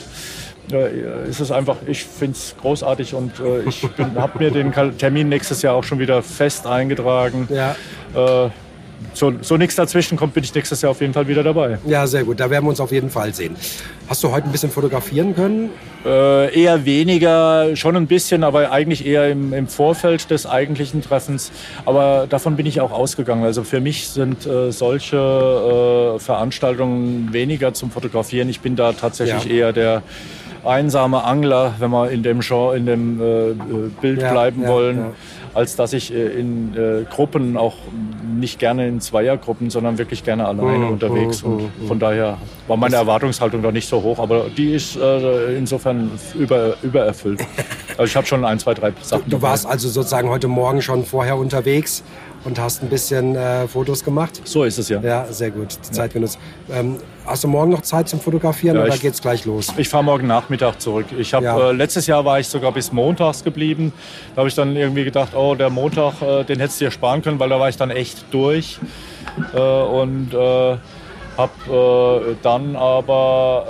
Äh, 0.72 1.30
ist 1.30 1.40
es 1.42 1.52
einfach, 1.52 1.78
ich 1.88 2.04
finde 2.06 2.38
es 2.38 2.56
großartig 2.60 3.14
und 3.16 3.34
äh, 3.40 3.68
ich 3.68 3.84
habe 4.16 4.40
mir 4.40 4.50
den 4.52 4.72
Termin 4.98 5.30
nächstes 5.30 5.62
Jahr 5.62 5.76
auch 5.76 5.84
schon 5.84 6.00
wieder 6.00 6.22
fest 6.24 6.66
eingetragen. 6.66 7.48
Ja. 7.52 7.76
Äh, 8.16 8.50
so, 9.14 9.32
so 9.42 9.58
nichts 9.58 9.76
dazwischen 9.76 10.18
kommt, 10.18 10.34
bin 10.34 10.44
ich 10.44 10.56
nächstes 10.56 10.82
Jahr 10.82 10.92
auf 10.92 11.02
jeden 11.02 11.14
Fall 11.14 11.28
wieder 11.28 11.44
dabei. 11.44 11.78
ja, 11.86 12.08
sehr 12.08 12.24
gut. 12.24 12.40
Da 12.40 12.50
werden 12.50 12.64
wir 12.66 12.70
uns 12.70 12.80
auf 12.80 12.92
jeden 12.92 13.10
Fall 13.10 13.34
sehen. 13.34 13.56
Hast 14.08 14.24
du 14.24 14.32
heute 14.32 14.48
ein 14.48 14.52
bisschen 14.52 14.72
fotografieren 14.72 15.36
können? 15.36 15.70
Äh, 16.06 16.58
eher 16.60 16.86
weniger, 16.86 17.76
schon 17.76 17.96
ein 17.96 18.08
bisschen, 18.08 18.44
aber 18.44 18.72
eigentlich 18.72 19.06
eher 19.06 19.30
im, 19.30 19.54
im 19.54 19.68
Vorfeld 19.68 20.32
des 20.32 20.46
eigentlichen 20.48 21.02
Treffens. 21.02 21.52
Aber 21.86 22.26
davon 22.30 22.56
bin 22.56 22.66
ich 22.66 22.80
auch 22.82 22.92
ausgegangen. 22.92 23.44
Also 23.44 23.64
für 23.64 23.82
mich 23.82 24.08
sind 24.08 24.48
äh, 24.48 24.72
solche 24.72 26.16
äh, 26.16 26.20
Veranstaltungen 26.20 27.34
weniger 27.34 27.74
zum 27.74 27.92
Fotografieren. 27.92 28.50
Ich 28.50 28.62
bin 28.62 28.76
da 28.76 28.94
tatsächlich 28.94 29.46
Ja. 29.46 29.52
eher 29.52 29.74
der 29.74 30.02
einsame 30.66 31.24
Angler, 31.24 31.74
wenn 31.80 31.92
wir 31.92 32.10
in 32.12 32.24
dem 32.24 32.40
Genre, 32.42 32.78
in 32.78 32.86
dem 32.86 33.22
äh, 33.22 33.50
äh, 33.52 33.56
Bild 34.02 34.22
Ja, 34.22 34.32
bleiben 34.32 34.62
ja, 34.64 34.70
wollen. 34.70 34.98
ja. 34.98 35.12
Als 35.56 35.76
dass 35.76 35.94
ich 35.94 36.12
äh, 36.12 36.28
in 36.40 36.74
äh, 36.76 37.04
Gruppen 37.14 37.58
auch 37.58 37.76
nicht 38.40 38.58
gerne 38.58 38.88
in 38.88 39.00
Zweiergruppen, 39.02 39.70
sondern 39.70 39.98
wirklich 40.00 40.24
gerne 40.24 40.48
alleine 40.48 40.86
Mhm, 40.86 40.92
unterwegs. 40.94 41.44
mhm, 41.44 41.52
Und 41.54 41.62
mhm. 41.82 41.88
von 41.88 42.00
daher 42.00 42.38
war 42.68 42.78
meine 42.78 42.96
Erwartungshaltung 42.96 43.62
da 43.62 43.72
nicht 43.72 43.88
so 43.88 44.02
hoch, 44.02 44.18
aber 44.20 44.46
die 44.58 44.74
ist 44.74 44.96
äh, 44.98 45.56
insofern 45.56 46.10
über, 46.34 46.74
übererfüllt. 46.82 47.42
Also 47.92 48.04
ich 48.06 48.16
habe 48.16 48.26
schon 48.26 48.44
ein, 48.44 48.58
zwei, 48.58 48.74
drei 48.74 48.94
Sachen. 49.02 49.30
Du 49.30 49.42
warst 49.44 49.68
also 49.68 49.88
sozusagen 49.90 50.30
heute 50.30 50.48
Morgen 50.48 50.82
schon 50.82 51.06
vorher 51.06 51.38
unterwegs 51.38 52.04
und 52.46 52.60
hast 52.60 52.82
ein 52.84 52.90
bisschen 52.90 53.36
äh, 53.36 53.68
Fotos 53.68 54.04
gemacht? 54.04 54.42
So 54.44 54.64
ist 54.64 54.78
es 54.78 54.90
ja. 54.90 55.00
Ja, 55.02 55.26
sehr 55.32 55.52
gut. 55.52 55.78
Die 55.88 55.92
Zeit 55.92 56.14
genutzt. 56.14 56.38
Ähm, 56.72 56.98
hast 57.26 57.44
du 57.44 57.48
morgen 57.48 57.72
noch 57.72 57.82
Zeit 57.82 58.10
zum 58.10 58.20
Fotografieren 58.20 58.76
Ja, 58.78 58.84
oder 58.84 58.94
ich- 58.94 59.02
geht's 59.02 59.22
gleich 59.22 59.46
los? 59.46 59.74
Ich 59.78 59.88
fahre 59.90 60.04
morgen 60.04 60.28
Nachmittag 60.28 60.82
zurück. 60.82 61.06
Ich 61.18 61.34
habe 61.34 61.46
Ja. 61.46 61.70
äh, 61.70 61.72
letztes 61.74 62.08
Jahr 62.08 62.26
war 62.26 62.40
ich 62.40 62.48
sogar 62.48 62.72
bis 62.72 62.92
montags 62.92 63.44
geblieben. 63.44 63.94
Da 64.36 64.40
habe 64.40 64.50
ich 64.50 64.56
dann 64.56 64.76
irgendwie 64.76 65.04
gedacht, 65.06 65.36
oh, 65.36 65.56
der 65.56 65.70
Montag, 65.70 66.22
äh, 66.22 66.44
den 66.44 66.60
hättest 66.60 66.82
du 66.82 66.86
dir 66.86 66.92
sparen 66.92 67.22
können, 67.22 67.40
weil 67.40 67.50
da 67.50 67.60
war 67.60 67.70
ich 67.70 67.78
dann 67.78 67.92
echt 67.92 68.26
durch. 68.32 68.78
Äh, 69.54 69.58
und 69.60 70.34
äh, 70.34 70.78
habe 71.38 72.32
äh, 72.32 72.36
dann 72.42 72.76
aber 72.76 73.66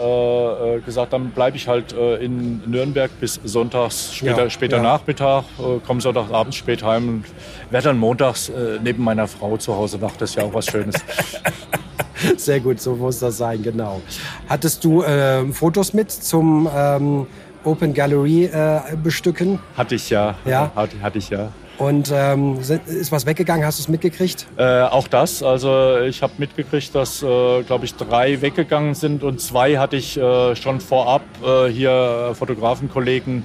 äh, 0.64 0.76
äh, 0.78 0.82
gesagt, 0.82 1.14
dann 1.14 1.32
bleibe 1.32 1.58
ich 1.58 1.68
halt 1.68 1.94
äh, 1.94 2.18
in 2.18 2.62
Nürnberg 2.70 3.12
bis 3.20 3.40
sonntags, 3.44 4.14
später, 4.14 4.44
Ja, 4.44 4.50
später 4.50 4.78
ja. 4.78 4.84
Nachmittag, 4.84 5.44
äh, 5.60 5.80
komme 5.86 6.02
sonntagsabends 6.02 6.58
spät 6.58 6.84
heim 6.84 7.08
und 7.10 7.24
werde 7.72 7.90
dann 7.90 7.98
montags 8.00 8.50
äh, 8.50 8.80
neben 8.84 9.04
meiner 9.04 9.28
Frau 9.28 9.58
zu 9.58 9.76
Hause 9.76 10.02
wach. 10.02 10.14
Das 10.18 10.32
ist 10.32 10.36
ja 10.36 10.44
auch 10.44 10.54
was 10.54 10.66
Schönes. 10.66 10.96
Sehr 12.38 12.60
gut, 12.60 12.80
so 12.80 12.96
muss 12.96 13.20
das 13.20 13.38
sein, 13.38 13.62
genau. 13.64 14.02
Hattest 14.48 14.84
du 14.84 15.04
ähm, 15.04 15.54
Fotos 15.54 15.94
mit 15.94 16.12
zum 16.12 16.70
ähm, 16.74 17.28
Open 17.64 17.94
Gallery 17.94 18.46
äh, 18.46 18.80
bestücken? 19.02 19.60
Hatte 19.76 19.96
ich 19.96 20.10
ja. 20.10 20.36
Ja? 20.46 20.72
Hatte, 20.76 21.02
hatte 21.02 21.18
ich 21.18 21.30
ja. 21.30 21.50
Und 21.80 22.12
ähm, 22.14 22.60
ist 22.60 23.12
was 23.12 23.26
weggegangen? 23.26 23.66
Hast 23.66 23.80
du 23.80 23.82
es 23.84 23.88
mitgekriegt? 23.88 24.46
Äh, 24.58 24.82
auch 24.84 25.08
das. 25.08 25.42
Also 25.42 26.00
ich 26.02 26.22
habe 26.22 26.34
mitgekriegt, 26.38 26.94
dass, 26.94 27.24
äh, 27.24 27.64
glaube 27.64 27.86
ich, 27.86 27.96
drei 27.96 28.42
weggegangen 28.42 28.94
sind 28.94 29.24
und 29.24 29.42
zwei 29.42 29.78
hatte 29.78 29.96
ich 29.96 30.16
äh, 30.18 30.56
schon 30.56 30.80
vorab 30.80 31.24
äh, 31.44 31.68
hier 31.70 32.30
äh, 32.32 32.36
Fotografenkollegen, 32.36 33.44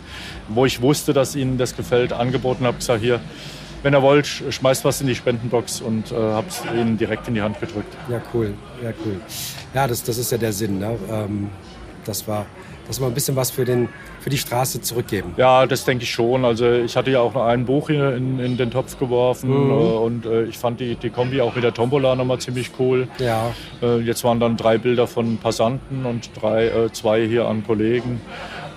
wo 0.48 0.66
ich 0.66 0.82
wusste, 0.82 1.14
dass 1.14 1.34
ihnen 1.36 1.56
das 1.56 1.74
gefällt, 1.74 2.12
angeboten 2.12 2.66
habe. 2.66 2.76
Gesagt, 2.76 3.00
hier, 3.00 3.20
wenn 3.82 3.94
ihr 3.94 4.02
wollt, 4.02 4.26
sch- 4.26 4.52
schmeißt 4.52 4.84
was 4.84 5.00
in 5.00 5.06
die 5.06 5.14
Spendenbox 5.14 5.80
und 5.80 6.12
äh, 6.12 6.14
habe 6.14 6.48
es 6.48 6.62
ihnen 6.74 6.98
direkt 6.98 7.28
in 7.28 7.34
die 7.34 7.42
Hand 7.42 7.58
gedrückt. 7.60 7.96
Ja, 8.10 8.20
cool. 8.34 8.52
Ja, 8.82 8.90
cool. 9.06 9.20
Ja, 9.74 9.86
das, 9.86 10.02
das 10.02 10.18
ist 10.18 10.30
ja 10.32 10.36
der 10.38 10.52
Sinn. 10.52 10.78
Ne? 10.78 10.98
Ähm, 11.10 11.48
das 12.04 12.28
war, 12.28 12.44
dass 12.86 13.00
wir 13.00 13.06
ein 13.06 13.14
bisschen 13.14 13.36
was 13.36 13.50
für, 13.50 13.64
den, 13.64 13.88
für 14.28 14.32
die 14.32 14.38
Straße 14.38 14.82
zurückgeben. 14.82 15.32
Ja, 15.38 15.64
das 15.66 15.86
denke 15.86 16.04
ich 16.04 16.10
schon. 16.10 16.44
Also 16.44 16.70
ich 16.70 16.96
hatte 16.98 17.10
ja 17.10 17.20
auch 17.20 17.32
noch 17.32 17.46
ein 17.46 17.64
Buch 17.64 17.88
hier 17.88 18.14
in, 18.14 18.38
in 18.38 18.58
den 18.58 18.70
Topf 18.70 18.98
geworfen 18.98 19.48
Mhm. 19.48 19.70
äh, 19.70 19.74
und 19.74 20.26
äh, 20.26 20.44
ich 20.44 20.58
fand 20.58 20.80
die, 20.80 20.96
die 20.96 21.08
Kombi 21.08 21.40
auch 21.40 21.54
mit 21.54 21.64
der 21.64 21.72
Tombola 21.72 22.14
nochmal 22.14 22.38
ziemlich 22.38 22.72
cool. 22.78 23.08
Ja. 23.18 23.52
Äh, 23.82 24.00
jetzt 24.00 24.24
waren 24.24 24.38
dann 24.38 24.58
drei 24.58 24.76
Bilder 24.76 25.06
von 25.06 25.38
Passanten 25.38 26.04
und 26.04 26.30
drei, 26.38 26.66
äh, 26.66 26.92
zwei 26.92 27.26
hier 27.26 27.46
an 27.48 27.64
Kollegen. 27.66 28.20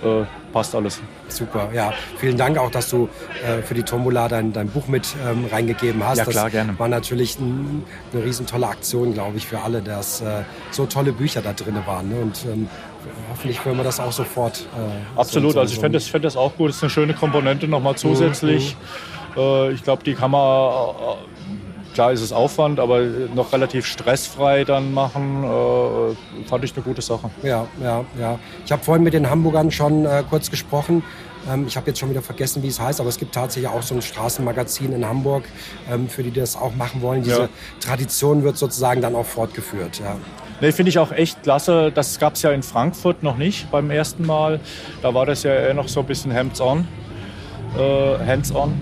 Äh, 0.02 0.24
passt 0.52 0.74
alles. 0.74 1.00
Super, 1.28 1.68
ja. 1.74 1.92
Vielen 2.16 2.36
Dank 2.36 2.58
auch, 2.58 2.70
dass 2.70 2.88
du 2.90 3.08
äh, 3.46 3.62
für 3.62 3.74
die 3.74 3.82
Tombola 3.82 4.28
dein, 4.28 4.52
dein 4.52 4.68
Buch 4.68 4.88
mit 4.88 5.06
ähm, 5.26 5.44
reingegeben 5.50 6.04
hast. 6.06 6.18
Ja, 6.18 6.24
klar, 6.24 6.44
das 6.44 6.52
gerne. 6.52 6.78
war 6.78 6.88
natürlich 6.88 7.38
ein, 7.38 7.84
eine 8.12 8.24
riesen 8.24 8.46
tolle 8.46 8.68
Aktion, 8.68 9.14
glaube 9.14 9.36
ich, 9.36 9.46
für 9.46 9.60
alle, 9.60 9.80
dass 9.82 10.20
äh, 10.22 10.42
so 10.70 10.86
tolle 10.86 11.12
Bücher 11.12 11.40
da 11.42 11.52
drin 11.52 11.76
waren. 11.86 12.08
Ne? 12.08 12.16
Und 12.20 12.44
ähm, 12.46 12.68
hoffentlich 13.32 13.62
können 13.62 13.76
wir 13.76 13.84
das 13.84 13.98
auch 14.00 14.12
sofort. 14.12 14.60
Äh, 14.76 15.18
Absolut, 15.20 15.50
so- 15.50 15.54
so- 15.54 15.60
also 15.60 15.74
ich 15.74 15.80
fände 15.80 15.96
das, 15.98 16.06
fänd 16.08 16.24
das 16.24 16.36
auch 16.36 16.54
gut. 16.56 16.68
Das 16.70 16.76
ist 16.76 16.82
eine 16.82 16.90
schöne 16.90 17.14
Komponente 17.14 17.66
nochmal 17.68 17.96
zusätzlich. 17.96 18.76
Mhm. 19.36 19.40
Äh, 19.42 19.70
ich 19.72 19.82
glaube, 19.82 20.04
die 20.04 20.14
kann 20.14 20.30
man 20.30 20.72
klar 21.94 22.10
ist 22.12 22.22
es 22.22 22.32
Aufwand, 22.32 22.80
aber 22.80 23.00
noch 23.34 23.52
relativ 23.52 23.84
stressfrei 23.84 24.64
dann 24.64 24.94
machen, 24.94 25.44
äh, 25.44 26.46
fand 26.48 26.64
ich 26.64 26.74
eine 26.74 26.82
gute 26.82 27.02
Sache. 27.02 27.28
Ja, 27.42 27.66
ja, 27.82 28.04
ja. 28.18 28.38
Ich 28.64 28.72
habe 28.72 28.82
vorhin 28.82 29.04
mit 29.04 29.12
den 29.12 29.28
Hamburgern 29.28 29.70
schon 29.70 30.06
äh, 30.06 30.22
kurz 30.28 30.50
gesprochen. 30.50 31.02
Ähm, 31.50 31.66
ich 31.66 31.76
habe 31.76 31.88
jetzt 31.88 31.98
schon 31.98 32.10
wieder 32.10 32.22
vergessen, 32.22 32.62
wie 32.62 32.68
es 32.68 32.78
heißt, 32.80 33.00
aber 33.00 33.08
es 33.08 33.18
gibt 33.18 33.34
tatsächlich 33.34 33.70
auch 33.70 33.82
so 33.82 33.94
ein 33.94 34.02
Straßenmagazin 34.02 34.92
in 34.92 35.04
Hamburg, 35.06 35.44
ähm, 35.90 36.08
für 36.08 36.22
die, 36.22 36.30
die 36.30 36.40
das 36.40 36.56
auch 36.56 36.74
machen 36.74 37.02
wollen. 37.02 37.22
Diese 37.22 37.42
Ja. 37.42 37.48
Tradition 37.80 38.44
wird 38.44 38.56
sozusagen 38.56 39.00
dann 39.00 39.14
auch 39.14 39.26
fortgeführt. 39.26 40.00
Ja. 40.00 40.16
Nee, 40.60 40.70
finde 40.72 40.90
ich 40.90 40.98
auch 40.98 41.10
echt 41.10 41.42
klasse. 41.42 41.90
Das 41.92 42.18
gab 42.20 42.34
es 42.34 42.42
ja 42.42 42.52
in 42.52 42.62
Frankfurt 42.62 43.22
noch 43.24 43.36
nicht 43.36 43.70
beim 43.72 43.90
ersten 43.90 44.24
Mal. 44.24 44.60
Da 45.02 45.12
war 45.12 45.26
das 45.26 45.42
ja 45.42 45.52
eher 45.52 45.74
noch 45.74 45.88
so 45.88 46.00
ein 46.00 46.06
bisschen 46.06 46.32
hands-on. 46.32 46.86
Äh, 47.76 48.24
hands-on. 48.26 48.72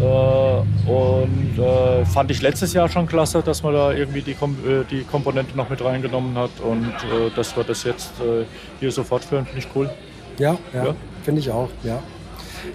Äh, 0.00 0.88
und 0.90 1.58
äh, 1.58 2.04
fand 2.04 2.30
ich 2.30 2.42
letztes 2.42 2.74
Jahr 2.74 2.88
schon 2.88 3.06
klasse, 3.06 3.42
dass 3.42 3.62
man 3.62 3.72
da 3.72 3.92
irgendwie 3.92 4.20
die, 4.20 4.34
Kom 4.34 4.56
äh, 4.66 4.84
die 4.90 5.02
Komponente 5.04 5.56
noch 5.56 5.68
mit 5.70 5.82
reingenommen 5.82 6.36
hat. 6.36 6.50
Und 6.62 6.86
äh, 6.86 7.30
dass 7.34 7.56
wir 7.56 7.64
das 7.64 7.82
jetzt 7.84 8.12
äh, 8.20 8.44
hier 8.78 8.92
so 8.92 9.02
fortführen, 9.02 9.46
finde 9.46 9.60
ich 9.60 9.68
cool. 9.74 9.90
Ja, 10.38 10.56
ja, 10.74 10.84
Ja. 10.86 10.94
Finde 11.26 11.40
ich 11.42 11.50
auch. 11.50 11.68
Ja. 11.84 11.98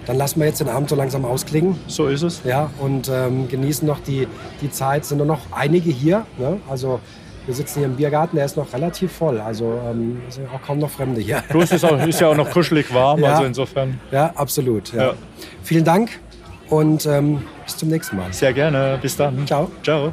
Dann 0.06 0.16
lassen 0.16 0.38
wir 0.40 0.46
jetzt 0.46 0.60
den 0.60 0.68
Abend 0.68 0.88
so 0.88 0.94
langsam 0.96 1.24
ausklingen. 1.24 1.76
So 1.88 2.06
ist 2.06 2.22
es. 2.22 2.42
Ja, 2.44 2.70
und 2.78 3.08
ähm, 3.12 3.48
genießen 3.48 3.86
noch 3.86 3.98
die, 4.00 4.28
die 4.60 4.70
Zeit. 4.70 5.04
Sind 5.04 5.18
nur 5.18 5.26
noch 5.26 5.40
einige 5.50 5.90
hier. 5.90 6.24
Ne? 6.38 6.58
Also 6.70 7.00
wir 7.46 7.54
sitzen 7.54 7.80
hier 7.80 7.86
im 7.88 7.96
Biergarten, 7.96 8.36
der 8.36 8.44
ist 8.44 8.56
noch 8.56 8.72
relativ 8.72 9.12
voll. 9.12 9.40
Also 9.40 9.78
ähm, 9.90 10.22
es 10.28 10.36
sind 10.36 10.46
auch 10.54 10.62
kaum 10.64 10.78
noch 10.78 10.90
Fremde 10.90 11.20
hier. 11.20 11.42
Plus 11.48 11.72
ist, 11.72 11.84
auch, 11.84 12.00
ist 12.06 12.20
ja 12.20 12.28
auch 12.28 12.36
noch 12.36 12.50
kuschelig 12.50 12.92
warm, 12.94 13.20
Ja. 13.20 13.32
also 13.32 13.44
insofern. 13.44 13.98
Ja, 14.12 14.32
absolut. 14.36 14.92
Ja. 14.92 15.08
Ja. 15.08 15.12
Vielen 15.62 15.84
Dank 15.84 16.10
und 16.68 17.04
ähm, 17.06 17.42
bis 17.64 17.76
zum 17.76 17.88
nächsten 17.88 18.16
Mal. 18.16 18.32
Sehr 18.32 18.52
gerne. 18.52 18.98
Bis 19.02 19.16
dann. 19.16 19.46
Ciao. 19.46 19.70
Ciao. 19.82 20.12